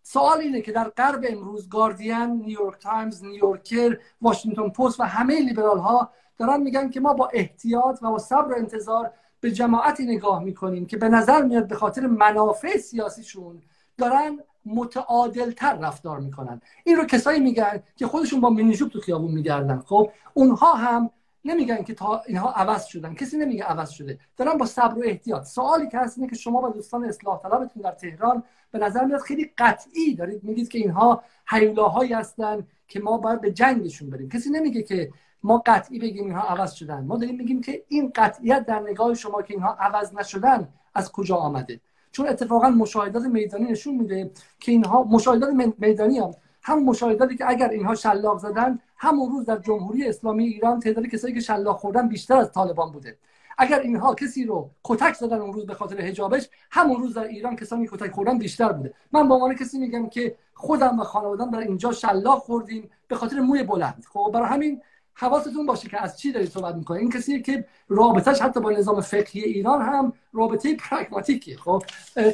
سوال 0.03 0.39
اینه 0.39 0.61
که 0.61 0.71
در 0.71 0.89
غرب 0.89 1.25
امروز 1.29 1.69
گاردین 1.69 2.15
نیویورک 2.15 2.81
تایمز 2.81 3.23
نیویورکر 3.23 3.97
واشنگتن 4.21 4.69
پست 4.69 4.99
و 4.99 5.03
همه 5.03 5.39
لیبرال 5.39 5.77
ها 5.77 6.11
دارن 6.37 6.61
میگن 6.61 6.89
که 6.89 6.99
ما 6.99 7.13
با 7.13 7.29
احتیاط 7.33 7.99
و 8.01 8.11
با 8.11 8.17
صبر 8.17 8.53
و 8.53 8.55
انتظار 8.57 9.11
به 9.39 9.51
جماعتی 9.51 10.05
نگاه 10.05 10.43
می‌کنیم 10.43 10.85
که 10.85 10.97
به 10.97 11.09
نظر 11.09 11.41
میاد 11.41 11.67
به 11.67 11.75
خاطر 11.75 12.07
منافع 12.07 12.77
سیاسیشون 12.77 13.61
دارن 13.97 14.39
متعادلتر 14.65 15.73
رفتار 15.75 16.19
می‌کنن. 16.19 16.61
این 16.83 16.95
رو 16.95 17.05
کسایی 17.05 17.39
میگن 17.39 17.83
که 17.95 18.07
خودشون 18.07 18.41
با 18.41 18.49
مینیجوب 18.49 18.89
تو 18.89 18.99
خیابون 18.99 19.31
میگردن. 19.31 19.79
خب 19.79 20.11
اونها 20.33 20.73
هم 20.73 21.09
نمیگن 21.45 21.83
که 21.83 21.93
تا 21.93 22.21
اینها 22.27 22.51
عوض 22.51 22.85
شدن. 22.85 23.13
کسی 23.13 23.37
نمیگه 23.37 23.63
عوض 23.63 23.89
شده. 23.89 24.19
دارن 24.37 24.57
با 24.57 24.65
صبر 24.65 24.99
و 24.99 25.01
احتیاط. 25.05 25.43
سوالی 25.43 25.87
که 25.87 25.97
هست 25.97 26.17
اینه 26.17 26.29
که 26.29 26.35
شما 26.35 26.61
و 26.61 26.69
دوستان 26.69 27.05
اصلاح 27.05 27.41
طلبتون 27.41 27.83
در 27.83 27.91
تهران 27.91 28.43
به 28.71 28.79
نظر 28.79 29.05
میاد 29.05 29.21
خیلی 29.21 29.51
قطعی 29.57 30.15
دارید 30.15 30.43
میگید 30.43 30.69
که 30.69 30.77
اینها 30.77 31.23
هیولاهایی 31.47 32.13
هستن 32.13 32.67
که 32.87 32.99
ما 32.99 33.17
باید 33.17 33.41
به 33.41 33.51
جنگشون 33.51 34.09
بریم. 34.09 34.29
کسی 34.29 34.49
نمیگه 34.49 34.83
که 34.83 35.11
ما 35.43 35.63
قطعی 35.65 35.99
بگیم 35.99 36.25
اینها 36.25 36.41
عوض 36.41 36.73
شدن. 36.73 37.05
ما 37.05 37.17
داریم 37.17 37.35
میگیم 37.35 37.61
که 37.61 37.83
این 37.87 38.11
قطعیت 38.15 38.65
در 38.65 38.79
نگاه 38.79 39.13
شما 39.13 39.41
که 39.41 39.53
اینها 39.53 39.73
عوض 39.79 40.13
نشدن 40.13 40.67
از 40.95 41.11
کجا 41.11 41.35
آمده؟ 41.35 41.79
چون 42.11 42.27
اتفاقا 42.27 42.69
مشاهدات 42.69 43.23
میدانی 43.23 43.71
نشون 43.71 43.95
میده 43.95 44.31
که 44.59 44.71
اینها 44.71 45.03
مشاهدات 45.03 45.49
میدانی 45.77 46.19
هم 46.19 46.31
هم 46.63 46.83
مشاهداتی 46.83 47.35
که 47.35 47.49
اگر 47.49 47.69
اینها 47.69 47.95
شلاق 47.95 48.39
زدن 48.39 48.79
همون 48.97 49.31
روز 49.31 49.45
در 49.45 49.57
جمهوری 49.57 50.07
اسلامی 50.07 50.45
ایران 50.45 50.79
تعداد 50.79 51.05
کسایی 51.05 51.33
که 51.33 51.39
شلاق 51.39 51.77
خوردن 51.77 52.07
بیشتر 52.07 52.37
از 52.37 52.51
طالبان 52.51 52.91
بوده. 52.91 53.17
اگر 53.57 53.79
اینها 53.79 54.15
کسی 54.15 54.45
رو 54.45 54.69
کتک 54.83 55.13
زدن 55.13 55.37
اون 55.37 55.53
روز 55.53 55.65
به 55.65 55.73
خاطر 55.73 56.01
حجابش 56.01 56.49
همون 56.71 57.01
روز 57.01 57.13
در 57.13 57.23
ایران 57.23 57.55
کسانی 57.55 57.87
کتک 57.87 58.11
خوردن 58.11 58.37
بیشتر 58.37 58.71
بوده. 58.71 58.93
من 59.11 59.27
با 59.27 59.35
عنوان 59.35 59.55
کسی 59.55 59.79
میگم 59.79 60.09
که 60.09 60.35
خودم 60.53 60.99
و 60.99 61.03
خانوادم 61.03 61.51
در 61.51 61.59
اینجا 61.59 61.91
شلاق 61.91 62.39
خوردیم 62.39 62.89
به 63.07 63.15
خاطر 63.15 63.39
موی 63.39 63.63
بلند. 63.63 64.03
خب 64.13 64.31
برای 64.33 64.47
همین 64.47 64.81
حواستون 65.19 65.65
باشه 65.65 65.89
که 65.89 66.03
از 66.03 66.19
چی 66.19 66.31
دارید 66.31 66.49
صحبت 66.49 66.75
می‌کنه 66.75 66.99
این 66.99 67.09
کسی 67.09 67.41
که 67.41 67.65
رابطهش 67.87 68.41
حتی 68.41 68.59
با 68.59 68.71
نظام 68.71 69.01
فقهی 69.01 69.43
ایران 69.43 69.81
هم 69.81 70.13
رابطه 70.33 70.75
پراگماتیکه 70.75 71.57
خب؟ 71.57 71.83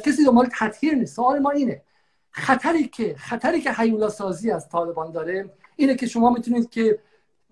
کسی 0.04 0.24
دنبال 0.24 0.48
تطهیر 0.58 0.94
نیست. 0.94 1.16
سوال 1.16 1.38
ما 1.38 1.50
اینه 1.50 1.82
خطری 2.30 2.88
که 2.88 3.14
خطری 3.18 3.60
که 3.60 3.72
حیولا 3.72 4.08
سازی 4.08 4.50
از 4.50 4.68
طالبان 4.68 5.12
داره 5.12 5.50
اینه 5.76 5.94
که 5.94 6.06
شما 6.06 6.30
می‌تونید 6.30 6.70
که 6.70 6.98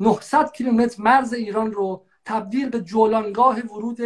900 0.00 0.52
کیلومتر 0.52 1.02
مرز 1.02 1.32
ایران 1.32 1.72
رو 1.72 2.02
تبدیل 2.24 2.68
به 2.68 2.80
جولانگاه 2.80 3.60
ورود 3.60 3.98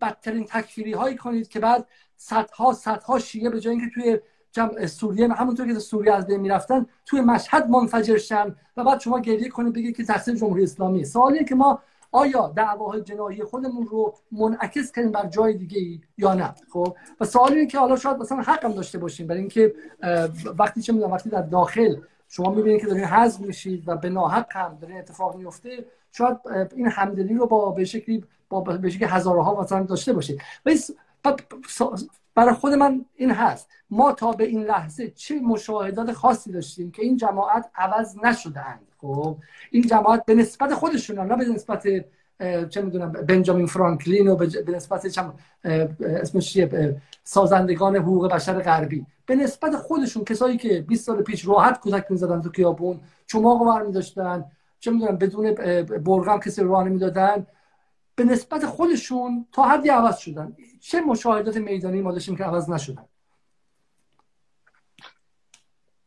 بدترین 0.00 0.44
تکفیری 0.44 0.92
هایی 0.92 1.16
کنید 1.16 1.48
که 1.48 1.60
بعد 1.60 1.88
صدها 2.16 2.72
صدها 2.72 3.18
شیعه 3.18 3.50
به 3.50 3.60
جای 3.60 3.76
اینکه 3.76 3.94
توی 3.94 4.18
جمع 4.54 4.86
سوریه 4.86 5.32
همونطور 5.32 5.66
که 5.66 5.78
سوریه 5.78 6.12
از 6.12 6.26
بین 6.26 6.40
می‌رفتن 6.40 6.86
توی 7.06 7.20
مشهد 7.20 7.68
منفجر 7.68 8.16
شن 8.16 8.56
و 8.76 8.84
بعد 8.84 9.00
شما 9.00 9.20
گریه 9.20 9.48
کنید 9.48 9.72
بگید 9.72 9.96
که 9.96 10.04
تقصیر 10.04 10.34
جمهوری 10.34 10.62
اسلامی. 10.62 11.04
سوالیه 11.04 11.44
که 11.44 11.54
ما 11.54 11.78
آیا 12.12 12.52
دعواهای 12.56 13.00
جناحی 13.02 13.44
خودمون 13.44 13.86
رو 13.86 14.14
منعکس 14.32 14.92
کنیم 14.92 15.12
بر 15.12 15.26
جای 15.26 15.54
دیگه 15.54 15.78
ای 15.78 16.00
یا 16.18 16.34
نه؟ 16.34 16.54
خب 16.72 16.96
و 17.20 17.24
سوالی 17.24 17.54
اینه 17.54 17.66
که 17.66 17.78
حالا 17.78 17.96
شاید 17.96 18.16
مثلا 18.16 18.38
حقم 18.42 18.72
داشته 18.72 18.98
باشیم 18.98 19.26
برای 19.26 19.40
اینکه 19.40 19.74
وقتی 20.58 20.82
چه 20.82 20.92
می‌دونم 20.92 21.12
وقتی 21.12 21.30
در 21.30 21.42
داخل 21.42 21.96
شما 22.28 22.50
می‌بینید 22.50 22.80
که 22.80 22.86
دارین 22.86 23.04
حزم 23.04 23.44
میشید 23.44 23.88
و 23.88 23.96
به 23.96 24.08
ناحق 24.08 24.46
هم 24.50 24.78
دارین 24.80 24.98
اتفاق 24.98 25.36
میفته 25.36 25.84
شاید 26.12 26.36
این 26.76 26.88
همدلی 26.88 27.34
رو 27.34 27.46
با 27.46 27.70
به 27.70 27.84
شکلی 27.84 28.24
با 28.48 28.60
به 28.60 28.90
شکلی 28.90 29.08
هزارها 29.08 29.60
مثلا 29.60 29.82
داشته 29.82 30.12
باشید. 30.12 30.40
برای 32.34 32.54
خود 32.54 32.72
من 32.72 33.04
این 33.14 33.30
هست. 33.30 33.68
ما 33.90 34.12
تا 34.12 34.32
به 34.32 34.44
این 34.44 34.62
لحظه 34.62 35.10
چه 35.10 35.40
مشاهدات 35.40 36.12
خاصی 36.12 36.52
داشتیم 36.52 36.90
که 36.90 37.02
این 37.02 37.16
جماعت 37.16 37.70
عوض 37.74 38.16
نشدهاند. 38.24 38.86
خب 39.00 39.36
این 39.70 39.82
جماعت 39.82 40.24
به 40.24 40.34
نسبت 40.34 40.74
خودشون 40.74 41.18
نه 41.18 41.36
به 41.36 41.44
نسبت 41.44 41.82
چه 42.68 42.82
می‌دونم 42.82 43.12
بنجامین 43.12 43.66
فرانکلین 43.66 44.28
و 44.28 44.36
به 44.36 44.72
نسبت 44.72 45.06
چم 45.06 45.34
اسمش 46.00 46.52
چیه 46.52 46.96
سازندگان 47.24 47.96
حقوق 47.96 48.32
بشر 48.32 48.60
غربی. 48.60 49.06
به 49.26 49.36
نسبت 49.36 49.76
خودشون 49.76 50.24
کسایی 50.24 50.56
که 50.56 50.80
20 50.80 51.06
سال 51.06 51.22
پیش 51.22 51.46
راحت 51.46 51.80
کودک 51.80 52.06
می‌زدن 52.10 52.40
تو 52.40 52.50
خیابون 52.50 53.00
چماق 53.26 53.62
ور 53.62 53.84
داشتن 53.84 54.44
چه 54.80 54.90
می‌دونم 54.90 55.16
بدون 55.16 55.54
برغم 56.04 56.40
کسی 56.40 56.62
راه 56.62 56.84
نمی‌دادن 56.84 57.46
به 58.16 58.24
نسبت 58.24 58.66
خودشون 58.66 59.46
تا 59.52 59.62
حدی 59.62 59.88
عوض 59.88 60.18
شدن. 60.18 60.56
چه 60.80 61.00
مشاهدات 61.00 61.56
میدانی 61.56 62.00
ما 62.00 62.12
داشتیم 62.12 62.36
که 62.36 62.44
عوض 62.44 62.70
نشدن؟ 62.70 63.04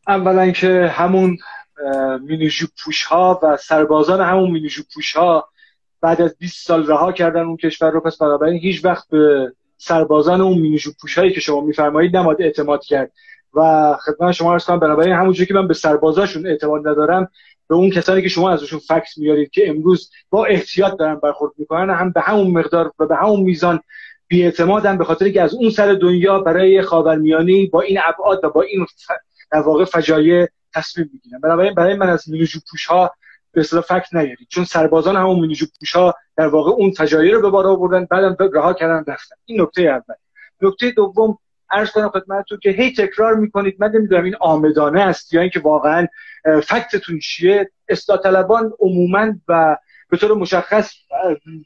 اولا 0.08 0.50
که 0.50 0.86
همون 0.86 1.38
مینیجو 2.20 2.66
پوش 2.84 3.04
ها 3.04 3.40
و 3.42 3.56
سربازان 3.56 4.20
همون 4.20 4.50
مینیجو 4.50 4.82
پوش 4.94 5.16
ها 5.16 5.48
بعد 6.00 6.22
از 6.22 6.36
20 6.38 6.66
سال 6.66 6.86
رها 6.86 7.12
کردن 7.12 7.40
اون 7.40 7.56
کشور 7.56 7.90
رو 7.90 8.00
پس 8.00 8.18
بنابراین 8.18 8.58
هیچ 8.58 8.84
وقت 8.84 9.08
به 9.08 9.52
سربازان 9.76 10.40
اون 10.40 10.58
مینیجو 10.58 10.90
پوش 11.00 11.18
هایی 11.18 11.32
که 11.32 11.40
شما 11.40 11.60
میفرمایید 11.60 12.16
نماد 12.16 12.42
اعتماد 12.42 12.84
کرد. 12.84 13.12
و 13.54 13.94
خدمت 14.00 14.32
شما 14.32 14.52
عرض 14.52 14.64
کنم 14.64 14.78
بنابراین 14.78 15.14
همونجوری 15.14 15.46
که 15.46 15.54
من 15.54 15.68
به 15.68 15.74
سربازاشون 15.74 16.46
اعتماد 16.46 16.88
ندارم 16.88 17.28
به 17.68 17.74
اون 17.74 17.90
کسانی 17.90 18.22
که 18.22 18.28
شما 18.28 18.50
ازشون 18.50 18.78
فکس 18.78 19.18
میارید 19.18 19.50
که 19.50 19.68
امروز 19.68 20.10
با 20.30 20.44
احتیاط 20.44 20.98
دارن 20.98 21.14
برخورد 21.14 21.52
می‌کنن 21.58 21.94
هم 21.94 22.12
به 22.12 22.20
همون 22.20 22.50
مقدار 22.50 22.92
و 22.98 23.06
به 23.06 23.16
همون 23.16 23.40
میزان 23.40 23.80
بیاعتمادن 24.28 24.98
به 24.98 25.04
خاطر 25.04 25.30
که 25.30 25.42
از 25.42 25.54
اون 25.54 25.70
سر 25.70 25.92
دنیا 25.94 26.38
برای 26.40 26.82
خاورمیانه 26.82 27.66
با 27.66 27.80
این 27.80 27.98
ابعاد 28.04 28.44
و 28.44 28.50
با 28.50 28.62
این 28.62 28.86
در 29.52 29.60
واقع 29.60 29.84
فجایع 29.84 30.48
تصمیم 30.74 31.10
می‌گیرن. 31.12 31.40
بنابراین 31.40 31.74
برای 31.74 31.94
من 31.94 32.08
از 32.08 32.28
مینوجو 32.28 32.58
پوش 32.70 32.86
ها 32.86 33.10
به 33.52 33.60
اصطلاح 33.60 33.82
فکت 33.82 34.14
نیارید. 34.14 34.48
چون 34.50 34.64
سربازان 34.64 35.16
همون 35.16 35.40
مینوجو 35.40 35.66
پوش 35.80 35.92
ها 35.92 36.14
در 36.36 36.46
واقع 36.46 36.70
اون 36.70 36.90
فجایع 36.90 37.34
رو 37.34 37.40
به 37.40 37.50
بار 37.50 37.66
آوردن 37.66 38.06
بعدم 38.10 38.36
رها 38.52 38.72
کردن 38.72 39.12
رفتن. 39.12 39.36
این 39.44 39.60
نکته 39.60 39.82
اول. 39.82 40.14
نکته 40.62 40.90
دوم 40.90 41.38
عرض 41.70 41.90
کنم 41.90 42.08
خدمتتون 42.08 42.58
که 42.62 42.70
هی 42.70 42.92
تکرار 42.92 43.34
می‌کنید. 43.34 43.76
من 43.78 43.90
نمی‌دونم 43.94 44.24
این 44.24 44.36
آمدانه 44.40 45.00
است 45.00 45.34
یا 45.34 45.40
اینکه 45.40 45.60
واقعا 45.60 46.06
فکتتون 46.64 47.18
چیه. 47.18 47.70
اصلاح 47.88 48.18
طلبان 48.18 48.72
عموما 48.78 49.34
و 49.48 49.76
به 50.10 50.16
طور 50.16 50.34
مشخص 50.34 50.92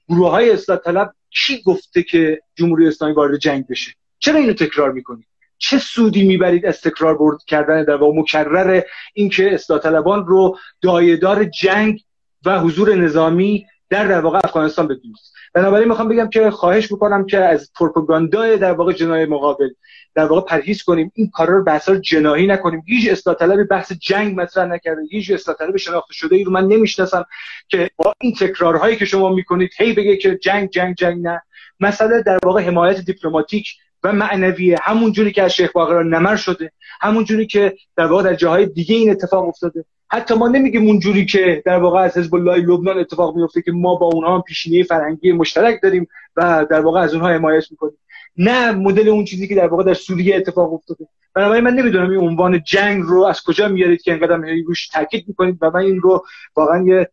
گروه 0.09 0.31
های 0.31 0.51
اصلاح 0.51 0.79
طلب 0.79 1.15
کی 1.31 1.63
گفته 1.63 2.03
که 2.03 2.41
جمهوری 2.55 2.89
اسلامی 2.89 3.15
وارد 3.15 3.39
جنگ 3.39 3.67
بشه؟ 3.67 3.93
چرا 4.19 4.39
اینو 4.39 4.53
تکرار 4.53 4.93
می‌کنید؟ 4.93 5.27
چه 5.59 5.79
سودی 5.79 6.27
می‌برید 6.27 6.67
از 6.67 6.81
تکرار 6.81 7.19
برد 7.19 7.39
کردن 7.47 7.85
در 7.85 7.97
واقع 7.97 8.19
مکرر 8.19 8.83
اینکه 9.15 9.55
اصلاح 9.55 9.81
طلبان 9.81 10.27
رو 10.27 10.59
دایدار 10.81 11.45
جنگ 11.45 12.01
و 12.45 12.61
حضور 12.61 12.95
نظامی 12.95 13.67
در 13.93 14.07
در 14.07 14.21
واقع 14.21 14.41
افغانستان 14.45 14.87
بدونید 14.87 15.17
بنابراین 15.55 15.89
می‌خوام 15.89 16.09
بگم 16.09 16.29
که 16.29 16.51
خواهش 16.51 16.93
می‌کنم 16.93 17.27
که 17.27 17.39
از 17.39 17.71
پروپاگاندای 17.77 18.57
در 18.57 18.73
واقع 18.73 18.93
جنای 18.93 19.27
مقابل 19.27 19.69
در 20.15 20.25
واقع 20.25 20.41
پرهیز 20.41 20.83
کنیم. 20.83 21.13
این 21.15 21.31
کارا 21.31 21.59
رو 21.59 21.65
بحث 21.65 21.91
جناهی 21.91 22.47
نکنیم. 22.47 22.83
هیچ 22.87 23.11
اصلاح 23.11 23.37
طلب 23.37 23.69
بحث 23.69 23.93
جنگ 23.93 24.41
مطرح 24.41 24.65
نکرده. 24.65 25.03
هیچ 25.11 25.31
اصلاح 25.31 25.57
طلب 25.57 25.77
شناخته 25.77 26.15
شده 26.15 26.37
ای 26.37 26.45
رو 26.45 26.53
من 26.53 26.67
نمی‌شناسم 26.67 27.25
که 27.69 27.91
با 27.97 28.15
این 28.21 28.35
تکرارهایی 28.41 28.97
که 28.97 29.05
شما 29.05 29.29
می‌کنید 29.29 29.71
هی 29.79 29.93
بگه 29.93 30.17
که 30.17 30.39
جنگ 30.43 30.71
جنگ 30.71 30.95
جنگ 30.95 31.23
نه. 31.23 31.43
مسئله 31.81 32.23
در 32.23 32.39
واقع 32.45 32.63
حمایت 32.63 33.01
دیپلماتیک 33.01 33.69
و 34.05 34.13
معنویه 34.13 34.77
همون 34.83 35.13
جوری 35.13 35.33
که 35.33 35.43
از 35.43 35.53
شیخ 35.53 35.73
باقر 35.73 36.03
نمر 36.03 36.37
شده 36.37 36.73
همون 37.01 37.25
جوری 37.25 37.47
که 37.47 37.75
در 37.97 38.07
واقع 38.07 38.23
در 38.23 38.35
جاهای 38.35 38.67
دیگه 38.67 38.95
این 38.95 39.11
اتفاق 39.11 39.49
افتاده. 39.49 39.85
حتی 40.13 40.35
ما 40.35 40.49
نمیگیم 40.49 40.87
اونجوری 40.87 41.27
که 41.27 41.63
در 41.65 41.79
واقع 41.79 42.01
از 42.01 42.17
حزب 42.17 42.35
الله 42.35 42.57
لبنان 42.57 42.99
اتفاق 42.99 43.37
میفته 43.37 43.63
که 43.63 43.73
ما 43.73 43.95
با 43.95 44.07
اونها 44.07 44.41
پیشینه 44.41 44.83
فرهنگی 44.83 45.33
مشترک 45.33 45.83
داریم 45.83 46.09
و 46.37 46.67
در 46.71 46.81
واقع 46.81 47.01
از 47.01 47.15
اونها 47.15 47.29
حمایت 47.29 47.71
می‌کنیم. 47.71 47.99
نه 48.37 48.73
مدل 48.73 49.09
اون 49.09 49.25
چیزی 49.25 49.49
که 49.49 49.55
در 49.55 49.67
واقع 49.67 49.85
در 49.85 49.95
سوریه 49.95 50.37
اتفاق 50.37 50.73
افتاده. 50.73 51.09
بنابراین 51.35 51.65
من 51.65 51.75
نمی‌دونم 51.75 52.11
این 52.11 52.21
عنوان 52.21 52.63
جنگ 52.63 53.03
رو 53.03 53.23
از 53.23 53.43
کجا 53.43 53.69
میارید 53.69 54.03
که 54.03 54.13
انقدر 54.13 54.37
روش 54.67 54.89
تاکید 54.89 55.25
می‌کنید 55.29 55.59
و 55.61 55.71
من 55.71 55.81
این 55.81 56.01
رو 56.01 56.25
واقعا 56.57 56.85
یه 56.87 57.09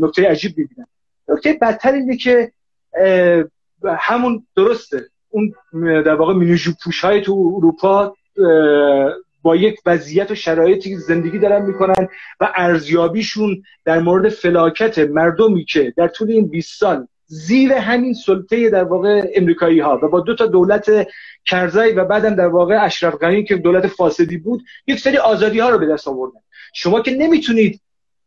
نکته 0.00 0.28
عجیب 0.28 0.58
می‌بینم. 0.58 0.86
نکته 1.28 1.58
بدتر 1.62 1.92
اینه 1.92 2.16
که 2.16 2.52
همون 3.98 4.46
درسته. 4.56 5.04
اون 5.30 5.54
در 6.02 6.14
واقع 6.14 6.34
مینوژو 6.34 6.72
پوش 6.84 7.00
های 7.00 7.20
تو 7.20 7.54
اروپا 7.56 8.14
با 9.44 9.56
یک 9.56 9.80
وضعیت 9.86 10.30
و 10.30 10.34
شرایطی 10.34 10.96
زندگی 10.96 11.38
دارن 11.38 11.66
می‌کنن 11.66 12.08
و 12.40 12.52
ارزیابیشون 12.56 13.62
در 13.84 13.98
مورد 14.00 14.28
فلاکت 14.28 14.98
مردمی 14.98 15.64
که 15.64 15.94
در 15.96 16.08
طول 16.08 16.30
این 16.30 16.48
20 16.48 16.80
سال 16.80 17.06
زیر 17.26 17.72
همین 17.72 18.14
سلطه 18.14 18.70
در 18.70 18.84
واقع 18.84 19.30
امریکایی 19.34 19.80
ها 19.80 20.00
و 20.02 20.08
با 20.08 20.20
دو 20.20 20.34
تا 20.34 20.46
دولت 20.46 20.90
کرزی 21.44 21.78
و 21.78 22.04
بعدم 22.04 22.34
در 22.34 22.46
واقع 22.46 22.84
اشرف 22.84 23.14
غنی 23.14 23.44
که 23.44 23.56
دولت 23.56 23.86
فاسدی 23.86 24.36
بود 24.36 24.62
یک 24.86 25.00
سری 25.00 25.16
آزادی 25.16 25.58
ها 25.58 25.68
رو 25.68 25.78
به 25.78 25.86
دست 25.86 26.08
آوردن. 26.08 26.40
شما 26.74 27.00
که 27.00 27.10
نمی‌تونید 27.10 27.80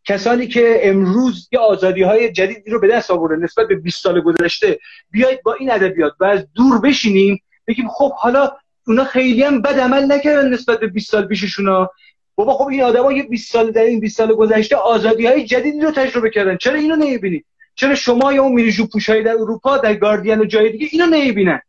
کسانی 0.06 0.48
که 0.48 0.80
امروز 0.84 1.50
یه 1.52 1.60
آزادی 1.60 2.04
های 2.04 2.32
جدیدی 2.32 2.72
رو 2.72 2.80
به 2.80 2.88
دست 2.88 3.12
آوردن 3.12 3.44
نسبت 3.44 3.68
به 3.68 3.76
20 3.76 4.04
سال 4.04 4.22
گذشته 4.22 4.80
بیاید 5.12 5.44
با 5.44 5.54
این 5.54 5.72
ادبیات 5.72 6.14
و 6.20 6.26
از 6.26 6.48
دور 6.54 6.82
بشینیم 6.82 7.42
بگیم 7.68 7.88
خب 7.88 8.12
حالا 8.12 8.52
اونا 8.88 9.04
خیلی 9.04 9.44
هم 9.44 9.62
بد 9.62 9.80
عمل 9.80 10.12
نکردن 10.12 10.50
نسبت 10.50 10.80
به 10.80 10.88
20 10.88 11.12
سال 11.12 11.26
پیششونا 11.26 11.90
بابا 12.36 12.54
خب 12.54 12.68
این 12.68 12.84
آدما 12.84 13.14
یه 13.14 13.24
20 13.24 13.52
سال 13.52 13.72
در 13.72 13.82
این 13.82 14.00
20 14.00 14.18
سال 14.18 14.34
گذشته 14.34 14.76
آزادی 14.76 15.26
های 15.28 15.46
جدیدی 15.46 15.80
رو 15.80 15.92
تجربه 15.92 16.30
کردن. 16.30 16.58
چرا 16.58 16.74
اینو 16.74 16.96
نمی‌بینید 16.96 17.46
چرا 17.76 17.96
شما 17.96 18.34
یا 18.34 18.44
اون 18.44 18.52
میریجو 18.52 18.88
پوشایی 18.88 19.24
در 19.24 19.32
اروپا 19.32 19.78
در 19.78 19.94
گاردین 19.94 20.40
و 20.40 20.46
جای 20.46 20.72
دیگه 20.72 20.88
اینو 20.92 21.06
نمی‌بینن؟ 21.06 21.62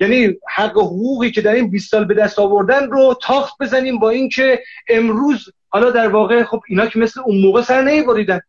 یعنی 0.00 0.36
حق 0.56 0.78
حقوقی 0.78 1.30
که 1.30 1.40
در 1.40 1.52
این 1.52 1.70
20 1.70 1.90
سال 1.90 2.04
به 2.04 2.14
دست 2.14 2.38
آوردن 2.38 2.90
رو 2.90 3.18
تاخت 3.22 3.58
بزنیم 3.60 3.98
با 3.98 4.10
اینکه 4.10 4.62
امروز 4.88 5.48
حالا 5.68 5.90
در 5.90 6.08
واقع 6.08 6.44
خب 6.44 6.60
اینا 6.68 6.86
که 6.86 6.98
مثل 6.98 7.20
اون 7.20 7.40
موقع 7.40 7.62
سر 7.62 7.82
نمیبریدن 7.82 8.40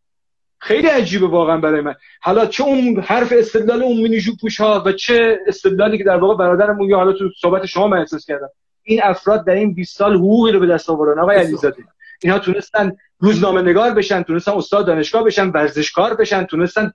خیلی 0.61 0.87
عجیبه 0.87 1.27
واقعا 1.27 1.57
برای 1.57 1.81
من. 1.81 1.95
حالا 2.21 2.45
چه 2.45 2.63
اون 2.63 2.99
حرف 2.99 3.33
استدلال 3.37 3.83
اون 3.83 3.97
مینی 3.97 4.21
پوش 4.41 4.61
ها 4.61 4.83
و 4.85 4.91
چه 4.91 5.39
استدلالی 5.47 5.97
که 5.97 6.03
در 6.03 6.17
واقع 6.17 6.35
برادرمون 6.35 6.89
یا 6.89 6.97
حالا 6.97 7.13
تو 7.13 7.29
صحبت 7.41 7.65
شما 7.65 7.87
من 7.87 7.97
احساس 7.97 8.25
کردم. 8.25 8.49
این 8.83 8.99
افراد 9.03 9.45
در 9.45 9.53
این 9.53 9.73
20 9.73 9.97
سال 9.97 10.15
حقوقی 10.15 10.51
رو 10.51 10.59
به 10.59 10.67
دست 10.67 10.89
آوردن. 10.89 11.21
آقای 11.21 11.37
علیزاده 11.37 11.77
اینها 12.23 12.39
تونستن 12.39 12.91
روزنامه 13.19 13.61
نگار 13.61 13.91
بشن 13.91 14.23
تونستن 14.23 14.51
استاد 14.51 14.87
دانشگاه 14.87 15.23
بشن 15.23 15.49
ورزشکار 15.49 16.15
بشن 16.15 16.43
تونستن 16.43 16.91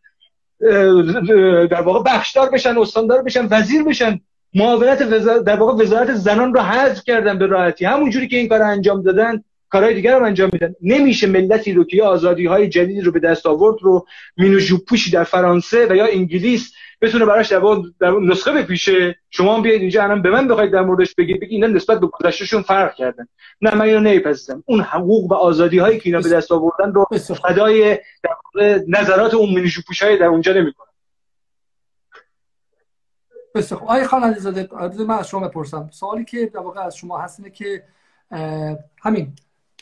در 1.70 1.80
واقع 1.80 2.02
بخشدار 2.12 2.50
بشن 2.50 2.78
استاندار 2.78 3.22
بشن 3.22 3.48
وزیر 3.50 3.82
بشن. 3.82 4.20
معاونت 4.54 5.02
در 5.44 5.56
واقع 5.56 5.82
وزارت 5.82 6.14
زنان 6.14 6.54
رو 6.54 6.60
حذف 6.60 7.04
کردن 7.04 7.38
به 7.38 7.46
راحتی. 7.46 7.84
همونجوری 7.84 8.28
که 8.28 8.36
این 8.36 8.48
کار 8.48 8.62
انجام 8.62 9.02
دادن 9.02 9.44
کارهای 9.68 9.94
دیگر 9.94 10.18
رو 10.18 10.26
انجام 10.26 10.50
میدن. 10.52 10.74
نمیشه 10.82 11.26
ملتی 11.26 11.72
رو 11.72 11.84
که 11.84 12.02
آزادی 12.02 12.46
های 12.46 12.68
جدید 12.68 13.04
رو 13.04 13.12
به 13.12 13.20
دست 13.20 13.46
آورد 13.46 13.76
رو 13.82 14.06
مینو 14.36 14.60
پوشی 14.88 15.10
در 15.10 15.24
فرانسه 15.24 15.86
و 15.90 15.96
یا 15.96 16.06
انگلیس 16.06 16.72
بتونه 17.00 17.24
براش 17.24 17.48
در, 17.48 17.62
در 18.00 18.10
نسخه 18.10 18.52
بپیشه 18.52 19.16
شما 19.30 19.56
هم 19.56 19.62
بیاید 19.62 19.80
اینجا 19.80 20.02
الان 20.02 20.22
به 20.22 20.30
من 20.30 20.48
بخواید 20.48 20.72
در 20.72 20.82
موردش 20.82 21.14
بگید 21.14 21.40
بگید 21.40 21.52
اینا 21.52 21.66
نسبت 21.66 22.00
به 22.00 22.06
گذشتهشون 22.06 22.62
فرق 22.62 22.94
کردن 22.94 23.28
نه 23.60 23.74
من 23.74 23.84
اینو 23.84 24.00
نمیپذیرم. 24.00 24.64
اون 24.66 24.80
حقوق 24.80 25.32
و 25.32 25.34
آزادی 25.34 25.78
هایی 25.78 25.98
که 25.98 26.06
اینا 26.06 26.20
به 26.20 26.28
دست 26.28 26.52
آوردن 26.52 26.92
رو 26.92 27.06
فدای 27.42 27.98
نظرات 28.88 29.34
اون 29.34 29.70
های 30.02 30.18
در 30.18 30.26
اونجا 30.26 30.52
نمی‌کنن 30.52 30.86
بسیار 33.54 33.80
خب 33.80 33.86
آقای 33.86 34.04
خان 34.04 34.22
علیزاده 34.22 34.68
من 35.08 35.18
از 35.18 35.28
شما 35.28 35.48
بپرسم. 35.48 35.90
سوالی 35.92 36.24
که 36.24 36.46
در 36.46 36.60
واقع 36.60 36.80
از 36.80 36.96
شما 36.96 37.18
هست 37.18 37.40
اینه 37.40 37.50
که 37.50 37.82
همین 39.02 39.32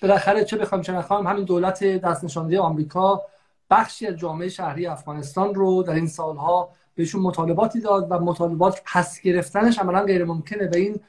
بالاخره 0.05 0.45
چه 0.45 0.57
بخوام 0.57 0.81
چه 0.81 0.93
نخوام 0.93 1.27
همین 1.27 1.45
دولت 1.45 1.85
دست 1.85 2.25
نشانده 2.25 2.61
آمریکا 2.61 3.23
بخشی 3.71 4.07
از 4.07 4.17
جامعه 4.17 4.49
شهری 4.49 4.87
افغانستان 4.87 5.55
رو 5.55 5.83
در 5.83 5.93
این 5.93 6.07
سالها 6.07 6.69
بهشون 6.95 7.23
مطالباتی 7.23 7.81
داد 7.81 8.07
و 8.11 8.19
مطالبات 8.19 8.83
پس 8.85 9.21
گرفتنش 9.21 9.79
عملا 9.79 10.03
غیر 10.03 10.25
ممکنه 10.25 10.67
به 10.67 10.79
این 10.79 11.01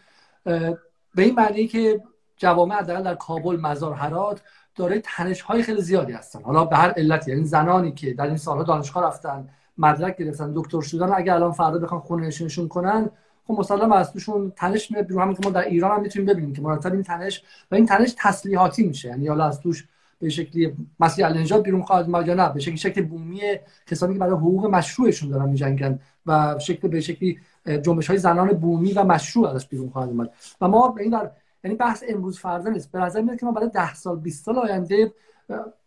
به 1.15 1.23
این 1.23 1.35
معنی 1.35 1.67
که 1.67 2.01
جوامع 2.37 2.75
حداقل 2.75 3.03
در 3.03 3.15
کابل 3.15 3.55
مزار 3.55 3.93
هرات 3.93 4.41
داره 4.75 4.99
تنش 4.99 5.41
های 5.41 5.63
خیلی 5.63 5.81
زیادی 5.81 6.13
هستن. 6.13 6.41
حالا 6.41 6.65
به 6.65 6.75
هر 6.75 6.91
علتی 6.91 7.31
یعنی 7.31 7.43
زنانی 7.43 7.91
که 7.91 8.13
در 8.13 8.25
این 8.25 8.37
سالها 8.37 8.63
دانشگاه 8.63 9.03
رفتن 9.03 9.49
مدرک 9.77 10.17
گرفتن 10.17 10.53
دکتر 10.55 10.81
شدن 10.81 11.13
اگر 11.13 11.33
الان 11.33 11.51
فردا 11.51 11.79
بخوان 11.79 12.01
خونه 12.01 12.29
کنن 12.69 13.09
خب 13.47 13.55
مسلم 13.59 13.91
از 13.91 14.13
توشون 14.13 14.53
تنش 14.55 14.91
میاد 14.91 15.05
بیرون 15.05 15.23
همین 15.23 15.35
که 15.35 15.41
ما 15.43 15.51
در 15.51 15.61
ایران 15.61 15.91
هم 15.91 16.01
می‌تونیم 16.01 16.25
ببینیم 16.25 16.53
که 16.53 16.61
مرتب 16.61 16.93
این 16.93 17.03
تنش 17.03 17.43
و 17.71 17.75
این 17.75 17.85
تنش 17.85 18.15
تسلیحاتی 18.17 18.87
میشه. 18.87 19.09
یعنی 19.09 19.27
حالا 19.27 19.45
از 19.45 19.59
توش 19.59 19.87
به 20.19 20.29
شکلی 20.29 20.75
مسیح 20.99 21.25
النجات 21.25 21.63
بیرون 21.63 21.81
خواهد 21.81 22.05
اومد 22.05 22.29
نه؟ 22.29 22.49
به 22.49 22.59
شکلی 22.59 22.77
شکل 22.77 23.01
بومی 23.01 23.41
کسانی 23.87 24.13
که 24.13 24.19
برای 24.19 24.35
حقوق 24.35 24.65
مشروعشون 24.65 25.29
دارن 25.29 25.49
میجنگن 25.49 25.99
و 26.25 26.55
شکل 26.59 26.87
به 26.87 27.01
شکلی 27.01 27.39
جنبش 27.81 28.07
های 28.07 28.17
زنان 28.17 28.47
بومی 28.47 28.93
و 28.93 29.03
مشروع 29.03 29.49
ازش 29.49 29.67
بیرون 29.67 29.89
خواهد 29.89 30.09
اومد. 30.09 30.29
و 30.61 30.67
ما 30.67 30.87
به 30.87 31.01
این 31.01 31.11
در 31.11 31.31
یعنی 31.63 31.77
بحث 31.77 32.03
امروز 32.07 32.39
فردا 32.39 32.69
نیست. 32.69 32.91
به 32.91 32.99
نظر 32.99 33.21
میاد 33.21 33.39
که 33.39 33.45
ما 33.45 33.51
برای 33.51 33.69
ده 33.69 33.93
سال 33.93 34.19
20 34.19 34.45
سال 34.45 34.57
آینده 34.57 35.13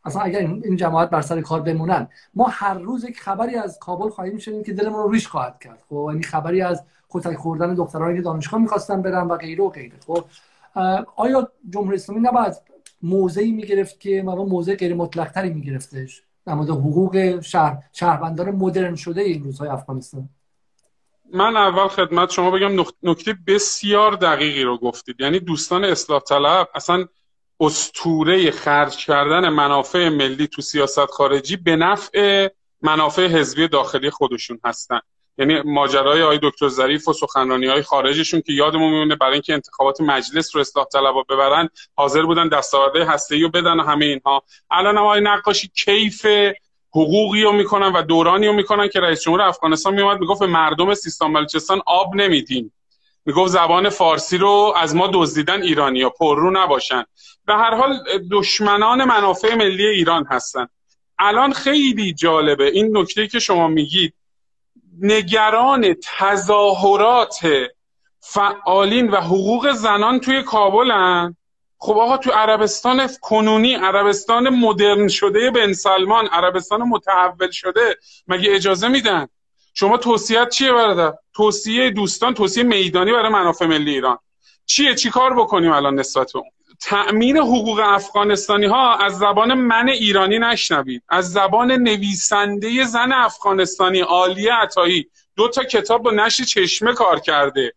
اصلا 0.04 0.22
اگر 0.22 0.38
این 0.38 0.76
جماعت 0.76 1.10
بر 1.10 1.20
سر 1.20 1.40
کار 1.40 1.60
بمونن 1.60 2.08
ما 2.34 2.48
هر 2.50 2.74
روز 2.74 3.04
یک 3.04 3.20
خبری 3.20 3.56
از 3.56 3.78
کابل 3.78 4.08
خواهیم 4.08 4.38
شنید 4.38 4.66
که 4.66 4.72
دلمون 4.72 5.02
رو 5.02 5.10
ریش 5.10 5.28
خواهد 5.28 5.58
کرد. 5.58 5.82
خب 5.88 6.06
یعنی 6.10 6.22
خبری 6.22 6.62
از 6.62 6.82
کتک 7.10 7.36
خوردن 7.36 7.74
دخترانی 7.74 8.16
که 8.16 8.22
دانشگاه 8.22 8.60
می‌خواستن 8.60 9.02
برن 9.02 9.26
و 9.26 9.36
غیره 9.36 9.64
و 9.64 9.70
غیره. 9.70 9.96
خب 10.06 10.24
آیا 11.16 11.48
جمهوری 11.70 11.96
اسلامی 11.96 12.20
نباید 12.20 12.54
موضعی 13.02 13.52
می‌گرفت 13.52 14.00
که 14.00 14.22
ما 14.22 14.44
موضع 14.44 14.74
غیر 14.74 14.94
مطلق 14.94 15.32
تری 15.32 15.50
میگرفتش 15.50 16.22
در 16.46 16.54
مورد 16.54 16.70
حقوق 16.70 17.40
شهر 17.40 17.82
شهروندان 17.92 18.50
مدرن 18.50 18.94
شده 18.94 19.20
این 19.20 19.44
روزهای 19.44 19.68
افغانستان؟ 19.68 20.28
من 21.32 21.56
اول 21.56 21.88
خدمت 21.88 22.30
شما 22.30 22.50
بگم 22.50 22.84
نکته 23.02 23.36
بسیار 23.46 24.12
دقیقی 24.12 24.62
رو 24.62 24.78
گفتید. 24.78 25.20
یعنی 25.20 25.40
دوستان 25.40 25.84
اصلاح 25.84 26.20
طلب 26.20 26.68
اصلا 26.74 27.04
استوره 27.60 28.50
خرج 28.50 28.96
کردن 28.96 29.48
منافع 29.48 30.08
ملی 30.08 30.46
تو 30.46 30.62
سیاست 30.62 31.06
خارجی 31.06 31.56
به 31.56 31.76
نفع 31.76 32.48
منافع 32.82 33.26
حزبی 33.26 33.68
داخلی 33.68 34.10
خودشون 34.10 34.60
هستن. 34.64 35.00
یعنی 35.38 35.60
ماجرای 35.60 36.22
آقای 36.22 36.38
دکتر 36.42 36.68
ظریف 36.68 37.08
و 37.08 37.12
سخنرانی 37.12 37.66
های 37.66 37.82
خارجشون 37.82 38.40
که 38.40 38.52
یادمون 38.52 38.90
میمونه 38.90 39.16
برای 39.16 39.32
اینکه 39.32 39.54
انتخابات 39.54 40.00
مجلس 40.00 40.56
رو 40.56 40.60
اصلاح 40.60 40.86
طلبا 40.92 41.22
ببرن 41.22 41.68
حاضر 41.96 42.22
بودن 42.22 42.48
دستاورده 42.48 43.04
هسته‌ای 43.04 43.42
رو 43.42 43.48
بدن 43.48 43.80
و 43.80 43.82
همه 43.82 44.04
اینها. 44.04 44.42
الان 44.70 44.98
آقای 44.98 45.20
نقاشی 45.20 45.70
کیف 45.84 46.26
حقوقی 46.90 47.42
رو 47.42 47.52
می‌کنن 47.52 47.92
و 47.92 48.02
دورانی 48.02 48.46
رو 48.46 48.52
می‌کنن 48.52 48.88
که 48.88 49.00
رئیس 49.00 49.22
جمهور 49.22 49.42
افغانستان 49.42 49.94
میومد 49.94 50.20
می‌گفت 50.20 50.40
به 50.40 50.46
مردم 50.46 50.94
سیستان 50.94 51.32
بلوچستان 51.32 51.80
آب 51.86 52.14
نمیدیم. 52.14 52.72
می‌گفت 53.26 53.52
زبان 53.52 53.88
فارسی 53.88 54.38
رو 54.38 54.74
از 54.76 54.96
ما 54.96 55.10
دزدیدن 55.14 55.62
ایرانیا 55.62 56.10
پررو 56.10 56.50
نباشن. 56.50 57.04
به 57.46 57.54
هر 57.54 57.74
حال 57.74 57.98
دشمنان 58.30 59.04
منافع 59.04 59.54
ملی 59.54 59.86
ایران 59.86 60.26
هستن. 60.30 60.68
الان 61.18 61.52
خیلی 61.52 62.14
جالبه. 62.14 62.64
این 62.64 62.96
نکته 62.96 63.26
که 63.26 63.38
شما 63.38 63.68
میگید 63.68 64.14
نگران 65.00 65.94
تظاهرات 66.18 67.38
فعالین 68.20 69.10
و 69.10 69.16
حقوق 69.16 69.72
زنان 69.72 70.20
توی 70.20 70.42
کابلن 70.42 71.36
خب 71.78 71.98
آقا 71.98 72.16
تو 72.16 72.30
عربستان 72.30 73.08
کنونی 73.20 73.74
عربستان 73.74 74.48
مدرن 74.48 75.08
شده 75.08 75.50
بن 75.50 75.72
سلمان 75.72 76.26
عربستان 76.26 76.82
متحول 76.82 77.50
شده 77.50 77.96
مگه 78.28 78.54
اجازه 78.54 78.88
میدن؟ 78.88 79.28
شما 79.74 79.96
توصیت 79.96 80.48
چیه 80.48 80.72
برادر؟ 80.72 81.18
توصیه 81.34 81.90
دوستان 81.90 82.34
توصیه 82.34 82.62
میدانی 82.62 83.12
برای 83.12 83.32
منافع 83.32 83.66
ملی 83.66 83.90
ایران. 83.90 84.18
چیه؟ 84.66 84.94
چی 84.94 85.10
کار 85.10 85.34
بکنیم 85.34 85.72
الان 85.72 85.98
نسبت 85.98 86.36
اون؟ 86.36 86.44
تأمین 86.80 87.36
حقوق 87.36 87.80
افغانستانی 87.84 88.66
ها 88.66 88.96
از 88.96 89.18
زبان 89.18 89.54
من 89.54 89.88
ایرانی 89.88 90.38
نشنوید. 90.38 91.02
از 91.08 91.32
زبان 91.32 91.72
نویسنده 91.72 92.84
زن 92.84 93.12
افغانستانی 93.12 94.00
عالیه 94.00 94.52
عطایی. 94.52 95.08
دو 95.36 95.48
تا 95.48 95.64
کتاب 95.64 96.02
با 96.02 96.10
نشر 96.10 96.44
چشمه 96.44 96.92
کار 96.92 97.20
کرده. 97.20 97.72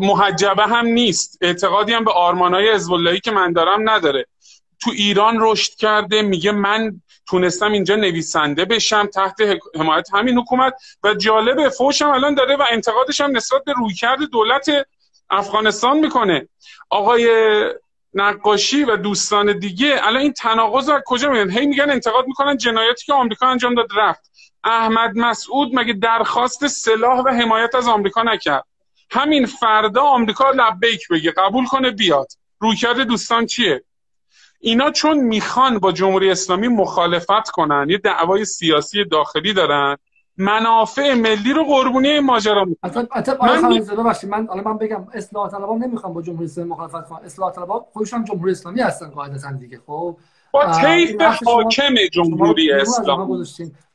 محجبه 0.00 0.66
هم 0.66 0.86
نیست. 0.86 1.38
اعتقادی 1.40 1.92
هم 1.92 2.04
به 2.04 2.12
آرمانهای 2.12 2.68
ازباللهی 2.68 3.20
که 3.20 3.30
من 3.30 3.52
دارم 3.52 3.90
نداره. 3.90 4.26
تو 4.80 4.90
ایران 4.90 5.36
رشد 5.40 5.74
کرده 5.74 6.22
میگه 6.22 6.52
من 6.52 7.00
تونستم 7.28 7.72
اینجا 7.72 7.96
نویسنده 7.96 8.64
بشم 8.64 9.06
تحت 9.06 9.36
حمایت 9.74 10.08
همین 10.14 10.38
حکومت. 10.38 10.74
و 11.02 11.14
جالبه 11.14 11.68
فوشم 11.68 12.08
الان 12.08 12.34
داره 12.34 12.56
و 12.56 12.64
انتقادش 12.70 13.20
هم 13.20 13.36
نسبت 13.36 13.64
به 13.64 13.72
رویکرد 13.72 14.18
دولت 14.32 14.66
افغانستان 15.30 15.98
می‌کنه. 15.98 16.48
آقای 16.90 17.28
نقاشی 18.14 18.84
و 18.84 18.96
دوستان 18.96 19.58
دیگه 19.58 20.00
الان 20.02 20.22
این 20.22 20.32
تناقض 20.32 20.90
رو 20.90 21.00
کجا 21.06 21.30
میگن 21.30 21.50
هی 21.50 21.66
میگن 21.66 21.90
انتقاد 21.90 22.26
می‌کنن 22.26 22.56
جنایتی 22.56 23.06
که 23.06 23.12
آمریکا 23.12 23.46
انجام 23.46 23.74
داد 23.74 23.88
رفت. 23.96 24.30
احمد 24.64 25.16
مسعود 25.16 25.70
مگه 25.74 25.92
درخواست 25.92 26.66
سلاح 26.66 27.18
و 27.18 27.28
حمایت 27.28 27.74
از 27.74 27.88
آمریکا 27.88 28.22
نکرد؟ 28.22 28.64
همین 29.10 29.46
فردا 29.46 30.02
آمریکا 30.02 30.50
لبیک 30.50 31.08
بگه 31.08 31.30
قبول 31.30 31.66
کنه 31.66 31.90
بیاد. 31.90 32.26
رویکرد 32.58 33.00
دوستان 33.00 33.46
چیه؟ 33.46 33.84
اینا 34.60 34.90
چون 34.90 35.18
می‌خوان 35.18 35.78
با 35.78 35.92
جمهوری 35.92 36.30
اسلامی 36.30 36.68
مخالفت 36.68 37.50
کنن 37.50 37.86
یه 37.90 37.98
دعوای 37.98 38.44
سیاسی 38.44 39.04
داخلی 39.04 39.52
دارن. 39.52 39.96
منافع 40.40 41.14
ملی 41.14 41.52
رو 41.52 41.64
قربونی 41.64 42.08
این 42.08 42.24
ماجرا 42.24 42.64
می‌کنن 42.64 43.06
من 43.42 43.68
می... 43.68 43.80
من 44.28 44.46
حالا 44.46 44.62
من 44.62 44.78
بگم 44.78 45.06
اصلاح 45.12 45.50
طلبان 45.50 45.78
نمی‌خوام 45.78 46.12
با 46.12 46.22
جمهوری 46.22 46.44
اسلامی 46.44 46.70
مخالفت 46.70 47.08
کنن. 47.08 47.24
اصلاح 47.24 47.52
طلبان 47.52 47.80
خودشون 47.92 48.24
جمهوری 48.24 48.52
اسلامی 48.52 48.80
هستن 48.80 49.06
قاعدتا 49.06 49.52
دیگه 49.52 49.80
خب؟ 49.86 50.16
با 50.52 50.72
طیف 50.80 51.22
حاکم 51.46 51.94
جمهوری 52.12 52.72
اسلامی. 52.72 53.46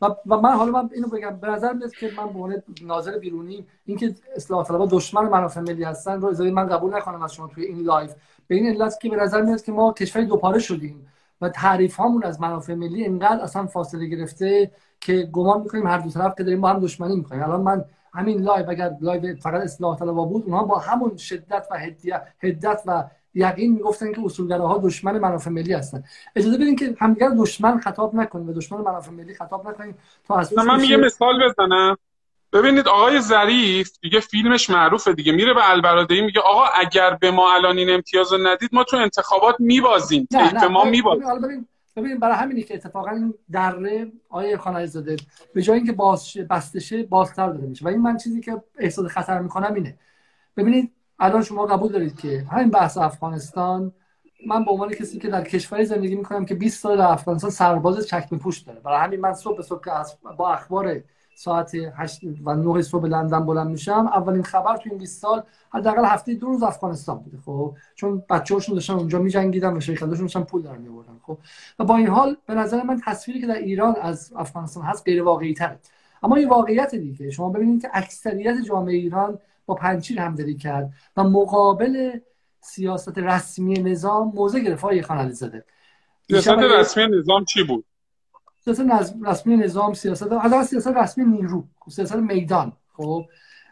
و, 0.02 0.06
و 0.26 0.38
من 0.38 0.52
حالا 0.52 0.72
من 0.72 0.90
اینو 0.94 1.08
بگم 1.08 1.40
به 1.42 1.48
نظر 1.48 1.74
میاد 1.74 1.92
که 1.92 2.12
من 2.18 2.34
به 2.34 2.40
عنوان 2.40 2.64
ناظر 2.82 3.18
بیرونی 3.18 3.66
اینکه 3.86 4.16
اصلاح 4.36 4.68
طلبان 4.68 4.88
دشمن 4.92 5.30
منافع 5.30 5.62
ملی 5.62 5.84
هستن 5.84 6.22
رو 6.22 6.28
اجازه 6.28 6.52
من 6.52 6.68
قبول 6.68 6.96
نکنم 6.96 7.22
از 7.22 7.34
شما 7.34 7.48
توی 7.48 7.66
این 7.66 7.80
live 7.80 8.10
به 8.48 8.56
این 8.56 8.68
علت 8.68 9.00
که 9.02 9.10
به 9.10 9.16
نظر 9.16 9.42
میاد 9.42 9.62
که 9.62 9.72
ما 9.72 9.94
کشوری 9.94 10.26
دوپاره 10.26 10.60
شدیم 10.60 11.08
و 11.42 11.50
تعریف 11.50 11.96
هامون 11.96 12.24
از 12.24 12.42
منافع 12.42 12.74
ملی 12.74 13.06
انقدر 13.06 13.44
اصلا 13.44 13.66
فاصله 13.66 14.06
گرفته 14.06 14.72
که 15.02 15.30
گمان 15.32 15.62
می‌کنیم 15.62 15.88
هر 15.88 15.98
دو 15.98 16.10
طرف 16.10 16.36
که 16.38 16.44
داریم 16.44 16.62
با 16.62 16.70
هم 16.70 16.80
دشمنی 16.80 17.16
می‌کنیم. 17.16 17.44
الان 17.44 17.62
من 17.62 17.86
همین 18.14 18.42
لایو 18.42 18.70
اگر 18.70 18.92
لایو 19.02 19.36
فقط 19.36 19.62
اصلاح 19.62 20.00
طلبا 20.00 20.26
بود 20.26 20.44
اونها 20.46 20.64
با 20.64 20.80
همون 20.80 21.18
شدت 21.18 21.68
و 21.72 21.80
حدت 22.42 22.82
و 22.86 23.04
یقین 23.34 23.74
می‌گفتن 23.74 24.14
که 24.14 24.22
اصولگراها 24.26 24.78
دشمن 24.78 25.20
منافع 25.20 25.50
ملی 25.50 25.74
هستن. 25.74 26.04
اجازه 26.36 26.58
بدین 26.58 26.76
که 26.76 26.96
همدیگر 27.00 27.30
دشمن 27.30 27.80
خطاب 27.80 28.16
نکنیم 28.16 28.50
و 28.50 28.54
دشمن 28.54 28.82
منافع 28.82 29.12
ملی 29.12 29.36
خطاب 29.36 29.70
نکنیم 29.70 29.98
تا 30.28 30.36
از 30.36 30.54
من 30.58 30.84
یه 30.84 30.98
مثال 30.98 31.50
بزنم. 31.50 31.98
ببینید 32.54 32.88
آقای 32.88 33.22
ظریف 33.22 33.92
دیگه 34.02 34.20
فیلمش 34.20 34.70
معروفه 34.70 35.14
دیگه. 35.14 35.32
میره 35.32 35.54
به 35.54 35.70
البرادعی 35.70 36.22
میگه 36.22 36.42
آقا 36.42 36.66
اگر 36.66 37.18
به 37.22 37.32
ما 37.32 37.54
الان 37.54 37.78
این 37.78 37.90
امتیاز 37.90 38.34
ندید 38.34 38.70
ما 38.74 38.84
تو 38.84 38.98
انتخابات 38.98 39.56
میبازیم. 39.60 40.28
نه 40.32 40.68
ما 40.68 40.84
میبازیم. 40.84 41.68
ببینید 41.96 42.20
برای 42.20 42.36
همینی 42.36 42.64
که 42.64 42.74
اتفاقا 42.74 43.10
این 43.10 43.34
دره 43.52 44.12
آیه 44.30 44.58
خانه 44.58 44.86
زاده 44.86 45.16
به 45.54 45.62
جای 45.62 45.78
اینکه 45.78 45.92
باز 45.92 46.38
بسته 46.50 47.04
بازتر 47.04 47.50
داره 47.50 47.68
میشه. 47.68 47.86
و 47.86 47.88
این 47.88 48.02
من 48.02 48.18
چیزی 48.18 48.42
که 48.42 48.64
احساس 48.78 49.06
خطر 49.06 49.40
می‌کنم 49.40 49.74
اینه. 49.74 49.98
ببینید 50.58 50.92
الان 51.20 51.44
شما 51.44 51.66
قبول 51.66 51.92
دارید 51.92 52.20
که 52.20 52.46
همین 52.52 52.70
بحث 52.70 52.98
افغانستان 52.98 53.94
من 54.48 54.66
به 54.66 54.72
عنوان 54.72 54.90
کسی 54.90 55.20
که 55.20 55.28
در 55.28 55.44
کشوری 55.44 55.86
زندگی 55.86 56.16
می‌کنم 56.16 56.46
که 56.46 56.56
20 56.56 56.82
سال 56.82 56.98
در 56.98 57.08
افغانستان 57.08 57.50
سرباز 57.50 58.08
چکمه 58.08 58.40
پوش 58.40 58.60
داره. 58.60 58.80
برای 58.80 59.00
همین 59.00 59.20
من 59.20 59.34
صبح 59.34 59.62
صبح 59.62 60.04
با 60.38 60.54
اخبار 60.54 61.04
ساعت 61.36 61.72
8 61.98 62.22
و 62.44 62.56
9 62.56 62.82
صبح 62.82 63.06
لندن 63.06 63.46
بلند 63.46 63.68
میشم. 63.68 64.08
اولین 64.14 64.44
خبر 64.44 64.78
تو 64.78 64.90
این 64.90 64.98
20 64.98 65.22
سال 65.22 65.44
حداقل 65.70 66.06
هفته 66.06 66.34
دو 66.34 66.48
روز 66.48 66.64
افغانستان 66.64 67.18
بوده 67.20 67.38
خب. 67.46 67.76
چون 67.96 68.24
بچه‌هاشون 68.30 68.76
داشتن 68.76 68.94
اونجا 68.94 69.20
میجنگیدن 69.20 69.78
و 69.78 69.80
شرکتاشون 69.80 70.26
داشتن 70.26 70.44
پول 70.44 70.62
در 70.62 70.78
میآوردن 70.78 71.20
خب. 71.24 71.38
و 71.80 71.84
با 71.84 71.98
این 71.98 72.08
حال 72.08 72.38
به 72.48 72.54
نظر 72.54 72.84
من 72.84 73.02
تصویری 73.06 73.42
که 73.42 73.48
در 73.48 73.58
ایران 73.58 73.96
از 74.02 74.34
افغانستان 74.36 74.84
هست 74.84 75.04
غیر 75.06 75.24
واقعی 75.24 75.54
تره 75.54 75.80
اما 76.24 76.36
این 76.36 76.50
واقعیت 76.50 76.96
دیگه 76.96 77.32
شما 77.32 77.50
ببینید 77.50 77.82
که 77.82 77.90
اکثریت 77.94 78.56
جامعه 78.68 78.96
ایران 78.96 79.40
با 79.66 79.76
پنچیر 79.76 80.20
همدلی 80.20 80.56
کرد 80.56 80.94
و 81.18 81.24
مقابل 81.24 82.20
سیاست 82.62 83.18
رسمی 83.18 83.74
نظام 83.74 84.32
موضع 84.36 84.60
گرفت 84.60 84.84
های 84.84 85.02
خان 85.02 85.30
زده 85.30 85.66
سیاست 86.28 86.50
رسمی 86.50 87.08
نظام 87.20 87.46
چی 87.46 87.64
بود؟ 87.64 87.86
سیاست 88.66 89.16
رسمی 89.26 89.58
نظام 89.58 89.94
سیاست 89.94 90.32
حالا 90.32 90.64
سیاست 90.64 90.88
رسمی 90.88 91.26
نیرو. 91.26 91.64
سیاست 91.90 92.16
میدان. 92.16 92.74
خب؟ 92.94 93.26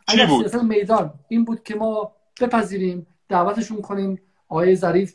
چی 0.09 0.25
بود؟ 0.25 0.39
سیاست 0.39 0.63
میدان 0.63 1.13
این 1.27 1.45
بود 1.45 1.63
که 1.63 1.75
ما 1.75 2.11
بپذیریم 2.41 3.07
دعوتشون 3.29 3.81
کنیم 3.81 4.21
آقای 4.49 4.75
ظریف 4.75 5.13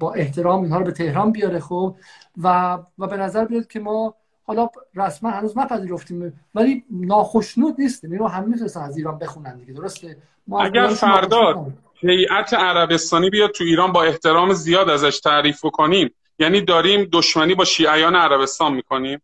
با 0.00 0.12
احترام 0.12 0.62
اینها 0.62 0.78
رو 0.78 0.84
به 0.84 0.92
تهران 0.92 1.32
بیاره 1.32 1.60
خب؟ 1.60 1.96
و 2.42 2.78
و 2.98 3.06
به 3.06 3.16
نظر 3.16 3.44
بیاد 3.44 3.66
که 3.66 3.80
ما 3.80 4.14
حالا 4.44 4.68
رسما 4.94 5.30
هنوز 5.30 5.58
نپذیرفتیم 5.58 6.40
ولی 6.54 6.84
ناخشنود 6.90 7.80
نیستیم. 7.80 8.12
اینو 8.12 8.26
همه 8.26 8.46
می‌تونستن 8.46 8.80
از 8.80 8.96
ایران 8.96 9.18
بخونن 9.18 9.58
دیگه 9.58 9.72
درسته؟ 9.72 10.16
ما 10.46 10.62
اگر 10.62 10.86
فردا 10.86 11.72
هیئت 11.94 12.54
عربستانی 12.54 13.30
بیاد 13.30 13.50
تو 13.50 13.64
ایران 13.64 13.92
با 13.92 14.02
احترام 14.02 14.52
زیاد 14.52 14.88
ازش 14.88 15.20
تعریف 15.20 15.60
کنیم 15.60 16.14
یعنی 16.38 16.60
داریم 16.60 17.08
دشمنی 17.12 17.54
با 17.54 17.64
شیعیان 17.64 18.16
عربستان 18.16 18.74
می‌کنیم؟ 18.74 19.22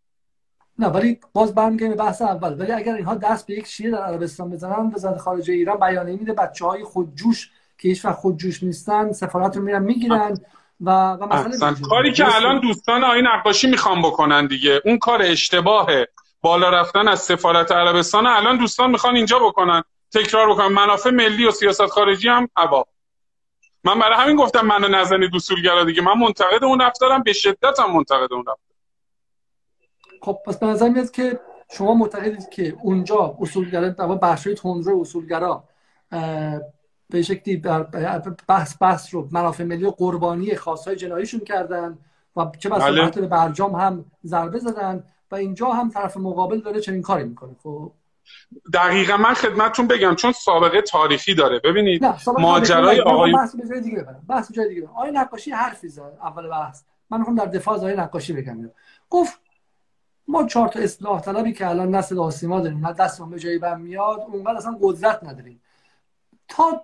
نه 0.78 0.86
ولی 0.86 1.20
باز 1.32 1.54
برمیگردیم 1.54 1.96
به 1.96 2.02
بحث 2.02 2.22
اول. 2.22 2.60
ولی 2.60 2.72
اگر 2.72 2.94
اینها 2.94 3.14
دست 3.14 3.46
به 3.46 3.54
یک 3.54 3.66
شیعه 3.66 3.90
در 3.90 4.02
عربستان 4.02 4.50
بزنن 4.50 4.92
وزارت 4.94 5.18
خارجه 5.18 5.52
ایران 5.52 5.80
بیانیه 5.80 6.16
میده 6.16 6.32
بچه 6.32 6.66
های 6.66 6.84
خودجوش 6.84 7.50
که 7.78 7.88
هیچ 7.88 8.04
وقت 8.04 8.14
خودجوش 8.14 8.62
نیستن 8.62 9.12
سفارت 9.12 9.56
رو 9.56 9.62
میرن 9.62 9.82
می‌گیرن 9.82 10.38
و 10.80 10.90
و 10.90 11.26
مثلا 11.26 11.74
کاری 11.88 12.12
که 12.12 12.36
الان 12.36 12.60
دوستان 12.60 13.04
آین 13.04 13.26
نقاشی 13.26 13.66
می‌خوان 13.66 14.02
بکنن 14.02 14.46
دیگه. 14.46 14.82
اون 14.84 14.98
کار 14.98 15.22
اشتباهه. 15.22 16.08
بالا 16.42 16.70
رفتن 16.70 17.08
از 17.08 17.20
سفارت 17.20 17.72
عربستان 17.72 18.26
الان 18.26 18.58
دوستان 18.58 18.90
می‌خوان 18.90 19.16
اینجا 19.16 19.38
بکنن. 19.38 19.82
تکرار 20.12 20.50
بکنن. 20.50 20.66
منافع 20.66 21.10
ملی 21.10 21.44
و 21.44 21.50
سیاست 21.50 21.86
خارجی 21.86 22.28
هم 22.28 22.48
هوا 22.56 22.86
من 23.84 23.98
برای 23.98 24.16
همین 24.16 24.36
گفتم 24.36 24.66
منو 24.66 24.88
نزنید 24.88 25.30
اصولگرا 25.34 25.84
دیگه. 25.84 26.02
من 26.02 26.18
منتقد 26.18 26.64
اون 26.64 26.80
رفتارم 26.80 27.22
به 27.22 27.32
شدت 27.32 27.80
هم 27.80 27.92
منتقد 27.96 28.32
اون 28.32 28.40
رفتار. 28.40 28.56
خب 30.22 30.38
پس 30.46 30.58
به 30.58 30.66
نظر 30.66 30.88
میاد 30.88 31.10
که 31.10 31.40
شما 31.70 31.94
معتقدید 31.94 32.48
که 32.48 32.76
اونجا 32.82 33.36
اصولگرا 33.40 33.88
در 33.88 34.06
بخش 34.06 34.48
تندرو 34.56 35.00
اصولگرا 35.00 35.64
به 37.10 37.22
شکلی 37.22 37.56
بحث 38.48 38.76
بحث 38.80 39.14
رو 39.14 39.28
منافع 39.30 39.64
ملی 39.64 39.84
و 39.84 39.90
قربانی 39.90 40.54
خاصهای 40.54 40.96
جناییشون 40.96 41.40
کردن 41.40 41.98
و 42.36 42.46
چه 42.58 42.68
بسا 42.68 42.84
بله. 42.84 43.10
به 43.10 43.26
برجام 43.26 43.74
هم 43.74 44.04
ضربه 44.24 44.58
زدن 44.58 45.04
و 45.30 45.34
اینجا 45.34 45.66
هم 45.66 45.90
طرف 45.90 46.16
مقابل 46.16 46.60
داره 46.60 46.80
چنین 46.80 47.02
کاری 47.02 47.24
می‌کنه. 47.24 47.56
خب؟ 47.62 47.92
دقیقا 48.72 49.16
من 49.16 49.34
خدمتتون 49.34 49.86
بگم 49.86 50.14
چون 50.14 50.32
سابقه 50.32 50.82
تاریخی 50.82 51.34
داره. 51.34 51.58
ببینید 51.58 52.04
ماجرای 52.38 53.00
آقای 53.00 53.32
بحث 53.32 53.56
به 53.56 53.68
جای 53.68 53.80
دیگه 53.80 54.02
ببرم 54.02 54.24
بحث 54.28 54.52
جای 54.52 54.68
دیگه 54.68 54.88
آقای 54.88 55.10
نقاشی 55.10 55.50
حرفی 55.50 55.88
زد 55.88 56.18
اول 56.22 56.48
بحث. 56.48 56.82
من 57.10 57.18
می‌خوام 57.18 57.36
در 57.36 57.46
دفاع 57.46 57.74
از 57.74 57.80
آقای 57.80 57.96
نقاشی 57.96 58.32
بگم. 58.32 58.70
گفت 59.10 59.40
ما 60.28 60.46
چهار 60.46 60.68
تا 60.68 60.80
اصلاح 60.80 61.20
طلبی 61.20 61.52
که 61.52 61.68
الان 61.68 61.94
نسل 61.94 62.18
آسیما 62.18 62.60
داریم 62.60 62.86
نه 62.86 62.92
دستمون 62.92 63.30
به 63.30 63.38
جایی 63.38 63.58
بر 63.58 63.74
میاد 63.74 64.20
اونقدر 64.32 64.56
اصلا 64.56 64.78
قدرت 64.82 65.24
نداریم. 65.24 65.60
تا 66.48 66.82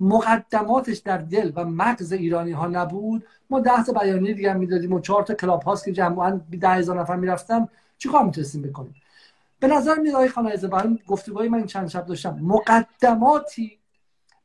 مقدماتش 0.00 0.98
در 0.98 1.18
دل 1.18 1.52
و 1.54 1.64
مغز 1.64 2.12
ایرانی 2.12 2.52
ها 2.52 2.66
نبود 2.66 3.26
ما 3.50 3.60
ده 3.60 3.84
تا 3.84 3.92
بیانیه 3.92 4.34
دیگه 4.34 4.54
می‌دادیم 4.54 4.92
و 4.92 5.00
چهار 5.00 5.22
تا 5.22 5.34
کلاب 5.34 5.62
هاست 5.62 5.84
که 5.84 5.92
جمعا 5.92 6.40
ده 6.60 6.68
هزار 6.68 7.00
نفر 7.00 7.16
می‌رفتن. 7.16 7.68
چیکار 7.98 8.22
می‌تونستیم 8.22 8.62
بکنیم؟ 8.62 8.94
به 9.60 9.66
نظر 9.66 9.94
میاد 9.94 10.14
آقای 10.14 10.28
خانایزه 10.28 10.68
برای 10.68 10.98
گفتگوهای 11.06 11.48
من 11.48 11.66
چند 11.66 11.88
شب 11.88 12.06
داشتم. 12.06 12.38
مقدماتی 12.42 13.78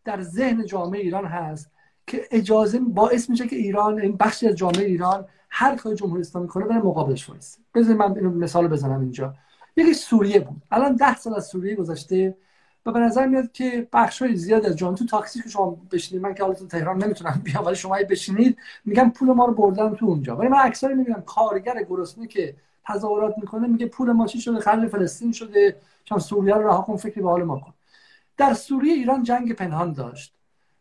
در 0.05 0.21
ذهن 0.21 0.65
جامعه 0.65 1.01
ایران 1.01 1.25
هست 1.25 1.71
که 2.07 2.21
اجازه 2.31 2.79
باعث 2.79 3.29
میشه 3.29 3.47
که 3.47 3.55
ایران 3.55 3.99
این 3.99 4.17
بخشی 4.17 4.47
از 4.47 4.55
جامعه 4.55 4.85
ایران 4.85 5.25
هر 5.49 5.75
کاری 5.75 5.95
جمهوری 5.95 6.21
اسلامی 6.21 6.47
کنه 6.47 6.65
بره 6.65 6.77
مقابلش 6.77 7.29
وایسه. 7.29 7.59
بذارید 7.75 7.97
من 7.97 8.19
مثال 8.19 8.67
بزنم 8.67 8.99
اینجا. 8.99 9.33
یکی 9.75 9.93
سوریه 9.93 10.39
بود. 10.39 10.61
الان 10.71 10.95
ده 10.95 11.17
سال 11.17 11.35
از 11.35 11.47
سوریه 11.47 11.75
گذشته 11.75 12.37
و 12.85 12.91
به 12.91 12.99
نظر 12.99 13.27
میاد 13.27 13.51
که 13.51 13.87
بخش 13.93 14.21
های 14.21 14.35
زیاد 14.35 14.65
از 14.65 14.75
جان 14.75 14.95
تو 14.95 15.05
تاکسی 15.05 15.41
که 15.41 15.49
شما 15.49 15.77
بشینید 15.91 16.23
من 16.23 16.33
که 16.33 16.43
حالا 16.43 16.55
تو 16.55 16.67
تهران 16.67 17.03
نمی‌تونم 17.03 17.41
بیام 17.43 17.65
ولی 17.65 17.75
شما 17.75 17.97
بشینید 18.09 18.57
میگم 18.85 19.09
پول 19.09 19.29
ما 19.29 19.45
رو 19.45 19.53
بردن 19.53 19.95
تو 19.95 20.05
اونجا. 20.05 20.35
ولی 20.35 20.47
من 20.47 20.57
اکثر 20.61 20.93
می‌بینم 20.93 21.21
کارگر 21.21 21.83
گرسنه 21.89 22.27
که 22.27 22.55
تظاهرات 22.87 23.33
می‌کنه 23.37 23.67
میگه 23.67 23.85
پول 23.85 24.11
ما 24.11 24.27
چی 24.27 24.41
شده؟ 24.41 24.59
خرج 24.59 24.87
فلسطین 24.87 25.31
شده. 25.31 25.75
چون 26.05 26.19
سوریه 26.19 26.55
رو 26.55 26.67
رها 26.67 26.81
کن 26.81 26.97
فکری 26.97 27.21
به 27.21 27.29
حال 27.29 27.43
ما 27.43 27.59
کن. 27.59 27.73
در 28.37 28.53
سوریه 28.53 28.93
ایران 28.93 29.23
جنگ 29.23 29.53
پنهان 29.53 29.93
داشت. 29.93 30.33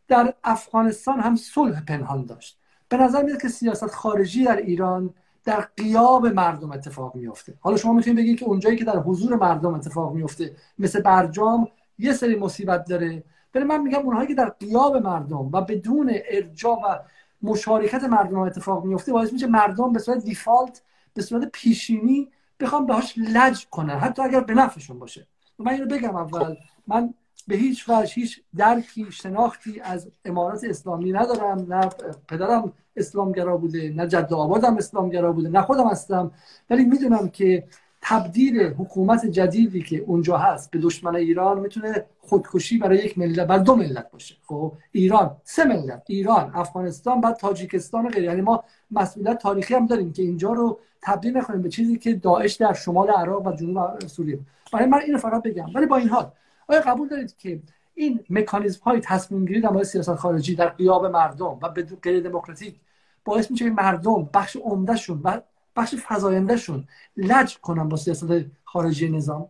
در 0.08 0.34
افغانستان 0.44 1.20
هم 1.20 1.36
صلح 1.36 1.84
پنهان 1.84 2.24
داشت. 2.24 2.58
به 2.88 2.96
نظر 2.96 3.22
میاد 3.22 3.42
که 3.42 3.48
سیاست 3.48 3.94
خارجی 3.94 4.44
در 4.44 4.56
ایران 4.56 5.14
در 5.44 5.60
قیاب 5.76 6.26
مردم 6.26 6.72
اتفاق 6.72 7.14
میفته 7.14 7.54
حالا 7.60 7.76
شما 7.76 7.92
می‌تونید 7.92 8.18
بگید 8.18 8.38
که 8.38 8.44
اونجایی 8.44 8.76
که 8.76 8.84
در 8.84 8.98
حضور 8.98 9.36
مردم 9.36 9.74
اتفاق 9.74 10.12
میفته 10.12 10.56
مثل 10.78 11.00
برجام 11.00 11.68
یه 11.98 12.12
سری 12.12 12.36
مصیبت 12.36 12.88
داره. 12.88 13.24
ولی 13.54 13.64
من 13.64 13.80
میگم 13.80 13.98
اونهایی 13.98 14.28
که 14.28 14.34
در 14.34 14.48
قیاب 14.48 14.96
مردم 14.96 15.50
و 15.52 15.60
بدون 15.60 16.12
ارجاع 16.30 16.74
و 16.74 16.98
مشارکت 17.42 18.04
مردم 18.04 18.38
اتفاق 18.38 18.84
میفته 18.84 19.12
باعث 19.12 19.32
میشه 19.32 19.46
مردم 19.46 19.92
به 19.92 19.98
صورت 19.98 20.24
دیفالت 20.24 20.82
به 21.14 21.22
صورت 21.22 21.51
پیشینی 21.52 22.28
بخوام 22.60 22.86
بهش 22.86 23.14
لج 23.18 23.66
کنن 23.70 23.98
حتی 23.98 24.22
اگر 24.22 24.40
به 24.40 24.55
نفعشون 24.55 24.98
باشه. 24.98 25.26
من 25.59 25.72
اینو 25.72 25.86
بگم 25.86 26.16
اول 26.16 26.56
من 26.86 27.14
به 27.48 27.56
هیچ 27.56 27.89
وجه 27.89 28.14
هیچ 28.14 28.40
درکی 28.56 29.06
شناختی 29.12 29.80
از 29.80 30.10
امارات 30.24 30.64
اسلامی 30.64 31.12
ندارم 31.12 31.74
نه 31.74 31.90
پدرم 32.28 32.72
اسلامگرا 32.97 33.56
بوده 33.56 33.93
نه 33.97 34.06
جد 34.06 34.32
آبادم 34.32 34.76
اسلامگرا 34.76 35.32
بوده 35.32 35.48
نه 35.48 35.62
خودم 35.62 35.89
هستم. 35.89 36.32
ولی 36.70 36.84
می‌دونم 36.84 37.28
که 37.28 37.64
تبدیل 38.02 38.60
حکومت 38.62 39.26
جدیدی 39.26 39.82
که 39.82 39.98
اونجا 39.98 40.36
هست 40.36 40.70
به 40.70 40.78
دشمن 40.78 41.16
ایران 41.16 41.60
می‌تونه 41.60 42.06
خودکشی 42.18 42.78
برای 42.78 42.98
یک 42.98 43.18
ملت 43.18 43.47
بر 43.47 43.59
دو 43.59 43.76
ملت 43.76 44.10
باشه. 44.10 44.34
خب 44.47 44.72
ایران 44.93 45.36
سه 45.44 45.64
ملت 45.64 46.02
ایران 46.06 46.51
افغانستان 46.55 47.20
بعد 47.20 47.36
تاجیکستان 47.36 48.06
و 48.06 48.09
غیره. 48.09 48.26
یعنی 48.26 48.40
ما 48.40 48.64
مسئولیت 48.93 49.39
تاریخی 49.39 49.74
هم 49.74 49.86
داریم 49.86 50.12
که 50.12 50.23
اینجا 50.23 50.52
رو 50.52 50.78
تبدیل 51.02 51.36
نکنیم 51.36 51.62
به 51.62 51.69
چیزی 51.69 51.98
که 51.98 52.14
داعش 52.14 52.55
در 52.55 52.73
شمال 52.73 53.10
عراق 53.10 53.47
و 53.47 53.52
جنوب 53.52 54.06
سوریه. 54.06 54.39
برای 54.73 54.86
من 54.86 55.01
اینو 55.01 55.19
فقط 55.19 55.43
بگم. 55.43 55.66
ولی 55.74 55.86
با 55.86 55.97
این 55.97 56.09
حال 56.09 56.32
آیا 56.69 56.81
قبول 56.81 57.09
دارید 57.09 57.36
که 57.36 57.62
این 57.94 58.20
مکانیزم 58.31 58.81
های 58.85 59.01
تصمیم 59.01 59.44
گیری 59.44 59.60
در 59.60 59.82
سیاست 59.82 60.14
خارجی 60.14 60.55
در 60.55 60.69
قیاب 60.69 61.06
مردم 61.06 61.59
و 61.62 61.69
به 61.69 61.82
غیر 62.02 62.20
دموکراتیک 62.20 62.81
باعث 63.24 63.51
میشه 63.51 63.70
مردم 63.70 64.31
بخش 64.35 64.56
عمدهشون 64.56 65.20
و 65.24 65.40
بخش 65.77 65.94
فزایندهشون 66.09 66.85
لج 67.16 67.59
کنن 67.59 67.89
با 67.89 67.97
سیاست 67.97 68.27
خارجی 68.64 69.09
نظام؟ 69.09 69.48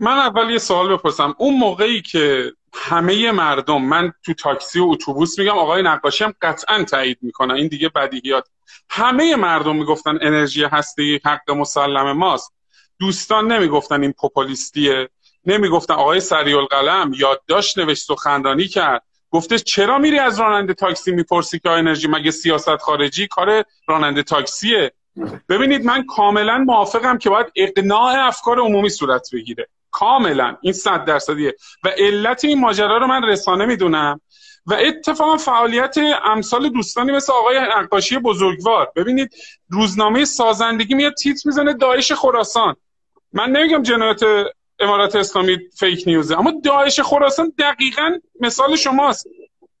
من 0.00 0.12
اول 0.12 0.50
یه 0.50 0.58
سوال 0.58 0.96
بپرسم. 0.96 1.34
اون 1.38 1.58
موقعی 1.58 2.02
که 2.02 2.52
همه 2.74 3.32
مردم 3.32 3.82
من 3.82 4.12
تو 4.24 4.34
تاکسی 4.34 4.80
و 4.80 4.84
اتوبوس 4.90 5.38
میگم 5.38 5.58
آقای 5.58 5.82
نقاشی 5.82 6.24
هم 6.24 6.34
قطعا 6.42 6.84
تایید 6.84 7.18
می‌کنن 7.22 7.54
این 7.54 7.68
دیگه 7.68 7.88
بدیهیات. 7.88 8.48
همه 8.90 9.36
مردم 9.36 9.76
می‌گفتن 9.76 10.18
انرژی 10.22 10.64
هستی 10.64 11.20
حق 11.24 11.50
مسلم 11.50 12.12
ماست. 12.12 12.52
دوستان 13.00 13.52
نمی‌گفتن 13.52 14.02
این 14.02 14.12
پوپولیستیه. 14.12 15.08
نمی‌گفتن 15.46 15.94
آقای 15.94 16.20
سریع 16.20 16.58
القلم 16.58 17.12
یادداشت 17.16 17.78
نوشت 17.78 18.02
سخنرانی 18.02 18.68
کرد. 18.68 19.02
گفته 19.30 19.58
چرا 19.58 19.98
میری 19.98 20.18
از 20.18 20.40
راننده 20.40 20.74
تاکسی 20.74 21.12
می‌پرسی 21.12 21.58
که 21.58 21.70
انرژی؟ 21.70 22.08
مگه 22.08 22.30
سیاست 22.30 22.76
خارجی 22.76 23.26
کار 23.26 23.64
راننده 23.88 24.22
تاکسیه؟ 24.22 24.92
ببینید 25.48 25.84
من 25.84 26.04
کاملا 26.06 26.58
موافقم 26.58 27.18
که 27.18 27.30
باید 27.30 27.46
اقناع 27.56 28.26
افکار 28.26 28.60
عمومی 28.60 28.88
صورت 28.88 29.28
بگیره. 29.32 29.68
کاملا. 29.96 30.56
این 30.60 30.72
صد 30.72 31.04
درصدیه. 31.04 31.54
و 31.84 31.88
علت 31.88 32.44
این 32.44 32.60
ماجرا 32.60 32.98
رو 32.98 33.06
من 33.06 33.22
رسانه 33.22 33.66
می‌دونم. 33.66 34.20
و 34.66 34.74
اتفاقا 34.74 35.36
فعالیت 35.36 35.94
امثال 36.24 36.68
دوستانی 36.68 37.12
مثل 37.12 37.32
آقای 37.32 37.58
نقاشی 37.58 38.18
بزرگوار. 38.18 38.92
ببینید 38.96 39.34
روزنامه 39.68 40.24
سازندگی 40.24 40.94
میاد 40.94 41.14
تیتر 41.14 41.42
می‌زنه 41.44 41.72
داعش 41.72 42.12
خراسان. 42.12 42.76
من 43.32 43.50
نمیگم 43.50 43.82
جنایت 43.82 44.20
امارات 44.80 45.16
اسلامی 45.16 45.58
فیک 45.78 46.02
نیوزه 46.06 46.38
اما 46.38 46.52
داعش 46.64 47.00
خراسان 47.00 47.52
دقیقا 47.58 48.18
مثال 48.40 48.76
شماست. 48.76 49.26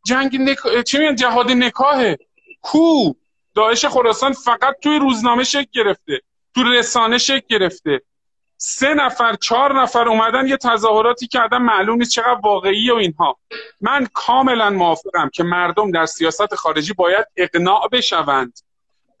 جنگ 0.06 0.36
نک... 0.40 0.84
چی 0.84 0.98
میگن؟ 0.98 1.14
جهاد 1.14 1.50
نکاهه 1.50 2.18
کو؟ 2.62 3.14
داعش 3.54 3.84
خراسان 3.84 4.32
فقط 4.32 4.74
توی 4.82 4.98
روزنامه 4.98 5.44
شکل 5.44 5.70
گرفته 5.72 6.20
تو 6.54 6.62
رسانه 6.62 7.18
شکل 7.18 7.46
گرفته. 7.48 8.00
سه 8.68 8.94
نفر 8.94 9.34
چهار 9.34 9.82
نفر 9.82 10.08
اومدن 10.08 10.46
یه 10.46 10.56
تظاهراتی 10.56 11.26
کردن 11.26 11.58
معلوم 11.58 11.98
نیست 11.98 12.10
چقدر 12.10 12.40
واقعی 12.44 12.90
و 12.90 12.94
اینها. 12.94 13.38
من 13.80 14.08
کاملا 14.14 14.70
موافقم 14.70 15.30
که 15.34 15.42
مردم 15.42 15.90
در 15.90 16.06
سیاست 16.06 16.54
خارجی 16.54 16.92
باید 16.92 17.26
اقناع 17.36 17.88
بشوند. 17.92 18.58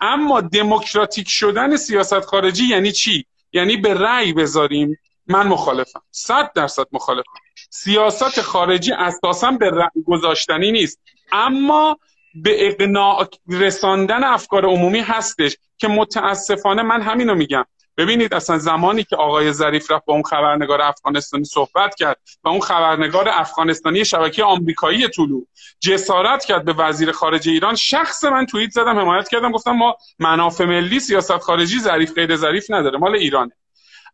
اما 0.00 0.40
دموکراتیک 0.40 1.28
شدن 1.28 1.76
سیاست 1.76 2.20
خارجی 2.20 2.64
یعنی 2.64 2.92
چی؟ 2.92 3.26
یعنی 3.52 3.76
به 3.76 3.94
رأی 3.94 4.32
بذاریم. 4.32 4.98
من 5.26 5.46
مخالفم. 5.46 6.02
صد 6.10 6.52
درصد 6.54 6.86
مخالفم. 6.92 7.32
سیاست 7.70 8.40
خارجی 8.40 8.92
اساسا 8.92 9.50
به 9.50 9.70
رأی 9.70 10.02
گذاشتنی 10.06 10.72
نیست. 10.72 11.00
اما 11.32 11.98
به 12.34 12.66
اقناع 12.66 13.28
رساندن 13.48 14.24
افکار 14.24 14.64
عمومی 14.64 15.00
هستش 15.00 15.56
که 15.78 15.88
متاسفانه 15.88 16.82
من 16.82 17.02
همینو 17.02 17.34
میگم. 17.34 17.64
ببینید 17.96 18.34
اصلا 18.34 18.58
زمانی 18.58 19.04
که 19.04 19.16
آقای 19.16 19.52
ظریف 19.52 19.90
رفت 19.90 20.04
با 20.04 20.14
اون 20.14 20.22
خبرنگار 20.22 20.82
افغانستانی 20.82 21.44
صحبت 21.44 21.94
کرد 21.94 22.18
و 22.44 22.48
اون 22.48 22.60
خبرنگار 22.60 23.28
افغانستانی 23.28 24.04
شبکه 24.04 24.44
آمریکایی 24.44 25.08
طولو 25.08 25.40
جسارت 25.80 26.44
کرد 26.44 26.64
به 26.64 26.72
وزیر 26.72 27.12
خارجه 27.12 27.52
ایران 27.52 27.74
شخص 27.74 28.24
من 28.24 28.46
توییت 28.46 28.70
زدم 28.70 28.98
حمایت 28.98 29.28
کردم 29.28 29.52
گفتم 29.52 29.72
ما 29.72 29.96
منافع 30.18 30.64
ملی 30.64 31.00
سیاست 31.00 31.38
خارجی 31.38 31.80
ظریف 31.80 32.14
غیر 32.14 32.36
ظریف 32.36 32.70
نداره 32.70 32.98
مال 32.98 33.14
ایرانه. 33.14 33.52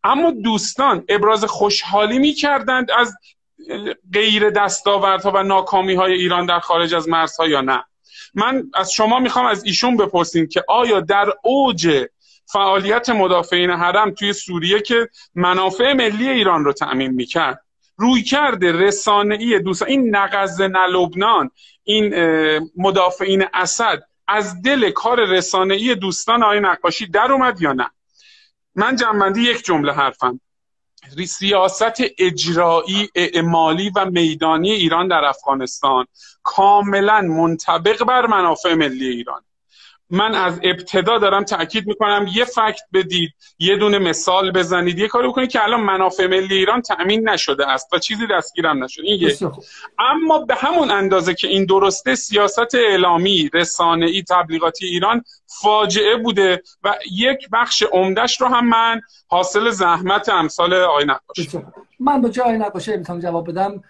اما 0.05 0.31
دوستان 0.31 1.05
ابراز 1.09 1.45
خوشحالی 1.45 2.19
می‌کردند 2.19 2.91
از 2.91 3.15
غیر 4.13 4.51
دستاوردها 4.51 5.33
و 5.35 5.43
ناکامی 5.43 5.95
های 5.95 6.13
ایران 6.13 6.47
در 6.47 6.61
خارج 6.61 6.95
از 6.95 7.09
مرزها 7.09 7.47
یا 7.47 7.61
نه. 7.61 7.85
من 8.35 8.71
از 8.75 8.93
شما 8.93 9.19
می‌خوام 9.19 9.47
از 9.47 9.65
ایشون 9.65 9.97
بپرسیم 9.97 10.49
که 10.49 10.65
آیا 10.69 11.01
در 11.01 11.33
اوج 11.43 12.07
فعالیت 12.53 13.11
مدافعین 13.11 13.70
حرم 13.70 14.11
توی 14.11 14.33
سوریه 14.33 14.81
که 14.81 15.09
منافع 15.35 15.93
ملی 15.93 16.29
ایران 16.29 16.65
رو 16.65 16.73
تأمین 16.73 17.11
می‌کرد. 17.11 17.65
روی 17.97 18.23
کرده 18.23 18.73
رسانه‌ای 18.73 19.59
دوستان 19.59 19.89
این 19.89 20.16
نقض 20.16 20.61
نلبنان 20.61 21.51
این 21.85 22.15
مدافعین 22.77 23.45
اسد 23.55 24.03
از 24.29 24.62
دل 24.62 24.91
کار 24.91 25.24
رسانه‌ای 25.24 25.95
دوستان 25.95 26.43
آقای 26.43 26.61
نقاشی 26.61 27.07
در 27.07 27.33
اومد 27.33 27.62
یا 27.62 27.73
نه؟ 27.73 27.91
من 28.74 28.97
جنبندی 28.97 29.43
یک 29.43 29.65
جمله 29.65 29.93
حرفم. 29.93 30.41
سیاست 31.27 32.03
اجرایی 32.19 33.09
اعمالی 33.15 33.91
و 33.97 34.05
میدانی 34.05 34.70
ایران 34.70 35.09
در 35.09 35.24
افغانستان 35.24 36.07
کاملا 36.43 37.20
منطبق 37.20 38.05
بر 38.05 38.27
منافع 38.27 38.74
ملی 38.74 39.09
ایران. 39.09 39.43
من 40.12 40.34
از 40.34 40.60
ابتدا 40.62 41.18
دارم 41.18 41.44
تاکید 41.44 41.86
می‌کنم 41.86 42.26
یه 42.34 42.44
فکت 42.44 42.82
بدید 42.93 43.34
یه 43.59 43.76
دونه 43.76 43.98
مثال 43.98 44.51
بزنید 44.51 44.98
یه 44.98 45.09
کاری 45.09 45.28
بکنید 45.28 45.51
که 45.51 45.64
الان 45.64 45.80
منافع 45.80 46.26
ملی 46.26 46.55
ایران 46.55 46.82
تأمین 46.82 47.28
نشده 47.28 47.68
است 47.68 47.94
و 47.94 47.98
چیزی 47.98 48.26
دستگیرم 48.26 48.84
نشده. 48.84 49.06
این 49.06 49.20
یک 49.20 49.39
اما 49.98 50.39
به 50.39 50.55
همون 50.55 50.90
اندازه 50.90 51.34
که 51.34 51.48
این 51.48 51.66
درسته 51.66 52.14
سیاست 52.14 52.74
اعلامی 52.74 53.51
رسانه 53.55 54.06
ای 54.06 54.22
تبلیغاتی 54.22 54.86
ایران 54.86 55.24
فاجعه 55.62 56.16
بوده 56.16 56.62
و 56.84 56.94
یک 57.12 57.48
بخش 57.52 57.82
عمدش 57.82 58.40
رو 58.40 58.47
هم 58.47 58.68
من 58.68 59.01
حاصل 59.28 59.70
زحمت 59.70 60.28
امثال 60.28 60.74
آقای 60.74 61.05
نقاش. 61.05 61.48
من 62.01 62.20
با 62.20 62.28
جای 62.28 62.59
نقاشه 62.59 62.97
می‌تونم 62.97 63.20
جواب 63.20 63.51
بدم. 63.51 63.82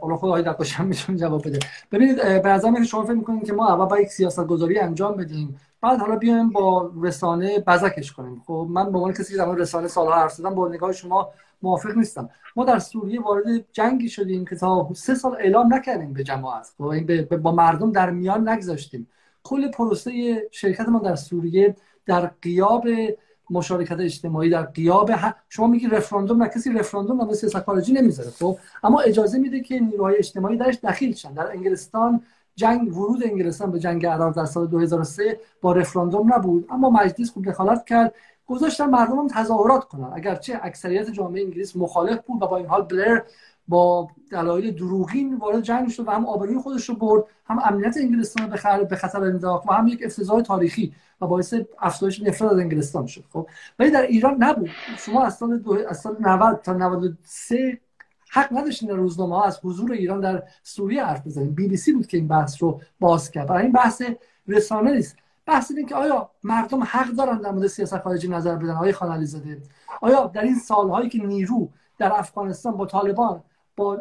بالا 0.00 0.16
خود 0.16 0.28
آقای 0.28 0.42
نقاشی 0.42 0.74
هم 0.74 0.86
می‌تونه 0.86 1.18
جواب 1.18 1.48
بده 1.48 1.58
ببینید 1.92 2.16
به 2.16 2.48
نظر 2.48 2.82
شما 2.82 3.04
فکر 3.04 3.12
می‌کنید 3.12 3.46
که 3.46 3.52
ما 3.52 3.68
اول 3.68 3.84
با 3.84 4.00
یک 4.00 4.08
سیاست 4.08 4.46
گذاری 4.46 4.78
انجام 4.78 5.16
بدیم. 5.16 5.60
بعد 5.80 6.00
حالا 6.00 6.16
بیایم 6.16 6.50
با 6.50 6.92
رسانه 7.02 7.58
بزکش 7.58 8.12
کنیم. 8.12 8.42
خب 8.46 8.66
من 8.70 8.92
به 8.92 8.98
عنوان 8.98 9.12
کسی 9.12 9.32
که 9.32 9.38
در 9.38 9.54
رسانه 9.54 9.88
سالها 9.88 10.14
حرف 10.14 10.32
زدم 10.32 10.54
با 10.54 10.68
نگاه 10.68 10.92
شما 10.92 11.28
موافق 11.62 11.96
نیستم. 11.96 12.30
ما 12.56 12.64
در 12.64 12.78
سوریه 12.78 13.20
وارد 13.20 13.44
جنگی 13.72 14.08
شدیم 14.08 14.44
که 14.44 14.56
تا 14.56 14.88
سه 14.94 15.14
سال 15.14 15.36
اعلام 15.40 15.74
نکردیم 15.74 16.12
به 16.12 16.24
جماعت. 16.24 16.72
خب 16.78 17.36
با 17.36 17.52
مردم 17.52 17.92
در 17.92 18.10
میان 18.10 18.48
نگذاشتیم. 18.48 19.08
کل 19.42 19.70
پروسه 19.70 20.42
شرکت 20.50 20.88
ما 20.88 20.98
در 20.98 21.16
سوریه 21.16 21.76
در 22.06 22.30
قیاب 22.42 22.86
مشارکت 23.50 24.00
اجتماعی 24.00 24.50
در 24.50 24.62
قیاب 24.62 25.10
شما 25.48 25.66
میگی 25.66 25.86
رفراندوم 25.86 26.42
نه 26.42 26.48
کسی 26.48 26.72
رفراندوم 26.72 27.22
نه 27.22 27.34
سیاست 27.34 27.58
خارجی 27.58 27.92
نمی‌ذاره 27.92 28.30
خب؟ 28.30 28.58
اما 28.82 29.00
اجازه 29.00 29.38
میده 29.38 29.60
که 29.60 29.80
نیروهای 29.80 30.16
اجتماعی 30.16 30.56
درش 30.56 30.78
دخیل 30.82 31.14
شن. 31.14 31.32
در 31.32 31.50
انگلستان 31.50 32.22
جنگ 32.56 32.96
ورود 32.96 33.24
انگلستان 33.24 33.70
به 33.70 33.78
جنگ 33.78 34.06
عراق 34.06 34.36
در 34.36 34.44
سال 34.44 34.66
2003 34.66 35.40
با 35.60 35.72
رفراندوم 35.72 36.34
نبود 36.34 36.66
اما 36.70 36.90
مجلس 36.90 37.30
خوب 37.30 37.44
دخالت 37.44 37.84
کرد. 37.84 38.14
گذاشتن 38.46 38.84
مردم 38.84 39.18
هم 39.18 39.28
تظاهرات 39.28 39.84
کنن. 39.84 40.10
اگرچه 40.14 40.60
اکثریت 40.62 41.10
جامعه 41.10 41.42
انگلیس 41.42 41.76
مخالف 41.76 42.18
بود 42.26 42.42
و 42.42 42.46
با 42.46 42.56
این 42.56 42.66
حال 42.66 42.82
بلر 42.82 43.20
با 43.70 44.08
دلایل 44.30 44.70
دروغین 44.70 45.36
وارد 45.36 45.62
جنگ 45.62 45.88
شد 45.88 46.08
و 46.08 46.10
هم 46.10 46.26
آبروی 46.26 46.58
خودش 46.58 46.88
رو 46.88 46.94
برد 46.94 47.24
هم 47.46 47.58
امنیت 47.64 47.96
انگلستان 47.96 48.50
رو 48.50 48.84
به 48.86 48.96
خطر 48.96 49.22
انداخت 49.22 49.68
و 49.68 49.72
هم 49.72 49.88
یک 49.88 50.00
افتضاح 50.04 50.42
تاریخی 50.42 50.94
و 51.20 51.26
باعث 51.26 51.54
افزایش 51.78 52.22
نفرت 52.22 52.52
از 52.52 52.58
انگلستان 52.58 53.06
شد. 53.06 53.24
خب 53.32 53.48
ولی 53.78 53.90
در 53.90 54.02
ایران 54.02 54.36
نبود. 54.42 54.70
شما 54.98 55.24
از 55.24 55.36
سال, 55.36 55.58
دو... 55.58 55.78
از 55.88 56.00
سال 56.00 56.16
90 56.20 56.60
تا 56.62 56.72
93 56.72 57.80
حق 58.30 58.58
نداشتین 58.58 58.88
در 58.88 58.94
روزنامه 58.94 59.36
ها 59.36 59.44
از 59.44 59.60
حضور 59.64 59.92
ایران 59.92 60.20
در 60.20 60.42
سوریه 60.62 61.04
حرف 61.04 61.26
بزنید 61.26 61.54
بی 61.54 61.68
بی 61.68 61.76
سی 61.76 61.92
بود 61.92 62.06
که 62.06 62.16
این 62.16 62.28
بحث 62.28 62.62
رو 62.62 62.80
باز 63.00 63.30
کرد. 63.30 63.46
برای 63.48 63.62
این 63.62 63.72
بحث 63.72 64.02
رسانه 64.48 64.92
نیست. 64.92 65.16
بحث 65.46 65.70
اینه 65.70 65.88
که 65.88 65.94
آیا 65.94 66.30
مردم 66.44 66.82
حق 66.82 67.08
دارن 67.08 67.38
در 67.40 67.50
مورد 67.50 67.66
سیاست 67.66 67.98
خارجی 67.98 68.28
نظر 68.28 68.56
بدن؟ 68.56 68.70
آقای 68.70 68.92
خان 68.92 69.24
زاده 69.24 69.62
آیا 70.00 70.26
در 70.26 70.42
این 70.42 70.58
سالهایی 70.58 71.08
که 71.08 71.18
نیرو 71.18 71.68
در 71.98 72.12
افغانستان 72.12 72.76
با 72.76 72.86
طالبان 72.86 73.42
با 73.80 73.98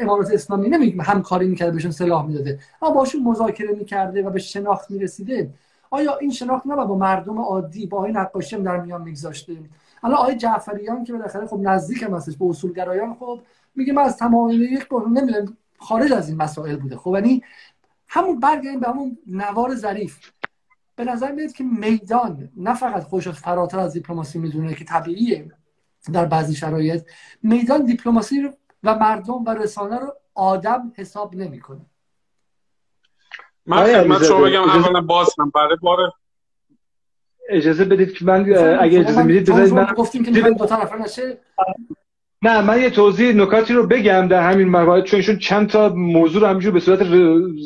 امارات 0.00 0.30
اسلامی 0.30 0.68
نمیگم 0.68 1.00
همکاری 1.00 1.48
می‌کرده 1.48 1.72
بهشون 1.72 1.90
سلاح 1.90 2.26
می‌داده. 2.26 2.60
اما 2.82 2.90
باشون 2.90 3.22
مذاکره 3.22 3.74
می‌کرده 3.74 4.22
و 4.22 4.30
به 4.30 4.38
شناخت 4.38 4.90
می‌رسیده. 4.90 5.50
آیا 5.90 6.16
این 6.16 6.30
شناخت 6.30 6.66
نباید 6.66 6.88
با 6.88 6.96
مردم 6.96 7.38
عادی 7.40 7.86
با 7.86 7.98
آقای 7.98 8.12
نقاشی 8.12 8.56
در 8.56 8.80
میان 8.80 9.02
میگذاشته؟ 9.02 9.56
الان 10.02 10.18
آقای 10.18 10.36
جعفریان 10.36 11.04
که 11.04 11.12
بالاخره 11.12 11.46
خب 11.46 11.60
نزدیک 11.62 12.02
هم 12.02 12.14
هستش 12.14 12.36
به 12.36 12.44
اصولگرایان 12.44 13.14
خب 13.14 13.40
میگه 13.74 13.92
من 13.92 14.02
از 14.02 14.16
تمام 14.16 14.50
یک 14.50 14.86
نمی‌دونم 14.92 15.56
خارج 15.78 16.12
از 16.12 16.28
این 16.28 16.42
مسائل 16.42 16.76
بوده. 16.76 16.96
خب 16.96 17.12
یعنی 17.14 17.42
همون 18.08 18.40
برگردیم 18.40 18.80
به 18.80 18.88
همون 18.88 19.18
نوار 19.26 19.74
ظریف. 19.74 20.18
به 20.96 21.04
نظر 21.04 21.32
میاد 21.32 21.52
که 21.52 21.64
میدان 21.64 22.48
نه 22.56 22.74
فقط 22.74 23.02
خوش 23.02 23.28
فراتر 23.28 23.78
از 23.78 23.92
دیپلماسی 23.92 24.38
می‌دونه 24.38 24.74
که 24.74 24.84
طبیعیه 24.84 25.52
در 26.12 26.24
بعضی 26.24 26.54
شرایط 26.54 27.02
میدان 27.42 27.84
دیپلماسی 27.84 28.40
رو 28.40 28.50
و 28.82 28.98
مردم 28.98 29.44
و 29.46 29.50
رسانه 29.50 29.98
رو 29.98 30.14
آدم 30.34 30.92
حساب 30.96 31.34
نمی‌کنه. 31.34 31.80
من 33.66 33.84
خدمت 33.84 34.24
شما 34.24 34.40
بگم 34.40 34.62
اولا 34.62 35.00
باز 35.00 35.34
هم 35.38 35.50
برای 35.54 35.76
بار 35.82 35.98
اجازه 37.48 37.84
بدید 37.84 38.12
که 38.12 38.24
من 38.24 38.40
اگه 38.80 39.00
اجازه 39.00 39.22
می‌دید 39.22 39.50
بذارید 39.50 39.72
من 39.72 39.94
گفتیم 39.96 40.24
که 40.24 40.30
دو 40.30 40.66
طرفه 40.66 40.96
نشه؟ 40.96 41.38
نه 42.42 42.60
من 42.60 42.80
یه 42.80 42.90
توضیح 42.90 43.34
نکاتی 43.34 43.74
رو 43.74 43.86
بگم 43.86 44.28
در 44.28 44.50
همین 44.50 44.68
موارد 44.68 45.04
چون 45.04 45.16
ایشون 45.16 45.38
چند 45.38 45.68
تا 45.68 45.88
موضوع 45.88 46.42
رو 46.42 46.48
همینجور 46.48 46.72
به 46.72 46.80
صورت 46.80 47.02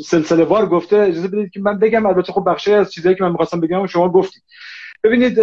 سلسله 0.04 0.44
وار 0.44 0.66
گفته. 0.66 0.96
اجازه 0.96 1.28
بدید 1.28 1.50
که 1.50 1.60
من 1.60 1.78
بگم 1.78 2.06
البته 2.06 2.32
خب 2.32 2.44
بخشی 2.50 2.72
از 2.72 2.92
چیزایی 2.92 3.16
که 3.16 3.24
من 3.24 3.30
می‌خواستم 3.30 3.60
بگم 3.60 3.86
شما 3.86 4.08
گفتید. 4.08 4.42
ببینید 5.04 5.34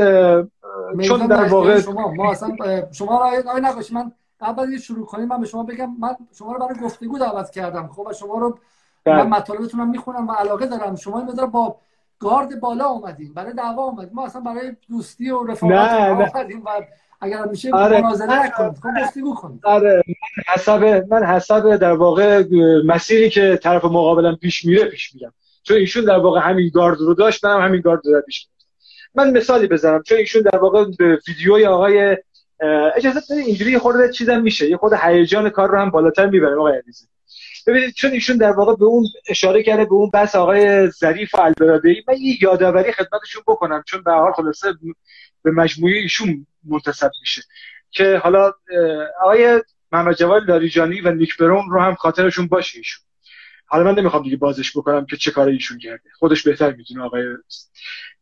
چون 1.02 1.28
در 1.28 1.44
واقع 1.44 1.82
شما 1.82 2.14
ما 2.14 2.32
اصلا 2.32 2.58
شما 2.92 3.34
راه 3.46 3.60
نباشید. 3.60 3.94
من 3.94 4.12
قبل 4.44 4.78
شروع 4.78 5.06
کنیم 5.06 5.28
من 5.28 5.40
به 5.40 5.48
شما 5.48 5.64
بگم 5.64 5.96
من 6.00 6.16
شما 6.38 6.54
رو 6.54 6.60
برای 6.60 6.80
گفتگو 6.84 7.20
دعوت 7.20 7.50
کردم. 7.50 7.88
خب 7.88 8.08
و 8.08 8.14
شما 8.14 8.38
رو 8.38 8.60
من 9.06 9.14
بله. 9.16 9.24
مطالبتون 9.24 9.80
رو 9.80 9.86
می‌خونم 9.86 10.28
و 10.28 10.32
علاقه 10.32 10.66
دارم. 10.66 10.96
شما 10.96 11.20
این 11.20 11.46
با 11.46 11.80
گارد 12.20 12.60
بالا 12.60 12.86
اومدیم 12.86 13.34
برای 13.34 13.54
دعوا 13.54 13.84
اومدیم 13.84 14.14
ما 14.14 14.26
اصلا 14.26 14.42
برای 14.42 14.76
دوستی 14.90 15.30
و 15.30 15.44
رفاقت 15.44 16.34
اومدیم 16.36 16.62
و 16.66 16.70
اگر 17.22 17.46
میشه 17.46 17.72
آره. 17.72 18.02
مناظره 18.02 18.46
نکنید. 18.46 18.78
خب 18.78 18.90
گفتگو 19.02 19.36
کنید. 19.36 19.66
آره. 19.66 20.04
من 20.08 20.54
حسب 20.54 21.06
من 21.10 21.24
حسب 21.24 21.76
در 21.76 21.94
واقع 21.94 22.44
مسیری 22.86 23.30
که 23.30 23.60
طرف 23.64 23.86
مقابلم 23.86 24.36
پیش 24.36 24.66
میره 24.66 24.86
پیش 24.86 25.16
میرم. 25.16 25.34
چون 25.64 25.78
ایشون 25.78 26.06
در 26.06 26.18
واقع 26.18 26.40
همین 26.40 26.72
گارد 26.74 27.00
رو 27.00 27.14
داشت 27.14 27.46
منم 27.46 27.62
همین 27.62 27.82
گارد 27.82 28.02
رو 28.06 28.22
پیش 28.22 28.48
من 29.16 29.32
مثالی 29.32 29.68
بزنم. 29.68 30.04
چون 30.04 30.18
ایشون 30.18 30.42
در 30.42 30.58
واقع 30.58 30.86
ویدیوی 31.28 31.66
آقای 31.66 32.18
اجازه 32.96 33.20
بدید 33.20 33.46
اینجوری 33.46 33.78
خورده 33.78 34.12
چیزم 34.14 34.42
میشه. 34.42 34.70
یه 34.70 34.78
خود 34.78 34.94
هیجان 34.94 35.50
کار 35.50 35.72
رو 35.72 35.78
هم 35.78 35.90
بالاتر 35.90 36.30
می‌بریم 36.30 36.58
آقای 36.58 36.78
عزیز 36.78 37.10
ببینید 37.68 37.94
چون 37.94 38.12
ایشون 38.12 38.38
در 38.38 38.52
واقع 38.52 38.76
به 38.76 38.86
اون 38.86 39.06
اشاره 39.28 39.64
کرده 39.64 39.86
به 39.86 39.94
اون 39.94 40.10
بحث 40.10 40.36
آقای 40.36 40.90
ظریف 40.90 41.36
البرادعی 41.36 42.04
من 42.08 42.18
یه 42.18 42.44
یادآوری 42.44 42.92
خدمتشون 42.92 43.44
بکنم 43.48 43.84
چون 43.88 44.04
به 44.04 44.12
حال 44.12 44.32
خلاصه 44.32 44.74
به 45.44 45.52
مجموعه 45.52 45.94
ایشون 45.94 46.48
منتسب 46.64 47.12
میشه. 47.22 47.42
که 47.92 48.18
حالا 48.24 48.54
آقای 49.22 49.62
محمد 49.92 50.16
جواد 50.16 50.50
لاریجانی 50.50 51.02
و 51.02 51.12
نیک 51.12 51.38
برون 51.38 51.70
رو 51.70 51.82
هم 51.82 51.96
خاطرشون 51.96 52.48
باشه 52.48 52.78
ایشون. 52.78 53.04
حالا 53.66 53.84
من 53.84 54.00
نمی‌خوام 54.00 54.24
دیگه 54.24 54.38
بازش 54.38 54.78
بکنم 54.78 55.06
که 55.06 55.18
چه 55.18 55.32
کاری 55.32 55.52
ایشون 55.52 55.78
کرده. 55.78 56.10
خودش 56.20 56.44
بهتر 56.44 56.72
می‌تونه 56.72 57.04
آقای 57.04 57.24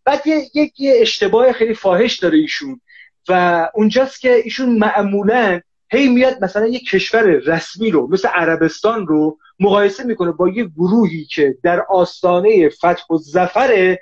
بعد 0.05 0.27
یک 0.55 0.79
یه 0.79 0.93
اشتباه 1.01 1.51
خیلی 1.51 1.73
فاحش 1.73 2.15
داره 2.15 2.37
ایشون. 2.37 2.81
و 3.29 3.69
اونجاست 3.73 4.21
که 4.21 4.35
ایشون 4.35 4.69
معمولا 4.77 5.59
هی 5.91 6.09
میاد 6.09 6.43
مثلا 6.43 6.67
یه 6.67 6.79
کشور 6.79 7.21
رسمی 7.21 7.91
رو 7.91 8.07
مثل 8.07 8.27
عربستان 8.27 9.07
رو 9.07 9.37
مقایسه 9.59 10.03
می‌کنه 10.03 10.31
با 10.31 10.49
یه 10.49 10.63
گروهی 10.63 11.25
که 11.25 11.57
در 11.63 11.85
آستانه 11.89 12.69
فتح 12.69 13.13
و 13.13 13.17
زفر 13.17 13.97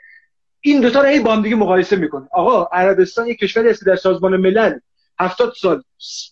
این 0.61 0.81
دوتا 0.81 1.01
رو 1.01 1.07
هی 1.07 1.19
با 1.19 1.35
هم 1.35 1.41
دیگه 1.41 1.55
مقایسه 1.55 1.95
می‌کنه. 1.95 2.27
آقا 2.31 2.63
عربستان 2.63 3.27
یه 3.27 3.35
کشوری 3.35 3.69
هست 3.69 3.85
در 3.85 3.95
سازمان 3.95 4.37
ملل 4.37 4.79
هفتاد 5.19 5.53
سال 5.57 5.83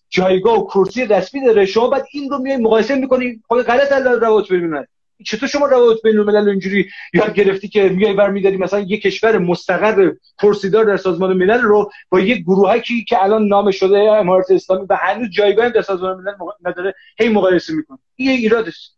جایگاه 0.10 0.60
و 0.60 0.68
کرسی 0.68 1.06
رسمی 1.06 1.46
داره 1.46 1.66
شما 1.66 1.88
بعد 1.88 2.06
این 2.12 2.30
رو 2.30 2.38
میای 2.38 2.58
مقایسه 2.58 2.96
می‌کنی 2.96 3.42
خب 3.50 3.62
غلط 3.62 3.92
روابط 3.92 4.48
بین 4.50 4.86
چطور 5.26 5.50
شما 5.50 5.66
روابط 5.66 6.02
بین 6.04 6.18
الملل 6.18 6.50
اینجوری 6.50 6.90
یاد 7.14 7.34
گرفتی 7.34 7.68
که 7.68 7.90
میای 7.90 8.14
برمیداری 8.14 8.58
مثلا 8.58 8.80
یک 8.80 9.02
کشور 9.02 9.38
مستقر 9.38 10.12
کرسیدار 10.42 10.86
در 10.86 10.98
سازمان 10.98 11.34
ملل 11.34 11.62
رو 11.62 11.92
با 12.10 12.20
یک 12.20 12.44
گروهکی 12.44 13.04
که 13.04 13.24
الان 13.24 13.48
نام 13.48 13.72
شده 13.72 13.98
امارات 13.98 14.52
اسلامی 14.52 14.86
و 14.90 14.96
هنوز 14.96 15.30
جایگاه 15.30 15.70
در 15.70 15.82
سازمان 15.82 16.18
ملل 16.18 16.34
نداره 16.66 16.96
هی 17.20 17.30
مقایسه 17.30 17.74
می‌کنه. 17.74 17.98
این 18.16 18.30
ایرادش 18.30 18.92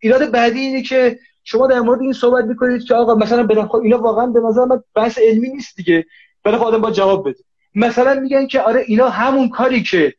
ایراد 0.00 0.30
بعدی 0.30 0.60
اینه 0.60 0.82
که 0.82 1.18
شما 1.44 1.66
در 1.66 1.80
مورد 1.80 2.00
این 2.00 2.12
صحبت 2.12 2.44
می‌کنید 2.44 2.84
که 2.84 2.94
آقا 2.94 3.14
مثلا 3.14 3.42
به 3.42 3.74
اینا 3.82 3.98
واقعا 3.98 4.26
به 4.26 4.40
نظر 4.40 4.64
من 4.64 4.82
بحث 4.94 5.18
علمی 5.18 5.48
نیست 5.48 5.76
دیگه. 5.76 6.06
ولی 6.44 6.56
آدم 6.56 6.80
با 6.80 6.90
جواب 6.90 7.28
بده. 7.28 7.38
مثلا 7.74 8.14
میگن 8.14 8.46
که 8.46 8.60
آره 8.60 8.84
اینا 8.86 9.08
همون 9.08 9.48
کاری 9.48 9.82
که 9.82 10.14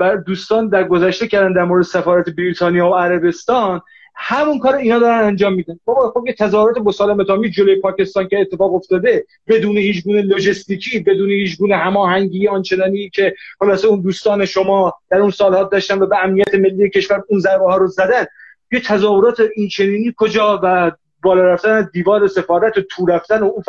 بر 0.00 0.16
دوستان 0.16 0.68
در 0.68 0.84
گذشته 0.84 1.28
کردن 1.28 1.52
در 1.52 1.64
مورد 1.64 1.84
سفارت 1.84 2.30
بریتانیا 2.30 2.90
و 2.90 2.94
عربستان 2.94 3.80
همون 4.22 4.58
کار 4.58 4.74
اینا 4.74 4.98
دارن 4.98 5.24
انجام 5.24 5.54
میدن. 5.54 5.78
بابا 5.84 6.10
خب 6.10 6.24
یه 6.26 6.32
تظاهرات 6.32 6.78
مسالمت 6.78 7.30
آمیز 7.30 7.52
جلوی 7.52 7.80
پاکستان 7.80 8.28
که 8.28 8.40
اتفاق 8.40 8.74
افتاده 8.74 9.26
بدون 9.48 9.76
هیچ 9.78 10.04
گونه 10.04 10.22
لوجستیکی 10.22 10.98
بدون 10.98 11.30
هیچ 11.30 11.58
گونه 11.58 11.76
هماهنگی 11.76 12.48
آنچنانی 12.48 13.10
که 13.10 13.34
خلاصه 13.58 13.88
اون 13.88 14.00
دوستان 14.00 14.44
شما 14.44 14.94
در 15.10 15.18
اون 15.18 15.30
سالها 15.30 15.62
داشتن 15.62 16.02
و 16.02 16.06
به 16.06 16.24
امنیت 16.24 16.54
ملی 16.54 16.90
کشور 16.90 17.22
اون 17.28 17.40
ضربه 17.40 17.64
ها 17.64 17.76
رو 17.76 17.86
زدن. 17.86 18.24
یه 18.72 18.80
تظاهرات 18.80 19.40
این 19.56 19.68
چنینی 19.68 20.14
کجا 20.16 20.60
و 20.62 20.92
بالا 21.22 21.42
رفتن 21.42 21.90
دیوار 21.92 22.26
سفارت 22.26 22.78
و 22.78 22.80
تو 22.90 23.06
رفتن 23.06 23.40
و 23.42 23.44
اون 23.44 23.62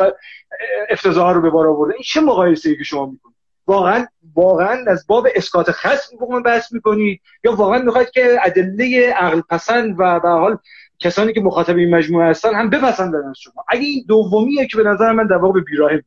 افتضاح 0.90 1.34
رو 1.34 1.42
به 1.42 1.50
بار 1.50 1.66
آورده. 1.66 1.94
این 1.94 2.02
چه 2.06 2.20
مقایسه 2.20 2.70
ای 2.70 2.76
که 2.76 2.84
شما 2.84 3.06
می‌کنید؟ 3.06 3.31
واقعا 3.66 4.06
واقعا 4.34 4.84
از 4.86 5.06
باب 5.06 5.28
اسکات 5.34 5.70
خصم 5.70 6.16
بگم 6.16 6.42
بحث 6.42 6.72
می‌کنید 6.72 7.20
یا 7.44 7.52
واقعا 7.52 7.78
می‌خواید 7.78 8.10
که 8.10 8.38
ادله 8.42 9.12
عقل 9.12 9.40
پسند 9.40 9.94
و 9.98 10.20
به 10.20 10.28
حال 10.28 10.58
کسانی 10.98 11.32
که 11.32 11.40
مخاطب 11.40 11.76
این 11.76 11.94
مجموعه 11.94 12.30
هستن 12.30 12.54
هم 12.54 12.70
بپسندن 12.70 13.28
از 13.30 13.36
شما؟ 13.38 13.64
اگه 13.68 13.82
این 13.82 14.04
دومیه 14.08 14.66
که 14.66 14.76
به 14.76 14.82
نظر 14.82 15.12
من 15.12 15.26
در 15.26 15.36
واقع 15.36 15.52
به 15.52 15.60
بیراهه 15.60 16.02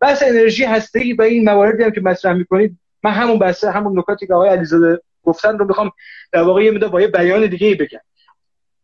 بحث 0.00 0.22
انرژی 0.26 0.64
هسته‌ای 0.64 1.12
و 1.12 1.22
این 1.22 1.44
مواردی 1.44 1.82
هم 1.82 1.90
که 1.90 2.00
مطرح 2.00 2.32
می‌کنید 2.32 2.78
من 3.02 3.10
همون 3.10 3.38
بحث 3.38 3.64
همون 3.64 3.98
نکاتی 3.98 4.26
که 4.26 4.34
آقای 4.34 4.48
علیزاده 4.48 5.02
گفتن 5.22 5.58
رو 5.58 5.66
می‌خوام 5.66 5.90
در 6.32 6.42
واقع 6.42 6.64
یه 6.64 6.72
با 6.72 7.00
یه 7.00 7.08
بیان 7.08 7.46
دیگه 7.46 7.74
بگم. 7.74 8.00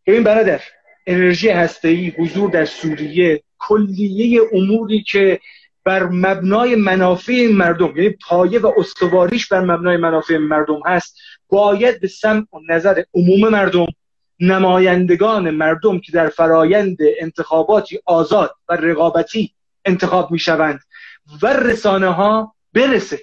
ببین 0.07 0.23
برادر 0.23 0.61
انرژی 1.07 1.49
هسته‌ای 1.49 2.09
حضور 2.09 2.49
در 2.49 2.65
سوریه 2.65 3.43
کلیه 3.59 4.41
اموری 4.53 5.03
که 5.03 5.39
بر 5.83 6.03
مبنای 6.03 6.75
منافع 6.75 7.47
مردم 7.47 7.97
یعنی 7.97 8.09
پایه 8.09 8.59
و 8.59 8.71
استواریش 8.77 9.47
بر 9.47 9.61
مبنای 9.61 9.97
منافع 9.97 10.37
مردم 10.37 10.79
هست 10.85 11.17
باید 11.49 11.99
به 12.01 12.07
سمع 12.07 12.45
و 12.53 12.59
نظر 12.69 13.03
عموم 13.13 13.49
مردم 13.49 13.85
نمایندگان 14.39 15.49
مردم 15.49 15.99
که 15.99 16.11
در 16.11 16.29
فرایند 16.29 16.97
انتخاباتی 17.19 17.99
آزاد 18.05 18.55
و 18.69 18.73
رقابتی 18.73 19.53
انتخاب 19.85 20.31
می 20.31 20.39
شوند 20.39 20.79
و 21.41 21.47
رسانه 21.47 22.07
ها 22.07 22.55
برسه. 22.73 23.19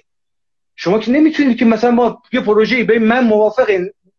شما 0.75 0.99
که 0.99 1.11
نمی‌تونید 1.11 1.57
که 1.57 1.65
مثلا 1.65 1.91
ما 1.91 2.21
یه 2.33 2.41
پروژه 2.41 2.83
به 2.83 2.99
من 2.99 3.23
موافق 3.23 3.71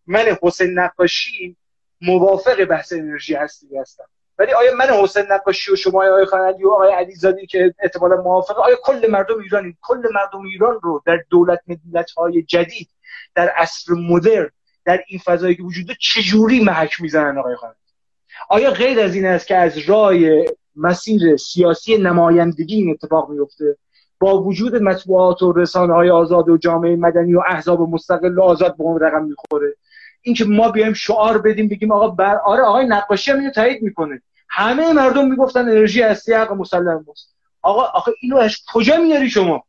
من 0.06 0.24
حسین 0.42 0.78
نقاشی 0.78 1.56
موافق 2.00 2.64
بحث 2.64 2.92
انرژی 2.92 3.34
هستی 3.34 3.76
هستم. 3.78 4.04
ولی 4.42 4.52
آیا 4.52 4.74
من 4.74 4.84
حسین 4.84 5.22
نقاشی 5.30 5.72
و 5.72 5.76
شما 5.76 6.04
آیا 6.04 6.24
خانندی 6.24 6.64
و 6.64 6.70
آقای 6.70 6.92
علیزاده 6.92 7.46
که 7.46 7.74
احتمالا 7.82 8.16
موافقه 8.16 8.62
آیا 8.62 8.76
کل 8.82 9.10
مردم 9.10 9.38
ایرانی 9.38 9.76
کل 9.82 10.02
مردم 10.14 10.42
ایران 10.42 10.78
رو 10.82 11.02
در 11.06 11.24
دولت 11.30 11.60
ملت 11.66 12.10
های 12.10 12.42
جدید 12.42 12.88
در 13.34 13.48
عصر 13.48 13.92
مدرن 13.92 14.50
در 14.84 15.00
این 15.08 15.20
فضایی 15.24 15.56
که 15.56 15.62
وجود 15.62 15.86
چجوری 16.00 16.64
محک 16.64 17.00
می‌زنن 17.00 17.38
آقای 17.38 17.56
خانندی 17.56 17.78
آیا 18.48 18.70
غیر 18.70 19.00
از 19.00 19.14
این 19.14 19.26
است 19.26 19.46
که 19.46 19.56
از 19.56 19.78
راه 19.78 20.14
مسیر 20.76 21.36
سیاسی 21.36 21.98
نمایندگی 21.98 22.74
این 22.74 22.90
اتفاق 22.90 23.30
میفته 23.30 23.76
با 24.20 24.42
وجود 24.42 24.82
مطبوعات 24.82 25.42
و 25.42 25.52
رسانه 25.52 25.94
های 25.94 26.10
آزاد 26.10 26.48
و 26.48 26.56
جامعه 26.56 26.96
مدنی 26.96 27.34
و 27.34 27.42
احزاب 27.46 27.80
مستقل 27.80 28.38
و 28.38 28.42
آزاد 28.42 28.76
به 28.76 28.84
اون 28.84 29.00
رقم 29.00 29.24
می‌خوره. 29.24 29.74
اینکه 30.22 30.44
ما 30.44 30.70
بیایم 30.70 30.92
شعار 30.92 31.38
بدیم 31.38 31.68
بگیم 31.68 31.92
آقا 31.92 32.08
بر 32.08 32.36
آره 32.36 32.62
آقای 32.62 32.86
نقاشی 32.86 33.30
هم 33.30 33.38
اینو 33.38 33.50
تایید 33.50 33.82
می‌کنه. 33.82 34.22
همه 34.54 34.92
مردم 34.92 35.28
می‌گفتن 35.28 35.60
انرژی 35.60 36.02
هستی 36.02 36.32
حق 36.32 36.52
مسلم 36.52 37.04
است 37.10 37.34
آقا 37.62 37.82
آخه 37.82 38.12
اینو 38.22 38.36
از 38.36 38.56
کجا 38.72 38.96
میاری 38.96 39.30
شما؟ 39.30 39.64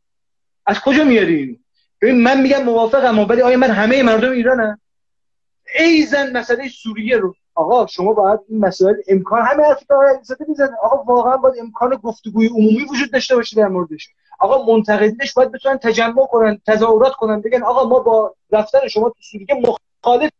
از 0.66 0.80
کجا 0.80 1.04
میاری 1.04 1.34
اینو؟ 1.34 1.56
ببین 2.02 2.22
من 2.22 2.40
میگم 2.40 2.62
موافقم 2.62 3.18
ولی 3.18 3.42
آیا 3.42 3.56
من 3.56 3.70
همه 3.70 4.02
مردم 4.02 4.30
ایرانم؟ 4.32 4.80
ایزن 5.78 6.36
مسئله 6.36 6.68
سوریه 6.68 7.16
رو. 7.16 7.34
آقا 7.54 7.86
شما 7.86 8.12
باید 8.12 8.40
این 8.48 8.60
مسائل 8.60 8.94
امکان 9.08 9.42
همه 9.42 9.62
حرفی 9.62 9.84
که 9.84 9.94
آقای 9.94 10.16
می‌زنه. 10.48 10.76
آقا 10.82 11.14
واقعا 11.14 11.36
باید 11.36 11.54
امکان 11.60 11.90
گفتگوی 12.02 12.46
عمومی 12.46 12.84
وجود 12.90 13.12
داشته 13.12 13.36
باشه 13.36 13.56
در 13.56 13.68
موردش. 13.68 14.08
آقا 14.40 14.74
منتقدینش 14.74 15.34
باید 15.34 15.52
بتونن 15.52 15.78
تجمع 15.78 16.26
کنن 16.26 16.60
تظاهرات 16.66 17.12
کنن 17.12 17.40
بگن 17.40 17.62
آقا 17.62 17.88
ما 17.88 17.98
با 17.98 18.34
رفتن 18.50 18.88
شما 18.88 19.08
تو 19.08 19.16
سوریه 19.20 19.46
مخالف 20.02 20.30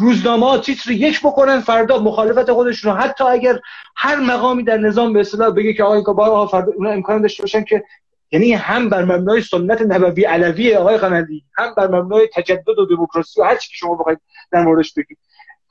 روزنامه 0.00 0.46
ها 0.46 0.58
تیتر 0.58 0.90
یک 0.90 1.20
بکنن 1.20 1.60
فردا 1.60 1.98
مخالفت 1.98 2.52
خودشون 2.52 2.92
رو. 2.92 2.98
حتی 2.98 3.24
اگر 3.24 3.60
هر 3.96 4.16
مقامی 4.16 4.64
در 4.64 4.76
نظام 4.76 5.12
به 5.12 5.20
اصطلاح 5.20 5.50
بگه 5.50 5.72
که 5.72 5.84
آقای 5.84 6.02
با 6.02 6.46
فردا 6.46 6.72
اونا 6.76 6.90
امکان 6.90 7.22
داشته 7.22 7.42
باشن 7.42 7.64
که 7.64 7.84
یعنی 8.32 8.52
هم 8.52 8.88
بر 8.88 9.04
مبنای 9.04 9.42
سنت 9.42 9.82
نبوی 9.82 10.24
علوی 10.24 10.74
آقای 10.74 10.96
قنندی 10.96 11.44
هم 11.56 11.74
بر 11.74 11.86
مبنای 11.86 12.28
تجدد 12.34 12.78
و 12.78 12.86
دموکراسی 12.86 13.40
و 13.40 13.44
هر 13.44 13.56
چی 13.56 13.68
که 13.68 13.76
شما 13.76 13.94
بخواید 13.94 14.18
در 14.52 14.62
موردش 14.62 14.94
بگید. 14.94 15.18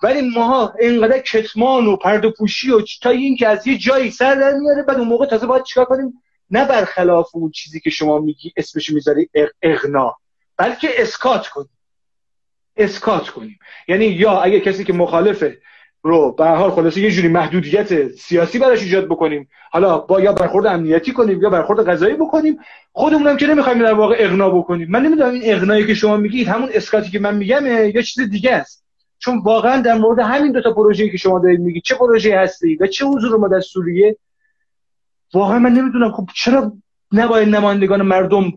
ولی 0.03 0.30
ماها 0.30 0.73
اینقدر 0.80 1.19
کتمان 1.19 1.88
و 1.88 1.95
پرده 1.95 2.30
پوشی 2.30 2.72
و 2.72 2.81
تا 3.01 3.10
این 3.10 3.35
که 3.38 3.47
از 3.47 3.68
یه 3.68 3.77
جایی 3.77 4.11
سر 4.11 4.35
در 4.35 4.53
میاره 4.53 4.84
بعد 4.84 4.97
اون 4.97 5.07
موقع 5.07 5.26
تازه 5.26 5.47
باید 5.47 5.64
چیکار 5.64 5.85
کنیم؟ 5.85 6.23
نه 6.51 6.65
برخلاف 6.65 7.30
اون 7.34 7.51
چیزی 7.51 7.80
که 7.80 7.89
شما 7.89 8.19
میگی 8.19 8.53
اسمش 8.57 8.89
می‌ذاری 8.89 9.30
اغنا 9.61 10.15
بلکه 10.57 10.88
اسکات 11.01 11.47
کنیم. 11.47 11.78
اسکات 12.80 13.30
کنیم. 13.30 13.60
یعنی 13.88 14.06
یا 14.06 14.41
اگه 14.41 14.60
کسی 14.60 14.84
که 14.84 14.93
مخالفه 14.93 15.57
رو 16.01 16.31
به 16.31 16.45
حال 16.45 16.72
خلاصه 16.72 17.01
یه 17.01 17.11
جوری 17.11 17.27
محدودیت 17.27 18.07
سیاسی 18.07 18.60
براش 18.60 18.81
ایجاد 18.81 19.06
بکنیم. 19.06 19.49
حالا 19.72 19.97
با 19.97 20.22
یا 20.22 20.34
برخورد 20.34 20.65
امنیتی 20.65 21.11
کنیم 21.11 21.41
یا 21.41 21.49
برخورد 21.49 21.89
قضایی 21.89 22.15
بکنیم. 22.15 22.57
خودمونم 22.91 23.38
که 23.38 23.47
نمی‌خوایم 23.47 23.80
در 23.80 23.93
واقع 23.93 24.15
اغنا 24.19 24.49
بکنیم. 24.49 24.91
من 24.91 25.03
نمی‌دونم 25.03 25.34
این 25.34 25.53
اغنایی 25.53 25.88
که 25.88 25.93
شما 25.93 26.18
میگید 26.18 26.47
همون 26.47 26.69
اسکاتی 26.73 27.11
که 27.11 27.19
من 27.19 27.35
میگم 27.38 27.65
یا 27.65 28.01
چیز 28.01 28.30
دیگه 28.30 28.51
است. 28.51 28.84
چون 29.19 29.39
واقعا 29.39 29.81
در 29.81 29.97
مورد 29.97 30.19
همین 30.19 30.51
دو 30.51 30.61
تا 30.61 30.73
پروژه‌ای 30.73 31.10
که 31.10 31.18
شما 31.18 31.39
دارید 31.39 31.60
میگید 31.60 31.84
چه 31.84 31.95
پروژه 31.95 32.38
هستی 32.38 32.76
و 32.76 32.88
چه 32.88 33.06
حضور 33.06 33.38
ما 33.38 33.47
در 33.47 33.60
سوریه؟ 33.60 34.18
واقعا 35.34 35.60
من 35.60 35.73
نمی‌دونم 35.73 36.11
خب 36.11 36.30
چرا 36.35 36.73
نباید 37.11 37.49
نمایندگان 37.49 38.01
مردم 38.01 38.53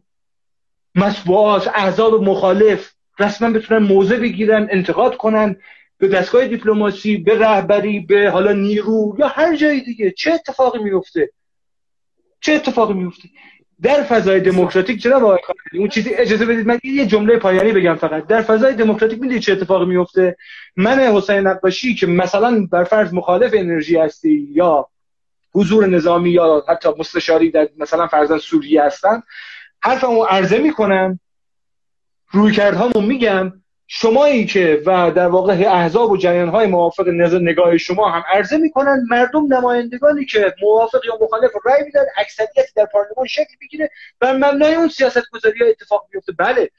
مسئولات 0.94 1.68
احزاب 1.74 2.22
مخالف 2.22 2.90
رسما 3.18 3.50
بتونن 3.50 3.86
موضع 3.86 4.16
بگیرن 4.16 4.68
انتقاد 4.70 5.16
کنن 5.16 5.56
به 5.98 6.08
دستگاه 6.08 6.48
دیپلماسی 6.48 7.16
به 7.16 7.38
رهبری 7.38 8.00
به 8.00 8.30
حالا 8.30 8.52
نیرو 8.52 9.16
یا 9.18 9.28
هر 9.28 9.56
جای 9.56 9.80
دیگه. 9.80 10.10
چه 10.10 10.32
اتفاقی 10.32 10.78
میفته 10.78 11.30
چه 12.40 12.52
اتفاقی 12.52 12.94
میفته 12.94 13.28
در 13.82 14.02
فضای 14.02 14.40
دموکراتیک 14.40 15.02
جناب 15.02 15.24
آقای 15.24 15.38
اون 15.78 15.88
چیزی 15.88 16.14
اجازه 16.14 16.46
بدید 16.46 16.66
من 16.66 16.78
یه 16.84 17.06
جمله 17.06 17.38
پایانی 17.38 17.72
بگم 17.72 17.94
فقط. 17.94 18.26
در 18.26 18.42
فضای 18.42 18.74
دموکراتیک 18.74 19.20
می‌دونید 19.20 19.42
چه 19.42 19.52
اتفاقی 19.52 19.84
میفته 19.84 20.36
من 20.76 20.98
حسین 21.00 21.38
نقاشی 21.38 21.94
که 21.94 22.06
مثلا 22.06 22.66
بر 22.70 22.84
فرض 22.84 23.14
مخالف 23.14 23.50
انرژی 23.54 23.96
هستی 23.96 24.48
یا 24.52 24.88
حضور 25.54 25.86
نظامی 25.86 26.30
یا 26.30 26.64
حتی 26.68 26.88
مستشاری 26.98 27.50
در 27.50 27.68
مثلا 27.76 28.06
فرضاً 28.06 28.38
سوریه 28.38 28.82
هستن 28.82 29.22
حرفمو 29.80 30.24
عرضه 30.24 30.58
می‌کنم 30.58 31.20
روی 32.32 32.52
کردهامو 32.52 33.00
میگم 33.00 33.52
شمایی 33.86 34.46
که 34.46 34.82
و 34.86 35.10
در 35.10 35.26
واقع 35.26 35.52
احزاب 35.52 36.10
و 36.10 36.16
جریان 36.16 36.48
های 36.48 36.66
موافق 36.66 37.08
نگاه 37.08 37.78
شما 37.78 38.10
هم 38.10 38.22
عرضه 38.34 38.56
می‌کنن 38.56 39.06
مردم 39.10 39.54
نمایندگانی 39.54 40.24
که 40.24 40.54
موافق 40.62 41.04
یا 41.04 41.18
مخالف 41.20 41.50
رأی 41.64 41.84
میدن 41.84 42.04
اکثریت 42.16 42.74
در 42.76 42.86
پارلمان 42.92 43.26
شکل 43.26 43.54
بگیره 43.60 43.90
و 44.20 44.34
مبنای 44.34 44.74
اون 44.74 44.88
سیاست 44.88 45.30
گذاری 45.32 45.58
ها 45.58 45.66
اتفاق 45.66 46.08
بیفته 46.12 46.32
بله 46.32 46.70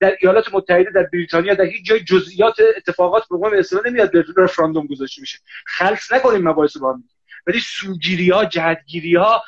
در 0.00 0.16
ایالات 0.20 0.54
متحده 0.54 0.90
در 0.90 1.02
بریتانیا 1.02 1.54
در 1.54 1.64
هیچ 1.64 1.86
جای 1.86 2.00
جزئیات 2.00 2.56
اتفاقات 2.76 3.28
به 3.28 3.36
عنوان 3.36 3.54
استفاده 3.54 3.90
نمیاد 3.90 4.12
به 4.12 4.24
رفراندوم 4.36 4.86
گذاشته 4.86 5.20
میشه. 5.20 5.38
خلص 5.66 6.12
نکنیم 6.12 6.48
مباحث 6.48 6.76
با 6.76 6.92
هم 6.92 7.04
ولی 7.46 7.60
سوگیری 7.60 8.30
ها 8.30 8.44
جهتگیری 8.44 9.16
ها 9.16 9.42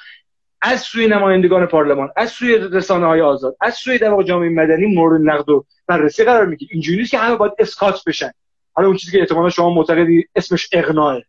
از 0.63 0.81
سوی 0.81 1.07
نمایندگان 1.07 1.67
پارلمان 1.67 2.13
از 2.17 2.31
سوی 2.31 2.59
رسانه 2.59 3.07
های 3.07 3.21
آزاد 3.21 3.57
از 3.61 3.75
سوی 3.75 3.99
در 3.99 4.23
جامعه 4.23 4.49
مدنی 4.49 4.95
مورد 4.95 5.21
نقد 5.25 5.49
و 5.49 5.65
بررسی 5.87 6.25
قرار 6.25 6.47
می‌گیره. 6.47 6.73
اینجوری 6.73 6.99
نیست 6.99 7.11
که 7.11 7.19
همه 7.19 7.37
باید 7.37 7.53
اسکات 7.59 8.05
بشن. 8.07 8.31
حالا 8.73 8.89
اون 8.89 8.97
چیزی 8.97 9.13
که 9.13 9.21
احتمالا 9.21 9.51
شما 9.51 9.75
معتقدی 9.75 10.29
اسمش 10.37 10.69
اقناعه. 10.73 11.25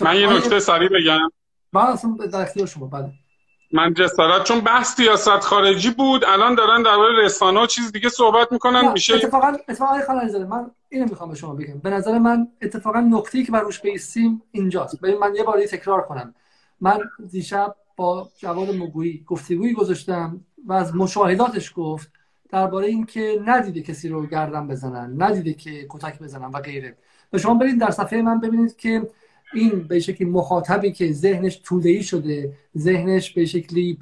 من 0.00 0.16
یه 0.16 0.32
نکته 0.32 0.60
سریع 0.60 0.88
بگم. 0.88 1.30
من 1.72 1.82
اصلا 1.82 2.16
در 2.32 2.40
اختیار 2.40 2.66
شما 2.66 2.86
بله. 2.86 3.10
من 3.72 3.94
جسارت 3.94 4.44
چون 4.44 4.60
بحث 4.60 4.96
سیاست 4.96 5.40
خارجی 5.40 5.90
بود 5.90 6.24
الان 6.24 6.54
دارن 6.54 6.82
درباره 6.82 7.24
رسانه 7.24 7.62
و 7.62 7.66
چیز 7.66 7.92
دیگه 7.92 8.08
صحبت 8.08 8.52
می‌کنن 8.52 8.92
میشه 8.92 9.14
اتفاقا 9.14 9.46
اتفاقا 9.68 10.00
خانم 10.06 10.48
من 10.48 10.70
اینو 10.90 11.06
می‌خوام 11.08 11.28
به 11.28 11.36
شما 11.36 11.54
بگم. 11.54 11.78
به 11.78 11.90
نظر 11.90 12.18
من 12.18 12.48
اتفاقا 12.62 13.00
نکته‌ای 13.00 13.44
که 13.44 13.52
بر 13.52 13.60
روش 13.60 13.80
بیستیم 13.80 14.42
اینجاست. 14.52 15.00
ببین 15.00 15.18
من 15.18 15.34
یه 15.34 15.42
باری 15.42 15.66
تکرار 15.66 16.02
کنم. 16.02 16.34
من 16.80 16.98
دیشب 17.30 17.74
با 17.96 18.28
جواد 18.36 18.74
مگویی 18.74 19.24
گفتگویی 19.26 19.72
گذاشتم 19.72 20.40
و 20.66 20.72
از 20.72 20.96
مشاهداتش 20.96 21.72
گفت 21.76 22.12
درباره 22.50 22.86
اینکه 22.86 23.42
ندیده 23.46 23.82
کسی 23.82 24.08
رو 24.08 24.26
گردن 24.26 24.68
بزنن 24.68 25.22
ندیده 25.22 25.52
که 25.52 25.86
کتک 25.88 26.18
بزنن 26.18 26.50
و 26.50 26.60
غیره. 26.60 26.96
و 27.32 27.38
شما 27.38 27.54
برید 27.54 27.80
در 27.80 27.90
صفحه 27.90 28.22
من 28.22 28.40
ببینید 28.40 28.76
که 28.76 29.10
این 29.54 29.82
به 29.88 30.00
شکلی 30.00 30.28
مخاطبی 30.28 30.92
که 30.92 31.12
ذهنش 31.12 31.62
ای 31.84 32.02
شده 32.02 32.52
ذهنش 32.78 33.30
به 33.30 33.44
شکلی 33.44 33.98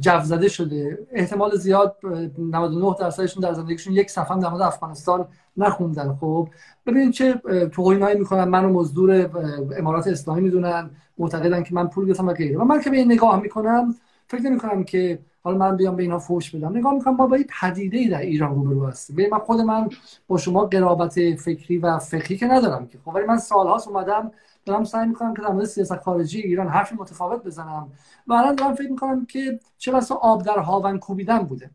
جو 0.00 0.20
زده 0.24 0.48
شده. 0.48 0.98
احتمال 1.12 1.56
زیاد 1.56 1.96
99 2.38 2.96
درصدشون 3.00 3.42
در 3.42 3.52
زندگیشون 3.52 3.92
یک 3.92 4.10
صفحه 4.10 4.40
در 4.40 4.48
مورد 4.48 4.62
افغانستان 4.62 5.26
نخوندن. 5.56 6.16
خب 6.20 6.48
ببینید 6.86 7.12
چه 7.12 7.34
توهینایی 7.72 8.18
می‌کنن. 8.18 8.44
منو 8.44 8.68
مزدور 8.68 9.30
امارات 9.78 10.06
اسلامی 10.06 10.40
می‌دونن. 10.40 10.90
معتقدن 11.18 11.62
که 11.62 11.74
من 11.74 11.88
پول 11.88 12.06
گرفتم 12.06 12.28
و 12.28 12.32
غیره. 12.32 12.58
و 12.58 12.64
من 12.64 12.80
که 12.80 12.90
به 12.90 12.96
این 12.96 13.12
نگاه 13.12 13.40
می‌کنم 13.40 13.94
فکر 14.26 14.42
نمی 14.42 14.58
کنم 14.58 14.84
که 14.84 15.18
حالا 15.42 15.58
من 15.58 15.76
بیام 15.76 15.96
به 15.96 16.02
اینها 16.02 16.18
فوش 16.18 16.54
بدم. 16.54 16.76
نگاه 16.76 16.94
می‌کنم 16.94 17.16
ما 17.16 17.26
با 17.26 17.36
این 17.36 17.46
پدیده 17.60 18.08
در 18.08 18.20
ایران 18.20 18.54
روبرو 18.54 18.86
هستیم. 18.86 19.28
من 19.32 19.38
خود 19.38 19.60
من 19.60 19.88
با 20.28 20.38
شما 20.38 20.64
قرابت 20.64 21.34
فکری 21.34 21.78
و 21.78 21.98
فقهی 21.98 22.36
که 22.36 22.46
ندارم 22.46 22.86
که. 22.86 22.98
خب 23.04 23.14
ولی 23.14 23.26
من 23.26 23.38
سالهاست 23.38 23.88
اومدم 23.88 24.30
دارم 24.64 24.84
سعی 24.84 25.08
می‌کنم 25.08 25.34
که 25.34 25.42
در 25.42 25.48
مورد 25.48 25.64
سیاست 25.64 25.96
خارجی 25.96 26.40
ایران 26.40 26.68
حرفی 26.68 26.94
متفاوت 26.94 27.44
بزنم 27.44 27.92
و 28.26 28.32
الان 28.32 28.54
دارم 28.54 28.74
فکر 28.74 28.90
می‌کنم 28.90 29.26
که 29.26 29.60
چه 29.78 29.92
بسا 29.92 30.14
آب 30.14 30.42
در 30.42 30.58
هاون 30.58 30.98
کوبیدن 30.98 31.38
بوده. 31.38 31.70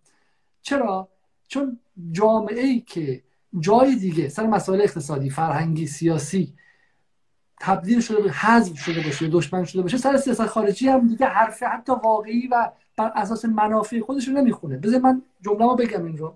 چرا؟ 0.61 1.09
چون 1.47 1.79
جامعه 2.11 2.61
ای 2.61 2.79
که 2.79 3.23
جای 3.59 3.95
دیگه 3.95 4.29
سر 4.29 4.47
مسائل 4.47 4.81
اقتصادی 4.81 5.29
فرهنگی 5.29 5.87
سیاسی 5.87 6.53
تبدیل 7.59 8.01
شده 8.01 8.21
به 8.21 8.31
حذف 8.31 8.79
شده 8.79 9.01
باشه 9.01 9.27
دشمن 9.27 9.63
شده 9.63 9.81
باشه 9.81 9.97
سر 9.97 10.17
سیاست 10.17 10.45
خارجی 10.45 10.87
هم 10.87 11.07
دیگه 11.07 11.25
حرف 11.25 11.63
حتی 11.63 11.91
واقعی 12.03 12.47
و 12.47 12.71
بر 12.97 13.11
اساس 13.15 13.45
منافع 13.45 13.99
خودش 13.99 14.27
رو 14.27 14.33
نمی‌خونه. 14.33 14.77
بذار 14.77 14.99
من 14.99 15.21
جمله 15.41 15.75
بگم 15.75 16.05
این 16.05 16.17
رو 16.17 16.33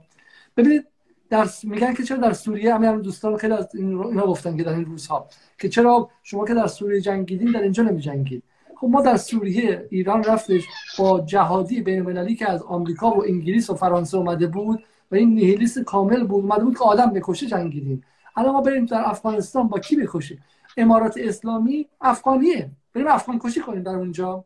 ببینید 0.58 0.88
در 1.30 1.48
میگن 1.64 1.94
که 1.94 2.04
چرا 2.04 2.18
در 2.18 2.34
سوریه 2.34 2.74
همین 2.74 3.02
دوستان 3.02 3.38
خیلی 3.38 3.54
از 3.54 3.76
اینا 3.76 4.26
گفتن 4.28 4.58
که 4.58 4.64
در 4.64 4.74
این 4.74 4.86
روزها 4.86 5.28
که 5.58 5.70
چرا 5.70 6.10
شما 6.24 6.46
که 6.46 6.54
در 6.54 6.68
سوریه 6.68 7.02
جنگیدین 7.02 7.52
در 7.52 7.62
اینجا 7.62 7.84
نمی 7.84 8.02
جنگید 8.02 8.44
خب 8.76 8.88
ما 8.88 9.02
در 9.02 9.18
سوریه 9.18 9.88
ایران 9.90 10.24
رفتش 10.24 10.64
با 11.00 11.22
جهادی 11.22 11.82
بین 11.82 12.00
المللی 12.00 12.36
که 12.36 12.52
از 12.52 12.64
آمریکا 12.64 13.12
و 13.12 13.24
انگلیس 13.24 13.70
و 13.70 13.76
فرانسه 13.76 14.18
اومده 14.18 14.48
بود 14.48 14.84
و 15.12 15.16
این 15.16 15.36
نیهیلیست 15.36 15.80
کامل 15.80 16.24
بود 16.24 16.44
اومده 16.44 16.64
بود 16.64 16.78
که 16.78 16.84
آدم 16.84 17.14
بکشه 17.14 17.48
جنگیدیم 17.48 18.04
الان 18.36 18.54
ما 18.54 18.62
بریم 18.62 18.86
در 18.86 19.02
افغانستان 19.06 19.68
با 19.68 19.80
کی 19.80 19.96
بکشیم 19.96 20.44
امارات 20.78 21.18
اسلامی 21.18 21.88
افغانیه. 22.02 22.72
بریم 22.94 23.08
افغان 23.08 23.40
کشی 23.40 23.60
کنیم 23.60 23.84
در 23.84 23.96
اونجا. 23.96 24.44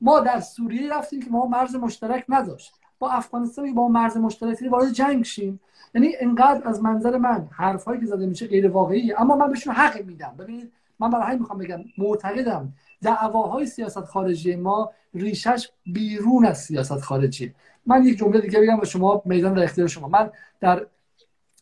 ما 0.00 0.20
در 0.20 0.40
سوریه 0.40 0.94
رفتیم 0.94 1.22
که 1.22 1.30
ما 1.30 1.46
مرز 1.46 1.76
مشترک 1.76 2.24
نداشت. 2.28 2.72
با 2.98 3.10
افغانستان 3.10 3.74
با 3.74 3.88
مرز 3.88 4.16
مشترکی 4.16 4.68
وارد 4.68 4.92
جنگ 4.92 5.24
شیم. 5.24 5.60
یعنی 5.94 6.12
انقدر 6.20 6.68
از 6.68 6.82
منظر 6.82 7.16
من 7.16 7.48
حرفایی 7.52 8.00
که 8.00 8.06
زده 8.06 8.26
میشه 8.26 8.46
غیر 8.46 8.68
واقعیه 8.68 9.20
اما 9.20 9.36
من 9.36 9.48
بهشون 9.48 9.74
حق 9.74 10.04
میدم. 10.04 10.34
ببینید 10.38 10.72
من 10.98 11.10
برای 11.10 11.26
همین 11.26 11.38
می‌خوام 11.38 11.58
بگم 11.58 11.80
معتقدم 11.98 12.72
دعواهای 13.02 13.66
سیاست 13.66 14.04
خارجی 14.04 14.56
ما 14.56 14.90
ریشش 15.14 15.68
بیرون 15.86 16.46
از 16.46 16.58
سیاست 16.58 17.00
خارجی. 17.00 17.54
من 17.86 18.04
یک 18.04 18.18
جمله 18.18 18.40
دیگه 18.40 18.60
بگم 18.60 18.80
و 18.80 18.84
شما 18.84 19.22
میدان 19.24 19.54
در 19.54 19.62
اختیار 19.62 19.88
شما. 19.88 20.08
من 20.08 20.30
در 20.60 20.86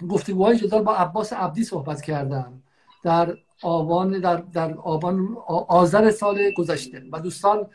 گفتگوهای 0.09 0.57
جدال 0.57 0.83
با 0.83 0.97
عباس 0.97 1.33
عبدی 1.33 1.65
صحبت 1.65 2.03
کردم. 2.03 2.63
در 3.05 3.35
آبان 3.63 4.21
در, 4.21 4.37
در 4.37 4.75
آبان 4.75 5.37
آذر 5.69 6.11
سال 6.11 6.51
گذشته. 6.57 7.03
و 7.13 7.21
دوستان 7.21 7.67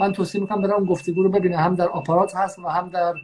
من 0.00 0.12
توصیه 0.12 0.40
می‌کنم 0.40 0.72
اون 0.72 0.84
گفتگو 0.86 1.22
رو 1.22 1.30
ببینه 1.30 1.56
هم 1.56 1.74
در 1.74 1.88
آپارات 1.88 2.36
هست 2.36 2.58
و 2.58 2.68
هم 2.68 2.88
در 2.88 3.14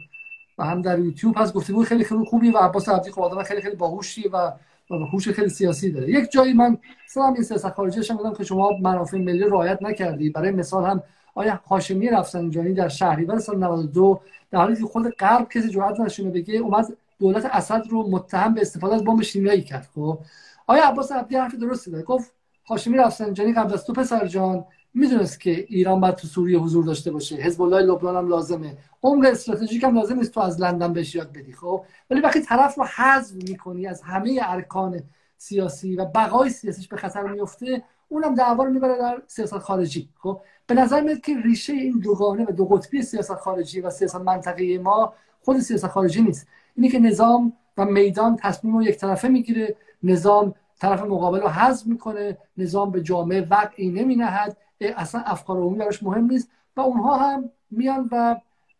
و 0.59 0.63
هم 0.63 0.81
در 0.81 0.99
یوتیوب 0.99 1.37
هست 1.37 1.53
گفتگو 1.53 1.83
خیلی 1.83 2.03
خیلی 2.03 2.25
خوبی 2.25 2.51
و 2.51 2.57
عباس 2.57 2.89
عبدی 2.89 3.11
خب 3.11 3.21
آدم 3.21 3.43
خیلی 3.43 3.61
خیلی 3.61 3.75
باهوشی 3.75 4.27
و 4.27 4.51
هوش 4.91 5.29
خیلی 5.29 5.49
سیاسی 5.49 5.91
داره. 5.91 6.09
یک 6.09 6.31
جایی 6.31 6.53
من 6.53 6.77
سلام 7.07 7.33
این 7.33 7.43
سیاست 7.43 7.69
خارجی 7.69 7.99
گفتم 7.99 8.33
که 8.33 8.43
شما 8.43 8.69
منافع 8.81 9.17
ملی 9.17 9.43
رعایت 9.43 9.81
نکردی. 9.81 10.29
برای 10.29 10.51
مثال 10.51 10.85
هم 10.85 11.03
آیا 11.35 11.61
هاشمی 11.67 12.09
رفسنجانی 12.09 12.73
در 12.73 12.87
شهریور 12.87 13.39
سال 13.39 13.57
92 13.57 14.21
در 14.51 14.59
حالی 14.59 14.75
که 14.75 14.85
خود 14.85 15.09
غرب 15.09 15.49
کسی 15.49 15.69
جرأت 15.69 15.99
نشونه 15.99 16.31
بگه 16.31 16.55
اومد 16.55 16.85
دولت 17.19 17.45
اسد 17.45 17.83
رو 17.89 18.09
متهم 18.09 18.53
به 18.53 18.61
استفاده 18.61 18.95
از 18.95 19.03
بمب 19.03 19.21
شیمیایی 19.21 19.61
کرد 19.61 19.89
خب. 19.95 20.19
آیا 20.67 20.87
عباس 20.87 21.11
عبدی 21.11 21.35
حرف 21.35 21.55
درستی 21.55 21.91
داره؟ 21.91 22.03
گفت 22.03 22.31
هاشمی 22.69 22.97
رفسنجانی 22.97 23.53
قبل 23.53 23.73
از 23.73 23.85
تو 23.85 23.93
پسر 23.93 24.27
جان 24.27 24.65
می‌دونست 24.93 25.39
که 25.39 25.51
ایران 25.51 25.99
باید 25.99 26.15
تو 26.15 26.27
سوریه 26.27 26.59
حضور 26.59 26.85
داشته 26.85 27.11
باشه. 27.11 27.35
حزب 27.35 27.61
الله 27.61 27.79
لبنان 27.79 28.15
هم 28.15 28.27
لازمه. 28.27 28.77
عمق 29.03 29.25
استراتژیک 29.25 29.83
هم 29.83 29.95
لازم 29.95 30.15
نیست 30.15 30.31
تو 30.31 30.39
از 30.39 30.61
لندن 30.61 30.93
بهش 30.93 31.15
یاد 31.15 31.33
بدی 31.33 31.53
خب؟ 31.53 31.85
ولی 32.09 32.21
وقتی 32.21 32.41
طرف 32.41 32.75
رو 32.77 32.83
حذف 32.83 33.33
می‌کنی 33.33 33.87
از 33.87 34.01
همه 34.01 34.39
ارکان 34.43 35.01
سیاسی 35.37 35.95
و 35.95 36.05
بقای 36.05 36.49
سیاسیش 36.49 36.87
به 36.87 36.97
خطر 36.97 37.23
میفته 37.23 37.83
اونم 38.09 38.35
دعوا 38.35 38.63
رو 38.63 38.71
می‌بره 38.71 38.97
در 38.97 39.21
سیاست 39.27 39.57
خارجی 39.57 40.09
خب؟ 40.19 40.41
به 40.67 40.75
نظر 40.75 41.01
میاد 41.01 41.19
که 41.21 41.37
ریشه 41.41 41.73
این 41.73 41.99
دوگانه 41.99 42.45
و 42.45 42.51
دو 42.51 42.65
قطبی 42.65 43.01
سیاست 43.01 43.33
خارجی 43.35 43.81
و 43.81 43.89
سیاست 43.89 44.15
منطقه 44.15 44.77
ما 44.77 45.13
خود 45.41 45.59
سیاست 45.59 45.87
خارجی 45.87 46.21
نیست. 46.21 46.47
اینی 46.75 46.89
که 46.89 46.99
نظام 46.99 47.53
و 47.77 47.85
میدان 47.85 48.35
تصمیم 48.35 48.75
رو 48.75 48.83
یک 48.83 48.97
طرفه 48.97 49.27
می‌گیره 49.27 49.75
نظام 50.03 50.53
طرف 50.79 51.01
مقابل 51.01 51.41
رو 51.41 51.47
حذف 51.47 51.87
می‌کنه 51.87 52.37
نظام 52.57 52.91
به 52.91 53.01
جامعه 53.01 53.41
وقعی 53.41 53.89
نمینهد. 53.89 54.57
اصلا 54.81 55.21
افکار 55.25 55.57
عمومی 55.57 55.77
براش 55.77 56.03
مهم 56.03 56.25
نیست 56.25 56.51
و 56.75 56.81
اونها 56.81 57.17
هم 57.17 57.51
میان 57.71 58.09
و 58.11 58.35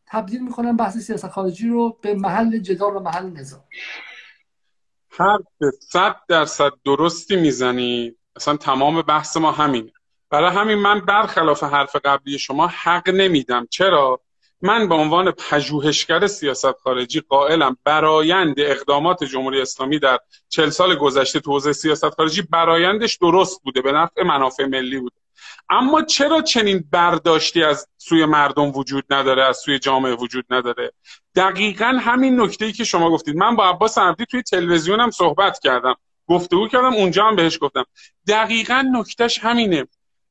تبدیل 0.07 0.43
می‌کنن 0.43 0.75
بحث 0.75 0.97
سیاست 0.97 1.27
خارجی 1.27 1.69
رو 1.69 1.97
به 2.01 2.13
محل 2.13 2.57
جدال 2.57 2.95
و 2.95 2.99
محل 2.99 3.29
نظام. 3.29 3.63
هر 5.11 5.39
صد 5.79 6.15
درصد 6.27 6.71
درستی 6.85 7.35
می‌زنی. 7.35 8.15
اصلا 8.35 8.57
تمام 8.57 9.01
بحث 9.01 9.37
ما 9.37 9.51
همینه. 9.51 9.91
برای 10.29 10.51
همین 10.51 10.77
من 10.77 10.99
برخلاف 10.99 11.63
حرف 11.63 11.95
قبلی 11.95 12.39
شما 12.39 12.67
حق 12.67 13.09
نمیدم. 13.09 13.67
چرا؟ 13.69 14.19
من 14.61 14.89
به 14.89 14.95
عنوان 14.95 15.31
پژوهشگر 15.31 16.27
سیاست 16.27 16.71
خارجی 16.71 17.19
قائلم 17.19 17.77
برایند 17.83 18.55
اقدامات 18.57 19.23
جمهوری 19.23 19.61
اسلامی 19.61 19.99
در 19.99 20.19
چل 20.49 20.69
سال 20.69 20.95
گذشته 20.95 21.39
تو 21.39 21.51
حوزه 21.51 21.73
سیاست 21.73 22.09
خارجی 22.09 22.41
برایندش 22.41 23.15
درست 23.15 23.63
بوده. 23.63 23.81
به 23.81 23.91
نفع 23.91 24.23
منافع 24.23 24.65
ملی 24.65 24.99
بوده. 24.99 25.15
اما 25.69 26.01
چرا 26.01 26.41
چنین 26.41 26.85
برداشتی 26.91 27.63
از 27.63 27.87
سوی 27.97 28.25
مردم 28.25 28.71
وجود 28.71 29.03
نداره 29.09 29.43
از 29.43 29.57
سوی 29.57 29.79
جامعه 29.79 30.15
وجود 30.15 30.45
نداره؟ 30.49 30.91
دقیقا 31.35 31.99
همین 32.01 32.41
نکته 32.41 32.65
ای 32.65 32.71
که 32.71 32.83
شما 32.83 33.09
گفتید. 33.11 33.35
من 33.35 33.55
با 33.55 33.69
عباس 33.69 33.97
عبدی 33.97 34.25
توی 34.25 34.41
تلویزیونم 34.41 35.11
صحبت 35.11 35.59
کردم. 35.59 35.95
گفتگو 36.27 36.67
کردم 36.67 36.93
اونجا 36.93 37.25
هم 37.25 37.35
بهش 37.35 37.57
گفتم. 37.61 37.85
دقیقا 38.27 38.85
نکتهش 38.93 39.39
همینه. 39.39 39.87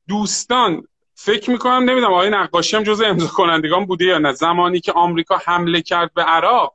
دوستان 0.07 0.87
فکر 1.15 1.51
می‌کنم 1.51 1.89
نمی‌دونم 1.89 2.13
آقای 2.13 2.29
نقاشی 2.29 2.77
هم 2.77 2.83
جز 2.83 3.01
امضا 3.01 3.27
کنندگان 3.27 3.85
بوده 3.85 4.05
یا 4.05 4.17
نه؟ 4.17 4.33
زمانی 4.33 4.79
که 4.79 4.91
آمریکا 4.91 5.37
حمله 5.45 5.81
کرد 5.81 6.13
به 6.13 6.23
عراق 6.23 6.73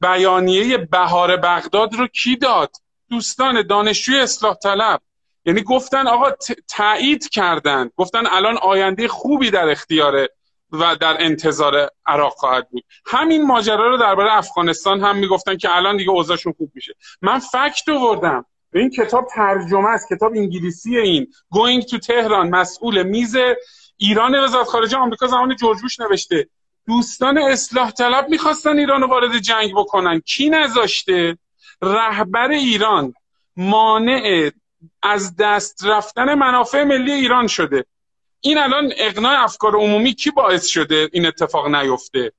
بیانیه 0.00 0.78
بهار 0.78 1.36
بغداد 1.36 1.94
رو 1.94 2.06
کی 2.06 2.36
داد؟ 2.36 2.70
دوستان 3.10 3.66
دانشجوی 3.66 4.18
اصلاح 4.18 4.54
طلب. 4.54 5.00
یعنی 5.44 5.62
گفتن 5.62 6.06
آقا 6.06 6.30
تایید 6.68 7.28
کردن. 7.28 7.90
گفتن 7.96 8.26
الان 8.26 8.56
آینده 8.56 9.08
خوبی 9.08 9.50
در 9.50 9.68
اختیار 9.68 10.28
و 10.72 10.96
در 10.96 11.16
انتظار 11.22 11.90
عراق 12.06 12.32
خواهد 12.32 12.68
بود. 12.70 12.84
همین 13.06 13.46
ماجرا 13.46 13.88
رو 13.88 13.96
درباره 13.96 14.32
افغانستان 14.32 15.00
هم 15.00 15.16
می‌گفتن 15.16 15.56
که 15.56 15.76
الان 15.76 15.96
دیگه 15.96 16.10
اوضاعشون 16.10 16.52
خوب 16.52 16.70
میشه. 16.74 16.94
من 17.22 17.38
فکت 17.38 17.88
آوردم. 17.88 18.44
این 18.74 18.90
کتاب 18.90 19.26
ترجمه 19.34 19.88
است. 19.88 20.12
کتاب 20.14 20.32
انگلیسی 20.36 20.98
این. 20.98 21.26
Going 21.54 21.82
to 21.82 21.98
تهران 21.98 22.48
مسئول 22.48 23.02
میز 23.02 23.36
ایران 23.96 24.44
وزارت 24.44 24.66
خارجه 24.66 24.96
آمریکا 24.96 25.26
زمان 25.26 25.56
جورج 25.56 25.80
بوش 25.80 26.00
نوشته. 26.00 26.48
دوستان 26.86 27.38
اصلاح 27.38 27.90
طلب 27.90 28.28
می‌خواستن 28.28 28.78
ایران 28.78 29.00
رو 29.00 29.06
وارد 29.06 29.38
جنگ 29.38 29.72
بکنن. 29.76 30.20
کی 30.20 30.50
نذاشته؟ 30.50 31.38
رهبر 31.82 32.50
ایران. 32.50 33.14
مانع 33.56 34.50
از 35.02 35.36
دست 35.36 35.84
رفتن 35.84 36.34
منافع 36.34 36.84
ملی 36.84 37.12
ایران 37.12 37.46
شده. 37.46 37.84
این 38.40 38.58
الان 38.58 38.92
اقناع 38.96 39.44
افکار 39.44 39.76
عمومی 39.76 40.14
کی 40.14 40.30
باعث 40.30 40.66
شده 40.66 41.08
این 41.12 41.26
اتفاق 41.26 41.74
نیفته؟ 41.74 42.32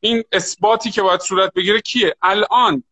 این 0.00 0.24
اثباتی 0.32 0.90
که 0.90 1.02
باید 1.02 1.20
صورت 1.20 1.52
بگیره 1.54 1.80
کیه؟ 1.80 2.16
الان 2.22 2.82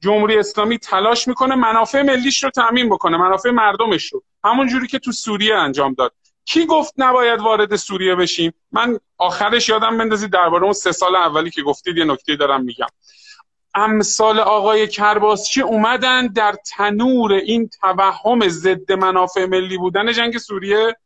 جمهوری 0.00 0.38
اسلامی 0.38 0.78
تلاش 0.78 1.28
می‌کنه 1.28 1.54
منافع 1.54 2.02
ملیش 2.02 2.44
رو 2.44 2.50
تامین 2.50 2.88
بکنه 2.88 3.16
منافع 3.16 3.50
مردمش 3.50 4.12
رو. 4.12 4.22
همون 4.44 4.68
جوری 4.68 4.86
که 4.86 4.98
تو 4.98 5.12
سوریه 5.12 5.54
انجام 5.54 5.94
داد. 5.94 6.12
کی 6.44 6.66
گفت 6.66 6.94
نباید 6.96 7.40
وارد 7.40 7.76
سوریه 7.76 8.14
بشیم؟ 8.14 8.52
من 8.72 8.98
آخرش 9.18 9.68
یادم 9.68 9.98
بندازید 9.98 10.30
درباره 10.30 10.64
اون 10.64 10.72
سه 10.72 10.92
سال 10.92 11.16
اولی 11.16 11.50
که 11.50 11.62
گفتید 11.62 11.96
یه 11.96 12.04
نکته 12.04 12.36
دارم 12.36 12.64
میگم. 12.64 12.86
امثال 13.74 14.40
آقای 14.40 14.88
کرباسچی 14.88 15.62
اومدن 15.62 16.26
در 16.26 16.54
تنور 16.76 17.32
این 17.32 17.68
توهم 17.68 18.48
ضد 18.48 18.92
منافع 18.92 19.46
ملی 19.46 19.78
بودن 19.78 20.12
جنگ 20.12 20.38
سوریه 20.38 20.96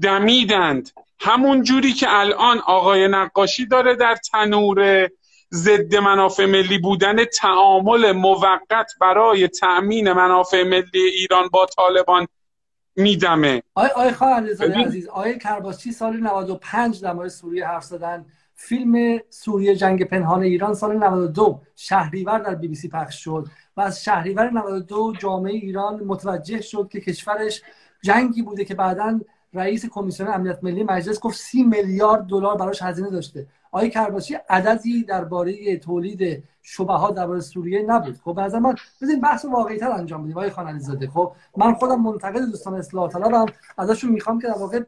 دمیدند. 0.00 0.90
همون 1.20 1.62
جوری 1.62 1.92
که 1.92 2.06
الان 2.08 2.58
آقای 2.58 3.08
نقاشی 3.08 3.66
داره 3.66 3.96
در 3.96 4.16
تنور 4.16 5.08
ضد 5.52 5.96
منافع 5.96 6.46
ملی 6.46 6.78
بودن 6.78 7.24
تعامل 7.24 8.12
موقت 8.12 8.92
برای 9.00 9.48
تأمین 9.48 10.12
منافع 10.12 10.62
ملی 10.62 11.00
ایران 11.18 11.48
با 11.52 11.66
طالبان 11.66 12.26
میدمه. 12.96 13.62
آقای 13.74 14.12
خواهر 14.12 14.42
عزیز 14.86 15.08
آقای 15.08 15.38
کرباسچی 15.38 15.92
سال 15.92 16.16
95 16.16 17.02
در 17.02 17.12
مورد 17.12 17.28
سوریه 17.28 17.66
حرف 17.66 17.84
زدن. 17.84 18.26
فیلم 18.68 19.20
سوریه 19.30 19.76
جنگ 19.76 20.04
پنهان 20.04 20.42
ایران 20.42 20.74
سال 20.74 20.96
92 20.96 21.60
شهریور 21.76 22.38
در 22.38 22.54
بی 22.54 22.68
بی 22.68 22.74
سی 22.74 22.88
پخش 22.88 23.24
شد 23.24 23.46
و 23.76 23.80
از 23.80 24.04
شهریور 24.04 24.50
92 24.50 25.12
جامعه 25.18 25.52
ایران 25.52 26.04
متوجه 26.04 26.60
شد 26.60 26.88
که 26.90 27.00
کشورش 27.00 27.62
جنگی 28.02 28.42
بوده 28.42 28.64
که 28.64 28.74
بعدا 28.74 29.20
رئیس 29.54 29.86
کمیسیون 29.86 30.28
امنیت 30.28 30.58
ملی 30.62 30.84
مجلس 30.84 31.20
گفت 31.20 31.36
سی 31.36 31.62
میلیارد 31.62 32.26
دلار 32.26 32.56
براش 32.56 32.82
هزینه 32.82 33.10
داشته. 33.10 33.46
آقای 33.72 33.90
کرباسی 33.90 34.34
عددی 34.48 35.04
درباره 35.04 35.76
تولید 35.76 36.44
شبهات 36.62 37.14
درباره 37.14 37.40
سوریه 37.40 37.82
نبود. 37.82 38.16
خب 38.24 38.38
از 38.38 38.54
من 38.54 38.74
بزنین 39.02 39.20
بحث 39.20 39.44
واقعی 39.44 39.78
تر 39.78 39.90
انجام 39.90 40.22
بدیم 40.22 40.36
آقای 40.36 40.50
خان 40.50 40.78
زاده 40.78 41.08
خب 41.08 41.32
من 41.56 41.74
خودم 41.74 42.02
منتقد 42.02 42.40
دوستان 42.40 42.74
اصلاح 42.74 43.10
طلبم 43.10 43.46
ازشون 43.78 44.12
می‌خوام 44.12 44.40
که 44.40 44.48
در 44.48 44.58
واقع 44.58 44.80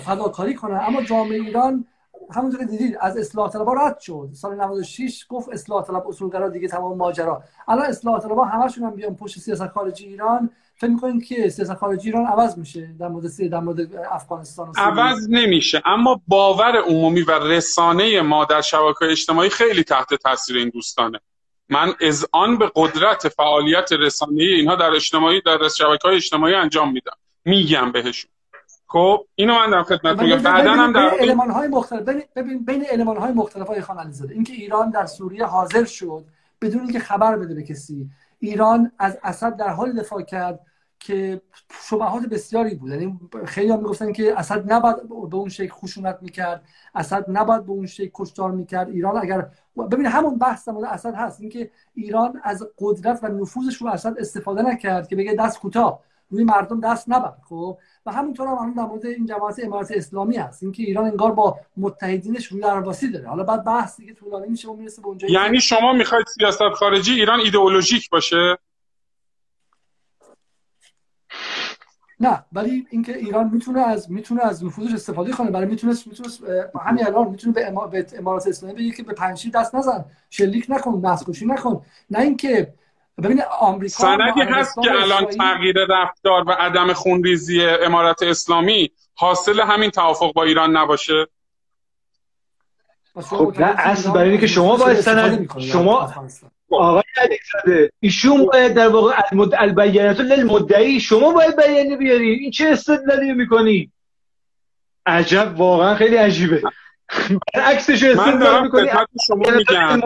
فداکاری 0.00 0.54
کنن 0.54 0.80
اما 0.86 1.02
جامعه 1.02 1.40
ایران 1.40 1.84
همونطور 2.30 2.64
دیدید 2.64 2.96
از 3.00 3.16
اصلاح 3.16 3.50
طلبها 3.50 3.72
رد 3.72 4.00
شد. 4.00 4.28
سال 4.32 4.54
96 4.54 5.26
گفت 5.28 5.48
اصلاح 5.48 5.84
طلب 5.84 6.08
اصولگرا 6.08 6.48
دیگه 6.48 6.68
تمام 6.68 6.96
ماجرا. 6.96 7.42
الان 7.68 7.86
اصلاح 7.86 8.20
طلبها 8.20 8.44
همشون 8.44 8.84
هم 8.84 8.90
بیان 8.90 9.16
پشت 9.16 9.38
سیاست 9.38 9.68
خارجی 9.68 10.06
ایران. 10.06 10.50
فکر 10.74 10.90
می‌کنید 10.90 11.24
که 11.24 11.48
سیاست 11.48 11.74
خارجی 11.74 12.08
ایران 12.08 12.26
عوض 12.26 12.58
میشه 12.58 12.94
در 13.00 13.08
مورد 13.08 13.48
در 13.50 13.60
مورد 13.60 13.94
افغانستان 14.10 14.72
عوض 14.76 15.28
نمیشه. 15.30 15.82
اما 15.84 16.20
باور 16.28 16.76
عمومی 16.76 17.22
و 17.22 17.30
رسانه 17.30 18.20
ما 18.20 18.44
در 18.44 18.60
شبکه 18.60 19.04
اجتماعی 19.10 19.50
خیلی 19.50 19.84
تحت 19.84 20.14
تاثیر 20.14 20.56
این 20.56 20.68
دوستانه. 20.68 21.20
من 21.68 21.94
از 22.00 22.26
آن 22.32 22.58
به 22.58 22.72
قدرت 22.74 23.28
فعالیت 23.28 23.92
رسانه 23.92 24.42
اینها 24.42 24.76
در 24.76 24.90
اجتماعی 24.90 25.40
در 25.40 25.68
شبکه 25.68 26.08
های 26.08 26.16
اجتماعی 26.16 26.54
انجام 26.54 26.92
میدم. 26.92 27.16
میگم 27.44 27.92
بهشون. 27.92 28.30
خب 28.90 29.26
اینو 29.34 29.54
من 29.54 29.70
در 29.70 29.82
خدمت 29.82 30.22
میگم. 30.22 30.42
بعدا 30.42 30.72
هم 30.72 30.92
در 30.92 31.10
المان 31.20 31.50
های 31.50 31.68
مختلف 31.68 32.08
ببین 32.36 32.64
بین 32.64 32.84
المان 32.90 33.16
های 33.16 33.32
مختلف 33.32 33.66
های 33.66 33.80
خان 33.80 33.98
علیزاده. 33.98 34.34
اینکه 34.34 34.52
ایران 34.52 34.90
در 34.90 35.06
سوریه 35.06 35.44
حاضر 35.44 35.84
شد 35.84 36.24
بدون 36.60 36.80
اینکه 36.80 36.98
خبر 36.98 37.36
بده 37.36 37.54
به 37.54 37.62
کسی. 37.62 38.10
ایران 38.38 38.92
از 38.98 39.18
اسد 39.22 39.56
در 39.56 39.68
حال 39.68 39.92
دفاع 39.92 40.22
کرد 40.22 40.60
که 41.00 41.40
شبهات 41.82 42.22
بسیاری 42.22 42.74
بود. 42.74 42.90
یعنی 42.90 43.20
خیلی 43.44 43.72
هم 43.72 43.78
می‌گفتن 43.78 44.12
که 44.12 44.38
اسد 44.38 44.72
نباید 44.72 44.96
به 45.08 45.36
اون 45.36 45.48
شکل 45.48 45.72
خشونت 45.72 46.18
می‌کرد. 46.22 46.62
اسد 46.94 47.24
نباید 47.28 47.64
به 47.64 47.70
اون 47.70 47.86
شکل 47.86 48.10
کشتار 48.14 48.50
می‌کرد. 48.50 48.88
ایران 48.88 49.18
اگر 49.18 49.46
ببین 49.90 50.06
همون 50.06 50.38
بحث 50.38 50.68
مورد 50.68 50.90
اسد 50.90 51.14
هست. 51.14 51.40
اینکه 51.40 51.70
ایران 51.94 52.40
از 52.44 52.66
قدرت 52.78 53.18
و 53.22 53.28
نفوذش 53.28 53.76
رو 53.76 53.88
اسد 53.88 54.14
استفاده 54.18 54.62
نکرد 54.62 55.08
که 55.08 55.16
بگه 55.16 55.34
دست 55.34 55.60
کوتاه. 55.60 56.07
روی 56.30 56.44
مردم 56.44 56.80
دست 56.80 57.08
نبرد 57.08 57.42
خب؟ 57.48 57.78
و 58.06 58.12
همونطور 58.12 58.48
هم 58.48 58.74
در 58.74 58.82
مورد 58.82 59.06
این 59.06 59.26
جماعت 59.26 59.64
امارات 59.64 59.90
اسلامی 59.90 60.36
هست. 60.36 60.62
اینکه 60.62 60.82
ایران 60.82 61.04
انگار 61.04 61.32
با 61.32 61.58
متحدینش 61.76 62.46
روی 62.46 62.60
درواسی 62.60 63.10
داره. 63.10 63.28
حالا 63.28 63.42
بعد 63.44 63.64
بحث 63.64 63.96
دیگه 63.96 64.14
طولانی 64.14 64.48
میشه 64.48 64.68
و 64.68 64.76
می‌رسه 64.76 65.02
به 65.02 65.08
اونجا. 65.08 65.28
یعنی 65.28 65.60
شما 65.60 65.92
می‌خواید 65.92 66.26
سیاست 66.26 66.68
خارجی 66.74 67.12
ایران 67.12 67.40
ایدئولوژیک 67.40 68.10
باشه؟ 68.10 68.58
نه 72.20 72.44
ولی 72.52 72.86
اینکه 72.90 73.16
ایران 73.16 73.50
می‌تونه 73.52 73.80
از 73.80 74.10
می‌تونه 74.10 74.46
از 74.46 74.64
نفوذش 74.64 74.94
استفاده 74.94 75.32
کنه. 75.32 75.50
برای 75.50 75.66
می‌تونه 75.66 75.94
می‌تونه 76.06 76.28
همین 76.80 77.06
الان 77.06 77.28
می‌تونه 77.28 77.52
به, 77.52 78.06
امارات 78.18 78.46
اسلامی 78.46 78.74
بگه 78.74 78.90
که 78.90 79.02
به 79.02 79.12
پنجشیر 79.12 79.52
دست 79.52 79.74
نزن. 79.74 80.04
شلیک 80.30 80.66
نکن 80.68 81.06
نسل 81.06 81.46
نکن. 81.46 81.84
نه 82.10 82.20
اینکه 82.20 82.74
ببین 83.22 83.42
آمریکا 83.60 83.94
سندی 83.94 84.40
هست 84.40 84.74
که 84.82 84.90
الان 84.92 85.24
تغییر 85.24 85.76
رفتار 85.88 86.48
و 86.48 86.50
عدم 86.50 86.92
خونریزی 86.92 87.64
امارات 87.64 88.22
اسلامی 88.22 88.90
حاصل 89.14 89.60
همین 89.60 89.90
توافق 89.90 90.32
با 90.32 90.44
ایران 90.44 90.76
نباشه؟ 90.76 91.26
خب 93.22 93.54
نه 93.58 93.74
اصل 93.78 94.10
برای 94.10 94.30
اینکه 94.30 94.46
شما 94.46 94.76
باید 94.76 95.00
سند 95.00 95.60
شما 95.60 96.14
آقای 96.70 97.02
علیزاده 97.16 97.92
ایشون 98.00 98.46
باید 98.46 98.74
در 98.74 98.88
واقع 98.88 99.22
البیانات 99.58 100.20
للمدعی 100.20 101.00
شما 101.00 101.32
باید 101.32 101.56
بیانیه 101.56 101.96
بیاری 101.96 102.30
این 102.30 102.50
چه 102.50 102.68
استدلالی 102.68 103.32
می‌کنی؟ 103.32 103.92
عجب 105.06 105.54
واقعا 105.56 105.94
خیلی 105.94 106.16
عجیبه. 106.16 106.62
عکسش 107.54 108.02
استدلال 108.02 108.62
می‌کنی. 108.62 108.88
شما 109.26 109.42
میگم. 109.56 110.00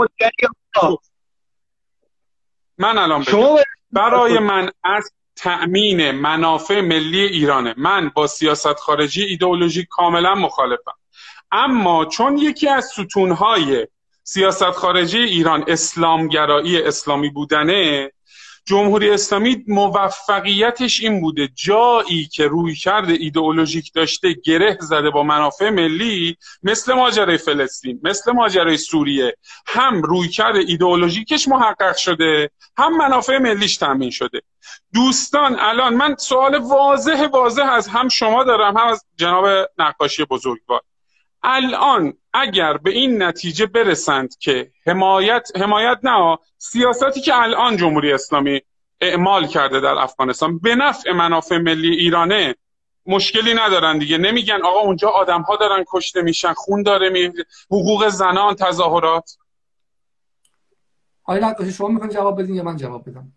من 2.83 2.99
الان 2.99 3.23
شما 3.23 3.59
برای 3.93 4.39
من 4.39 4.71
از 4.85 5.11
تأمین 5.37 6.11
منافع 6.11 6.81
ملی 6.81 7.21
ایرانه. 7.21 7.75
من 7.77 8.11
با 8.15 8.27
سیاست 8.27 8.75
خارجی 8.75 9.23
ایدئولوژی 9.23 9.87
کاملا 9.91 10.35
مخالفم. 10.35 10.93
اما 11.53 12.05
چون 12.05 12.39
یکی 12.39 12.69
از 12.69 12.85
ستونهای 12.85 13.87
سیاست 14.23 14.71
خارجی 14.71 15.19
ایران 15.19 15.65
اسلامگرایی 15.69 16.83
اسلامی 16.83 17.31
بودنه 17.31 18.13
جمهوری 18.65 19.11
اسلامی 19.11 19.65
موفقیتش 19.69 21.01
این 21.01 21.21
بوده. 21.21 21.49
جایی 21.55 22.27
که 22.33 22.47
روی 22.47 22.75
کرده 22.75 23.13
ایدئولوژیک 23.13 23.93
داشته 23.95 24.33
گره 24.45 24.79
زده 24.81 25.11
با 25.11 25.23
منافع 25.23 25.71
ملی 25.71 26.37
مثل 26.63 26.95
ماجرای 26.95 27.39
فلسطین 27.39 28.01
مثل 28.03 28.33
ماجرای 28.33 28.77
سوریه 28.77 29.37
هم 29.67 30.03
روی 30.03 30.29
کرده 30.29 30.59
ایدئولوژیکش 30.59 31.49
محقق 31.49 31.97
شده 31.97 32.51
هم 32.77 32.97
منافع 32.97 33.39
ملیش 33.39 33.77
تامین 33.77 34.11
شده. 34.11 34.43
دوستان 34.95 35.57
الان 35.59 35.95
من 35.95 36.17
سوال 36.17 36.55
واضح 36.55 37.27
واضح 37.33 37.63
از 37.63 37.89
هم 37.89 38.09
شما 38.09 38.45
دارم 38.45 38.77
هم 38.77 38.87
از 38.87 39.05
جناب 39.17 39.69
نقاشی 39.79 40.25
بزرگوار. 40.25 40.81
الان 41.43 42.15
اگر 42.35 42.77
به 42.77 42.91
این 42.91 43.23
نتیجه 43.23 43.67
برسند 43.67 44.39
که 44.39 44.71
حمایت 44.87 45.49
حمایت 45.57 45.99
نه 46.03 46.39
سیاستی 46.59 47.21
که 47.21 47.43
الان 47.43 47.77
جمهوری 47.77 48.13
اسلامی 48.13 48.61
اعمال 49.01 49.47
کرده 49.47 49.81
در 49.81 49.95
افغانستان 49.99 50.59
به 50.59 50.75
نفع 50.75 51.13
منافع 51.13 51.59
ملی 51.59 51.97
ایرانه 51.97 52.55
مشکلی 53.07 53.55
ندارن 53.55 53.99
دیگه. 53.99 54.19
نمیگن 54.19 54.63
آقا 54.65 54.81
اونجا 54.81 55.09
آدم 55.09 55.43
ها 55.43 55.57
دارن 55.57 55.85
کشته 55.89 56.23
میشن 56.23 56.53
خون 56.53 56.83
داره 56.83 57.11
می 57.11 57.33
حقوق 57.71 58.09
زنان 58.09 58.55
تظاهرات. 58.55 59.37
آیا 61.25 61.55
شما 61.79 61.89
می‌خواین 61.89 62.13
جواب 62.13 62.43
بدین 62.43 62.55
یا 62.55 62.63
من 62.63 62.77
جواب 62.77 63.11
بدم؟ 63.11 63.33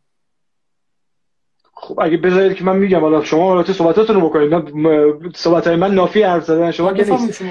خب 1.73 1.99
اگه 1.99 2.17
بذارید 2.17 2.57
که 2.57 2.63
من 2.63 2.77
میگم 2.77 2.99
حالا 2.99 3.23
شما 3.23 3.43
حالت 3.43 3.72
صحبتاتون 3.72 4.15
رو 4.15 4.30
بکنید. 4.30 5.35
صحبت 5.35 5.67
های 5.67 5.76
من 5.76 5.93
نافی 5.93 6.23
حرف 6.23 6.45
زدن 6.45 6.72
شما 6.72 6.93
که 6.93 7.11
نیست. 7.11 7.43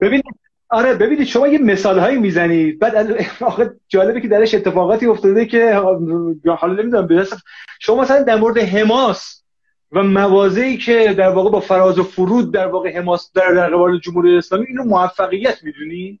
ببینید 0.00 0.24
آره 0.74 0.94
ببینید 0.94 1.26
شما 1.26 1.48
یه 1.48 1.58
مثال 1.58 1.98
هایی 1.98 2.18
می‌زنید 2.18 2.78
بعد 2.78 3.16
آخه 3.40 3.74
جالبه 3.88 4.20
که 4.20 4.28
درش 4.28 4.54
اتفاقاتی 4.54 5.06
افتاده 5.06 5.46
که 5.46 5.74
حالا 6.58 6.74
نمی‌دونم 6.74 7.06
به 7.06 7.26
شما 7.80 8.02
مثلا 8.02 8.22
در 8.22 8.36
مورد 8.36 8.58
حماس 8.58 9.42
و 9.92 10.02
موازهی 10.02 10.76
که 10.76 11.14
در 11.18 11.28
واقع 11.28 11.50
با 11.50 11.60
فراز 11.60 11.98
و 11.98 12.02
فرود 12.02 12.52
در 12.52 12.66
واقع 12.66 12.96
حماس 12.96 13.32
در 13.34 13.52
در 13.52 13.70
قبال 13.70 14.00
جمهوری 14.00 14.36
اسلامی 14.36 14.66
اینو 14.66 14.84
موفقیت 14.84 15.62
می‌دونی؟ 15.62 16.20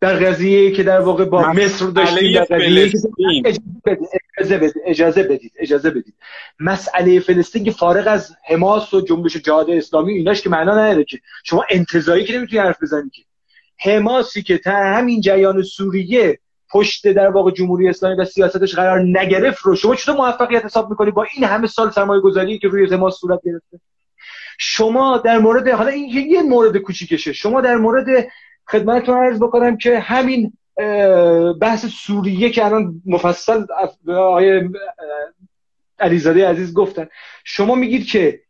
در 0.00 0.16
قضیه 0.16 0.70
که 0.70 0.82
در 0.82 1.00
واقع 1.00 1.24
با 1.24 1.52
مصر 1.52 1.86
داشتیم 1.86 2.32
در 2.32 2.44
قضیه 2.44 2.92
اجازه 4.38 4.58
بدید 4.58 4.82
اجازه 4.86 5.22
بدید 5.22 5.52
اجازه 5.58 5.90
بدید 5.90 6.14
مسئله 6.60 7.20
فلسطین 7.20 7.64
که 7.64 7.70
فارغ 7.70 8.04
از 8.08 8.36
حماس 8.48 8.94
و 8.94 9.00
جنبش 9.00 9.36
جهاد 9.36 9.70
اسلامی 9.70 10.12
ایناش 10.12 10.42
که 10.42 10.50
معنا 10.50 10.72
نداره 10.72 11.04
که. 11.04 11.18
شما 11.44 11.64
انتظایی 11.70 12.24
که 12.24 12.38
نمی‌تونی 12.38 12.62
حرف 12.62 12.82
بزنی 12.82 13.10
که. 13.10 13.22
حماسی 13.78 14.42
که 14.42 14.58
تا 14.58 14.70
همین 14.70 15.20
جریان 15.20 15.62
سوریه 15.62 16.38
پشت 16.70 17.08
در 17.08 17.28
واقع 17.28 17.50
جمهوری 17.50 17.88
اسلامی 17.88 18.16
و 18.16 18.24
سیاستش 18.24 18.74
قرار 18.74 19.00
نگرفت 19.00 19.62
رو 19.62 19.76
شما 19.76 19.94
چطور 19.94 20.16
موفقیت 20.16 20.64
حساب 20.64 20.90
می‌کنی 20.90 21.10
با 21.10 21.26
این 21.36 21.44
همه 21.44 21.66
سال 21.66 21.90
سرمایه 21.90 22.20
گذاری 22.20 22.58
که 22.58 22.68
روی 22.68 22.86
حماس 22.86 23.18
صورت 23.20 23.40
گرفته؟ 23.44 23.80
شما 24.58 25.18
در 25.18 25.38
مورد 25.38 25.68
حالا 25.68 25.90
این 25.90 26.08
یه 26.30 26.42
مورد 26.42 26.76
کوچیکشه. 26.76 27.32
شما 27.32 27.60
در 27.60 27.76
مورد 27.76 28.28
خدمتتون 28.68 29.16
عرض 29.16 29.38
بکنم 29.38 29.76
که 29.76 29.98
همین 29.98 30.52
بحث 31.60 31.86
سوریه 31.86 32.50
که 32.50 32.64
الان 32.64 33.02
مفصل 33.06 33.64
آقای 34.08 34.68
علیزاده 35.98 36.48
عزیز 36.48 36.74
گفتن. 36.74 37.08
شما 37.44 37.74
میگید 37.74 38.06
که 38.06 38.40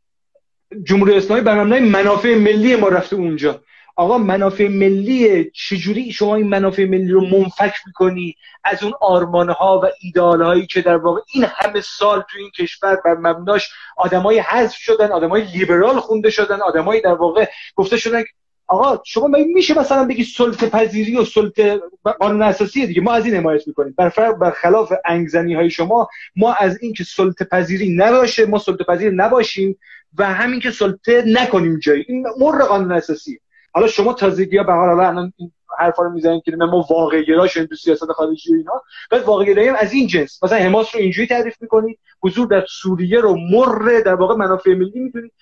جمهوری 0.83 1.17
اسلامی 1.17 1.43
بر 1.43 1.63
منافع 1.81 2.35
ملی 2.35 2.77
ما 2.77 2.89
رفته 2.89 3.17
اونجا. 3.17 3.61
آقا 3.97 4.19
منافع 4.19 4.69
ملی 4.69 5.51
چجوری 5.55 6.13
شما 6.13 6.37
این 6.37 6.49
منافع 6.49 6.85
ملی 6.85 7.09
رو 7.09 7.21
منفک 7.21 7.75
می‌کنی؟ 7.87 8.37
از 8.65 8.83
اون 8.83 8.93
آرمان 9.01 9.49
ها 9.49 9.81
و 9.81 9.87
ایدال 10.01 10.43
هایی 10.43 10.67
که 10.67 10.83
در 10.83 10.97
واقع 10.97 11.21
این 11.35 11.45
همه 11.45 11.81
سال 11.81 12.21
تو 12.21 12.39
این 12.39 12.51
کشور 12.51 12.97
بر 13.05 13.15
مبناش 13.15 13.71
آدمای 13.97 14.39
حذف 14.39 14.77
شدن 14.77 15.13
آدمای 15.13 15.43
لیبرال 15.43 16.01
خونده 16.01 16.31
شدن 16.31 16.63
آدمای 16.63 17.01
در 17.01 17.15
واقع 17.15 17.47
گفته 17.77 17.97
شدن 17.97 18.25
آقا 18.69 19.03
شما 19.05 19.29
میشه 19.55 19.79
مثلا 19.79 20.05
بگی 20.05 20.25
سلطه 20.25 20.67
پذیری 20.67 21.17
و 21.17 21.25
سلطه 21.25 21.81
قانون 22.21 22.43
اساسی 22.43 22.87
دیگه؟ 22.87 23.01
ما 23.03 23.13
از 23.13 23.27
این 23.27 23.35
حمایت 23.35 23.69
می‌کنیم. 23.69 23.95
بر 23.99 24.33
برخلاف 24.33 24.93
انگزنی 25.05 25.55
های 25.55 25.71
شما 25.71 26.09
ما 26.37 26.53
از 26.53 26.79
این 26.83 26.93
که 26.93 27.05
سلطه 27.05 27.45
پذیری 27.45 27.97
نباشه 27.97 28.47
ما 28.47 28.59
سلطه 28.59 28.85
پذیر 28.85 29.11
نباشیم 29.11 29.79
و 30.19 30.33
همین 30.33 30.61
که 30.61 30.71
سلطه 30.71 31.25
نکنیم 31.27 31.79
جایی. 31.79 32.05
این 32.09 32.27
مر 32.39 32.65
قانون 32.65 32.93
اساسی. 32.93 33.41
حالا 33.73 33.89
شما 33.89 34.13
تازگی 34.13 34.57
ها 34.57 34.65
به 34.65 34.73
حال 34.73 35.01
الان 35.01 35.33
این 35.37 35.53
حرفا 35.79 36.03
رو 36.03 36.11
می‌زنید 36.11 36.43
که 36.45 36.57
ما 36.57 36.87
واقع 36.91 37.23
گرا 37.23 37.49
تو 37.49 37.75
سیاست 37.75 38.13
خارجی 38.13 38.53
و 38.53 38.57
اینا. 38.57 38.83
بعد 39.11 39.23
واقع 39.23 39.45
گرایی 39.45 39.69
از 39.69 39.93
این 39.93 40.07
جنس. 40.07 40.43
مثلا 40.43 40.59
حماس 40.59 40.95
رو 40.95 41.01
اینجوری 41.01 41.29
تعریف 41.29 41.55
می‌کنید. 41.61 41.99
حضور 42.23 42.47
در 42.47 42.65
سوریه 42.69 43.21
رو 43.21 43.37
مر 43.37 44.01
در 44.01 44.15
واقع 44.15 44.35
منافع 44.35 44.71
ملی 44.71 45.01
می‌دونید. 45.01 45.33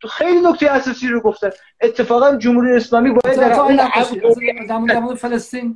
تو 0.00 0.08
خیلی 0.08 0.40
نکته 0.40 0.70
اساسی 0.70 1.08
رو 1.08 1.20
گفتن 1.20 1.50
اتفاقا 1.80 2.36
جمهوری 2.36 2.76
اسلامی 2.76 3.10
باید 3.10 3.40
در 4.88 4.98
مورد 4.98 5.16
فلسطین 5.16 5.72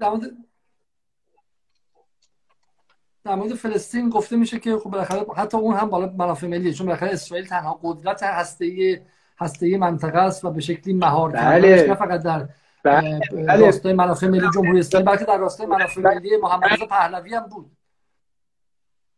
در 3.24 3.34
مورد 3.34 3.54
فلسطین 3.54 4.10
گفته 4.10 4.36
میشه 4.36 4.58
که 4.58 4.76
خب 4.76 4.90
بالاخره 4.90 5.26
حتی 5.36 5.56
اون 5.56 5.76
هم 5.76 5.90
بالا 5.90 6.12
منافع 6.18 6.46
ملیه 6.46 6.72
چون 6.72 6.86
بالاخره 6.86 7.10
اسرائیل 7.10 7.46
تنها 7.46 7.80
قدرت 7.82 8.22
هسته 8.22 9.02
هسته 9.38 9.78
منطقه 9.78 10.18
است 10.18 10.44
و 10.44 10.50
به 10.50 10.60
شکلی 10.60 10.94
مهار 10.94 11.30
بله. 11.30 11.86
نه 11.88 11.94
فقط 11.94 12.22
در 12.22 12.48
بله. 12.84 13.20
راستای 13.56 13.92
منافع 13.92 14.26
ملی 14.26 14.50
جمهوری 14.54 14.78
اسلامی 14.78 15.06
بلکه 15.06 15.24
در 15.24 15.38
راستای 15.38 15.66
منافع 15.66 16.00
ملی 16.00 16.36
محمد 16.36 16.72
رضا 16.72 16.86
پهلوی 16.86 17.34
هم 17.34 17.46
بود. 17.46 17.70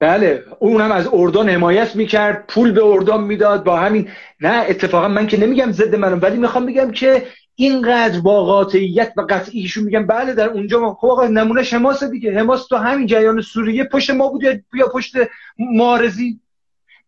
بله 0.03 0.45
اون 0.59 0.81
هم 0.81 0.93
از 0.93 1.09
اردن 1.13 1.49
حمایت 1.49 1.97
می‌کرد 1.97 2.45
پول 2.49 2.73
به 2.73 2.85
اردن 2.85 3.21
می‌داد 3.21 3.65
با 3.65 3.77
همین. 3.77 4.09
نه 4.41 4.65
اتفاقا 4.69 5.09
من 5.09 5.27
که 5.27 5.41
نمیگم 5.41 5.73
ضد 5.73 5.95
منم 5.95 6.19
ولی 6.23 6.37
می‌خوام 6.37 6.67
بگم 6.67 6.91
که 6.91 7.27
اینقدر 7.55 8.21
با 8.21 8.45
قاطعیت 8.45 9.13
و 9.17 9.27
قطعیشون 9.31 9.85
میگم. 9.85 10.07
بله 10.07 10.35
در 10.35 10.49
اونجا 10.49 10.81
ما 10.81 10.95
خب 10.95 11.07
آقا 11.07 11.27
نمونه 11.27 11.63
حماس 11.63 12.05
دیگه. 12.05 12.39
حماس 12.39 12.67
تو 12.67 12.77
همین 12.77 13.07
جریان 13.07 13.41
سوریه 13.41 13.85
پشت 13.85 14.11
ما 14.11 14.29
بود 14.29 14.45
یا 14.75 14.89
پشت 14.95 15.15
معارضی 15.59 16.41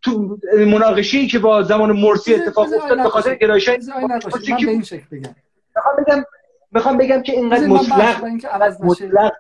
تو 0.03 0.39
مناقشه 0.67 1.27
که 1.27 1.39
با 1.39 1.63
زمان 1.63 1.93
مرسی 1.93 2.35
اتفاق 2.35 2.69
افتاد 2.77 3.03
به 3.03 3.09
خاطر 3.09 3.35
گرایش 3.35 3.69
می‌خوام 3.69 4.19
بگم 5.99 6.25
می‌خوام 6.73 6.99
بگم 6.99 7.23
که 7.23 7.33
اینقدر 7.33 7.67
مطلق 7.67 8.25
مطلق 8.81 9.33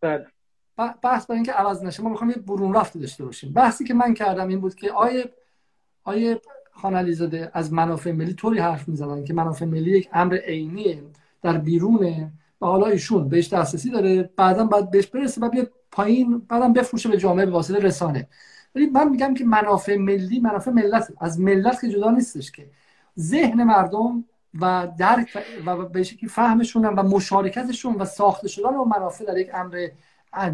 بله. 0.00 0.26
بحث 0.76 1.26
برای 1.26 1.38
اینکه 1.38 1.52
عوض 1.52 1.84
نشه 1.84 2.02
ما 2.02 2.10
می‌خوام 2.10 2.30
یه 2.30 2.36
برون 2.36 2.74
رفت 2.74 2.98
داشته 2.98 3.24
باشیم. 3.24 3.52
بحثی 3.52 3.84
که 3.84 3.94
من 3.94 4.14
کردم 4.14 4.48
این 4.48 4.60
بود 4.60 4.74
که 4.74 4.92
آیه 4.92 5.30
آیه 6.04 6.40
خان 6.72 7.12
زاده 7.12 7.50
از 7.54 7.72
منافع 7.72 8.12
ملی 8.12 8.34
طوری 8.34 8.58
حرف 8.58 8.88
می‌زنن 8.88 9.24
که 9.24 9.34
منافع 9.34 9.64
ملی 9.64 9.90
یک 9.90 10.08
امر 10.12 10.34
عینیه 10.36 11.02
در 11.42 11.58
بیرونه 11.58 12.32
و 12.60 12.66
حالا 12.66 12.86
ایشون 12.86 13.28
بهش 13.28 13.52
دسترسی 13.52 13.90
داره 13.90 14.30
بعدا 14.36 14.64
بعد 14.64 14.90
بهش 14.90 15.06
برسه 15.06 15.40
و 15.40 15.48
بیاد 15.48 15.70
پایین 15.90 16.38
بعدم 16.38 16.72
بفروشه 16.72 17.08
به 17.08 17.16
جامعه 17.16 17.46
به 17.46 17.52
واسطه 17.52 17.78
رسانه. 17.78 18.28
ولی 18.74 18.86
من 18.86 19.08
میگم 19.08 19.34
که 19.34 19.44
منافع 19.44 19.96
ملی 19.96 20.40
منافع 20.40 20.70
ملت 20.70 21.12
از 21.20 21.40
ملت 21.40 21.80
که 21.80 21.88
جدا 21.88 22.10
نیستش 22.10 22.50
که. 22.50 22.70
ذهن 23.18 23.64
مردم 23.64 24.24
و 24.60 24.88
درک 24.98 25.44
و 25.66 25.76
به 25.76 26.02
شکلی 26.02 26.28
فهمشون 26.28 26.84
و 26.84 27.02
مشارکتشون 27.02 27.94
و 27.94 28.04
ساخته 28.04 28.48
شدن 28.48 28.74
و 28.76 28.84
منافع 28.84 29.24
در 29.24 29.38
یک 29.38 29.50
امر 29.54 29.88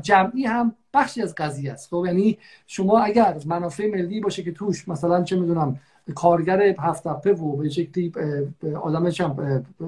جمعی 0.02 0.44
هم 0.44 0.74
بخشی 0.94 1.22
از 1.22 1.34
قضیه 1.34 1.72
است. 1.72 1.88
خب 1.88 2.04
یعنی 2.06 2.38
شما 2.66 2.98
اگر 2.98 3.36
منافع 3.46 3.90
ملی 3.90 4.20
باشه 4.20 4.42
که 4.42 4.52
توش 4.52 4.88
مثلا 4.88 5.22
چه 5.22 5.36
می‌دونم 5.36 5.80
کارگر 6.14 6.62
هفت 6.62 7.06
و 7.06 7.14
به 7.56 7.68
شکلی 7.68 8.12
آدم 8.82 9.10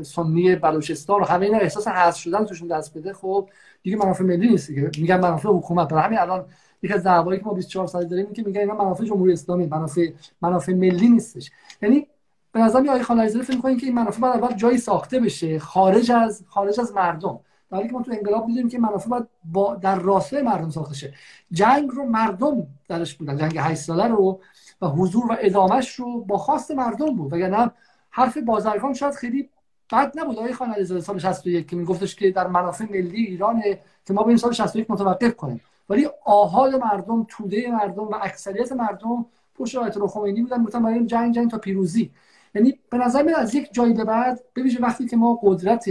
سنی 0.03 0.57
بلوچستان 0.57 1.21
و 1.21 1.25
همه 1.25 1.47
اینا 1.47 1.59
احساس 1.59 1.89
حذف 1.89 2.17
شدن 2.17 2.45
توشون 2.45 2.69
دست 2.69 2.99
بده 2.99 3.13
خب 3.13 3.49
دیگه 3.83 3.97
منافع 3.97 4.25
ملی 4.25 4.49
نیست 4.49 4.69
دیگه. 4.69 4.91
میگن 4.99 5.21
منافع 5.21 5.49
حکومت. 5.49 5.89
برای 5.89 6.03
همین 6.03 6.19
الان 6.19 6.45
یک 6.83 6.93
از 6.93 7.03
دعوایی 7.03 7.41
که 7.41 7.47
ما 7.47 7.55
24 7.55 7.87
سال 7.87 8.05
داریم 8.05 8.33
که 8.33 8.43
میگن 8.43 8.61
اینا 8.61 8.75
منافع 8.75 9.05
جمهوری 9.05 9.33
اسلامی 9.33 9.67
منافع 9.67 10.09
منافع 10.43 10.73
ملی 10.75 11.09
نیستش. 11.09 11.51
یعنی 11.83 12.07
به 12.53 12.61
نظر 12.61 12.81
میاد 12.81 13.01
آقای 13.01 13.29
فکر 13.29 13.57
می‌کنه 13.57 13.77
که 13.77 13.87
این 13.87 13.95
منافع 13.95 14.27
اول 14.27 14.57
جایی 14.57 14.79
ساخته 14.79 15.21
بشه 15.21 15.59
خارج 15.59 16.13
از 16.13 16.45
خارج 16.49 16.81
از 16.81 16.93
مردم. 16.93 17.41
در 17.73 17.87
که 17.87 17.93
ما 17.93 18.03
تو 18.03 18.13
انقلاب 18.13 18.47
دیدیم 18.47 18.69
که 18.69 18.79
منافع 18.79 19.09
باید 19.09 19.27
با 19.45 19.75
در 19.75 19.99
راستای 19.99 20.43
مردم 20.43 20.71
ساخته 20.71 20.95
شه. 20.95 21.15
جنگ 21.53 21.91
رو 21.91 22.05
مردم 22.05 22.67
درش 22.89 23.15
بودن. 23.15 23.37
جنگ 23.37 23.59
8 23.59 23.81
ساله 23.81 24.07
رو 24.07 24.41
و 24.83 24.87
حضور 24.87 25.33
و 25.33 25.37
ادامش 25.41 25.95
رو 25.95 26.25
با 26.25 26.39
خواست 26.39 26.71
مردم 26.71 27.17
بود. 27.17 27.33
وگرنه 27.33 27.71
حرف 28.11 28.39
بازرگان 28.39 28.95
شاید 28.95 29.15
خیلی 29.15 29.49
بد 29.93 30.13
نبود. 30.19 30.39
آقای 30.39 30.53
خان 30.53 30.73
علیزاده 30.73 31.01
سال 31.01 31.19
61 31.19 31.69
که 31.69 31.77
میگفتش 31.77 32.17
که 32.17 32.31
در 32.31 32.47
منافع 32.47 32.85
ملی 32.91 33.25
ایران 33.25 33.63
که 34.07 34.13
ما 34.13 34.23
به 34.23 34.29
این 34.29 34.37
سال 34.37 34.53
61 34.53 34.91
متوقف 34.91 35.37
کنیم. 35.37 35.61
ولی 35.89 36.09
آحال 36.25 36.77
مردم 36.77 37.27
توده 37.29 37.71
مردم 37.71 38.09
و 38.09 38.15
اکثریت 38.23 38.73
مردم 38.73 39.27
پشت 39.55 39.77
آیت 39.77 40.07
خمینی 40.07 40.43
بودن. 40.43 40.65
گفتن 40.65 40.83
برای 40.83 41.07
جنگ 41.07 41.35
جنگ 41.35 41.51
تا 41.51 41.59
پیروزی. 41.59 42.11
یعنی 42.55 42.79
به 42.91 42.99
نظر 42.99 43.23
میاد 43.23 43.41
از 43.41 43.55
یک 43.55 43.73
جایی 43.73 43.93
به 43.93 44.05
بعد 44.05 44.41
ببینید 44.57 44.83
وقتی 44.83 45.07
که 45.07 45.17
ما 45.17 45.41
قدرت 45.43 45.85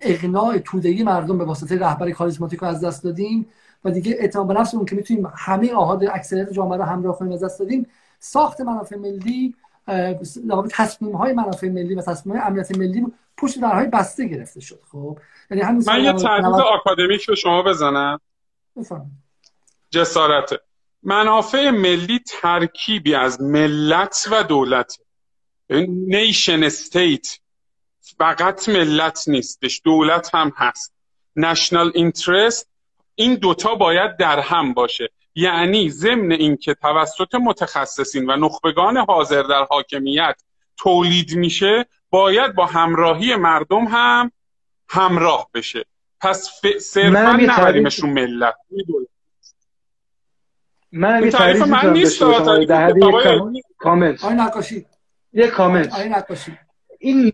اقناع 0.00 0.58
تودهی 0.58 1.02
مردم 1.02 1.38
به 1.38 1.44
واسطه 1.44 1.78
رهبر 1.78 2.10
کاریزماتیک 2.10 2.60
رو 2.60 2.68
از 2.68 2.84
دست 2.84 3.04
دادیم 3.04 3.46
و 3.84 3.90
دیگه 3.90 4.16
اعتماد 4.18 4.46
به 4.46 4.54
نفسمون 4.54 4.84
که 4.84 4.96
می‌تونیم 4.96 5.32
همه 5.36 5.72
آهاد 5.72 6.04
اکثریت 6.04 6.52
جامعه 6.52 6.78
رو 6.78 6.84
همراه 6.84 7.18
کنیم 7.18 7.32
از 7.32 7.44
دست 7.44 7.58
دادیم 7.58 7.86
ساخت 8.18 8.60
منافع 8.60 8.96
ملی 8.96 9.54
تصمیم 10.70 11.16
های 11.16 11.32
منافع 11.32 11.68
ملی 11.68 11.94
و 11.94 12.02
تصمیم 12.02 12.36
های 12.36 12.46
امنیت 12.46 12.78
ملی 12.78 13.06
پشت 13.36 13.60
درهای 13.60 13.86
بسته 13.86 14.24
گرفته 14.24 14.60
شد. 14.60 14.80
خب 14.92 15.18
یعنی 15.50 15.62
همین 15.62 15.84
من 15.86 16.04
یه 16.04 16.12
تعریف 16.12 16.46
آکادمیک 16.46 17.26
به 17.26 17.34
شما 17.34 17.62
بزنم. 17.62 18.20
جسارت 19.90 20.50
منافع 21.02 21.70
ملی 21.70 22.20
ترکیبی 22.26 23.14
از 23.14 23.40
ملت 23.40 24.28
و 24.30 24.42
دولت 24.42 24.98
نیشن 25.88 26.64
استیت 26.64 27.38
فقط 28.02 28.68
ملت 28.68 29.24
نیستش 29.26 29.80
دولت 29.84 30.34
هم 30.34 30.52
هست. 30.56 30.94
نشنال 31.36 31.92
اینترست 31.94 32.68
این 33.14 33.34
دوتا 33.34 33.74
باید 33.74 34.16
در 34.16 34.40
هم 34.40 34.74
باشه. 34.74 35.10
یعنی 35.34 35.90
ضمن 35.90 36.32
اینکه 36.32 36.74
توسط 36.74 37.34
متخصصین 37.34 38.30
و 38.30 38.36
نخبگان 38.36 38.96
حاضر 38.96 39.42
در 39.42 39.66
حاکمیت 39.70 40.42
تولید 40.76 41.34
میشه 41.34 41.86
باید 42.10 42.54
با 42.54 42.66
همراهی 42.66 43.36
مردم 43.36 43.84
هم 43.84 44.32
همراه 44.88 45.48
بشه. 45.54 45.84
پس 46.20 46.60
ف... 46.62 46.78
صرفا 46.78 47.38
نبریمشون 47.40 48.10
ملت. 48.10 48.54
من 50.92 51.24
یه 51.24 51.30
تعریف 51.30 51.62
من 51.62 51.92
نیست 51.92 52.22
کامنت 53.78 54.24
آی 54.24 54.34
نقاشی. 54.34 54.86
یه 55.32 55.48
کامنت 55.48 55.94
آی 55.94 56.08
نقاشی. 56.08 56.58
این 56.98 57.32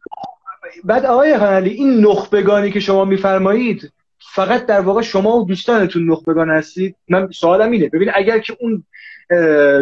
بعد 0.85 1.05
آقای 1.05 1.39
خانالی 1.39 1.71
این 1.71 2.01
نخبگانی 2.01 2.71
که 2.71 2.81
شما 2.81 3.05
میفرمایید 3.05 3.93
فقط 4.19 4.67
در 4.67 4.81
واقع 4.81 5.03
شما 5.03 5.37
و 5.37 5.47
دوستانتون 5.47 6.11
نخبگان 6.11 6.51
هستید؟ 6.51 6.97
من 7.09 7.31
سوالم 7.31 7.71
اینه. 7.71 7.89
ببین 7.89 8.11
اگر 8.15 8.39
که 8.39 8.57
اون 8.61 8.85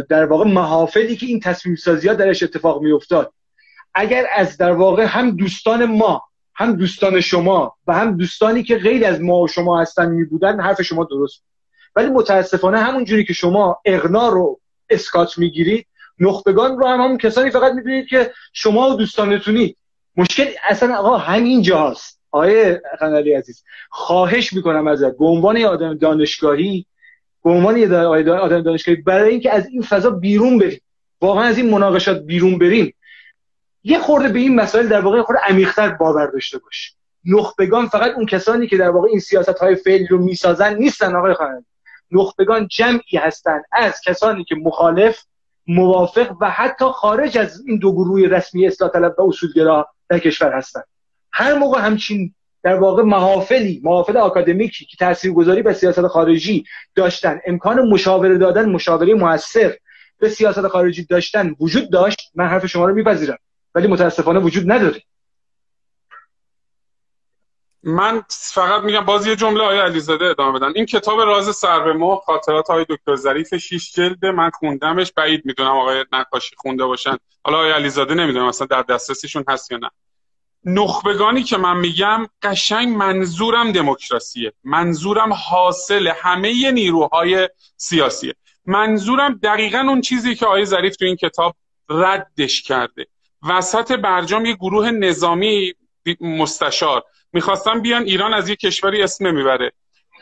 در 0.09 0.27
واقع 0.27 0.45
محافلی 0.45 1.17
که 1.17 1.27
این 1.27 1.41
تصمیم 1.41 1.77
سازی 1.77 2.09
ها 2.09 2.15
درش 2.15 2.43
اتفاق 2.43 2.83
میافتاد 2.83 3.33
اگر 3.95 4.27
از 4.35 4.57
در 4.57 4.73
واقع 4.73 5.05
هم 5.05 5.31
دوستان 5.31 5.85
ما 5.85 6.23
هم 6.55 6.77
دوستان 6.77 7.21
شما 7.21 7.77
و 7.87 7.95
هم 7.95 8.17
دوستانی 8.17 8.63
که 8.63 8.79
غیر 8.79 9.07
از 9.07 9.21
ما 9.21 9.41
و 9.41 9.49
شما 9.49 9.81
هستن 9.81 10.11
می 10.11 10.25
بودن 10.25 10.61
حرف 10.61 10.83
شما 10.83 11.05
درست 11.05 11.43
ولی 11.97 12.11
متاسفانه 12.11 12.79
همون 12.79 13.05
جوری 13.05 13.25
که 13.25 13.33
شما 13.33 13.81
اغنا 13.85 14.29
رو 14.29 14.61
اسکات 14.91 15.39
می‌گیرید 15.39 15.87
نخبگان 16.19 16.79
رو 16.79 16.87
هم 16.87 17.01
همون 17.01 17.19
کسانی 17.19 17.51
فقط 17.51 17.73
می‌دونید 17.73 18.07
که 18.07 18.33
شما 18.53 18.91
و 18.91 18.97
دوستانتونید. 18.97 19.77
مشکل 20.17 20.47
اصلا 20.65 20.97
آقا 20.97 21.17
همین 21.17 21.63
جاست. 21.63 22.21
آقای 22.31 22.75
قنالی 23.01 23.33
عزیز 23.33 23.65
خواهش 23.91 24.53
می‌کنم 24.53 24.87
ازت. 24.87 25.19
به 25.19 25.25
عنوان 25.25 25.65
آدم 25.65 25.95
دانشگاهی 25.95 26.87
به 27.45 27.51
عنوان 27.51 27.95
آدم 28.29 28.63
دانشگاهی 28.63 29.03
برای 29.03 29.31
اینکه 29.31 29.53
از 29.53 29.67
این 29.67 29.83
فضا 29.83 30.11
بیرون 30.11 30.59
بریم. 30.59 30.81
واقعا 31.21 31.45
از 31.45 31.59
این 31.59 31.71
مناقشات 31.71 32.23
بیرون 32.23 32.59
بریم. 32.59 32.95
یه 33.85 33.99
خورده 33.99 34.29
به 34.29 34.39
این 34.39 34.55
مسائل 34.55 34.89
در 34.89 35.01
واقع 35.01 35.23
خورده 35.23 35.43
عمیق‌تر 35.49 35.89
باور 35.89 36.27
داشته 36.27 36.59
باش. 36.59 36.95
نخبگان 37.25 37.89
فقط 37.89 38.15
اون 38.15 38.27
کسانی 38.27 38.67
که 38.67 38.77
در 38.77 38.91
واقع 38.91 39.09
این 39.09 39.21
سیاست 39.21 39.59
های 39.59 39.75
فعلی 39.75 40.07
رو 40.07 40.19
می‌سازن 40.19 40.75
نیستن 40.75 41.17
آقای 41.17 41.35
خانم 41.35 41.65
نخبگان 42.11 42.69
جمعی 42.69 43.19
هستند 43.19 43.65
از 43.73 44.01
کسانی 44.01 44.45
که 44.45 44.55
مخالف 44.55 45.25
موافق 45.67 46.37
و 46.41 46.51
حتی 46.51 46.85
خارج 46.85 47.39
از 47.39 47.63
این 47.67 47.79
دو 47.79 47.93
گروه 47.93 48.29
رسمی 48.29 48.67
اصلاح 48.67 48.91
طلب 48.91 49.15
و 49.19 49.23
اصولگرا 49.29 49.89
در 50.09 50.19
کشور 50.19 50.53
هستند. 50.53 50.85
هر 51.33 51.55
موقع 51.55 51.81
همچین 51.81 52.35
در 52.63 52.75
واقع 52.75 53.03
محافلی 53.03 53.81
محافل 53.85 54.17
آکادمیکی 54.17 54.85
که 54.85 54.97
تاثیرگذاری 54.97 55.63
به 55.63 55.73
سیاست 55.73 56.07
خارجی 56.07 56.65
داشتن 56.95 57.41
امکان 57.47 57.89
مشاوره 57.89 58.39
دادن 58.39 58.69
مشاوره 58.69 59.15
موثر 59.15 59.77
به 60.19 60.29
سیاست 60.29 60.67
خارجی 60.67 61.05
داشتن 61.05 61.55
وجود 61.61 61.91
داشت 61.91 62.31
من 62.35 62.47
حرف 62.47 62.67
شما 62.67 62.85
رو 62.85 62.95
میپذیرم 62.95 63.39
ولی 63.75 63.89
متاسفانه 63.89 64.41
وجود 64.41 64.73
نداره. 64.73 65.03
من 67.87 68.25
فقط 68.29 68.83
میگم 68.83 69.01
باز 69.01 69.27
یه 69.27 69.37
جمله 69.37 69.65
آیه 69.65 69.81
علیزاده 69.81 70.25
ادامه 70.25 70.59
بدن. 70.59 70.73
این 70.77 70.87
کتاب 70.87 71.21
راز 71.21 71.57
سربه 71.57 72.17
خاطرات 72.27 72.71
های 72.71 72.87
دکتر 72.89 73.17
ظریف 73.17 73.55
شیش 73.55 73.93
جلده 73.93 74.31
من 74.31 74.51
خوندمش 74.51 75.13
بعید 75.13 75.43
می‌دونم 75.45 75.71
آقای 75.71 76.05
نقاشی 76.13 76.57
خونده 76.59 76.85
باشن. 76.85 77.17
حالا 77.45 77.59
آیه 77.59 77.73
علیزاده 77.73 78.15
نمی‌دونم 78.15 78.47
اصلا 78.47 78.67
در 78.67 78.83
دسترسیشون 78.83 79.45
هست 79.49 79.73
یا 79.73 79.79
نه. 79.79 79.91
نخبگانی 80.65 81.43
که 81.43 81.57
من 81.57 81.77
میگم 81.77 82.27
قشنگ 82.43 82.97
منظورم 82.97 83.73
دموکراسیه. 83.73 84.53
منظورم 84.65 85.33
حاصل 85.33 86.13
همه 86.17 86.71
نیروهای 86.71 87.49
سیاسیه. 87.77 88.35
منظورم 88.67 89.41
دقیقا 89.43 89.79
اون 89.79 90.01
چیزی 90.01 90.35
که 90.35 90.47
آیه 90.47 90.65
ظریف 90.65 90.97
تو 90.97 91.05
این 91.05 91.17
کتاب 91.17 91.57
ردش 91.91 92.63
کرده. 92.63 93.07
وسط 93.49 93.93
برجام 93.93 94.47
یه 94.47 94.55
گروه 94.55 94.91
نظامی 94.91 95.75
مستشار. 96.21 97.03
می‌خواستن 97.33 97.81
بیان 97.81 98.03
ایران 98.03 98.35
از 98.35 98.49
یه 98.49 98.57
کشوری 98.57 99.03
اسم 99.03 99.27
نمی‌بره. 99.27 99.73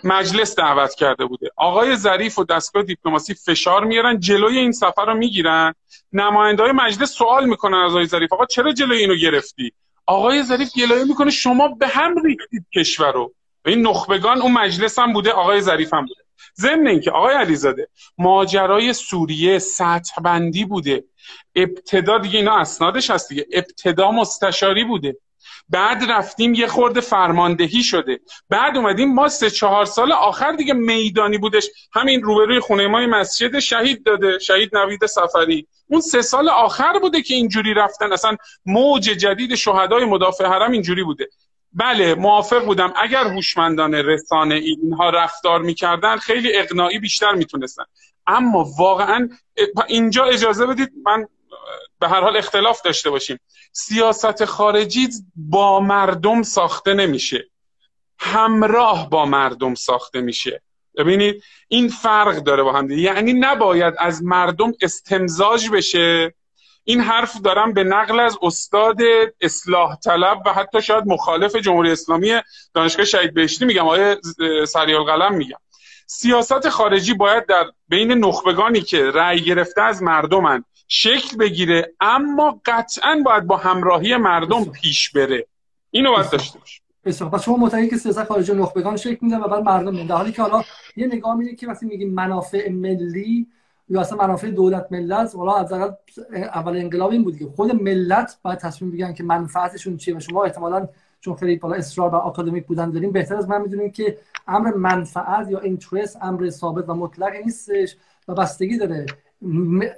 مجلس 0.04 0.56
دعوت 0.56 0.94
کرده 0.94 1.24
بوده. 1.24 1.50
آقای 1.56 1.96
ظریف 1.96 2.38
و 2.38 2.44
دستگاه 2.44 2.82
دیپلماسی 2.82 3.34
فشار 3.34 3.84
میارن 3.84 4.20
جلوی 4.20 4.58
این 4.58 4.72
سفر 4.72 5.06
رو 5.06 5.14
می‌گیرن. 5.14 5.74
نماینده 6.12 6.62
های 6.62 6.72
مجلس 6.72 7.12
سوال 7.12 7.48
می‌کنن 7.48 7.78
از 7.78 7.90
آقای 7.90 8.06
ظریف 8.06 8.32
آقا 8.32 8.46
چرا 8.46 8.72
جلوی 8.72 8.98
اینو 8.98 9.14
گرفتی؟ 9.14 9.72
آقای 10.06 10.42
ظریف 10.42 10.68
گلایه 10.76 11.04
می‌کنه 11.04 11.30
شما 11.30 11.68
به 11.68 11.88
هم 11.88 12.22
ریختید 12.22 12.66
کشور 12.74 13.12
رو. 13.12 13.34
این 13.66 13.86
نخبگان 13.86 14.42
اون 14.42 14.52
مجلس 14.52 14.98
هم 14.98 15.12
بوده 15.12 15.32
آقای 15.32 15.60
ظریف 15.60 15.94
هم 15.94 16.06
بوده. 16.06 16.20
ضمن 16.60 16.86
اینکه 16.86 17.10
آقای 17.10 17.34
علیزاده 17.34 17.88
ماجرای 18.18 18.92
سوریه 18.92 19.58
سطح 19.58 20.20
بندی 20.20 20.64
بوده. 20.64 21.04
ابتدا 21.54 22.18
دیگه 22.18 22.38
اینا 22.38 22.56
اسنادش 22.56 23.10
هست 23.10 23.28
دیگه. 23.28 23.46
ابتدا 23.52 24.10
مستشاری 24.10 24.84
بوده. 24.84 25.16
بعد 25.68 26.10
رفتیم 26.10 26.54
یه 26.54 26.66
خورده 26.66 27.00
فرماندهی 27.00 27.82
شده. 27.82 28.20
بعد 28.50 28.76
اومدیم 28.76 29.14
ما 29.14 29.28
سه 29.28 29.50
چهار 29.50 29.84
سال 29.84 30.12
آخر 30.12 30.52
دیگه 30.52 30.74
میدانی 30.74 31.38
بودش. 31.38 31.68
همین 31.92 32.22
روبروی 32.22 32.60
خونه 32.60 32.86
ما 32.86 33.06
مسجد 33.06 33.58
شهید 33.58 34.04
داده 34.04 34.38
شهید 34.38 34.76
نوید 34.76 35.06
سفری 35.06 35.66
اون 35.88 36.00
سه 36.00 36.22
سال 36.22 36.48
آخر 36.48 36.98
بوده 36.98 37.22
که 37.22 37.34
اینجوری 37.34 37.74
رفتن. 37.74 38.12
اصلا 38.12 38.36
موج 38.66 39.02
جدید 39.02 39.54
شهدای 39.54 40.04
مدافع 40.04 40.46
حرم 40.46 40.72
اینجوری 40.72 41.04
بوده. 41.04 41.28
بله 41.72 42.14
موافق 42.14 42.64
بودم. 42.64 42.92
اگر 42.96 43.24
هوشمندان 43.24 43.94
رسانه 43.94 44.54
اینها 44.54 45.10
رفتار 45.10 45.62
می‌کردن 45.62 46.16
خیلی 46.16 46.56
اقناعی 46.56 46.98
بیشتر 46.98 47.32
می‌تونستن. 47.32 47.84
اما 48.26 48.66
واقعا 48.78 49.28
اینجا 49.86 50.24
اجازه 50.24 50.66
بدید 50.66 50.92
من 51.06 51.26
به 52.04 52.10
هر 52.10 52.20
حال 52.20 52.36
اختلاف 52.36 52.82
داشته 52.82 53.10
باشیم. 53.10 53.40
سیاست 53.72 54.44
خارجی 54.44 55.08
با 55.36 55.80
مردم 55.80 56.42
ساخته 56.42 56.94
نمیشه. 56.94 57.44
همراه 58.18 59.10
با 59.10 59.26
مردم 59.26 59.74
ساخته 59.74 60.20
میشه. 60.20 60.62
ببینید 60.96 61.42
این 61.68 61.88
فرق 61.88 62.36
داره 62.36 62.62
با 62.62 62.72
هم 62.72 62.90
یعنی 62.90 63.32
نباید 63.32 63.94
از 63.98 64.24
مردم 64.24 64.72
استمزاج 64.82 65.70
بشه. 65.70 66.34
این 66.84 67.00
حرف 67.00 67.40
دارم 67.40 67.72
به 67.72 67.84
نقل 67.84 68.20
از 68.20 68.38
استاد 68.42 68.98
اصلاح 69.40 69.96
طلب 69.96 70.42
و 70.46 70.52
حتی 70.52 70.82
شاید 70.82 71.04
مخالف 71.06 71.56
جمهوری 71.56 71.92
اسلامی 71.92 72.40
دانشگاه 72.74 73.04
شهید 73.04 73.34
بهشتی 73.34 73.64
میگم 73.64 73.82
آقای 73.82 74.16
سریال 74.66 75.04
قلم 75.04 75.34
میگم. 75.34 75.58
سیاست 76.06 76.68
خارجی 76.68 77.14
باید 77.14 77.46
در 77.46 77.64
بین 77.88 78.12
نخبگانی 78.12 78.80
که 78.80 79.10
رأی 79.10 79.40
گرفته 79.40 79.82
از 79.82 80.02
مردمن 80.02 80.64
شکل 80.88 81.36
بگیره 81.36 81.92
اما 82.00 82.60
قطعا 82.64 83.22
باید 83.24 83.46
با 83.46 83.56
همراهی 83.56 84.16
مردم 84.16 84.64
پیش 84.64 85.10
بره. 85.10 85.46
اینو 85.90 86.12
باید 86.12 86.30
داشته 86.30 86.58
باشه 86.58 86.80
بسیار. 87.04 87.30
پس 87.30 87.44
شما 87.44 87.56
معتقدید 87.56 87.90
که 87.90 87.96
سیاست 87.96 88.24
خارجی 88.24 88.52
نخبگان 88.52 88.96
شکل 88.96 89.18
میدن 89.20 89.40
و 89.40 89.48
بعد 89.48 89.62
مردم 89.62 89.92
میدن 89.92 90.06
در 90.06 90.14
حالی 90.14 90.32
که 90.32 90.42
حالا 90.42 90.64
یه 90.96 91.06
نگاه 91.06 91.36
میده 91.36 91.54
که 91.54 91.68
وقتی 91.68 91.86
میگیم 91.86 92.14
منافع 92.14 92.70
ملی 92.70 93.46
یا 93.88 94.00
اصلا 94.00 94.18
منافع 94.18 94.50
دولت 94.50 94.86
ملت 94.90 95.34
حالا 95.34 95.54
از 95.54 95.72
اول 96.32 96.76
انقلاب 96.76 97.10
این 97.10 97.24
بود 97.24 97.38
که 97.38 97.46
خود 97.46 97.82
ملت 97.82 98.38
باید 98.42 98.58
تصمیم 98.58 98.90
بگیرن 98.90 99.14
که 99.14 99.22
منفعتشون 99.22 99.96
چیه 99.96 100.16
و 100.16 100.20
شما 100.20 100.44
احتمالاً 100.44 100.88
چون 101.20 101.36
خیلی 101.36 101.56
بالا 101.56 101.74
اصرار 101.74 102.10
و 102.10 102.14
آکادمیک 102.14 102.66
بودن 102.66 102.90
داریم 102.90 103.12
بهتر 103.12 103.36
از 103.36 103.48
من 103.48 103.60
می‌دونیم 103.60 103.90
که 103.90 104.18
امر 104.48 104.70
منفعت 104.74 105.50
یا 105.50 105.58
اینترست 105.58 106.18
امر 106.22 106.50
ثابت 106.50 106.88
و 106.88 106.94
مطلق 106.94 107.32
نیستش 107.44 107.96
و 108.28 108.34
بستگی 108.34 108.78
داره 108.78 109.06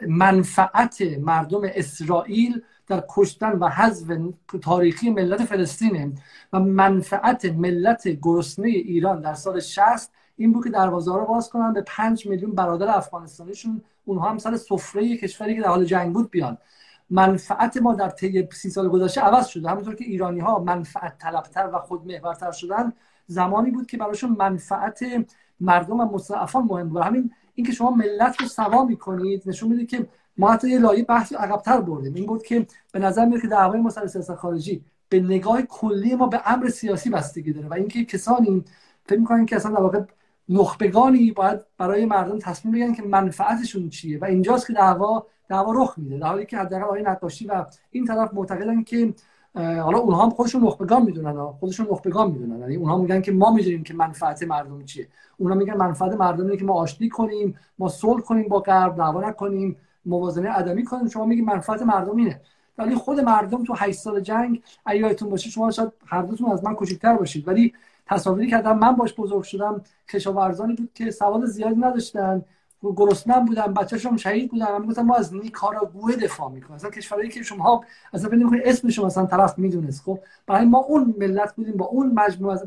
منفعت 0.08 1.02
مردم 1.20 1.60
اسرائیل 1.64 2.62
در 2.86 3.04
کشتن 3.08 3.52
و 3.52 3.68
حذف 3.68 4.18
تاریخی 4.62 5.10
ملت 5.10 5.44
فلسطینه 5.44 6.12
و 6.52 6.60
منفعت 6.60 7.44
ملت 7.44 8.08
گرسنه 8.22 8.68
ایران 8.68 9.20
در 9.20 9.34
سال 9.34 9.60
60 9.60 10.10
این 10.36 10.52
بود 10.52 10.64
که 10.64 10.70
دروازه 10.70 11.14
رو 11.14 11.26
باز 11.26 11.50
کنن 11.50 11.72
به 11.72 11.82
5 11.82 12.26
میلیون 12.26 12.52
برادر 12.52 12.96
افغانستانیشون. 12.96 13.82
اونها 14.04 14.30
هم 14.30 14.38
سر 14.38 14.56
سفره 14.56 15.16
کشوری 15.16 15.54
که 15.54 15.60
در 15.60 15.68
حال 15.68 15.84
جنگ 15.84 16.12
بود 16.14 16.30
بیان. 16.30 16.58
منفعت 17.10 17.76
ما 17.76 17.94
در 17.94 18.08
طی 18.08 18.48
سی 18.52 18.70
سال 18.70 18.88
گذشته 18.88 19.20
عوض 19.20 19.46
شده. 19.46 19.68
همونطور 19.68 19.94
که 19.94 20.04
ایرانی 20.04 20.40
ها 20.40 20.58
منفعت 20.58 21.18
طلبتر 21.18 21.70
و 21.72 21.78
خودمحورتر 21.78 22.52
شدن 22.52 22.92
زمانی 23.26 23.70
بود 23.70 23.86
که 23.86 23.96
براشون 23.96 24.36
منفعت 24.38 25.00
مردم 25.60 26.00
و 26.00 26.04
مستضعفان 26.04 26.64
مهم 26.64 26.88
بود. 26.88 27.02
همین 27.02 27.30
اینکه 27.56 27.72
شما 27.72 27.90
ملت 27.90 28.40
رو 28.40 28.48
سوا 28.48 28.84
می‌کنید 28.84 29.42
نشون 29.46 29.68
میده 29.68 29.86
که 29.86 30.06
ما 30.36 30.52
حتی 30.52 30.70
یه 30.70 30.78
لایه 30.78 31.04
بحث 31.04 31.32
عقبتر 31.32 31.80
بردیم. 31.80 32.14
این 32.14 32.26
بود 32.26 32.42
که 32.42 32.66
به 32.92 32.98
نظر 32.98 33.24
میاد 33.24 33.40
که 33.42 33.48
دعوای 33.48 33.80
ما 33.80 33.90
سر 33.90 34.06
سیاست 34.06 34.34
خارجی 34.34 34.84
به 35.08 35.20
نگاه 35.20 35.62
کلی 35.62 36.14
ما 36.14 36.26
به 36.26 36.40
امر 36.52 36.68
سیاسی 36.68 37.10
بستگی 37.10 37.52
داره 37.52 37.68
و 37.68 37.74
اینکه 37.74 38.04
کسانی 38.04 38.64
فکر 39.04 39.18
می‌کنن 39.18 39.46
که 39.46 39.56
اصلا 39.56 39.72
در 39.72 39.80
واقع 39.80 40.00
نخبگانی 40.48 41.32
باید 41.32 41.60
برای 41.78 42.06
مردم 42.06 42.38
تصمیم 42.38 42.74
بگیرن 42.74 42.94
که 42.94 43.02
منفعتشون 43.02 43.88
چیه 43.88 44.18
و 44.18 44.24
اینجاست 44.24 44.66
که 44.66 44.72
دعوا 44.72 45.26
دعوا 45.48 45.72
رخ 45.72 45.94
میده 45.96 46.18
در 46.18 46.26
حالی 46.26 46.46
که 46.46 46.58
حداقل 46.58 46.84
آقای 46.84 47.02
نقاشی 47.02 47.46
و 47.46 47.64
این 47.90 48.04
طرف 48.04 48.34
معتقدن 48.34 48.82
که 48.82 49.14
حالا 49.56 49.98
اونها 49.98 50.22
هم 50.22 50.30
خودشون 50.30 50.64
نخبگان 50.64 51.02
می‌دونن 51.02 51.46
خودشون 51.46 51.86
نخبگان 51.90 52.30
می‌دونن. 52.30 52.60
یعنی 52.60 52.76
اونها 52.76 52.98
میگن 52.98 53.20
که 53.20 53.32
ما 53.32 53.50
می‌دونیم 53.50 53.82
که 53.82 53.94
منفعت 53.94 54.42
مردم 54.42 54.84
چیه. 54.84 55.08
اونها 55.36 55.58
میگن 55.58 55.76
منفعت 55.76 56.12
مردم 56.12 56.44
اینه 56.44 56.56
که 56.56 56.64
ما 56.64 56.74
آشتی 56.74 57.08
کنیم 57.08 57.58
ما 57.78 57.88
صلح 57.88 58.20
کنیم 58.20 58.48
با 58.48 58.60
غرب 58.60 58.96
دعوا 58.96 59.28
نکنیم 59.28 59.76
موازنه 60.06 60.58
ادمی 60.58 60.84
کنیم. 60.84 61.08
شما 61.08 61.24
میگید 61.24 61.44
منفعت 61.44 61.82
مردم 61.82 62.16
اینه. 62.16 62.40
ولی 62.78 62.94
خود 62.94 63.20
مردم 63.20 63.64
تو 63.64 63.74
8 63.76 63.98
سال 63.98 64.20
جنگ 64.20 64.62
ایاتون 64.86 65.30
باشه 65.30 65.50
شما 65.50 65.70
شاید 65.70 65.92
هر 66.06 66.22
دوتون 66.22 66.52
از 66.52 66.64
من 66.64 66.74
کوچکتر 66.74 67.16
باشید. 67.16 67.48
ولی 67.48 67.72
تصاویری 68.06 68.50
که 68.50 68.56
من 68.56 68.92
باش 68.92 69.14
بزرگ 69.14 69.42
شدم 69.42 69.80
کشاورزانی 70.08 70.74
بود 70.74 70.90
که 70.94 71.10
سواد 71.10 71.44
زیادی 71.44 71.80
نداشتن. 71.80 72.44
گرسنه 72.82 73.40
بودن 73.46 73.74
بچه‌شون 73.74 74.16
شهید 74.16 74.50
بودن 74.50 74.72
من 74.72 74.86
گفتم 74.86 75.02
ما 75.02 75.16
از 75.16 75.34
نیکاراگوئه 75.34 76.16
دفاع 76.16 76.50
می‌کنیم. 76.50 76.74
مثلا 76.74 76.90
کشوری 76.90 77.28
که 77.28 77.42
شما 77.42 77.84
اصلا 78.12 78.28
فکر 78.28 78.38
نمی‌کنید 78.38 78.62
اسمش 78.64 78.98
مثلا 78.98 79.26
طرف 79.26 79.58
می‌دونست. 79.58 80.02
خب 80.02 80.18
برای 80.46 80.64
ما 80.64 80.78
اون 80.78 81.14
ملت 81.18 81.54
بودیم 81.54 81.76
با 81.76 81.86
اون 81.86 82.12
مجموعه 82.14 82.54
از 82.54 82.64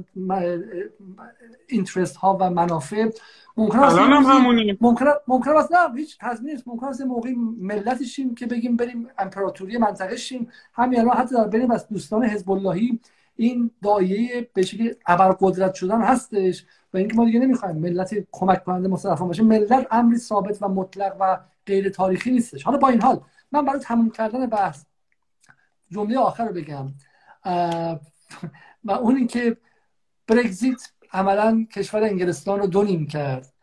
اینترست 1.67 2.15
ها 2.15 2.37
و 2.41 2.49
منافع. 2.49 3.09
ممکن 3.57 3.79
است 3.79 3.97
الان 3.97 4.23
هم 4.23 4.77
ممکن 4.81 5.05
ممکن 5.27 5.57
است 5.57 5.71
نه 5.71 5.95
هیچ 5.95 6.17
تضمین 6.19 6.51
نیست. 6.51 6.67
ممکن 6.67 6.87
است 6.87 7.01
موقعی 7.01 7.35
ملتی 7.59 8.05
شیم 8.05 8.35
که 8.35 8.45
بگیم 8.45 8.75
بریم 8.75 9.07
امپراتوری 9.17 9.77
منطقه 9.77 10.15
شیم 10.15 10.47
همین 10.73 10.99
الان 10.99 11.17
حتی 11.17 11.35
در 11.35 11.47
بین 11.47 11.71
از 11.71 11.87
دوستان 11.87 12.25
حزب 12.25 12.51
اللهی 12.51 12.99
این 13.35 13.71
دایه 13.83 14.49
به 14.53 14.61
شکلی 14.61 14.95
ابرقدرت 15.07 15.73
شدن 15.73 16.01
هستش. 16.01 16.65
و 16.93 16.97
اینکه 16.97 17.15
ما 17.15 17.25
دیگه 17.25 17.39
نمی‌خوایم 17.39 17.75
ملت 17.75 18.15
کمک 18.31 18.63
کننده 18.63 18.87
مصرفان 18.87 19.27
باشه. 19.27 19.43
ملت 19.43 19.87
امری 19.91 20.17
ثابت 20.17 20.57
و 20.61 20.67
مطلق 20.67 21.15
و 21.19 21.39
غیر 21.65 21.89
تاریخی 21.89 22.31
نیستش. 22.31 22.63
حالا 22.63 22.77
با 22.77 22.87
این 22.87 23.01
حال 23.01 23.21
من 23.51 23.65
برای 23.65 23.79
تموم 23.79 24.09
کردن 24.09 24.45
بحث 24.45 24.83
جمله 25.91 26.19
آخر 26.19 26.45
رو 26.45 26.53
بگم. 26.53 26.87
و 28.83 28.91
اون 28.91 29.15
اینکه 29.15 29.57
برگزیت 30.27 30.91
عملا 31.13 31.67
کشور 31.73 32.03
انگلستان 32.03 32.59
رو 32.59 32.67
دو 32.67 32.83
نیم 32.83 33.07
کرد. 33.07 33.53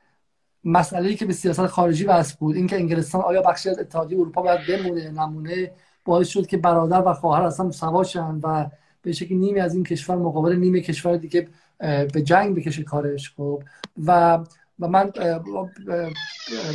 مسئله 0.64 1.14
که 1.14 1.26
به 1.26 1.32
سیاست 1.32 1.66
خارجی 1.66 2.04
وصل 2.04 2.36
بود 2.40 2.56
اینکه 2.56 2.76
انگلستان 2.76 3.20
آیا 3.20 3.42
بخشی 3.42 3.68
از 3.68 3.78
اتحادیه 3.78 4.18
اروپا 4.18 4.42
باید 4.42 4.60
بمونه 4.68 5.10
نمونه 5.10 5.72
باعث 6.04 6.28
شد 6.28 6.46
که 6.46 6.56
برادر 6.56 7.02
و 7.06 7.12
خواهر 7.12 7.42
اصلا 7.42 7.70
سواشن 7.70 8.40
و 8.42 8.66
به 9.02 9.12
شکلی 9.12 9.38
نیمی 9.38 9.60
از 9.60 9.74
این 9.74 9.84
کشور 9.84 10.16
مقابل 10.16 10.56
نیم 10.56 10.80
کشور 10.80 11.16
دیگه 11.16 11.48
به 11.78 12.22
جنگ 12.24 12.56
بکشه 12.56 12.82
کارش 12.82 13.32
خب. 13.36 13.62
و 14.06 14.38
و 14.80 14.88
من 14.88 15.12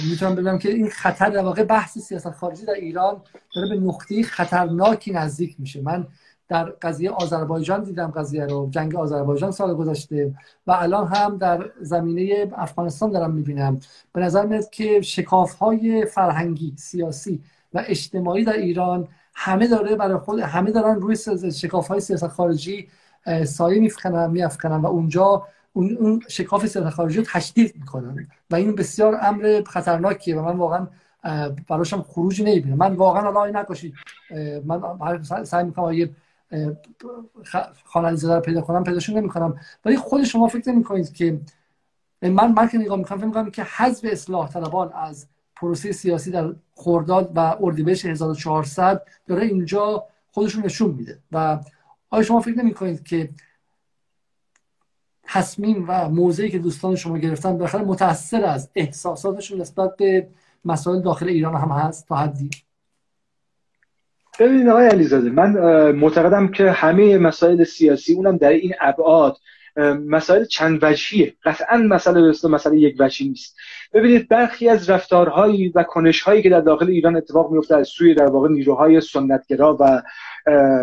می‌تونم 0.10 0.36
بگم 0.36 0.58
که 0.58 0.70
این 0.70 0.90
خطر 0.90 1.30
در 1.30 1.44
واقع 1.44 1.64
بحث 1.64 1.98
سیاست 1.98 2.32
خارجی 2.32 2.66
در 2.66 2.74
ایران 2.74 3.22
داره 3.56 3.70
به 3.70 3.76
نقطه 3.76 4.24
خطرناکی 4.24 5.12
نزدیک 5.12 5.56
میشه. 5.60 5.82
من 5.82 6.08
در 6.48 6.64
قضیه 6.64 7.12
آذربایجان 7.12 7.84
دیدم 7.84 8.12
قضیه 8.12 8.46
رو 8.46 8.70
جنگ 8.72 8.96
آذربایجان 8.96 9.52
سال 9.52 9.74
گذشته 9.74 10.34
و 10.68 10.72
الان 10.72 11.08
هم 11.08 11.38
در 11.38 11.72
زمینه 11.82 12.52
افغانستان 12.56 13.12
دارم 13.12 13.34
می‌بینم. 13.34 13.80
به 14.14 14.22
نظر 14.22 14.46
میاد 14.46 14.70
که 14.70 15.02
شکاف 15.02 15.54
های 15.54 16.06
فرهنگی 16.06 16.74
سیاسی 16.78 17.44
و 17.74 17.84
اجتماعی 17.88 18.44
در 18.44 18.54
ایران 18.54 19.08
همه 19.34 19.68
داره 19.68 19.96
برای 19.96 20.18
خود 20.18 20.40
همه 20.40 20.72
دارن 20.72 21.02
روی 21.02 21.16
شکاف 21.56 21.88
های 21.88 22.00
سیاست 22.00 22.28
خارجی 22.28 22.88
سایه 23.46 23.80
میفکنن 23.80 24.30
میافکنن 24.30 24.76
و 24.76 24.86
اونجا 24.86 25.48
اون, 25.74 25.98
اون 26.00 26.22
شکاف 26.28 26.66
سیاست 26.66 26.90
خارجی 26.90 27.18
رو 27.18 27.24
تشدید 27.24 27.76
می‌کنن. 27.76 28.28
و 28.52 28.56
این 28.56 28.76
بسیار 28.76 29.18
امر 29.22 29.62
خطرناکیه 29.68 30.36
و 30.36 30.42
من 30.46 30.58
واقعا 30.58 30.88
براشم 31.68 32.02
خروج 32.02 32.42
نمی‌بینم. 32.42 32.78
من 32.78 32.96
واقعا 32.96 33.40
الله 33.40 33.60
نکشید 33.60 33.94
من 34.66 35.24
سعی 35.44 35.64
می‌کنم 35.64 35.94
یه 35.94 36.10
خانواده 37.84 38.36
رو 38.36 38.42
پیدا 38.42 38.62
کنم 38.62 38.84
پیداشون 38.84 39.18
نمی‌کنم. 39.18 39.60
ولی 39.86 39.98
خود 39.98 40.24
شما 40.24 40.48
فکر 40.48 40.70
نمی‌کنید 40.70 41.14
که 41.14 41.40
من 42.22 42.52
من 42.52 42.68
که 42.68 42.78
نگاه 42.78 42.98
می‌کنم 42.98 43.18
فکر 43.18 43.28
می‌کنم 43.28 43.52
که 43.52 43.66
حزب 43.78 44.08
اصلاح 44.12 44.50
طلبان 44.50 44.94
از 44.94 45.28
پروسه 45.56 45.92
سیاسی 45.92 46.32
در 46.32 46.54
خرداد 46.76 47.32
و 47.36 47.56
اردیبهشت 47.62 48.06
1400 48.06 49.02
داره 49.28 49.44
اینجا 49.44 50.04
خودشون 50.32 50.66
نشون 50.66 50.92
میده. 50.92 51.20
و 51.32 51.60
آیا 52.12 52.24
شما 52.24 52.42
فکر 52.42 52.58
نمی 52.58 52.74
کنید 52.74 53.04
که 53.04 53.30
تصمیم 55.24 55.86
و 55.88 56.10
موضعی 56.10 56.50
که 56.50 56.60
دوستان 56.60 56.96
شما 56.96 57.18
گرفتن 57.18 57.54
بالاخره 57.54 57.82
متاثر 57.82 58.46
از 58.46 58.70
احساساتشون 58.76 59.62
نسبت 59.62 59.96
به 59.98 60.28
مسائل 60.66 61.02
داخل 61.02 61.28
ایران 61.28 61.56
هم 61.56 61.70
هست 61.70 62.08
تا 62.08 62.16
حدی؟ 62.16 62.50
ببینید 64.40 64.68
آقای 64.68 64.88
علیزاده 64.88 65.30
من 65.30 65.52
معتقدم 65.92 66.48
که 66.48 66.72
همه 66.72 67.18
مسائل 67.18 67.64
سیاسی 67.64 68.14
اونم 68.14 68.38
در 68.38 68.50
این 68.50 68.74
ابعاد 68.82 69.38
مسائل 70.06 70.46
چند 70.46 70.80
وجهیه. 70.82 71.34
قطعا 71.44 71.78
مسئله 71.78 72.22
به 72.22 72.48
مسئله 72.50 72.80
یک 72.80 72.96
وجهی 73.00 73.30
نیست. 73.30 73.58
ببینید 73.94 74.28
برخی 74.28 74.70
از 74.70 74.90
رفتارهایی 74.90 75.70
و 75.70 75.84
کنشهایی 75.84 76.42
که 76.42 76.50
در 76.50 76.62
داخل 76.62 76.90
ایران 76.90 77.16
اتفاق 77.16 77.52
میفته 77.52 77.76
از 77.76 77.88
سوی 77.88 78.14
در 78.16 78.26
واقع 78.26 78.50
نیروهای 78.50 79.02
سنتگرا 79.02 79.78
و 79.80 80.02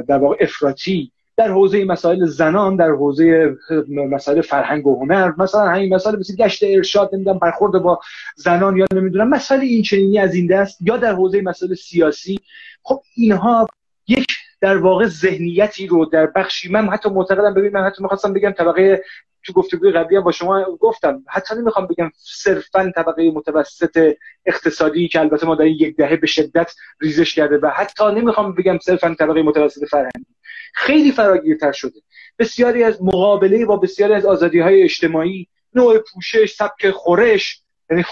در 0.09 0.19
واقع 0.19 0.37
افراطی 0.41 1.13
در 1.39 1.49
حوزه 1.49 1.85
مسائل 1.85 2.27
زنان 2.27 2.77
در 2.77 2.91
حوزه 2.91 3.57
مسائل 3.89 4.41
فرهنگ 4.41 4.87
و 4.87 5.05
هنر 5.05 5.33
مثلا 5.39 5.69
همین 5.69 5.95
مسائل 5.95 6.19
مثل 6.19 6.37
گشت 6.37 6.63
ارشاد 6.63 7.11
نمی‌دونم 7.15 7.39
برخورد 7.39 7.83
با 7.83 8.01
زنان 8.37 8.77
یا 8.77 8.87
نمی‌دونم. 8.95 9.29
مسائل 9.29 9.61
این 9.61 9.83
چنینی 9.83 10.19
از 10.19 10.35
این 10.35 10.47
دست 10.47 10.79
یا 10.81 10.97
در 10.97 11.13
حوزه 11.13 11.41
مسائل 11.41 11.75
سیاسی. 11.75 12.41
خب 12.83 13.03
اینها 13.17 13.69
یک 14.09 14.27
در 14.61 14.77
واقع 14.77 15.07
ذهنیتی 15.07 15.87
رو 15.87 16.05
در 16.05 16.27
بخشی 16.27 16.73
من 16.73 16.89
حتی 16.89 17.11
معتقدم 17.11 17.55
ببین 17.55 17.73
من 17.73 17.85
حتی 17.85 18.03
می‌خواستم 18.03 18.33
بگم 18.33 18.51
طبقه 18.51 19.03
تو 19.45 19.53
گفتگوی 19.53 19.93
قبلی 19.93 20.21
با 20.21 20.33
شما 20.33 20.65
گفتم. 20.81 21.23
حتی 21.29 21.55
نمی‌خوام 21.55 21.87
بگم 21.87 22.11
صرفا 22.17 22.93
طبقه 22.97 23.31
متوسط 23.31 24.15
اقتصادی 24.47 25.09
که 25.09 25.21
البته 25.21 25.47
ما 25.47 25.55
در 25.55 25.67
یک 25.67 25.97
دهه 25.97 26.17
به 26.17 26.27
شدت 26.27 26.75
ریزش 27.01 27.35
کرده 27.35 27.59
و 27.59 27.67
حتی 27.67 28.05
نمی‌خوام 28.05 28.55
بگم 28.55 28.79
صرفا 28.79 29.17
طبقه 29.19 29.43
متوسط 29.43 29.85
فرهنگی. 29.85 30.38
خیلی 30.75 31.13
فراگیرتر 31.13 31.73
شده. 31.73 32.01
بسیاری 32.39 32.85
از 32.85 33.03
مقابله 33.03 33.67
با 33.67 33.77
بسیاری 33.77 34.15
از 34.15 34.27
آزادی 34.27 34.61
های 34.61 34.83
اجتماعی 34.83 35.49
نوع 35.75 35.99
پوشش 35.99 36.53
سبک 36.53 36.91
خورش 36.91 37.63
یعنی 37.91 38.05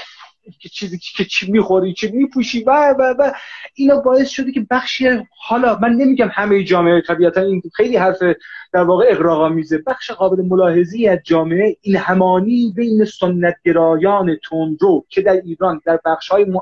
که 0.61 0.69
چیزی 0.69 0.99
که 1.17 1.25
چی 1.25 1.53
می‌خوری 1.53 1.95
چی 1.95 2.13
میپوشی 2.13 2.65
و 2.65 2.95
و 2.99 3.15
و 3.19 3.33
اینا 3.75 4.01
باعث 4.01 4.29
شده 4.29 4.53
که 4.53 4.67
بخشی 4.71 5.09
حالا 5.47 5.79
من 5.83 5.93
نمیگم 5.93 6.31
همه 6.33 6.65
جامعه 6.65 7.01
طبیعتا 7.01 7.41
این 7.41 7.63
خیلی 7.75 7.97
حرف 7.97 8.23
در 8.73 8.83
واقع 8.83 9.07
اقراق‌آمیزه 9.09 9.79
بخش 9.87 10.11
قابل 10.11 10.43
ملاحظی 10.43 11.09
از 11.09 11.19
جامعه 11.25 11.77
این 11.81 11.97
همانی 11.97 12.73
بین 12.77 13.05
سنتگرایان 13.05 14.39
تندرو 14.51 15.05
که 15.09 15.23
در 15.23 15.33
ایران 15.33 15.81
در 15.85 16.01
بخش‌های 16.05 16.45
م... 16.45 16.59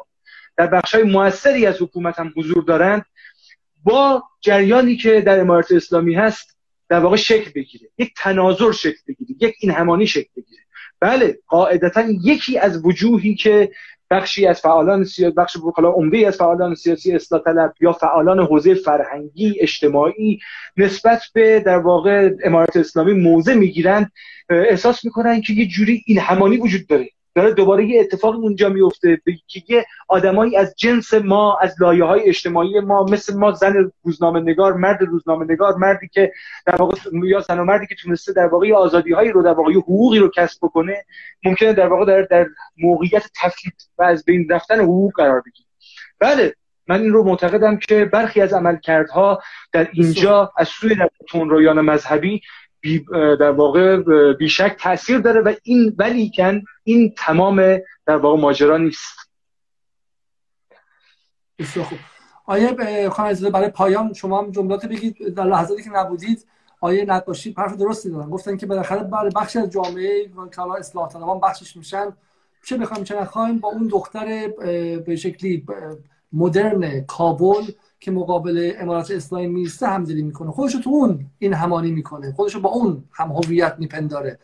در 0.57 0.67
بخش‌های 0.67 1.05
موثری 1.05 1.67
از 1.67 1.83
حکومت 1.83 2.19
هم 2.19 2.33
حضور 2.37 2.65
دارند 2.65 3.07
با 3.85 4.23
جریانی 4.41 4.97
که 4.97 5.21
در 5.21 5.41
امارت 5.41 5.73
اسلامی 5.73 6.15
هست 6.15 6.57
در 6.89 6.99
واقع 6.99 7.17
شکل 7.17 7.51
بگیره. 7.55 7.89
یک 7.99 8.13
تناظر 8.17 8.73
شکل 8.73 8.99
بگیره 9.09 9.37
یک 9.41 9.55
این 9.61 9.73
همانی 9.73 10.07
شکل 10.07 10.31
بگیره. 10.37 10.63
بله 11.01 11.39
قاعدتا 11.47 12.05
یکی 12.25 12.59
از 12.59 12.85
وجوهی 12.85 13.35
که 13.35 13.71
بخشی 14.11 14.47
از 14.47 14.61
فعالان 14.61 15.05
سیاسی 15.05 15.35
بخش 15.35 15.57
حالا 15.77 15.91
عمده 15.91 16.27
از 16.27 16.37
فعالان 16.37 16.75
سیاسی 16.75 17.13
اصلاح 17.13 17.43
طلب 17.43 17.73
یا 17.81 17.93
فعالان 17.93 18.41
حوزه 18.41 18.75
فرهنگی 18.75 19.57
اجتماعی 19.61 20.39
نسبت 20.77 21.23
به 21.33 21.61
در 21.61 21.79
واقع 21.79 22.31
امارت 22.45 22.77
اسلامی 22.77 23.13
موضع 23.13 23.55
می‌گیرند 23.55 24.13
احساس 24.51 25.05
می‌کنن 25.05 25.41
که 25.41 25.53
یه 25.53 25.67
جوری 25.67 26.03
این 26.07 26.19
همانی 26.19 26.57
وجود 26.57 26.87
داره. 26.87 27.11
داره 27.35 27.55
دوباره 27.55 27.87
یه 27.87 28.01
اتفاق 28.01 28.35
اونجا 28.35 28.69
میفته. 28.69 29.21
که 29.47 29.63
یه 29.69 29.87
آدمایی 30.09 30.57
از 30.57 30.75
جنس 30.77 31.15
ما 31.15 31.59
از 31.61 31.75
لایه 31.81 32.05
های 32.05 32.29
اجتماعی 32.29 32.81
ما 32.81 33.05
مثل 33.05 33.37
ما 33.37 33.53
زن 33.53 33.91
روزنامه 34.03 34.41
نگار 34.41 34.73
مرد 34.73 35.03
روزنامه 35.03 35.45
نگار 35.45 35.77
مردی 35.77 36.09
که 36.09 36.33
در 36.67 36.77
واقع 36.77 36.97
یا 37.13 37.41
زن 37.41 37.59
و 37.59 37.65
مردی 37.65 37.87
که 37.87 37.95
تونسته 37.95 38.33
در 38.33 38.47
واقع 38.47 38.73
آزادی 38.73 39.13
هایی 39.13 39.33
رو 39.33 39.43
در 39.43 39.53
واقع 39.53 39.73
حقوقی 39.73 40.19
رو 40.19 40.31
کسب 40.37 40.59
بکنه 40.63 41.05
ممکنه 41.45 41.73
در 41.73 41.87
واقع 41.87 42.05
در, 42.05 42.23
در 42.23 42.47
موقعیت 42.79 43.25
تفلید 43.43 43.75
و 43.99 44.03
از 44.03 44.25
بین 44.25 44.47
رفتن 44.51 44.81
حقوق 44.81 45.13
قرار 45.17 45.41
بگیره. 45.41 45.69
بله 46.19 46.55
من 46.89 47.01
این 47.01 47.13
رو 47.13 47.25
معتقدم 47.25 47.77
که 47.77 48.05
برخی 48.05 48.41
از 48.41 48.53
عملکردها 48.53 49.43
در 49.73 49.89
اینجا 49.93 50.53
از 50.57 50.69
سوی 50.69 50.97
تون 51.29 51.51
رویان 51.51 51.81
مذهبی 51.81 52.41
بی 52.85 53.05
در 53.41 53.51
واقع 53.51 53.97
بیشک 54.33 54.77
تاثیر 54.81 55.19
داره 55.19 55.41
و 55.41 55.55
این 55.63 55.95
ولی 55.99 56.31
کن 56.37 56.63
این 56.85 57.15
تمام 57.17 57.79
در 58.07 58.17
واقع 58.17 58.41
ماجرا 58.41 58.77
نیست. 58.77 59.31
بسیار 61.59 61.87
خوب. 61.87 61.99
آیه 62.47 63.09
خانم 63.09 63.51
برای 63.51 63.69
پایان 63.69 64.13
شما 64.13 64.39
هم 64.39 64.51
جملات 64.51 64.87
بگید. 64.87 65.35
در 65.35 65.45
لحظاتی 65.45 65.83
که 65.83 65.91
نبودید 65.91 66.47
آیه 66.81 67.05
نقاشی 67.05 67.55
حرف 67.59 67.77
درستی 67.77 68.11
دادن. 68.11 68.31
گفتن 68.31 68.57
که 68.57 68.67
بالاخره 68.67 69.03
برای 69.03 69.31
بخش 69.37 69.57
از 69.57 69.71
جامعه 69.71 70.31
که 70.55 70.63
اصلاح 70.63 71.09
طلبان 71.09 71.41
بخشش 71.41 71.77
میشن. 71.77 72.17
چه 72.67 72.77
بخوایم 72.77 73.05
چه 73.05 73.21
نخوایم 73.21 73.59
با 73.59 73.69
اون 73.69 73.89
دختر 73.89 74.49
به 75.07 75.17
شکلی 75.17 75.67
مدرن 76.33 77.01
کابل 77.01 77.63
که 78.05 78.11
مقابل 78.11 78.73
امارات 78.79 79.11
اسلامی 79.11 79.47
میسته 79.47 79.87
همدلی 79.87 80.23
می‌کنه. 80.23 80.51
خودشو 80.51 80.81
تو 80.81 80.91
اون 80.91 81.27
این 81.39 81.55
همانی 81.55 81.93
می‌کنه. 81.93 82.33
خودشو 82.33 82.61
با 82.61 82.71
اون 82.71 83.05
هم 83.13 83.33
هویت 83.33 83.75
میپنداره. 83.79 84.39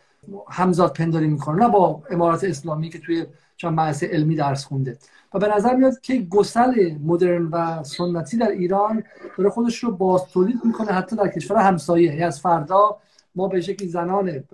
همزاد 0.48 0.92
پنداری 0.92 1.28
می‌کنه. 1.28 1.64
نه 1.64 1.68
با 1.68 2.02
امارات 2.10 2.44
اسلامی 2.44 2.88
که 2.88 2.98
توی 2.98 3.26
چند 3.56 3.76
بحث 3.76 4.02
علمی 4.02 4.36
درس 4.36 4.64
خونده. 4.64 4.98
و 5.34 5.38
به 5.38 5.56
نظر 5.56 5.76
میاد 5.76 6.00
که 6.00 6.18
گسل 6.18 6.94
مدرن 7.04 7.46
و 7.46 7.82
سنتی 7.84 8.36
در 8.36 8.50
ایران 8.50 9.02
داره 9.38 9.50
خودش 9.50 9.84
رو 9.84 9.92
باز 9.92 10.24
تولید 10.24 10.60
می‌کنه 10.64 10.92
حتی 10.92 11.16
در 11.16 11.28
کشور 11.28 11.56
همسایه. 11.56 12.06
یعنی 12.06 12.22
از 12.22 12.40
فردا 12.40 12.96
ما 13.34 13.48
به 13.48 13.60
شکلی 13.60 13.88
زنان 13.88 14.44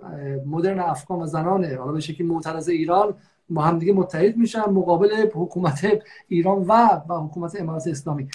مدرن 0.45 0.79
افغان 0.79 1.21
و 1.21 1.25
زنان 1.25 1.65
حالا 1.65 1.91
به 1.91 1.99
شکلی 1.99 2.27
معترض 2.27 2.69
ایران 2.69 3.13
با 3.49 3.61
هم 3.61 3.79
دیگه 3.79 3.93
متحد 3.93 4.37
میشن 4.37 4.69
مقابل 4.69 5.09
حکومت 5.33 5.87
ایران 6.27 6.65
و 6.67 7.01
با 7.07 7.25
حکومت 7.25 7.61
امارات 7.61 7.87
اسلامی. 7.87 8.27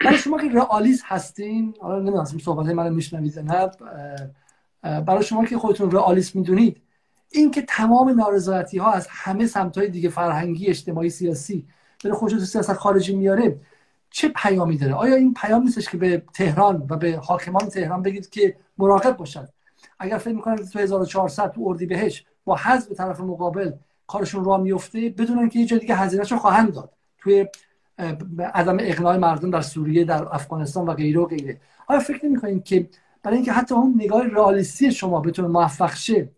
برای 0.00 0.18
شما 0.18 0.38
که 0.38 0.48
رئالیست 0.48 1.02
هستین 1.06 1.74
حالا 1.80 1.98
نمی‌دونم 1.98 2.24
صحبت 2.24 2.66
من 2.66 2.92
میشنوید 2.92 3.38
نه 3.38 3.70
برای 4.82 5.22
شما 5.22 5.44
که 5.44 5.58
خودتون 5.58 5.90
رئالیست 5.90 6.36
می‌دونید 6.36 6.82
اینکه 7.32 7.62
تمام 7.62 8.20
نارضایتی 8.20 8.78
ها 8.78 8.92
از 8.92 9.06
همه 9.10 9.46
سمت 9.46 9.78
های 9.78 9.88
دیگه 9.88 10.08
فرهنگی 10.08 10.66
اجتماعی 10.66 11.10
سیاسی 11.10 11.66
داره 12.00 12.16
خودش 12.16 12.32
تو 12.32 12.40
سیاست 12.40 12.72
خارجی 12.72 13.16
میاره 13.16 13.60
چه 14.10 14.28
پیامی 14.28 14.78
داره؟ 14.78 14.94
آیا 14.94 15.14
این 15.14 15.34
پیام 15.34 15.62
نیستش 15.62 15.88
که 15.88 15.96
به 15.96 16.22
تهران 16.34 16.86
و 16.90 16.96
به 16.96 17.16
حاکمان 17.16 17.68
تهران 17.68 18.02
بگید 18.02 18.30
که 18.30 18.56
مراقب 18.78 19.16
باشد 19.16 19.48
اگر 19.98 20.18
فکر 20.18 20.34
می‌کنن 20.34 20.56
تو 20.56 20.78
1400 20.78 21.50
تو 21.50 21.64
اردیبهشت 21.66 22.26
با 22.44 22.56
حزب 22.56 22.94
طرف 22.94 23.20
مقابل 23.20 23.72
کارشون 24.06 24.44
راه 24.44 24.60
میفته 24.60 25.14
بدونن 25.18 25.48
که 25.48 25.58
یه 25.58 25.66
جای 25.66 25.78
دیگه 25.78 25.94
هزینهشو 25.94 26.36
خواهند 26.36 26.74
داد. 26.74 26.92
توی 27.18 27.46
عدم 28.54 28.76
اقناع 28.80 29.16
مردم 29.16 29.50
در 29.50 29.60
سوریه 29.60 30.04
در 30.04 30.34
افغانستان 30.34 30.86
و 30.86 30.94
غیره 30.94 31.20
و 31.20 31.26
غیره. 31.26 31.60
آیا 31.86 32.00
فکر 32.00 32.26
نمی‌کنید 32.26 32.64
که 32.64 32.88
برای 33.22 33.36
اینکه 33.36 33.52
حتی 33.52 33.74
اون 33.74 33.94
نگاه 33.96 34.26
رئالیستی 34.26 34.92
شما 34.92 35.20
بتونه 35.20 35.48
موفق 35.48 35.94
شه 35.94 36.28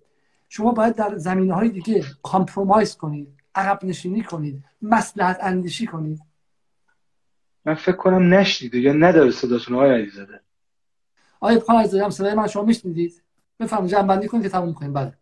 شما 0.48 0.72
باید 0.72 0.94
در 0.94 1.16
زمینه 1.16 1.54
های 1.54 1.68
دیگه 1.68 2.04
compromise 2.22 2.96
کنید 2.96 3.28
عقب 3.54 3.84
نشینی 3.84 4.22
کنید 4.22 4.64
مصلحت 4.82 5.38
اندیشی 5.40 5.86
کنید؟ 5.86 6.20
من 7.64 7.74
فکر 7.74 7.96
کنم 7.96 8.34
نشنید 8.34 8.74
یا 8.74 8.92
نداره 8.92 9.30
صداتون 9.30 9.74
آقای 9.74 9.90
علیزاده. 9.90 10.40
آقای 11.40 11.60
خان 11.60 11.76
علیزاده 11.76 12.04
هم 12.04 12.10
صدای 12.10 12.34
من 12.34 12.46
شما 12.46 12.62
میشنیدید؟ 12.62 13.22
بفرمایید 13.60 13.92
جمع‌بندی 13.92 14.28
کنید 14.28 14.42
که 14.42 14.48
تموم 14.48 14.74
کنیم. 14.74 14.92
بله. 14.92 15.12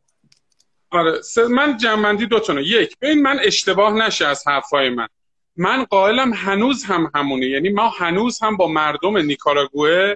آره 0.90 1.20
من 1.50 1.76
جمع‌بندی 1.76 2.26
دو 2.26 2.40
تونه. 2.40 2.62
یک 2.62 2.96
ببین 3.00 3.22
من 3.22 3.38
اشتباه 3.44 3.92
نشه 3.92 4.26
از 4.26 4.48
حرفای 4.48 4.90
من. 4.90 5.08
من 5.56 5.84
قائلم 5.84 6.32
هنوز 6.34 6.84
هم 6.84 7.10
همونه. 7.14 7.46
یعنی 7.46 7.68
ما 7.68 7.88
هنوز 7.88 8.42
هم 8.42 8.56
با 8.56 8.68
مردم 8.68 9.16
نیکاراگوه 9.16 10.14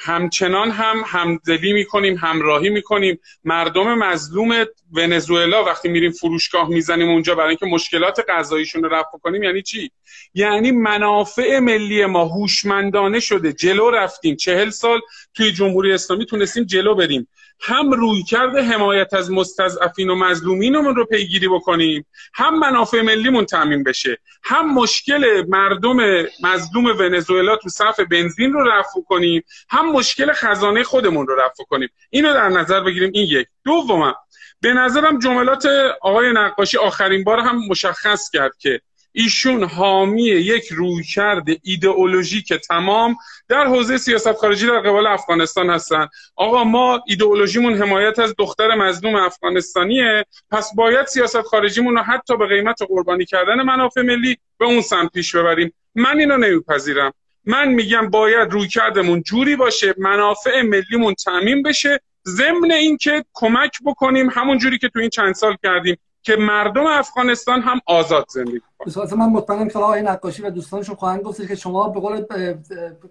همچنان 0.00 0.70
هم 0.70 1.02
همدلی 1.06 1.72
می‌کنیم 1.72 2.16
همراهی 2.16 2.70
می‌کنیم. 2.70 3.18
مردم 3.44 3.94
مظلوم 3.94 4.64
ونزوئلا 4.92 5.64
وقتی 5.64 5.88
میریم 5.88 6.10
فروشگاه 6.10 6.68
می‌زنیم 6.68 7.10
اونجا 7.10 7.34
برای 7.34 7.48
اینکه 7.48 7.66
مشکلات 7.66 8.24
غذاییشون 8.28 8.82
رو 8.82 8.88
رفع 8.88 9.18
کنیم 9.22 9.42
یعنی 9.42 9.62
چی؟ 9.62 9.90
یعنی 10.34 10.70
منافع 10.70 11.58
ملی 11.58 12.06
ما 12.06 12.24
هوشمندانه 12.24 13.20
شده. 13.20 13.52
جلو 13.52 13.90
رفتیم. 13.90 14.36
چهل 14.36 14.70
سال 14.70 15.00
توی 15.34 15.52
جمهوری 15.52 15.92
اسلامی 15.92 16.26
تونستیم 16.26 16.64
جلو 16.64 16.94
بریم. 16.94 17.28
هم 17.60 17.90
روی 17.90 18.22
کرده 18.22 18.62
حمایت 18.62 19.14
از 19.14 19.30
مستضعفین 19.30 20.10
و 20.10 20.14
مظلومینمون 20.14 20.94
رو 20.94 21.04
پیگیری 21.04 21.48
بکنیم 21.48 22.06
هم 22.34 22.58
منافع 22.58 23.02
ملیمون 23.02 23.44
تعمین 23.44 23.82
بشه 23.82 24.18
هم 24.42 24.74
مشکل 24.74 25.44
مردم 25.48 25.96
مظلوم 26.42 26.86
ونزوئلا 26.98 27.56
تو 27.56 27.68
صف 27.68 28.00
بنزین 28.00 28.52
رو 28.52 28.70
رفع 28.70 29.00
کنیم 29.08 29.42
هم 29.68 29.92
مشکل 29.92 30.32
خزانه 30.32 30.82
خودمون 30.82 31.26
رو 31.26 31.34
رفع 31.34 31.64
کنیم. 31.64 31.88
اینو 32.10 32.34
در 32.34 32.48
نظر 32.48 32.80
بگیریم 32.80 33.10
این 33.14 33.26
یک. 33.26 33.46
دوم 33.64 34.14
به 34.60 34.72
نظرم 34.72 35.18
جملات 35.18 35.66
آقای 36.00 36.32
نقاشی 36.32 36.78
آخرین 36.78 37.24
بار 37.24 37.38
هم 37.38 37.60
مشخص 37.68 38.30
کرد 38.30 38.52
که 38.58 38.80
ایشون 39.12 39.64
حامی 39.64 40.22
یک 40.22 40.68
رویکرد 40.68 41.44
ایدئولوژیک 41.62 42.52
تمام 42.52 43.16
در 43.48 43.66
حوزه 43.66 43.98
سیاست 43.98 44.32
خارجی 44.32 44.66
در 44.66 44.80
قبال 44.80 45.06
افغانستان 45.06 45.70
هستن. 45.70 46.08
آقا 46.36 46.64
ما 46.64 47.02
ایدئولوژیمون 47.06 47.74
حمایت 47.74 48.18
از 48.18 48.34
دختر 48.38 48.74
مظلوم 48.74 49.14
افغانستانیه. 49.14 50.24
پس 50.50 50.74
باید 50.74 51.06
سیاست 51.06 51.42
خارجیمون 51.42 51.96
رو 51.96 52.02
حتی 52.02 52.36
به 52.36 52.46
قیمت 52.46 52.82
قربانی 52.88 53.24
کردن 53.24 53.62
منافع 53.62 54.02
ملی 54.02 54.36
به 54.58 54.64
اون 54.64 54.80
سمت 54.80 55.12
پیش 55.12 55.34
ببریم. 55.36 55.72
من 55.94 56.18
اینو 56.18 56.36
نمیپذیرم. 56.36 57.12
من 57.44 57.68
میگم 57.68 58.10
باید 58.10 58.52
رویکردمون 58.52 59.22
جوری 59.22 59.56
باشه 59.56 59.94
منافع 59.98 60.62
ملیمون 60.62 61.14
تعمین 61.14 61.62
بشه 61.62 62.00
ضمن 62.26 62.72
اینکه 62.72 63.24
کمک 63.34 63.78
بکنیم 63.84 64.30
همون 64.30 64.58
جوری 64.58 64.78
که 64.78 64.88
تو 64.88 64.98
این 64.98 65.10
چند 65.10 65.34
سال 65.34 65.56
کردیم. 65.62 65.96
که 66.28 66.36
مردم 66.36 66.86
افغانستان 66.86 67.60
هم 67.60 67.80
آزاد 67.86 68.26
زندگی 68.28 68.60
کنند. 68.78 69.14
من 69.14 69.26
مطمئنم 69.26 69.68
که 69.68 69.78
آقای 69.78 70.02
نقاشی 70.02 70.42
و 70.42 70.50
دوستانشون 70.50 70.94
خواهند 70.94 71.20
گفت 71.20 71.48
که 71.48 71.54
شما 71.54 71.88
به 71.88 72.00
قول 72.00 72.24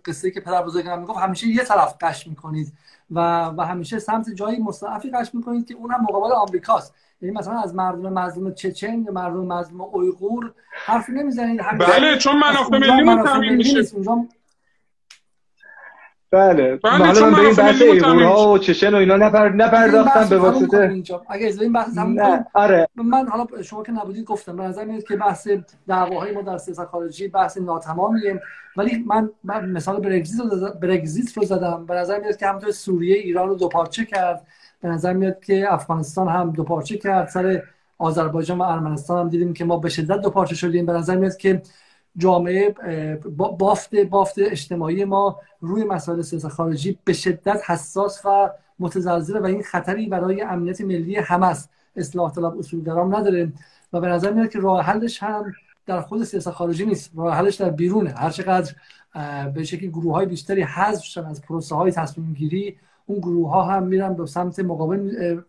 قصه 0.06 0.32
که 0.32 0.40
پدر 0.40 0.64
بزرگم 0.64 1.00
می‌گفت 1.00 1.20
همیشه 1.20 1.48
یه 1.48 1.64
طرف 1.64 1.96
قش 2.02 2.28
می‌کنید 2.28 2.74
و 3.12 3.46
و 3.58 3.62
همیشه 3.62 4.00
سمت 4.00 4.30
جایی 4.30 4.60
مستعفی 4.60 5.12
قش 5.12 5.30
می‌کنید 5.34 5.68
که 5.68 5.74
اون 5.74 5.92
هم 5.92 6.02
مقابل 6.02 6.32
آمریکاست. 6.32 6.96
یعنی 7.22 7.36
مثلا 7.36 7.60
از 7.60 7.76
مردم 7.76 8.14
مظلوم 8.14 8.54
چچن 8.54 9.04
یا 9.04 9.12
مردم 9.12 9.46
مظلوم 9.46 9.82
اویغور 9.82 10.54
حرفی 10.86 11.12
نمی‌زنید 11.12 11.62
بله 11.62 12.18
چون 12.18 12.36
منافع 12.40 12.78
ملی 12.78 13.24
تامین 13.24 13.56
میشه. 13.56 13.82
بله. 16.32 16.80
حالا 16.84 17.30
من 17.30 17.34
به 17.34 17.40
این 17.40 17.56
بحث 17.56 17.82
ایغورها 17.82 18.54
و 18.54 18.58
چشن 18.58 18.94
و 18.94 18.98
اینا 18.98 19.18
نپر... 19.18 19.50
نپرداختم 19.50 20.30
به 20.30 20.38
واسطه. 20.38 21.04
اگه 21.30 21.48
از 21.48 21.62
این 21.62 21.74
بحث 21.74 21.98
هم 21.98 22.46
آره. 22.54 22.88
من 22.96 23.28
حالا 23.28 23.62
شما 23.62 23.84
که 23.84 23.92
نبودید 23.92 24.26
گفتم 24.26 24.56
به 24.56 24.64
نظر 24.64 24.86
میاد 24.86 25.04
که 25.04 25.16
بحث 25.16 25.48
دعواهای 25.88 26.32
ما 26.32 26.42
در 26.42 26.58
سیاست 26.58 26.86
خارجی 26.86 27.28
بحث 27.28 27.58
ناتمامیه. 27.58 28.42
ولی 28.78 29.04
من, 29.08 29.30
من 29.44 29.70
مثال 29.70 30.00
برگزیت 30.00 30.40
رو, 30.40 30.70
برگزیت 30.82 31.38
رو 31.38 31.44
زدم. 31.44 31.86
به 31.86 31.94
نظر 31.94 32.20
میاد 32.20 32.38
که 32.38 32.48
همونطور 32.48 32.72
سوریه 32.72 33.18
ایران 33.18 33.50
رو 33.50 33.56
دو 33.56 33.68
پارچه 33.68 34.06
کرد. 34.06 34.48
به 34.82 34.90
نظر 34.90 35.14
میاد 35.14 35.40
که 35.40 35.74
افغانستان 35.74 36.28
هم 36.28 36.52
دو 36.52 36.64
پارچه 36.64 36.98
کرد. 36.98 37.28
سر 37.28 37.64
آذربایجان 37.98 38.58
و 38.58 38.62
ارمنستان 38.62 39.20
هم 39.20 39.30
دیدیم 39.30 39.54
که 39.54 39.66
ما 39.66 39.78
به 39.78 39.90
شدت 39.90 40.22
دو 40.22 40.30
پارچه 40.30 40.56
شدیم. 40.56 40.86
به 40.86 40.94
نظر 40.94 41.16
میاد 41.16 41.38
که 41.38 41.62
جامعه 42.18 42.76
بافت 43.60 43.96
بافت 43.96 44.36
اجتماعی 44.38 45.06
ما 45.06 45.40
روی 45.62 45.84
مسائل 45.84 46.22
سیاست 46.22 46.48
خارجی 46.48 47.00
به 47.04 47.14
شدت 47.14 47.62
حساس 47.70 48.22
و 48.26 48.50
متزلزله 48.80 49.40
و 49.40 49.46
این 49.46 49.64
خطری 49.64 50.08
برای 50.08 50.42
امنیت 50.42 50.82
ملی 50.82 51.16
هم 51.16 51.44
است. 51.44 51.70
اصلاح 51.96 52.32
طلب 52.32 52.58
اصولگرام 52.58 53.16
نداره 53.16 53.54
و 53.94 54.00
به 54.00 54.08
نظر 54.08 54.34
میاد 54.34 54.50
که 54.50 54.60
راه 54.60 54.82
حلش 54.82 55.24
هم 55.24 55.54
در 55.86 56.02
خود 56.02 56.24
سیاست 56.24 56.50
خارجی 56.50 56.86
نیست. 56.86 57.12
راه 57.16 57.36
حلش 57.36 57.56
در 57.56 57.70
بیرونه. 57.70 58.10
هر 58.10 58.30
چقدر 58.30 58.74
به 59.54 59.64
شکلی 59.64 59.90
گروه 59.90 60.14
های 60.14 60.26
بیشتری 60.26 60.62
حذف 60.62 61.04
شدن 61.04 61.26
از 61.26 61.42
پروسه 61.42 61.76
های 61.76 61.92
تصمیم 61.92 62.34
گیری 62.34 62.78
اون 63.06 63.20
گروه 63.20 63.50
ها 63.50 63.64
هم 63.64 63.84
میرن 63.84 64.14
به 64.14 64.26
سمت 64.26 64.60
مقابل 64.60 65.00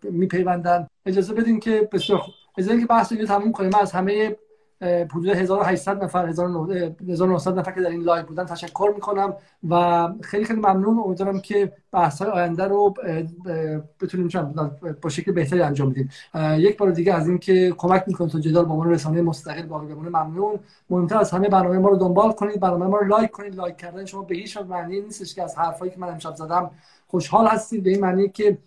میپیوندن. 0.03 0.87
اجازه 1.07 1.35
بدین 1.35 1.61
که 1.61 1.89
بسیار 1.93 2.21
اجازه 2.59 2.81
که 2.81 2.87
بحث 2.87 3.13
رو 3.13 3.27
تموم 3.27 3.53
کنیم. 3.53 3.71
از 3.75 3.93
همه 3.93 4.37
حدود 4.83 5.29
1800 5.29 6.05
نفر 6.05 6.27
1900 6.27 7.59
نفر 7.59 7.73
که 7.73 7.81
در 7.81 7.91
این 7.91 8.03
live 8.03 8.27
بودن 8.27 8.45
تشکر 8.45 8.93
می‌کنم 8.95 9.37
و 9.69 10.09
خیلی 10.21 10.45
خیلی 10.45 10.61
ممنون. 10.61 10.99
امیدوارم 10.99 11.41
که 11.41 11.73
بحث 11.93 12.23
های 12.23 12.31
آینده 12.31 12.65
رو 12.65 12.95
بتونیم 14.01 14.29
با 15.03 15.09
شکل 15.09 15.33
بهتری 15.33 15.63
انجام 15.63 15.91
بدیم. 15.91 16.11
یک 16.57 16.79
بار 16.79 16.91
دیگه 16.91 17.15
از 17.15 17.29
اینکه 17.29 17.75
کمک 17.77 18.05
می‌کنید 18.07 18.31
تا 18.31 18.41
جدال 18.41 18.65
با 18.65 18.75
عنوان 18.75 18.91
رسانه 18.91 19.23
مستقل 19.23 19.63
باقی 19.63 19.87
بمونه 19.87 20.09
ممنون. 20.09 20.59
مهمتر 20.91 21.19
از 21.19 21.31
همه 21.31 21.49
برنامه 21.49 21.79
ما 21.79 21.89
رو 21.89 21.97
دنبال 21.97 22.33
کنید 22.33 22.61
برنامه 22.61 22.87
ما 22.87 22.99
رو 22.99 23.07
like 23.07 23.31
کنید. 23.31 23.55
like 23.55 23.77
کردن 23.77 24.05
شما 24.05 24.23
به 24.23 24.35
هیچ 24.35 24.57
معنی 24.57 25.01
نیستش 25.01 25.35
که 25.35 25.43
از 25.43 25.59
حرفایی 25.59 25.91
که 25.91 25.99
من 25.99 26.09
امشب 26.09 26.35
زدم 26.35 26.71
خوشحال 27.07 27.47
هستید. 27.47 27.83
به 27.83 27.91
این 27.91 28.01
معنی 28.01 28.29
که 28.29 28.59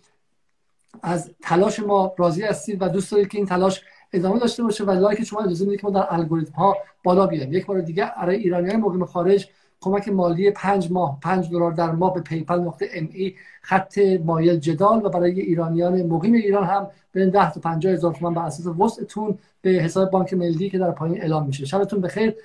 از 1.01 1.31
تلاش 1.41 1.79
ما 1.79 2.13
راضی 2.17 2.43
هستید 2.43 2.81
و 2.81 2.87
دوست 2.87 3.11
دارید 3.11 3.27
که 3.27 3.37
این 3.37 3.47
تلاش 3.47 3.81
ادامه 4.13 4.39
داشته 4.39 4.63
باشه 4.63 4.83
و 4.83 4.91
like 4.91 5.23
شما 5.23 5.39
اجازه 5.39 5.65
میده 5.65 5.77
که 5.77 5.87
ما 5.87 5.93
در 5.93 6.07
الگوریتم 6.09 6.53
ها 6.53 6.77
بالا 7.03 7.27
بیایم. 7.27 7.53
یک 7.53 7.65
بار 7.65 7.81
دیگه 7.81 8.11
برای 8.17 8.35
ایرانیان 8.35 8.75
مقیم 8.75 9.05
خارج 9.05 9.47
کمک 9.81 10.09
مالی 10.09 10.51
5 10.51 10.91
ماه 10.91 11.19
5 11.21 11.49
دلار 11.49 11.71
در 11.71 11.91
ماه 11.91 12.13
به 12.13 12.21
PayPal 12.21 12.59
نقطه 12.59 12.89
ME 12.93 13.33
خط 13.61 13.97
مایل 14.25 14.59
جدال 14.59 15.05
و 15.05 15.09
برای 15.09 15.41
ایرانیان 15.41 16.03
مقیم 16.03 16.33
ایران 16.33 16.63
هم 16.63 16.87
بین 17.13 17.29
10 17.29 17.51
تا 17.51 17.61
50 17.61 17.93
هزار 17.93 18.13
تومان 18.13 18.33
بر 18.33 18.45
اساس 18.45 18.67
وسعتون 18.79 19.37
به 19.61 19.69
حساب 19.69 20.11
بانک 20.11 20.33
ملی 20.33 20.69
که 20.69 20.77
در 20.77 20.91
پایین 20.91 21.21
اعلام 21.21 21.45
میشه. 21.47 21.65
شبتون 21.65 22.01
بخیر. 22.01 22.35